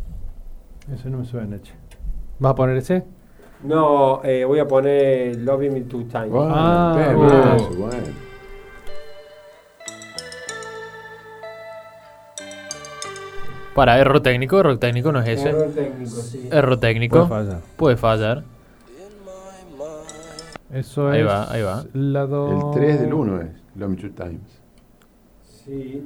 Eso 0.92 1.08
no 1.10 1.20
me 1.20 1.26
suena, 1.26 1.62
che. 1.62 1.74
¿Vas 2.40 2.52
a 2.52 2.56
poner 2.56 2.78
ese? 2.78 3.04
No, 3.64 4.24
eh, 4.24 4.44
voy 4.46 4.58
a 4.58 4.68
poner 4.68 5.36
Loving 5.36 5.74
Me 5.74 5.82
Two 5.82 6.06
Times. 6.06 6.30
Bueno, 6.32 6.52
Ah, 6.52 6.94
temazo, 6.98 7.70
bueno. 7.78 8.29
Para 13.80 13.98
error 13.98 14.20
técnico, 14.20 14.60
error 14.60 14.78
técnico 14.78 15.10
no 15.14 15.22
es 15.22 15.30
ese. 15.30 15.52
Error 15.52 15.72
técnico, 15.72 16.10
sí. 16.10 16.50
Error 16.52 16.78
técnico. 16.82 17.28
Puede 17.30 17.46
fallar. 17.46 17.62
Puede 17.78 17.96
fallar. 17.96 18.44
Eso 20.74 21.08
Ahí 21.08 21.22
es. 21.22 21.28
va, 21.28 21.50
ahí 21.50 21.62
va. 21.62 21.86
La 21.94 22.26
do... 22.26 22.74
El 22.74 22.78
3 22.82 23.00
del 23.00 23.14
1 23.14 23.42
es 23.42 23.48
Two 24.02 24.10
Times. 24.12 24.62
Sí. 25.44 26.06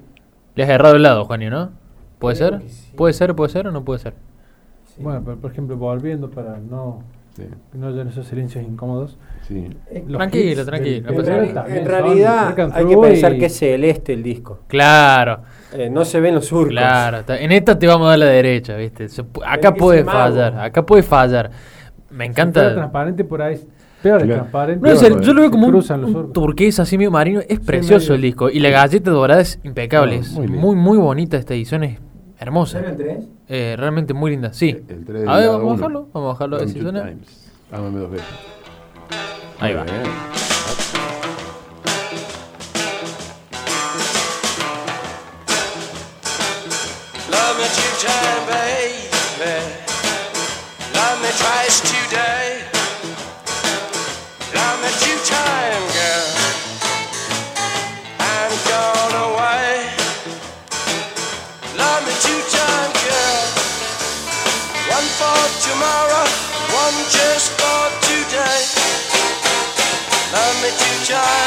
Le 0.53 0.63
has 0.63 0.69
errado 0.69 0.97
el 0.97 1.01
lado, 1.01 1.25
Juanio, 1.25 1.49
¿no? 1.49 1.71
¿Puede 2.19 2.37
Creo 2.37 2.59
ser? 2.59 2.69
sí. 2.69 2.91
¿Puede 2.95 3.13
ser, 3.13 3.35
puede 3.35 3.49
ser 3.49 3.65
o 3.65 3.71
no 3.71 3.83
puede 3.83 4.01
ser? 4.01 4.13
sí. 4.85 5.01
Bueno, 5.01 5.23
pero 5.25 5.37
por 5.37 5.51
ejemplo, 5.51 5.75
volviendo 5.75 6.29
para 6.29 6.59
no, 6.59 7.01
Sí, 7.35 7.43
que 7.71 7.77
no 7.79 7.87
hayan 7.87 8.07
esos 8.09 8.27
silencios 8.27 8.63
incómodos. 8.63 9.17
sí. 9.47 9.67
Eh, 9.89 10.03
Tranquilo, 10.07 10.51
hits 10.61 10.65
tranquilo, 10.67 11.11
no 11.11 11.19
En, 11.21 11.77
en 11.77 11.85
realidad 11.85 12.55
hay 12.73 12.85
que 12.85 12.97
pensar 12.97 13.33
y- 13.33 13.39
que 13.39 13.45
es 13.47 13.57
celeste 13.57 14.13
el 14.13 14.21
disco. 14.21 14.59
Claro, 14.67 15.41
Eh, 15.73 15.89
no 15.89 16.05
se 16.05 16.19
ven 16.19 16.35
los 16.35 16.45
surcos. 16.45 16.69
claro. 16.69 17.23
En 17.29 17.51
esta 17.51 17.79
te 17.79 17.87
vamos 17.87 18.05
a 18.07 18.09
dar 18.11 18.19
la 18.19 18.25
derecha, 18.27 18.75
¿viste? 18.75 19.09
Se 19.09 19.23
acá 19.45 19.73
puede 19.73 20.03
fallar, 20.03 20.59
acá 20.59 20.85
puede 20.85 21.01
fallar. 21.01 21.49
Me 22.11 22.25
Si 22.25 22.29
encanta. 22.29 22.73
transparente 22.75 23.23
por 23.23 23.41
ahí. 23.41 23.59
Peor 24.03 24.19
Claro. 24.21 24.33
transparente. 24.41 24.85
No, 24.87 24.93
es 24.93 25.01
el- 25.01 25.13
Peor, 25.13 25.23
yo 25.23 25.33
lo 25.33 25.41
veo 25.41 25.49
como 25.51 25.67
un, 25.67 26.33
turquesa 26.33 26.83
así 26.83 26.97
medio 26.99 27.09
marino. 27.09 27.39
Es 27.47 27.59
precioso 27.61 28.11
medio. 28.11 28.15
el 28.15 28.21
disco. 28.21 28.49
Y 28.51 28.59
la 28.59 28.69
galleta 28.69 29.09
dorada 29.09 29.41
es 29.41 29.59
impecable. 29.63 30.17
No, 30.17 30.21
es 30.21 30.31
muy 30.33 30.47
muy, 30.47 30.57
lindo. 30.57 30.75
muy, 30.75 30.97
bonita 30.99 31.37
esta 31.37 31.53
edición. 31.55 31.83
Es 31.85 31.99
hermosa. 32.43 32.79
¿Era 32.79 32.89
el 32.91 32.97
tres? 32.97 33.23
Eh, 33.47 33.75
realmente 33.77 34.13
muy 34.13 34.31
linda. 34.31 34.53
Sí. 34.53 34.69
El 34.69 35.03
3 35.05 35.21
del 35.21 35.29
A 35.29 35.37
ver, 35.37 35.47
vamos 35.49 35.71
a 35.71 35.75
bajarlo. 35.75 36.09
Vamos 36.13 36.27
a 36.29 36.33
bajarlo. 36.33 36.55
a 36.57 36.59
ver 36.59 36.69
si 36.69 36.79
suena. 36.81 36.99
Dos 37.71 38.11
veces. 38.11 38.27
Ahí 39.59 39.73
Muy 39.73 39.79
va. 39.79 39.83
bien. 39.85 40.03
Love 47.29 47.57
me 47.57 47.67
two 47.77 47.93
time, 47.99 48.45
baby. 48.47 49.03
Love 50.95 51.19
me 51.21 51.31
twice 51.41 51.81
today. 51.81 52.62
Me 71.13 71.42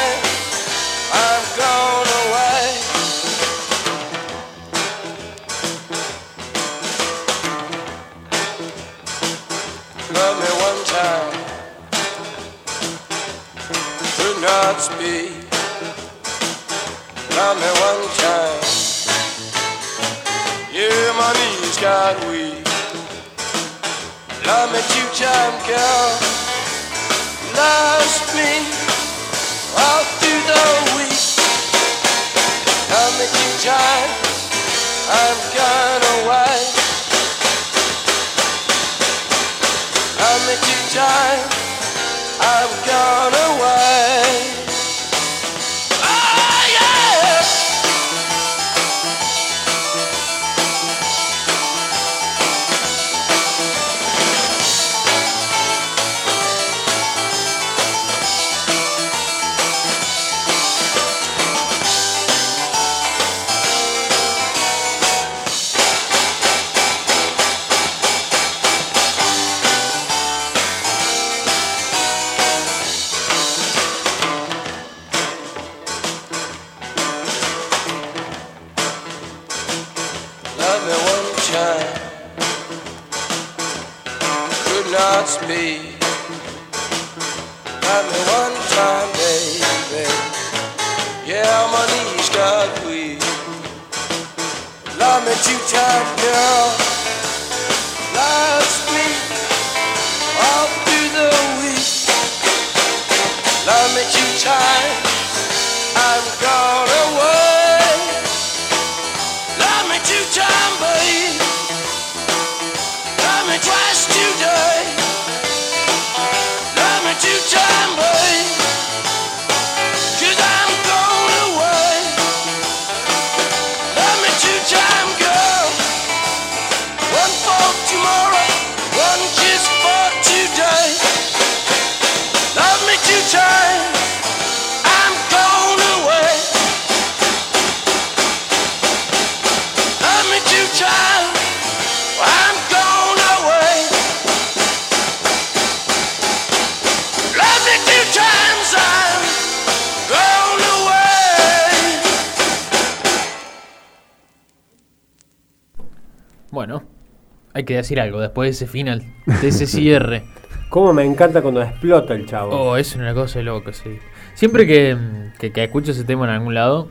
decir 157.81 157.99
algo 157.99 158.19
después 158.19 158.47
de 158.47 158.51
ese 158.51 158.67
final, 158.67 159.03
de 159.25 159.47
ese 159.47 159.67
cierre. 159.67 160.23
Cómo 160.69 160.93
me 160.93 161.03
encanta 161.05 161.41
cuando 161.41 161.61
explota 161.61 162.13
el 162.13 162.25
chavo. 162.25 162.55
Oh, 162.55 162.77
es 162.77 162.95
una 162.95 163.13
cosa 163.13 163.39
de 163.39 163.45
loco, 163.45 163.71
sí. 163.73 163.99
Siempre 164.33 164.67
que, 164.67 164.97
que, 165.39 165.51
que 165.51 165.63
escucho 165.63 165.91
ese 165.91 166.03
tema 166.03 166.25
en 166.25 166.31
algún 166.31 166.53
lado, 166.53 166.89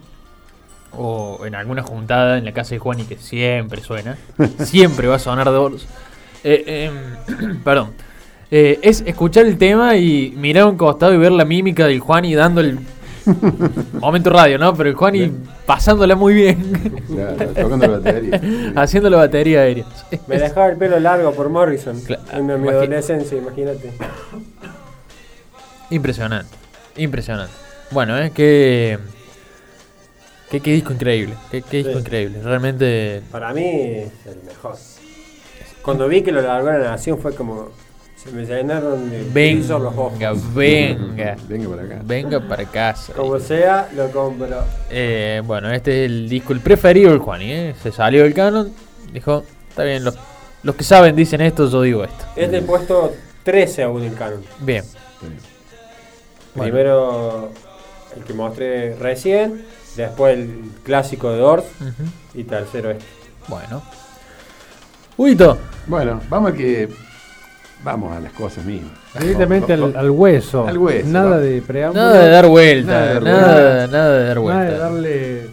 o 0.92 1.44
en 1.44 1.54
alguna 1.54 1.82
juntada 1.82 2.38
en 2.38 2.44
la 2.44 2.52
casa 2.52 2.70
de 2.74 2.78
Juan 2.78 3.00
y 3.00 3.04
que 3.04 3.16
siempre 3.16 3.80
suena, 3.80 4.16
siempre 4.58 5.08
va 5.08 5.16
a 5.16 5.18
sonar 5.18 5.46
Doors. 5.46 5.86
Eh, 6.44 6.90
em, 6.90 7.58
perdón. 7.64 7.92
Eh, 8.48 8.78
es 8.82 9.02
escuchar 9.04 9.44
el 9.44 9.58
tema 9.58 9.96
y 9.96 10.32
mirar 10.36 10.64
a 10.64 10.66
un 10.66 10.76
costado 10.76 11.12
y 11.12 11.16
ver 11.16 11.32
la 11.32 11.44
mímica 11.44 11.86
del 11.86 11.98
Juan 11.98 12.24
y 12.24 12.34
dando 12.36 12.60
el 12.60 12.78
momento 14.00 14.30
radio, 14.30 14.58
¿no? 14.58 14.74
Pero 14.74 14.88
el 14.90 14.94
Juan 14.94 15.14
y 15.16 15.32
pasándola 15.66 16.14
muy 16.16 16.34
bien, 16.34 17.02
Claro, 17.06 17.36
tocando 17.52 17.86
la 17.86 17.98
batería. 17.98 18.72
haciendo 18.76 19.10
la 19.10 19.16
batería 19.18 19.60
aérea. 19.60 19.84
Me 20.26 20.38
dejaba 20.38 20.68
el 20.68 20.76
pelo 20.76 20.98
largo 21.00 21.32
por 21.32 21.48
Morrison 21.48 22.00
Claro, 22.02 22.22
en 22.32 22.62
mi 22.62 22.68
adolescencia, 22.68 23.36
imagínate. 23.36 23.92
Impresionante, 25.90 26.54
impresionante. 26.96 27.52
Bueno, 27.90 28.18
¿eh? 28.18 28.32
Qué, 28.34 28.98
qué, 30.50 30.60
qué 30.60 30.72
disco 30.72 30.92
increíble, 30.92 31.34
qué, 31.50 31.62
qué 31.62 31.76
disco 31.78 31.92
Sí. 31.92 31.98
increíble. 32.00 32.40
Realmente 32.42 33.22
Para 33.30 33.52
mí 33.52 33.64
es 33.64 34.10
el 34.26 34.42
mejor. 34.44 34.74
Cuando 35.82 36.08
vi 36.08 36.22
que 36.22 36.32
lo 36.32 36.40
largó 36.42 36.70
la 36.70 36.78
nación 36.78 37.18
fue 37.18 37.34
como. 37.34 37.68
Se 38.26 38.32
me 38.32 38.44
llenaron 38.44 39.08
de 39.10 39.22
brillo 39.24 39.78
los 39.78 39.94
ojos. 39.96 40.18
venga, 40.18 40.34
venga, 41.14 41.36
Venga 41.48 41.68
para 41.70 41.82
acá. 41.82 42.00
venga 42.04 42.40
para 42.48 42.64
casa. 42.64 43.12
Como 43.12 43.38
sea, 43.38 43.88
lo 43.94 44.10
compro. 44.10 44.64
Eh, 44.90 45.40
bueno, 45.44 45.70
este 45.72 46.04
es 46.04 46.10
el 46.10 46.28
disco 46.28 46.52
el 46.52 46.60
preferido 46.60 47.10
del 47.10 47.20
Juani, 47.20 47.52
¿eh? 47.52 47.74
Se 47.82 47.92
salió 47.92 48.24
del 48.24 48.34
canon, 48.34 48.72
dijo, 49.12 49.44
está 49.68 49.84
bien, 49.84 50.02
los, 50.04 50.16
los 50.62 50.74
que 50.74 50.82
saben 50.84 51.14
dicen 51.14 51.40
esto, 51.40 51.68
yo 51.70 51.82
digo 51.82 52.02
esto. 52.04 52.24
Es 52.34 52.50
del 52.50 52.64
puesto 52.64 53.14
13 53.44 53.84
aún 53.84 54.02
en 54.02 54.14
canon. 54.14 54.42
Bien, 54.60 54.84
Bueno. 56.54 56.72
Primero 56.72 57.50
el 58.16 58.24
que 58.24 58.32
mostré 58.32 58.96
recién, 58.96 59.64
después 59.94 60.36
el 60.38 60.70
clásico 60.82 61.30
de 61.30 61.38
Doors 61.38 61.64
ujú, 61.80 62.08
y 62.40 62.44
tercero 62.44 62.90
este. 62.90 63.04
bueno. 63.48 63.82
Huito, 65.18 65.58
Bueno, 65.86 66.20
vamos 66.28 66.52
a 66.52 66.54
que. 66.54 66.88
Vamos 67.86 68.16
a 68.16 68.20
las 68.20 68.32
cosas 68.32 68.64
mismas. 68.64 68.90
Directamente 69.20 69.72
al, 69.72 69.96
al 69.96 70.10
hueso. 70.10 70.66
Al 70.66 70.76
hueso, 70.76 71.06
Nada 71.08 71.38
de 71.38 71.62
preámbulo. 71.62 72.02
nada 72.04 72.22
de 72.24 72.30
dar 72.30 72.46
vuelta, 72.48 72.90
Nada 72.90 73.06
de 73.06 73.14
dar 73.14 73.22
nada, 73.22 73.86
nada, 73.86 74.12
de 74.18 74.24
dar 74.26 74.36
Nada 74.36 74.40
vuelta. 74.40 74.64
de 74.72 74.78
darle. 74.78 75.36
eh, 75.44 75.48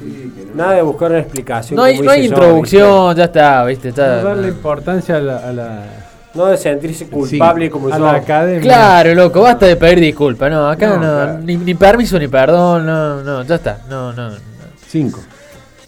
Sí, 0.00 0.32
que 0.36 0.44
no. 0.46 0.54
Nada 0.54 0.72
de 0.74 0.82
buscar 0.82 1.10
una 1.10 1.18
explicación. 1.20 1.76
No 1.76 1.82
hay, 1.82 1.98
no 1.98 2.04
yo, 2.14 2.22
introducción, 2.22 3.16
ya 3.16 3.24
está, 3.24 3.64
viste, 3.64 3.88
no 3.88 3.90
está. 3.90 4.22
darle 4.22 4.46
importancia 4.48 5.16
a 5.16 5.20
la, 5.20 5.36
a 5.38 5.52
la, 5.52 5.68
¿viste? 5.82 6.04
No 6.34 6.46
de 6.46 6.56
sentirse 6.56 7.08
culpable 7.08 7.68
como 7.68 7.88
a 7.92 7.98
yo. 7.98 8.04
la 8.04 8.12
academia. 8.14 8.60
Claro, 8.60 9.14
loco, 9.16 9.40
basta 9.42 9.66
de 9.66 9.74
pedir 9.74 9.98
disculpas, 10.00 10.48
no, 10.52 10.68
acá 10.68 10.86
no, 10.86 10.94
No, 10.94 11.00
claro. 11.00 11.38
ni, 11.40 11.56
ni 11.56 11.74
permiso 11.74 12.16
ni 12.16 12.28
perdón, 12.28 12.86
no, 12.86 13.22
no, 13.24 13.42
ya 13.42 13.56
está, 13.56 13.80
no, 13.90 14.12
no. 14.12 14.30
no. 14.30 14.36
Cinco. 14.86 15.18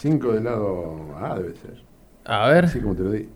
Cinco 0.00 0.32
del 0.32 0.42
lado 0.42 0.96
A 1.22 1.34
debe 1.36 1.52
ser. 1.54 1.74
A 2.24 2.48
ver, 2.48 2.64
Así 2.64 2.80
como 2.80 2.96
te 2.96 3.02
lo 3.04 3.10
di. 3.12 3.28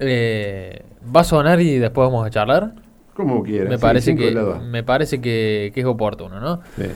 eh, 0.00 0.82
va 1.14 1.20
a 1.20 1.24
sonar 1.24 1.60
y 1.60 1.78
después 1.78 2.08
vamos 2.08 2.26
a 2.26 2.30
charlar. 2.30 2.74
Como 3.14 3.42
quieras. 3.42 3.68
Me 3.68 3.76
sí, 3.76 3.82
parece 3.82 4.16
que 4.16 4.30
me 4.70 4.82
parece 4.82 5.20
que, 5.20 5.70
que 5.74 5.80
es 5.80 5.86
oportuno, 5.86 6.40
¿no? 6.40 6.60
Sí. 6.76 6.86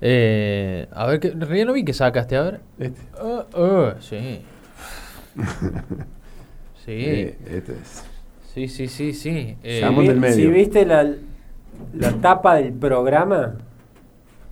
Eh, 0.00 0.86
a 0.92 1.06
ver, 1.06 1.20
que, 1.20 1.28
en 1.28 1.40
realidad 1.40 1.66
no 1.66 1.72
vi 1.72 1.84
que 1.84 1.92
sacaste, 1.92 2.36
a 2.36 2.42
ver. 2.42 2.60
Este. 2.78 3.00
Ah, 3.18 3.46
ah, 3.54 3.94
sí. 4.00 4.42
Sí, 6.84 6.92
Eh, 6.92 7.38
este 7.46 7.72
es. 7.72 8.04
Sí, 8.52 8.68
sí, 8.68 8.88
sí, 8.88 9.14
sí. 9.14 9.56
Eh, 9.62 9.80
Jamón 9.82 10.06
del 10.06 10.20
medio. 10.20 10.34
Si 10.34 10.46
viste 10.46 10.84
la, 10.84 11.10
la 11.94 12.12
tapa 12.20 12.56
del 12.56 12.74
programa, 12.74 13.54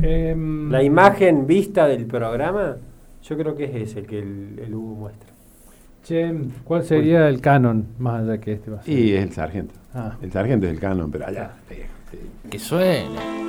Em, 0.02 0.68
la 0.68 0.82
imagen 0.82 1.46
vista 1.46 1.86
del 1.86 2.06
programa, 2.06 2.76
yo 3.22 3.36
creo 3.36 3.54
que 3.54 3.64
es 3.64 3.74
ese 3.90 4.00
el 4.00 4.06
que 4.06 4.18
el, 4.18 4.58
el 4.58 4.74
Hugo 4.74 4.96
muestra. 4.96 5.31
Che, 6.02 6.34
¿cuál 6.64 6.84
sería 6.84 7.28
el 7.28 7.40
canon 7.40 7.86
más 7.98 8.22
allá 8.22 8.38
que 8.38 8.54
este 8.54 8.70
va 8.70 8.78
a 8.78 8.82
ser? 8.82 8.98
Y 8.98 9.14
es 9.14 9.22
el 9.22 9.32
sargento. 9.32 9.74
Ah. 9.94 10.16
El 10.20 10.32
sargento 10.32 10.66
es 10.66 10.72
el 10.72 10.80
canon, 10.80 11.10
pero 11.10 11.26
allá. 11.26 11.52
sí, 11.68 11.76
sí. 12.10 12.18
que 12.50 12.58
suene. 12.58 13.42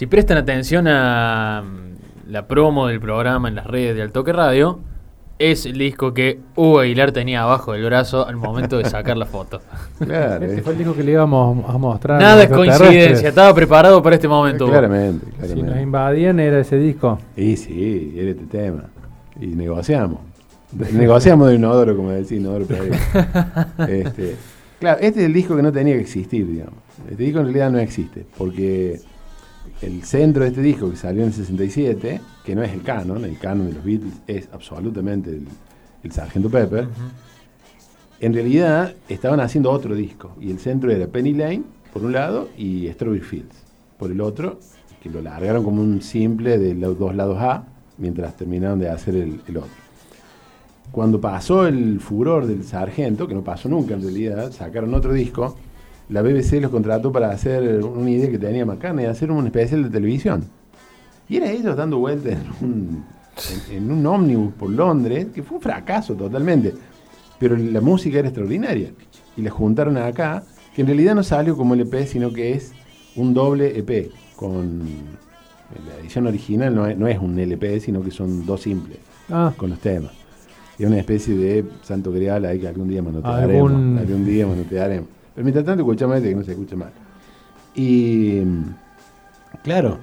Si 0.00 0.06
prestan 0.06 0.38
atención 0.38 0.88
a 0.88 1.62
mm, 1.62 2.30
la 2.32 2.48
promo 2.48 2.86
del 2.86 3.00
programa 3.00 3.50
en 3.50 3.54
las 3.54 3.66
redes 3.66 3.94
de 3.94 4.00
Altoque 4.00 4.32
Radio, 4.32 4.80
es 5.38 5.66
el 5.66 5.76
disco 5.76 6.14
que 6.14 6.40
Hugo 6.56 6.78
Aguilar 6.80 7.12
tenía 7.12 7.42
abajo 7.42 7.74
del 7.74 7.84
brazo 7.84 8.26
al 8.26 8.36
momento 8.36 8.78
de 8.78 8.86
sacar 8.86 9.18
la 9.18 9.26
foto. 9.26 9.60
Claro, 9.98 10.42
Este 10.42 10.56
es- 10.56 10.62
fue 10.62 10.72
el 10.72 10.78
disco 10.78 10.94
que 10.94 11.04
le 11.04 11.12
íbamos 11.12 11.68
a 11.68 11.76
mostrar. 11.76 12.18
Nada 12.18 12.44
es 12.44 12.48
coincidencia, 12.48 13.28
estaba 13.28 13.52
preparado 13.52 14.02
para 14.02 14.16
este 14.16 14.26
momento. 14.26 14.64
Hugo. 14.64 14.72
claramente, 14.72 15.26
Si 15.26 15.32
nos 15.32 15.48
claramente. 15.48 15.82
invadían 15.82 16.40
era 16.40 16.60
ese 16.60 16.78
disco. 16.78 17.18
Y 17.36 17.58
sí, 17.58 18.14
era 18.16 18.30
este 18.30 18.46
tema. 18.46 18.84
Y 19.38 19.48
negociamos. 19.48 20.20
Negociamos 20.94 21.46
de 21.50 21.56
inodoro, 21.56 21.94
como 21.94 22.08
decía 22.12 22.38
Inodoro 22.38 22.64
este, 23.86 24.36
claro, 24.78 24.98
este 25.02 25.20
es 25.20 25.26
el 25.26 25.34
disco 25.34 25.56
que 25.56 25.62
no 25.62 25.70
tenía 25.70 25.92
que 25.96 26.00
existir, 26.00 26.46
digamos. 26.46 26.76
Este 27.10 27.22
disco 27.22 27.40
en 27.40 27.44
realidad 27.44 27.70
no 27.70 27.78
existe, 27.80 28.24
porque 28.38 28.98
el 29.82 30.02
centro 30.04 30.42
de 30.42 30.50
este 30.50 30.60
disco 30.60 30.90
que 30.90 30.96
salió 30.96 31.22
en 31.22 31.28
el 31.28 31.34
67, 31.34 32.20
que 32.44 32.54
no 32.54 32.62
es 32.62 32.72
el 32.72 32.82
canon, 32.82 33.24
el 33.24 33.38
canon 33.38 33.68
de 33.68 33.74
los 33.74 33.84
Beatles 33.84 34.14
es 34.26 34.48
absolutamente 34.52 35.30
el, 35.30 35.46
el 36.02 36.12
Sargento 36.12 36.50
Pepper, 36.50 36.88
en 38.20 38.34
realidad 38.34 38.94
estaban 39.08 39.40
haciendo 39.40 39.70
otro 39.70 39.94
disco, 39.94 40.36
y 40.40 40.50
el 40.50 40.58
centro 40.58 40.90
era 40.90 41.06
Penny 41.06 41.32
Lane, 41.32 41.62
por 41.92 42.04
un 42.04 42.12
lado, 42.12 42.50
y 42.56 42.88
Strawberry 42.88 43.24
Fields, 43.24 43.56
por 43.98 44.10
el 44.10 44.20
otro, 44.20 44.60
que 45.02 45.08
lo 45.08 45.22
largaron 45.22 45.64
como 45.64 45.80
un 45.80 46.02
simple 46.02 46.58
de 46.58 46.74
los 46.74 46.98
dos 46.98 47.14
lados 47.14 47.38
A, 47.40 47.64
mientras 47.96 48.36
terminaron 48.36 48.78
de 48.78 48.90
hacer 48.90 49.14
el, 49.14 49.40
el 49.46 49.56
otro. 49.56 49.70
Cuando 50.92 51.20
pasó 51.20 51.66
el 51.66 52.00
furor 52.00 52.46
del 52.46 52.64
sargento, 52.64 53.26
que 53.26 53.34
no 53.34 53.42
pasó 53.42 53.68
nunca 53.68 53.94
en 53.94 54.02
realidad, 54.02 54.52
sacaron 54.52 54.92
otro 54.92 55.12
disco, 55.12 55.56
la 56.10 56.22
BBC 56.22 56.60
los 56.60 56.70
contrató 56.70 57.12
para 57.12 57.30
hacer 57.30 57.84
una 57.84 58.10
idea 58.10 58.30
que 58.30 58.38
tenía 58.38 58.66
McCartney, 58.66 59.06
hacer 59.06 59.30
un 59.30 59.46
especial 59.46 59.84
de 59.84 59.90
televisión. 59.90 60.44
Y 61.28 61.36
era 61.36 61.50
ellos 61.50 61.76
dando 61.76 61.98
vueltas 61.98 62.32
en 62.60 62.66
un, 62.68 63.04
en, 63.70 63.76
en 63.76 63.90
un 63.92 64.04
ómnibus 64.06 64.52
por 64.54 64.70
Londres, 64.70 65.28
que 65.34 65.42
fue 65.42 65.58
un 65.58 65.62
fracaso 65.62 66.14
totalmente. 66.14 66.74
Pero 67.38 67.56
la 67.56 67.80
música 67.80 68.18
era 68.18 68.28
extraordinaria. 68.28 68.90
Y 69.36 69.42
la 69.42 69.50
juntaron 69.50 69.96
acá, 69.96 70.42
que 70.74 70.80
en 70.82 70.88
realidad 70.88 71.14
no 71.14 71.22
salió 71.22 71.56
como 71.56 71.74
LP, 71.74 72.06
sino 72.06 72.32
que 72.32 72.52
es 72.54 72.72
un 73.16 73.32
doble 73.32 73.78
EP. 73.78 74.10
Con 74.36 74.80
la 75.86 76.00
edición 76.00 76.26
original 76.26 76.74
no 76.74 76.86
es, 76.86 76.98
no 76.98 77.06
es 77.06 77.18
un 77.18 77.38
LP, 77.38 77.78
sino 77.80 78.02
que 78.02 78.10
son 78.10 78.44
dos 78.44 78.62
simples 78.62 78.98
Ah, 79.28 79.52
con 79.56 79.70
los 79.70 79.78
temas. 79.78 80.10
Y 80.78 80.82
es 80.82 80.88
una 80.88 80.98
especie 80.98 81.36
de 81.36 81.64
santo 81.82 82.10
grial 82.10 82.44
ahí 82.44 82.58
que 82.58 82.66
algún 82.66 82.88
día 82.88 83.00
manotearemos. 83.02 83.70
Algún- 83.70 83.98
Algún, 83.98 84.24
día 84.26 84.46
manotearemos. 84.46 85.08
Pero 85.34 85.44
mientras 85.44 85.64
tanto 85.64 85.82
escuchamos 85.82 86.16
este 86.16 86.28
que 86.30 86.34
no 86.36 86.42
se 86.44 86.52
escucha 86.52 86.76
mal. 86.76 86.92
Y 87.74 88.40
claro, 89.62 89.98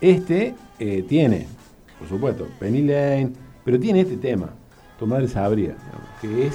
este 0.00 0.54
eh, 0.78 1.04
tiene, 1.08 1.46
por 1.98 2.08
supuesto, 2.08 2.48
Penny 2.58 2.82
Lane, 2.82 3.30
pero 3.64 3.78
tiene 3.78 4.00
este 4.00 4.16
tema, 4.16 4.50
Tu 4.98 5.06
madre 5.06 5.28
sabría, 5.28 5.76
que 6.20 6.46
es 6.48 6.54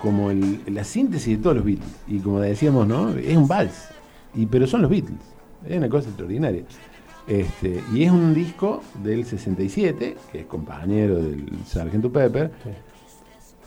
como 0.00 0.30
el- 0.30 0.60
la 0.68 0.84
síntesis 0.84 1.36
de 1.36 1.42
todos 1.42 1.56
los 1.56 1.64
Beatles. 1.64 1.88
Y 2.06 2.18
como 2.20 2.38
decíamos, 2.40 2.86
¿no? 2.86 3.10
Es 3.10 3.36
un 3.36 3.48
vals. 3.48 3.88
Y, 4.34 4.46
pero 4.46 4.66
son 4.68 4.82
los 4.82 4.90
Beatles. 4.90 5.18
Es 5.66 5.76
una 5.76 5.88
cosa 5.88 6.08
extraordinaria. 6.08 6.62
Este, 7.26 7.82
y 7.92 8.04
es 8.04 8.10
un 8.12 8.32
disco 8.34 8.82
del 9.02 9.24
67, 9.24 10.16
que 10.30 10.40
es 10.40 10.46
compañero 10.46 11.16
del 11.16 11.46
Sargento 11.66 12.10
Pepper, 12.12 12.52
sí. 12.62 12.70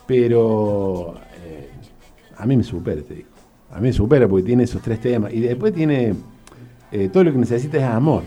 pero 0.06 1.14
eh, 1.44 1.70
a 2.36 2.46
mí 2.46 2.56
me 2.56 2.62
supera 2.62 3.00
este 3.00 3.14
disco. 3.14 3.30
A 3.70 3.76
mí 3.76 3.82
me 3.88 3.92
supera 3.92 4.28
porque 4.28 4.44
tiene 4.44 4.64
esos 4.64 4.82
tres 4.82 5.00
temas. 5.00 5.32
Y 5.32 5.40
después 5.40 5.72
tiene 5.72 6.14
eh, 6.90 7.08
todo 7.12 7.24
lo 7.24 7.32
que 7.32 7.38
necesita 7.38 7.78
es 7.78 7.84
amor, 7.84 8.22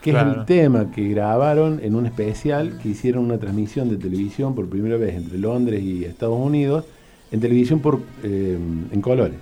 que 0.00 0.10
es 0.10 0.16
el 0.16 0.44
tema 0.44 0.90
que 0.92 1.08
grabaron 1.08 1.80
en 1.82 1.94
un 1.96 2.06
especial 2.06 2.78
que 2.80 2.90
hicieron 2.90 3.24
una 3.24 3.38
transmisión 3.38 3.88
de 3.88 3.96
televisión 3.96 4.54
por 4.54 4.68
primera 4.68 4.96
vez 4.96 5.14
entre 5.16 5.38
Londres 5.38 5.82
y 5.82 6.04
Estados 6.04 6.38
Unidos, 6.38 6.84
en 7.32 7.40
televisión 7.40 7.80
por, 7.80 8.00
eh, 8.22 8.56
en 8.92 9.00
colores. 9.00 9.36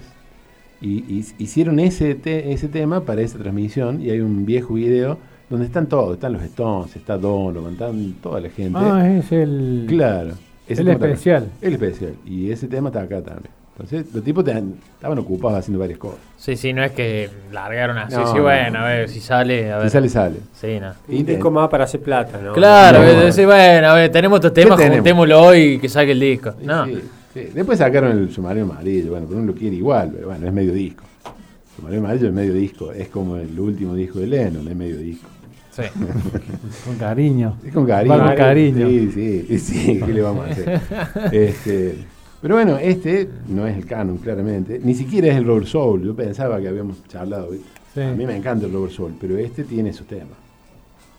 Y, 0.81 0.99
y 1.15 1.25
hicieron 1.39 1.79
ese, 1.79 2.15
te- 2.15 2.53
ese 2.53 2.69
tema 2.69 3.01
para 3.05 3.21
esa 3.23 3.39
transmisión 3.39 4.01
y 4.03 4.11
hay 4.11 4.21
un 4.21 4.45
viejo 4.47 4.75
video 4.75 5.19
donde 5.51 5.67
están 5.67 5.87
todos, 5.89 6.15
están 6.15 6.33
los 6.33 6.43
Stones, 6.43 6.97
está 6.97 7.19
Donovan, 7.19 7.75
están 7.75 8.15
toda 8.23 8.41
la 8.41 8.49
gente. 8.49 8.79
Ah, 8.81 9.09
es 9.19 9.31
el. 9.33 9.85
Claro. 9.89 10.33
El 10.67 10.81
acá. 10.89 11.07
especial. 11.07 11.49
El 11.61 11.75
especial. 11.75 12.15
Y 12.25 12.51
ese 12.51 12.67
tema 12.69 12.89
está 12.89 13.03
acá 13.03 13.23
también. 13.23 13.51
Entonces, 13.77 14.07
los 14.15 14.23
tipos 14.23 14.45
te- 14.45 14.53
estaban 14.95 15.19
ocupados 15.19 15.59
haciendo 15.59 15.81
varias 15.81 15.99
cosas. 15.99 16.19
Sí, 16.37 16.57
sí, 16.57 16.73
no 16.73 16.85
es 16.85 16.93
que 16.93 17.29
largaron 17.53 17.99
así. 17.99 18.15
No, 18.15 18.27
sí, 18.29 18.37
no, 18.37 18.43
bueno, 18.43 18.71
no. 18.79 18.85
a 18.85 18.89
ver 18.89 19.09
si 19.09 19.19
sale. 19.21 19.73
A 19.73 19.79
ver. 19.79 19.87
Si 19.89 19.93
sale, 19.93 20.09
sale. 20.09 20.37
Sí, 20.61 20.79
no. 20.81 20.93
Un 21.09 21.27
disco 21.27 21.51
más 21.51 21.69
para 21.69 21.83
hacer 21.85 22.01
plata, 22.01 22.39
¿no? 22.41 22.53
Claro, 22.53 23.01
No, 23.01 23.47
bueno, 23.47 23.89
a 23.89 23.95
ver, 23.95 24.13
tenemos 24.13 24.37
estos 24.39 24.55
temas, 24.55 24.77
tenemos? 24.77 24.99
juntémoslo 24.99 25.43
hoy 25.43 25.59
y 25.75 25.79
que 25.81 25.89
saque 25.89 26.13
el 26.13 26.21
disco. 26.21 26.53
Sí, 26.61 26.65
No. 26.67 26.87
sí, 26.87 27.01
sí. 27.35 27.41
Después 27.53 27.79
sacaron 27.79 28.13
el 28.13 28.31
submarino 28.33 28.67
amarillo, 28.71 29.11
bueno, 29.11 29.27
pero 29.29 29.41
uno 29.41 29.53
lo 29.53 29.59
quiere 29.59 29.75
igual, 29.75 30.13
pero 30.15 30.29
bueno, 30.29 30.47
es 30.47 30.53
medio 30.53 30.73
disco. 30.73 31.03
El 31.25 31.77
submarino 31.77 32.05
amarillo 32.07 32.29
es 32.29 32.33
medio 32.33 32.53
disco, 32.55 32.93
es 32.93 33.09
como 33.09 33.37
el 33.39 33.59
último 33.59 33.95
disco 33.97 34.21
de 34.21 34.29
Lennon, 34.29 34.69
es 34.69 34.77
medio 34.77 34.99
disco. 34.99 35.29
Sí. 35.73 35.83
Con 36.85 36.97
cariño. 36.97 37.57
Es 37.67 37.73
con 37.75 37.85
cariño. 37.85 38.17
Con 38.17 38.37
cariño. 38.37 38.87
Sí, 38.87 39.11
sí, 39.49 39.59
sí, 39.59 40.01
¿qué 40.07 40.13
le 40.13 40.23
vamos 40.23 40.47
a 40.47 40.51
hacer? 40.53 40.81
Este, 41.33 41.97
pero 42.45 42.57
bueno, 42.57 42.77
este 42.77 43.27
no 43.49 43.67
es 43.67 43.75
el 43.75 43.87
canon, 43.87 44.19
claramente. 44.19 44.79
Ni 44.85 44.95
siquiera 44.95 45.29
es 45.29 45.37
el 45.37 45.47
Robert 45.47 45.65
Soul. 45.67 46.03
Yo 46.05 46.15
pensaba 46.15 46.61
que 46.61 46.69
habíamos 46.69 47.03
charlado. 47.09 47.49
Sí. 47.95 48.03
A 48.03 48.13
mí 48.13 48.27
me 48.27 48.37
encanta 48.37 48.67
el 48.67 48.73
Robert 48.75 48.93
Soul, 48.93 49.15
pero 49.19 49.39
este 49.39 49.65
tiene 49.65 49.89
esos 49.89 50.07
temas. 50.07 50.37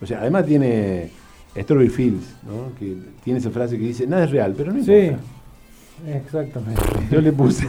O 0.00 0.06
sea, 0.06 0.20
además 0.20 0.46
tiene 0.46 1.10
Strawberry 1.58 1.88
Fields, 1.88 2.26
¿no? 2.46 2.72
que 2.78 2.94
tiene 3.24 3.40
esa 3.40 3.50
frase 3.50 3.76
que 3.76 3.86
dice, 3.86 4.06
nada 4.06 4.22
es 4.22 4.30
real, 4.30 4.54
pero 4.56 4.72
no 4.72 4.84
Sí, 4.84 4.92
importa. 4.92 6.16
exactamente. 6.16 6.82
Yo 7.10 7.20
le 7.20 7.32
puse, 7.32 7.66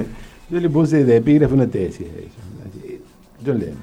yo 0.50 0.60
le 0.60 0.70
puse 0.70 1.04
de 1.04 1.16
epígrafe 1.18 1.52
una 1.52 1.66
tesis 1.66 2.06
a 2.06 2.18
eso. 2.20 2.40
John 3.44 3.58
Lennon. 3.58 3.76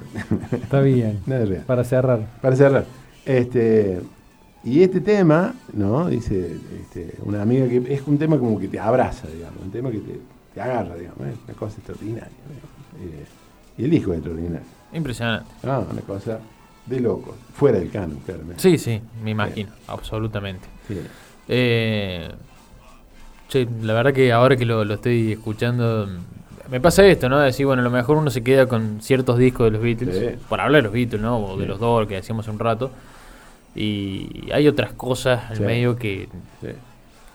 Está 0.64 0.80
bien. 0.80 1.20
nada 1.26 1.44
es 1.44 1.48
real. 1.48 1.62
Para 1.64 1.84
cerrar. 1.84 2.26
Para 2.42 2.56
cerrar. 2.56 2.86
Este, 3.24 4.00
y 4.64 4.82
este 4.82 5.00
tema, 5.00 5.54
¿no? 5.72 6.08
Dice 6.08 6.56
este, 6.80 7.14
una 7.24 7.42
amiga 7.42 7.66
que 7.68 7.94
es 7.94 8.02
un 8.06 8.18
tema 8.18 8.38
como 8.38 8.58
que 8.60 8.68
te 8.68 8.78
abraza, 8.78 9.26
digamos, 9.28 9.60
un 9.62 9.70
tema 9.70 9.90
que 9.90 9.98
te, 9.98 10.20
te 10.54 10.60
agarra, 10.60 10.94
digamos, 10.96 11.20
es 11.26 11.34
una 11.46 11.54
cosa 11.58 11.76
extraordinaria. 11.76 12.28
digamos. 12.48 13.14
Eh, 13.14 13.24
y 13.78 13.84
el 13.84 13.90
disco 13.90 14.12
es 14.12 14.18
extraordinario. 14.18 14.66
Impresionante. 14.92 15.50
No, 15.62 15.86
una 15.90 16.00
cosa 16.02 16.38
de 16.86 17.00
loco. 17.00 17.34
Fuera 17.54 17.78
del 17.78 17.90
canon, 17.90 18.18
claramente. 18.26 18.60
Sí, 18.62 18.76
sí, 18.78 19.00
me 19.24 19.30
imagino, 19.30 19.70
absolutamente. 19.88 20.68
Sí. 20.88 20.98
Eh, 21.48 22.28
che, 23.48 23.66
la 23.82 23.94
verdad 23.94 24.12
que 24.12 24.32
ahora 24.32 24.56
que 24.56 24.64
lo, 24.64 24.84
lo 24.84 24.94
estoy 24.94 25.32
escuchando, 25.32 26.08
me 26.70 26.80
pasa 26.80 27.04
esto, 27.06 27.28
¿no? 27.28 27.38
De 27.38 27.46
decir, 27.46 27.66
bueno, 27.66 27.80
a 27.82 27.84
lo 27.84 27.90
mejor 27.90 28.16
uno 28.16 28.30
se 28.30 28.42
queda 28.42 28.66
con 28.66 29.00
ciertos 29.00 29.38
discos 29.38 29.66
de 29.66 29.70
los 29.72 29.82
Beatles, 29.82 30.16
Sí. 30.18 30.44
por 30.48 30.60
hablar 30.60 30.82
de 30.82 30.84
los 30.84 30.92
Beatles, 30.92 31.20
¿no? 31.20 31.38
O 31.38 31.56
de 31.56 31.66
los 31.66 31.80
Doors 31.80 32.08
que 32.08 32.14
decíamos 32.16 32.44
hace 32.46 32.52
un 32.52 32.58
rato. 32.58 32.90
Y 33.74 34.50
hay 34.52 34.68
otras 34.68 34.92
cosas 34.92 35.50
al 35.50 35.56
Sí. 35.56 35.62
medio 35.62 35.96
que, 35.96 36.28
Sí. 36.60 36.68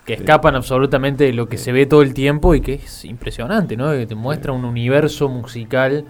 que 0.05 0.15
Sí. 0.15 0.21
escapan 0.23 0.55
absolutamente 0.55 1.23
de 1.25 1.33
lo 1.33 1.49
que 1.49 1.57
se 1.57 1.71
ve 1.71 1.85
todo 1.85 2.01
el 2.01 2.13
tiempo 2.13 2.53
y 2.55 2.61
que 2.61 2.75
es 2.75 3.05
impresionante, 3.05 3.75
¿no? 3.75 3.91
Que 3.91 4.05
te 4.05 4.15
muestra 4.15 4.51
un 4.53 4.63
universo 4.65 5.27
musical 5.29 6.05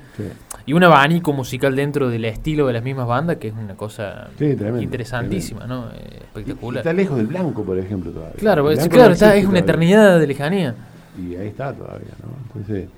y 0.66 0.74
un 0.74 0.84
abanico 0.84 1.32
musical 1.34 1.76
dentro 1.76 2.10
del 2.10 2.26
estilo 2.26 2.68
de 2.68 2.74
las 2.74 2.84
mismas 2.84 3.08
bandas 3.08 3.38
que 3.38 3.48
es 3.48 3.54
una 3.54 3.76
cosa 3.76 4.28
tremendo, 4.38 4.82
interesantísima, 4.82 5.66
¿no? 5.66 5.88
Eh, 5.88 5.94
Y- 5.96 6.14
y 6.14 6.18
espectacular. 6.42 6.78
está 6.82 6.94
lejos 6.94 7.18
del 7.18 7.28
blanco, 7.28 7.64
por 7.64 7.80
ejemplo, 7.80 8.12
todavía. 8.12 8.36
Claro, 8.38 8.70
es, 8.70 8.80
claro 8.90 9.08
no 9.08 9.14
está, 9.14 9.28
existe 9.28 9.40
es 9.40 9.46
una 9.46 9.60
todavía. 9.60 9.60
eternidad 9.62 10.20
de 10.20 10.28
lejanía. 10.28 10.76
Y 11.18 11.36
ahí 11.36 11.48
está 11.48 11.74
todavía, 11.74 12.12
¿no? 12.22 12.30
Entonces, 12.60 12.90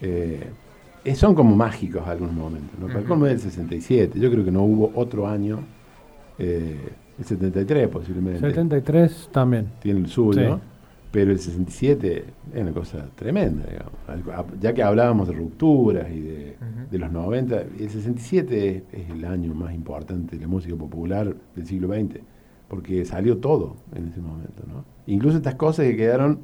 eh, 0.00 0.48
eh, 1.04 1.14
son 1.14 1.34
como 1.36 1.54
mágicos 1.54 2.02
algunos 2.08 2.34
momentos, 2.34 2.76
¿no? 2.80 2.86
Ujú. 2.86 3.04
colmo 3.06 3.26
del 3.26 3.38
67, 3.38 4.18
yo 4.18 4.30
creo 4.30 4.44
que 4.44 4.50
no 4.50 4.62
hubo 4.62 4.90
otro 4.96 5.28
año, 5.28 5.60
eh, 6.42 6.76
el 7.18 7.24
73 7.24 7.88
posiblemente, 7.88 8.40
73 8.40 9.28
también. 9.32 9.66
tiene 9.80 10.00
el 10.00 10.06
suyo, 10.08 10.56
Sí. 10.56 10.62
pero 11.10 11.30
el 11.30 11.38
67 11.38 12.24
es 12.54 12.60
una 12.62 12.72
cosa 12.72 13.06
tremenda, 13.14 13.64
digamos. 13.66 14.50
Ya 14.60 14.72
que 14.72 14.82
hablábamos 14.82 15.28
de 15.28 15.34
rupturas 15.34 16.10
y 16.10 16.20
de, 16.20 16.56
Ujú. 16.60 16.90
de 16.90 16.98
los 16.98 17.12
90, 17.12 17.60
el 17.60 17.90
67 17.90 18.84
es, 18.92 19.00
es 19.02 19.10
el 19.10 19.24
año 19.24 19.54
más 19.54 19.74
importante 19.74 20.36
de 20.36 20.42
la 20.42 20.48
música 20.48 20.74
popular 20.74 21.34
del 21.54 21.66
siglo 21.66 21.88
XX, 21.88 22.20
porque 22.68 23.04
salió 23.04 23.36
todo 23.38 23.76
en 23.94 24.08
ese 24.08 24.20
momento, 24.20 24.62
¿no? 24.66 24.84
Incluso 25.06 25.36
estas 25.36 25.56
cosas 25.56 25.84
que 25.86 25.96
quedaron 25.96 26.40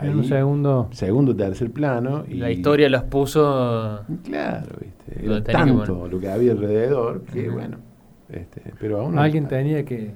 En 0.00 0.10
un 0.14 0.20
ahí, 0.20 0.28
segundo. 0.28 0.88
segundo, 0.92 1.34
tercer 1.36 1.70
plano. 1.70 2.24
Y, 2.28 2.34
La 2.34 2.50
historia 2.50 2.88
los 2.88 3.04
puso. 3.04 4.00
Claro, 4.24 4.66
¿viste? 4.80 5.24
Era 5.24 5.42
tenía 5.42 5.42
que 5.44 5.52
tanto 5.52 5.94
poner. 5.98 6.12
lo 6.12 6.20
que 6.20 6.28
había 6.28 6.52
alrededor 6.52 7.22
que, 7.22 7.46
Ujú. 7.48 7.52
bueno. 7.58 7.76
Este, 8.30 8.62
pero 8.80 9.00
aún 9.00 9.18
Alguien 9.18 9.48
tenía 9.48 9.84
que, 9.84 10.12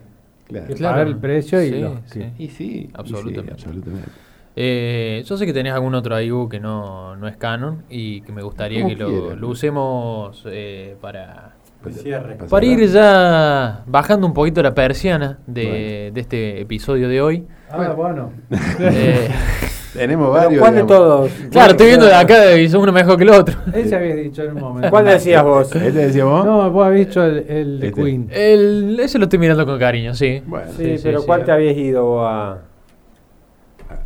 Claro. 0.47 0.67
que 0.67 0.75
Claro. 0.75 0.95
pagar 0.95 1.07
el 1.09 1.17
precio 1.17 1.63
y 1.63 1.71
Sí, 1.71 1.81
los 1.81 1.93
sí. 2.07 2.19
que- 2.21 2.27
Y 2.43 2.49
sí, 2.49 2.65
y 2.65 2.81
sí, 2.85 2.91
Absolutamente. 2.95 3.53
absolutamente. 3.53 4.09
Eh, 4.55 5.23
yo 5.25 5.37
sé 5.39 5.47
que 5.47 5.53
tenés 5.55 5.73
algún 5.73 5.95
otro 5.95 6.15
ahí 6.15 6.31
Hugo, 6.31 6.49
que 6.51 6.61
no, 6.61 7.17
no 7.17 7.27
es 7.27 7.37
canon 7.39 7.85
y 7.89 8.21
que 8.21 8.33
me 8.33 8.43
gustaría 8.43 8.83
Como 8.83 8.95
que 8.95 9.37
lo, 9.37 9.49
usemos 9.49 10.45
eh, 10.47 10.95
para, 11.01 11.55
cierre. 11.91 12.35
Para 12.35 12.51
para 12.51 12.67
ir 12.67 12.87
ya 12.87 13.83
bajando 13.87 14.27
un 14.27 14.35
poquito 14.35 14.63
la 14.63 14.75
persiana 14.75 15.39
de, 15.47 15.65
Bueno. 15.65 16.15
de 16.15 16.21
este 16.21 16.61
episodio 16.61 17.09
de 17.09 17.23
hoy. 17.23 17.47
Ah, 17.71 17.95
bueno. 17.97 18.31
Eh, 18.79 19.29
Tenemos 19.93 20.31
Pero 20.31 20.45
varios. 20.45 20.61
¿Cuál 20.61 20.75
de 20.75 20.83
todos? 20.85 21.31
claro, 21.51 21.71
estoy 21.73 21.87
viendo 21.89 22.07
de 22.07 22.15
acá 22.15 22.57
y 22.57 22.69
son 22.69 22.81
uno 22.83 22.93
mejor 22.93 23.17
que 23.19 23.25
el 23.25 23.31
otro. 23.31 23.57
Ese 23.75 23.95
habías 23.97 24.17
dicho 24.17 24.43
en 24.43 24.53
un 24.57 24.61
momento. 24.61 24.91
¿Cuál 24.91 25.05
decías 25.05 25.45
vos? 25.45 25.75
¿Este 25.75 25.93
decía 25.93 26.25
vos? 26.25 26.45
No, 26.45 26.71
vos 26.71 26.87
habías 26.87 27.09
dicho 27.09 27.23
el, 27.25 27.39
el 27.49 27.81
de 27.81 27.87
Este. 27.89 28.03
Queen. 28.03 28.29
El, 28.33 28.99
ese 29.01 29.19
lo 29.19 29.25
estoy 29.25 29.39
mirando 29.39 29.67
con 29.67 29.79
cariño, 29.79 30.15
sí. 30.15 30.43
Bueno, 30.47 30.71
Sí, 30.77 30.97
pero 31.03 31.21
sí. 31.21 31.27
¿cuál 31.27 31.45
te 31.45 31.53
habías 31.53 31.77
ido 31.77 32.05
vos 32.07 32.27
a 32.27 32.59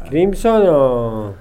Crimson 0.09 0.63
o 0.69 1.35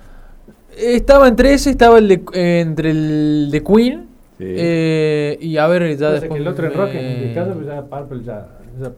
Estaba 0.77 1.27
entre 1.27 1.53
ese, 1.53 1.69
estaba 1.71 1.97
el 1.99 2.07
de, 2.07 2.21
eh, 2.33 2.59
entre 2.61 2.91
el 2.91 3.49
de 3.51 3.63
Queen. 3.63 4.07
Sí. 4.37 4.43
eh, 4.47 5.37
y 5.39 5.55
a 5.57 5.65
ver, 5.67 5.89
ya 5.95 6.07
Pasa 6.07 6.11
después. 6.19 6.31
que 6.33 6.37
el 6.41 6.47
otro 6.47 6.67
en 6.67 6.73
rock 6.73 6.89
en 6.93 7.27
mi 7.29 7.33
caso, 7.33 7.53
pues 7.53 7.65
ya 7.67 7.81
Purple 7.83 8.23
ya, 8.25 8.47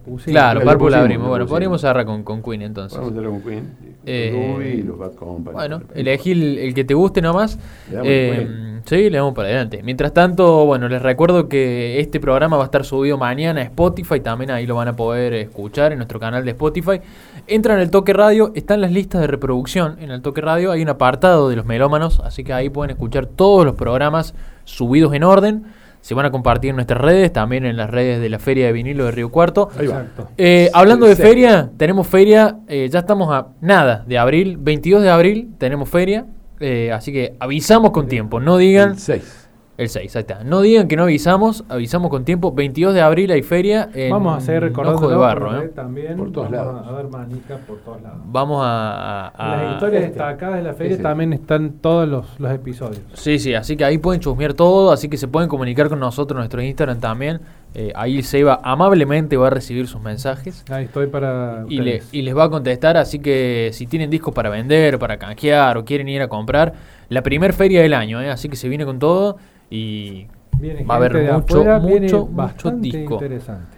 puse. 0.04 0.32
Claro, 0.32 0.60
Purple 0.62 0.78
pusimos, 0.78 0.96
abrimos. 0.96 1.28
Bueno, 1.30 1.46
podríamos 1.48 1.82
cerrar 1.82 2.06
con, 2.06 2.24
con 2.24 2.42
Queen 2.42 2.62
entonces. 2.62 2.98
Vamos 2.98 3.14
a 3.14 3.16
hacerlo 3.16 3.32
con 3.32 3.42
Queen. 3.42 3.78
Eh, 4.06 4.54
Ruby 4.56 4.66
y 4.66 4.82
los 4.84 4.98
Bad 4.98 5.14
Company. 5.14 5.54
Bueno, 5.54 5.82
elegí 5.94 6.32
el, 6.32 6.58
el 6.60 6.74
que 6.74 6.84
te 6.84 6.94
guste 6.94 7.22
nomás. 7.22 7.60
Le 7.90 7.96
damos 7.96 8.08
Eh, 8.10 8.82
sí, 8.86 9.10
le 9.10 9.18
damos 9.18 9.34
para 9.34 9.50
adelante. 9.50 9.82
Mientras 9.84 10.14
tanto, 10.14 10.66
bueno, 10.66 10.88
les 10.88 11.02
recuerdo 11.02 11.50
que 11.50 12.00
este 12.00 12.20
programa 12.20 12.58
va 12.58 12.64
a 12.64 12.66
estar 12.66 12.86
subido 12.86 13.18
mañana 13.18 13.62
a 13.62 13.64
Spotify. 13.66 14.20
También 14.20 14.52
ahí 14.52 14.66
lo 14.66 14.76
van 14.76 14.88
a 14.88 14.96
poder 14.96 15.34
escuchar 15.34 15.92
en 15.92 15.98
nuestro 16.00 16.20
canal 16.20 16.46
de 16.46 16.52
Spotify. 16.52 17.02
Entran 17.48 17.78
en 17.78 17.84
el 17.84 17.92
Toque 17.92 18.14
Radio, 18.14 18.52
están 18.56 18.82
las 18.82 18.92
listas 18.92 19.22
de 19.22 19.28
reproducción. 19.28 19.98
En 20.00 20.12
el 20.12 20.22
Toque 20.22 20.42
Radio 20.42 20.72
hay 20.72 20.82
un 20.82 20.90
apartado 20.90 21.50
de 21.50 21.56
los 21.56 21.66
melómanos, 21.66 22.20
así 22.22 22.44
que 22.44 22.54
ahí 22.54 22.70
pueden 22.70 22.92
escuchar 22.92 23.26
todos 23.26 23.66
los 23.66 23.76
programas 23.76 24.34
subidos 24.64 25.14
en 25.14 25.24
orden. 25.24 25.66
Se 26.02 26.14
van 26.14 26.26
a 26.26 26.32
compartir 26.32 26.70
en 26.70 26.76
nuestras 26.78 27.02
redes, 27.02 27.34
también 27.34 27.66
en 27.66 27.76
las 27.76 27.90
redes 27.90 28.22
de 28.22 28.30
la 28.30 28.40
Feria 28.40 28.68
de 28.68 28.72
Vinilo 28.72 29.06
de 29.06 29.12
Río 29.12 29.30
Cuarto. 29.30 29.70
Ahí 29.78 29.88
va. 29.88 30.02
Exacto. 30.02 30.30
Eh, 30.38 30.70
hablando 30.74 31.06
de 31.06 31.16
Sí. 31.16 31.22
feria, 31.22 31.70
tenemos 31.78 32.08
feria, 32.08 32.58
eh, 32.68 32.88
ya 32.90 33.00
estamos 33.00 33.34
a 33.34 33.48
nada 33.62 34.04
de 34.08 34.18
abril, 34.18 34.58
22 34.58 35.04
de 35.04 35.10
abril 35.10 35.50
tenemos 35.58 35.90
feria, 35.90 36.26
eh, 36.60 36.92
así 36.94 37.12
que 37.12 37.36
avisamos 37.40 37.92
con 37.92 38.08
tiempo, 38.08 38.40
no 38.40 38.58
digan 38.58 38.92
El 38.92 39.00
6. 39.00 39.47
El 39.78 39.90
6, 39.90 40.16
ahí 40.16 40.22
está, 40.22 40.44
no 40.44 40.62
digan 40.62 40.88
que 40.88 40.96
no 40.96 41.04
avisamos, 41.04 41.64
avisamos 41.70 42.10
con 42.10 42.26
tiempo, 42.26 42.52
22 42.52 42.96
de 42.96 43.02
abril 43.02 43.30
hay 43.32 43.44
feria 43.44 43.90
en 43.94 44.12
Vamos 44.12 44.50
a 44.50 44.60
recordando 44.60 44.98
Ojo 44.98 45.10
de 45.10 45.16
Barro, 45.16 45.62
¿eh? 45.62 45.68
también. 45.70 46.18
Por 46.18 46.32
todos 46.32 46.50
Vamos 46.50 46.74
lados. 46.74 46.88
A 46.88 46.92
ver 46.94 47.08
manica 47.10 47.58
por 47.68 47.78
todos 47.80 48.02
lados. 48.02 48.18
Vamos 48.26 48.62
a... 48.66 49.28
a- 49.28 49.58
las 49.58 49.74
historias 49.76 50.04
este. 50.04 50.14
destacadas 50.16 50.56
de 50.58 50.64
la 50.64 50.74
feria 50.74 50.94
Ese. 50.96 51.04
también 51.04 51.34
están 51.34 51.74
todos 51.74 52.08
los, 52.10 52.40
los 52.40 52.52
episodios. 52.52 53.02
Sí, 53.14 53.38
sí, 53.38 53.54
así 53.54 53.78
que 53.78 53.86
ahí 53.86 54.00
pueden 54.00 54.20
chusmear 54.20 54.54
todo, 54.56 54.92
así 54.92 55.10
que 55.10 55.18
se 55.18 55.28
pueden 55.28 55.48
comunicar 55.48 55.90
con 55.90 56.00
nosotros 56.00 56.36
en 56.36 56.40
nuestro 56.40 56.62
Instagram 56.62 57.00
también, 57.00 57.40
eh, 57.80 57.92
ahí 57.96 58.24
Seba 58.24 58.60
amablemente 58.64 59.38
va 59.38 59.48
a 59.48 59.50
recibir 59.52 59.88
sus 59.88 60.02
mensajes. 60.02 60.66
Ahí 60.70 60.86
estoy 60.86 61.08
para. 61.08 61.64
y, 61.70 61.80
le- 61.80 61.98
ustedes. 61.98 62.14
y 62.14 62.22
les 62.24 62.36
va 62.36 62.46
a 62.46 62.50
contestar, 62.50 62.98
así 62.98 63.20
que 63.20 63.70
si 63.72 63.86
tienen 63.86 64.10
discos 64.10 64.34
para 64.34 64.50
vender, 64.50 64.98
para 64.98 65.18
canjear 65.18 65.78
o 65.78 65.86
quieren 65.86 66.10
ir 66.10 66.22
a 66.24 66.28
comprar, 66.28 66.74
la 67.10 67.22
primer 67.22 67.54
feria 67.54 67.82
del 67.82 67.94
año, 67.94 68.20
¿eh? 68.22 68.30
así 68.32 68.50
que 68.50 68.56
se 68.56 68.68
viene 68.68 68.84
con 68.84 68.98
todo 69.00 69.38
y 69.70 70.26
Viene 70.60 70.84
va 70.86 70.96
a 70.96 70.98
haber 70.98 71.14
mucho, 71.32 71.60
afuera, 71.62 71.80
mucho, 71.80 72.26
mucho 72.26 72.72
disco. 72.72 73.14
interesante. 73.14 73.78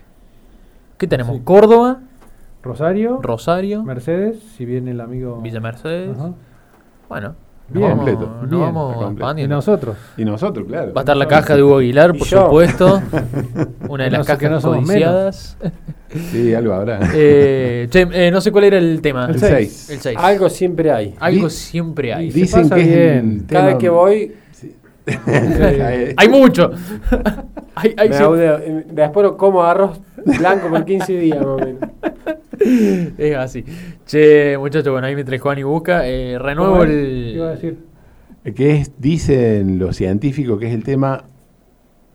¿qué 0.98 1.06
tenemos? 1.08 1.36
Sí. 1.38 1.42
Córdoba, 1.44 2.00
Rosario, 2.64 3.20
Rosario, 3.22 3.84
Mercedes, 3.84 4.40
si 4.58 4.66
viene 4.66 4.92
el 4.92 5.02
amigo. 5.02 5.42
Villa 5.42 5.60
Mercedes. 5.60 6.18
Ajá. 6.18 6.32
Bueno, 7.10 7.36
Bien. 7.72 7.90
Completo. 7.96 8.38
nos 8.42 8.50
Bien. 8.50 8.62
vamos 8.62 8.96
completo. 8.98 9.38
Y 9.40 9.48
nosotros. 9.48 9.98
Y 10.18 10.26
nosotros, 10.26 10.66
claro. 10.68 10.94
Va 10.94 11.02
a 11.02 11.04
estar 11.04 11.18
la 11.18 11.28
caja 11.28 11.56
de 11.56 11.64
Hugo 11.64 11.78
Aguilar, 11.78 12.16
por 12.18 12.28
yo. 12.28 12.46
supuesto. 12.46 13.02
Una 13.88 14.06
de 14.06 14.10
no 14.12 14.18
las 14.18 14.28
sé- 14.28 14.38
cajas 14.38 14.64
no 14.64 14.72
codiciadas. 14.72 15.58
Sí, 16.32 16.54
algo 16.56 16.74
habrá. 16.74 17.00
Eh, 17.14 17.88
che, 17.92 18.08
eh, 18.12 18.32
no 18.32 18.42
sé 18.42 18.52
cuál 18.52 18.64
era 18.64 18.78
el 18.80 19.00
tema. 19.02 19.26
El 19.26 19.36
El 19.36 19.40
seis. 19.40 19.72
6. 19.88 19.90
El 19.92 20.00
6. 20.00 20.18
algo 20.20 20.50
siempre 20.50 20.92
hay? 20.92 21.16
Algo 21.20 21.44
Di- 21.48 21.54
siempre 21.54 22.14
hay. 22.14 22.32
Dicen 22.32 22.68
que 22.70 22.82
es 22.82 22.88
bien. 22.88 23.38
el 23.42 23.46
Cada 23.46 23.68
tema- 23.68 23.78
que 23.78 23.90
voy 23.90 24.32
Hay 26.18 26.30
mucho. 26.30 26.72
hay, 27.76 27.96
hay 27.98 28.14
sí- 28.14 28.84
después 28.92 29.24
lo 29.24 29.38
como 29.38 29.64
arroz 29.64 30.00
blanco 30.26 30.70
por 30.70 30.86
15 30.86 31.14
días 31.14 31.40
más 31.40 31.48
o 31.48 31.58
menos. 31.58 31.80
Es 33.18 33.38
así. 33.38 33.64
Che, 34.06 34.58
muchachos, 34.58 34.92
bueno, 34.92 35.08
ahí 35.08 35.16
mientras 35.16 35.40
Juan 35.40 35.60
y 35.60 35.64
busca, 35.64 36.06
eh, 36.06 36.38
renuevo 36.38 36.84
el. 36.84 36.90
¿Qué 36.90 37.32
iba 37.36 37.48
a 37.48 37.52
decir? 37.52 37.78
que 38.56 38.72
es, 38.78 38.92
dicen 38.98 39.80
los 39.80 39.96
científicos 39.96 40.60
que 40.60 40.68
es 40.68 40.74
el 40.74 40.84
tema 40.84 41.24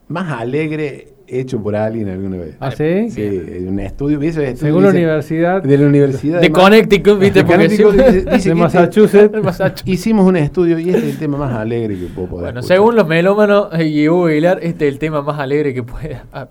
más 0.09 0.33
alegre 0.33 1.14
hecho 1.27 1.63
por 1.63 1.75
alguien 1.75 2.09
alguna 2.09 2.37
vez. 2.37 2.55
¿Ah, 2.61 2.71
sí? 2.71 3.11
Sí, 3.11 3.23
en 3.23 3.69
un 3.69 3.81
estudio. 3.81 4.21
Según 4.57 4.83
la 4.85 4.91
universidad 4.91 5.63
de 5.63 5.79
la 5.79 5.87
Universidad 5.87 6.41
De 6.41 6.51
Connecticut, 6.53 7.19
¿viste? 7.19 7.39
de 7.41 7.45
Porque 7.45 7.57
Connecticut 7.57 7.93
siempre- 7.95 8.13
dice- 8.13 8.19
dice 8.19 8.25
de 8.31 8.31
que 8.31 8.37
este- 8.37 8.55
Massachusetts. 8.55 9.33
De 9.33 9.41
Massachusetts. 9.41 9.89
hicimos 9.89 10.27
un 10.27 10.37
estudio 10.37 10.79
y 10.79 10.91
este 10.91 10.99
es 11.09 11.13
el 11.15 11.19
tema 11.19 11.39
más 11.39 11.55
alegre 11.55 11.95
que 11.99 12.07
puedo 12.07 12.29
poder 12.29 12.45
Bueno, 12.45 12.61
escuchar. 12.61 12.77
según 12.77 12.97
los 12.97 13.07
melómanos 13.09 13.69
y 13.81 14.09
Hugo 14.09 14.27
Aguilar, 14.27 14.59
este 14.63 14.87
es 14.87 14.93
el 14.93 14.99
tema 14.99 15.23
más 15.23 15.39
alegre 15.41 15.73
que 15.75 15.83
pueda 15.83 16.25
haber. 16.33 16.49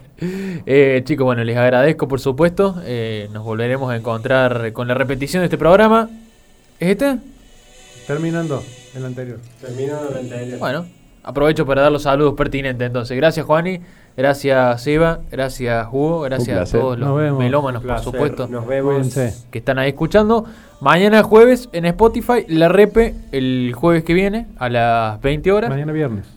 Eh, 0.65 1.01
chicos, 1.05 1.25
bueno, 1.25 1.43
les 1.43 1.55
agradezco 1.57 2.07
por 2.07 2.19
supuesto. 2.19 2.75
Eh, 2.85 3.29
nos 3.33 3.43
volveremos 3.43 3.91
a 3.91 3.95
encontrar 3.95 4.73
con 4.73 4.87
la 4.87 4.93
repetición 4.95 5.41
de 5.41 5.45
este 5.45 5.57
programa. 5.57 6.09
¿Es 6.79 6.89
este? 6.89 7.17
Terminando 8.07 8.63
el 8.95 9.05
anterior. 9.05 9.39
Terminó 9.61 9.93
la 10.11 10.19
anterior. 10.19 10.59
Bueno, 10.59 10.85
aprovecho 11.23 11.65
para 11.65 11.83
dar 11.83 11.91
los 11.91 12.03
saludos 12.03 12.33
pertinentes 12.35 12.85
entonces. 12.85 13.15
Gracias 13.15 13.45
Juani, 13.45 13.79
gracias 14.17 14.81
Seba, 14.81 15.19
gracias 15.31 15.87
Hugo, 15.91 16.21
gracias 16.21 16.73
a 16.73 16.79
todos 16.79 16.99
los 16.99 17.37
melómanos, 17.37 17.83
por 17.83 17.99
supuesto, 17.99 18.47
Nos 18.47 18.65
vemos. 18.67 19.13
Que 19.51 19.57
están 19.57 19.79
ahí 19.79 19.89
escuchando. 19.89 20.45
Mañana 20.81 21.23
jueves 21.23 21.69
en 21.71 21.85
Spotify, 21.85 22.45
la 22.47 22.67
repe 22.69 23.15
el 23.31 23.73
jueves 23.75 24.03
que 24.03 24.13
viene 24.13 24.47
a 24.57 24.69
las 24.69 25.21
20 25.21 25.51
horas. 25.51 25.69
Mañana 25.69 25.93
viernes. 25.93 26.27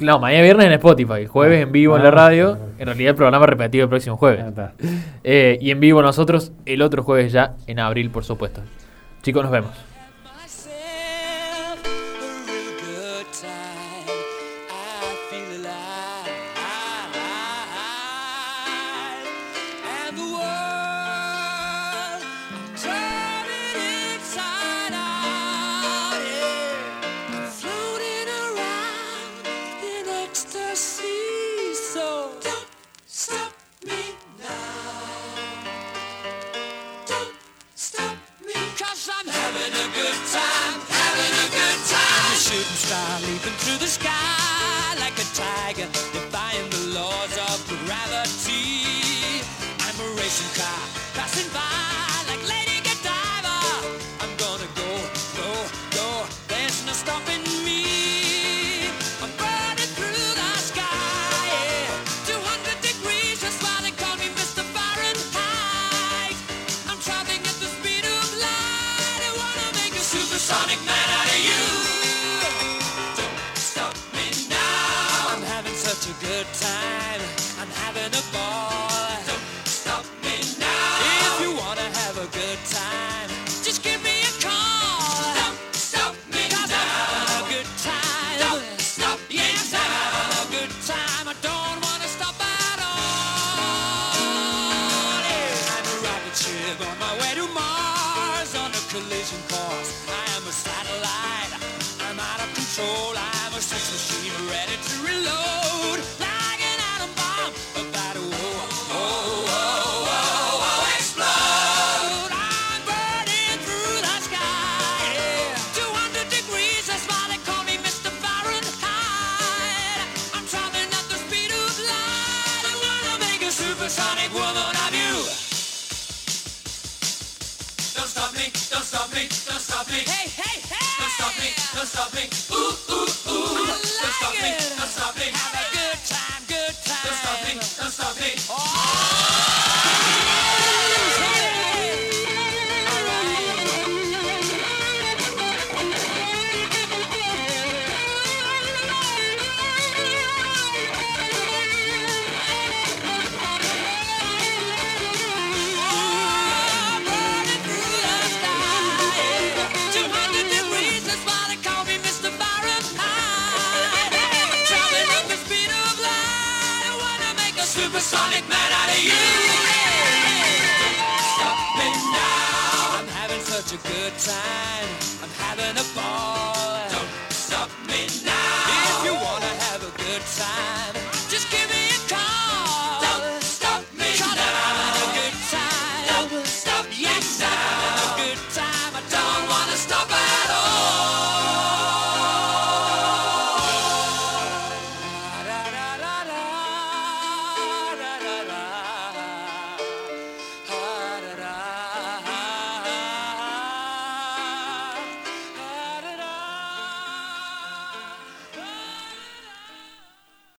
No, 0.00 0.18
mañana 0.18 0.42
viernes 0.42 0.66
en 0.66 0.72
Spotify, 0.72 1.26
jueves 1.26 1.62
en 1.62 1.72
vivo 1.72 1.96
en 1.96 2.02
la 2.02 2.08
Ah, 2.08 2.12
radio. 2.12 2.58
En 2.78 2.86
realidad 2.86 3.10
el 3.10 3.16
programa 3.16 3.46
repetido 3.46 3.84
el 3.84 3.88
próximo 3.88 4.16
jueves. 4.16 4.44
Ah. 4.56 4.72
Eh, 5.22 5.56
y 5.60 5.70
en 5.70 5.80
vivo 5.80 6.02
nosotros 6.02 6.52
el 6.66 6.82
otro 6.82 7.02
jueves 7.04 7.32
ya 7.32 7.54
en 7.66 7.78
abril, 7.78 8.10
por 8.10 8.24
supuesto. 8.24 8.60
Chicos, 9.22 9.42
nos 9.44 9.52
vemos. 9.52 9.70
World 20.32 20.63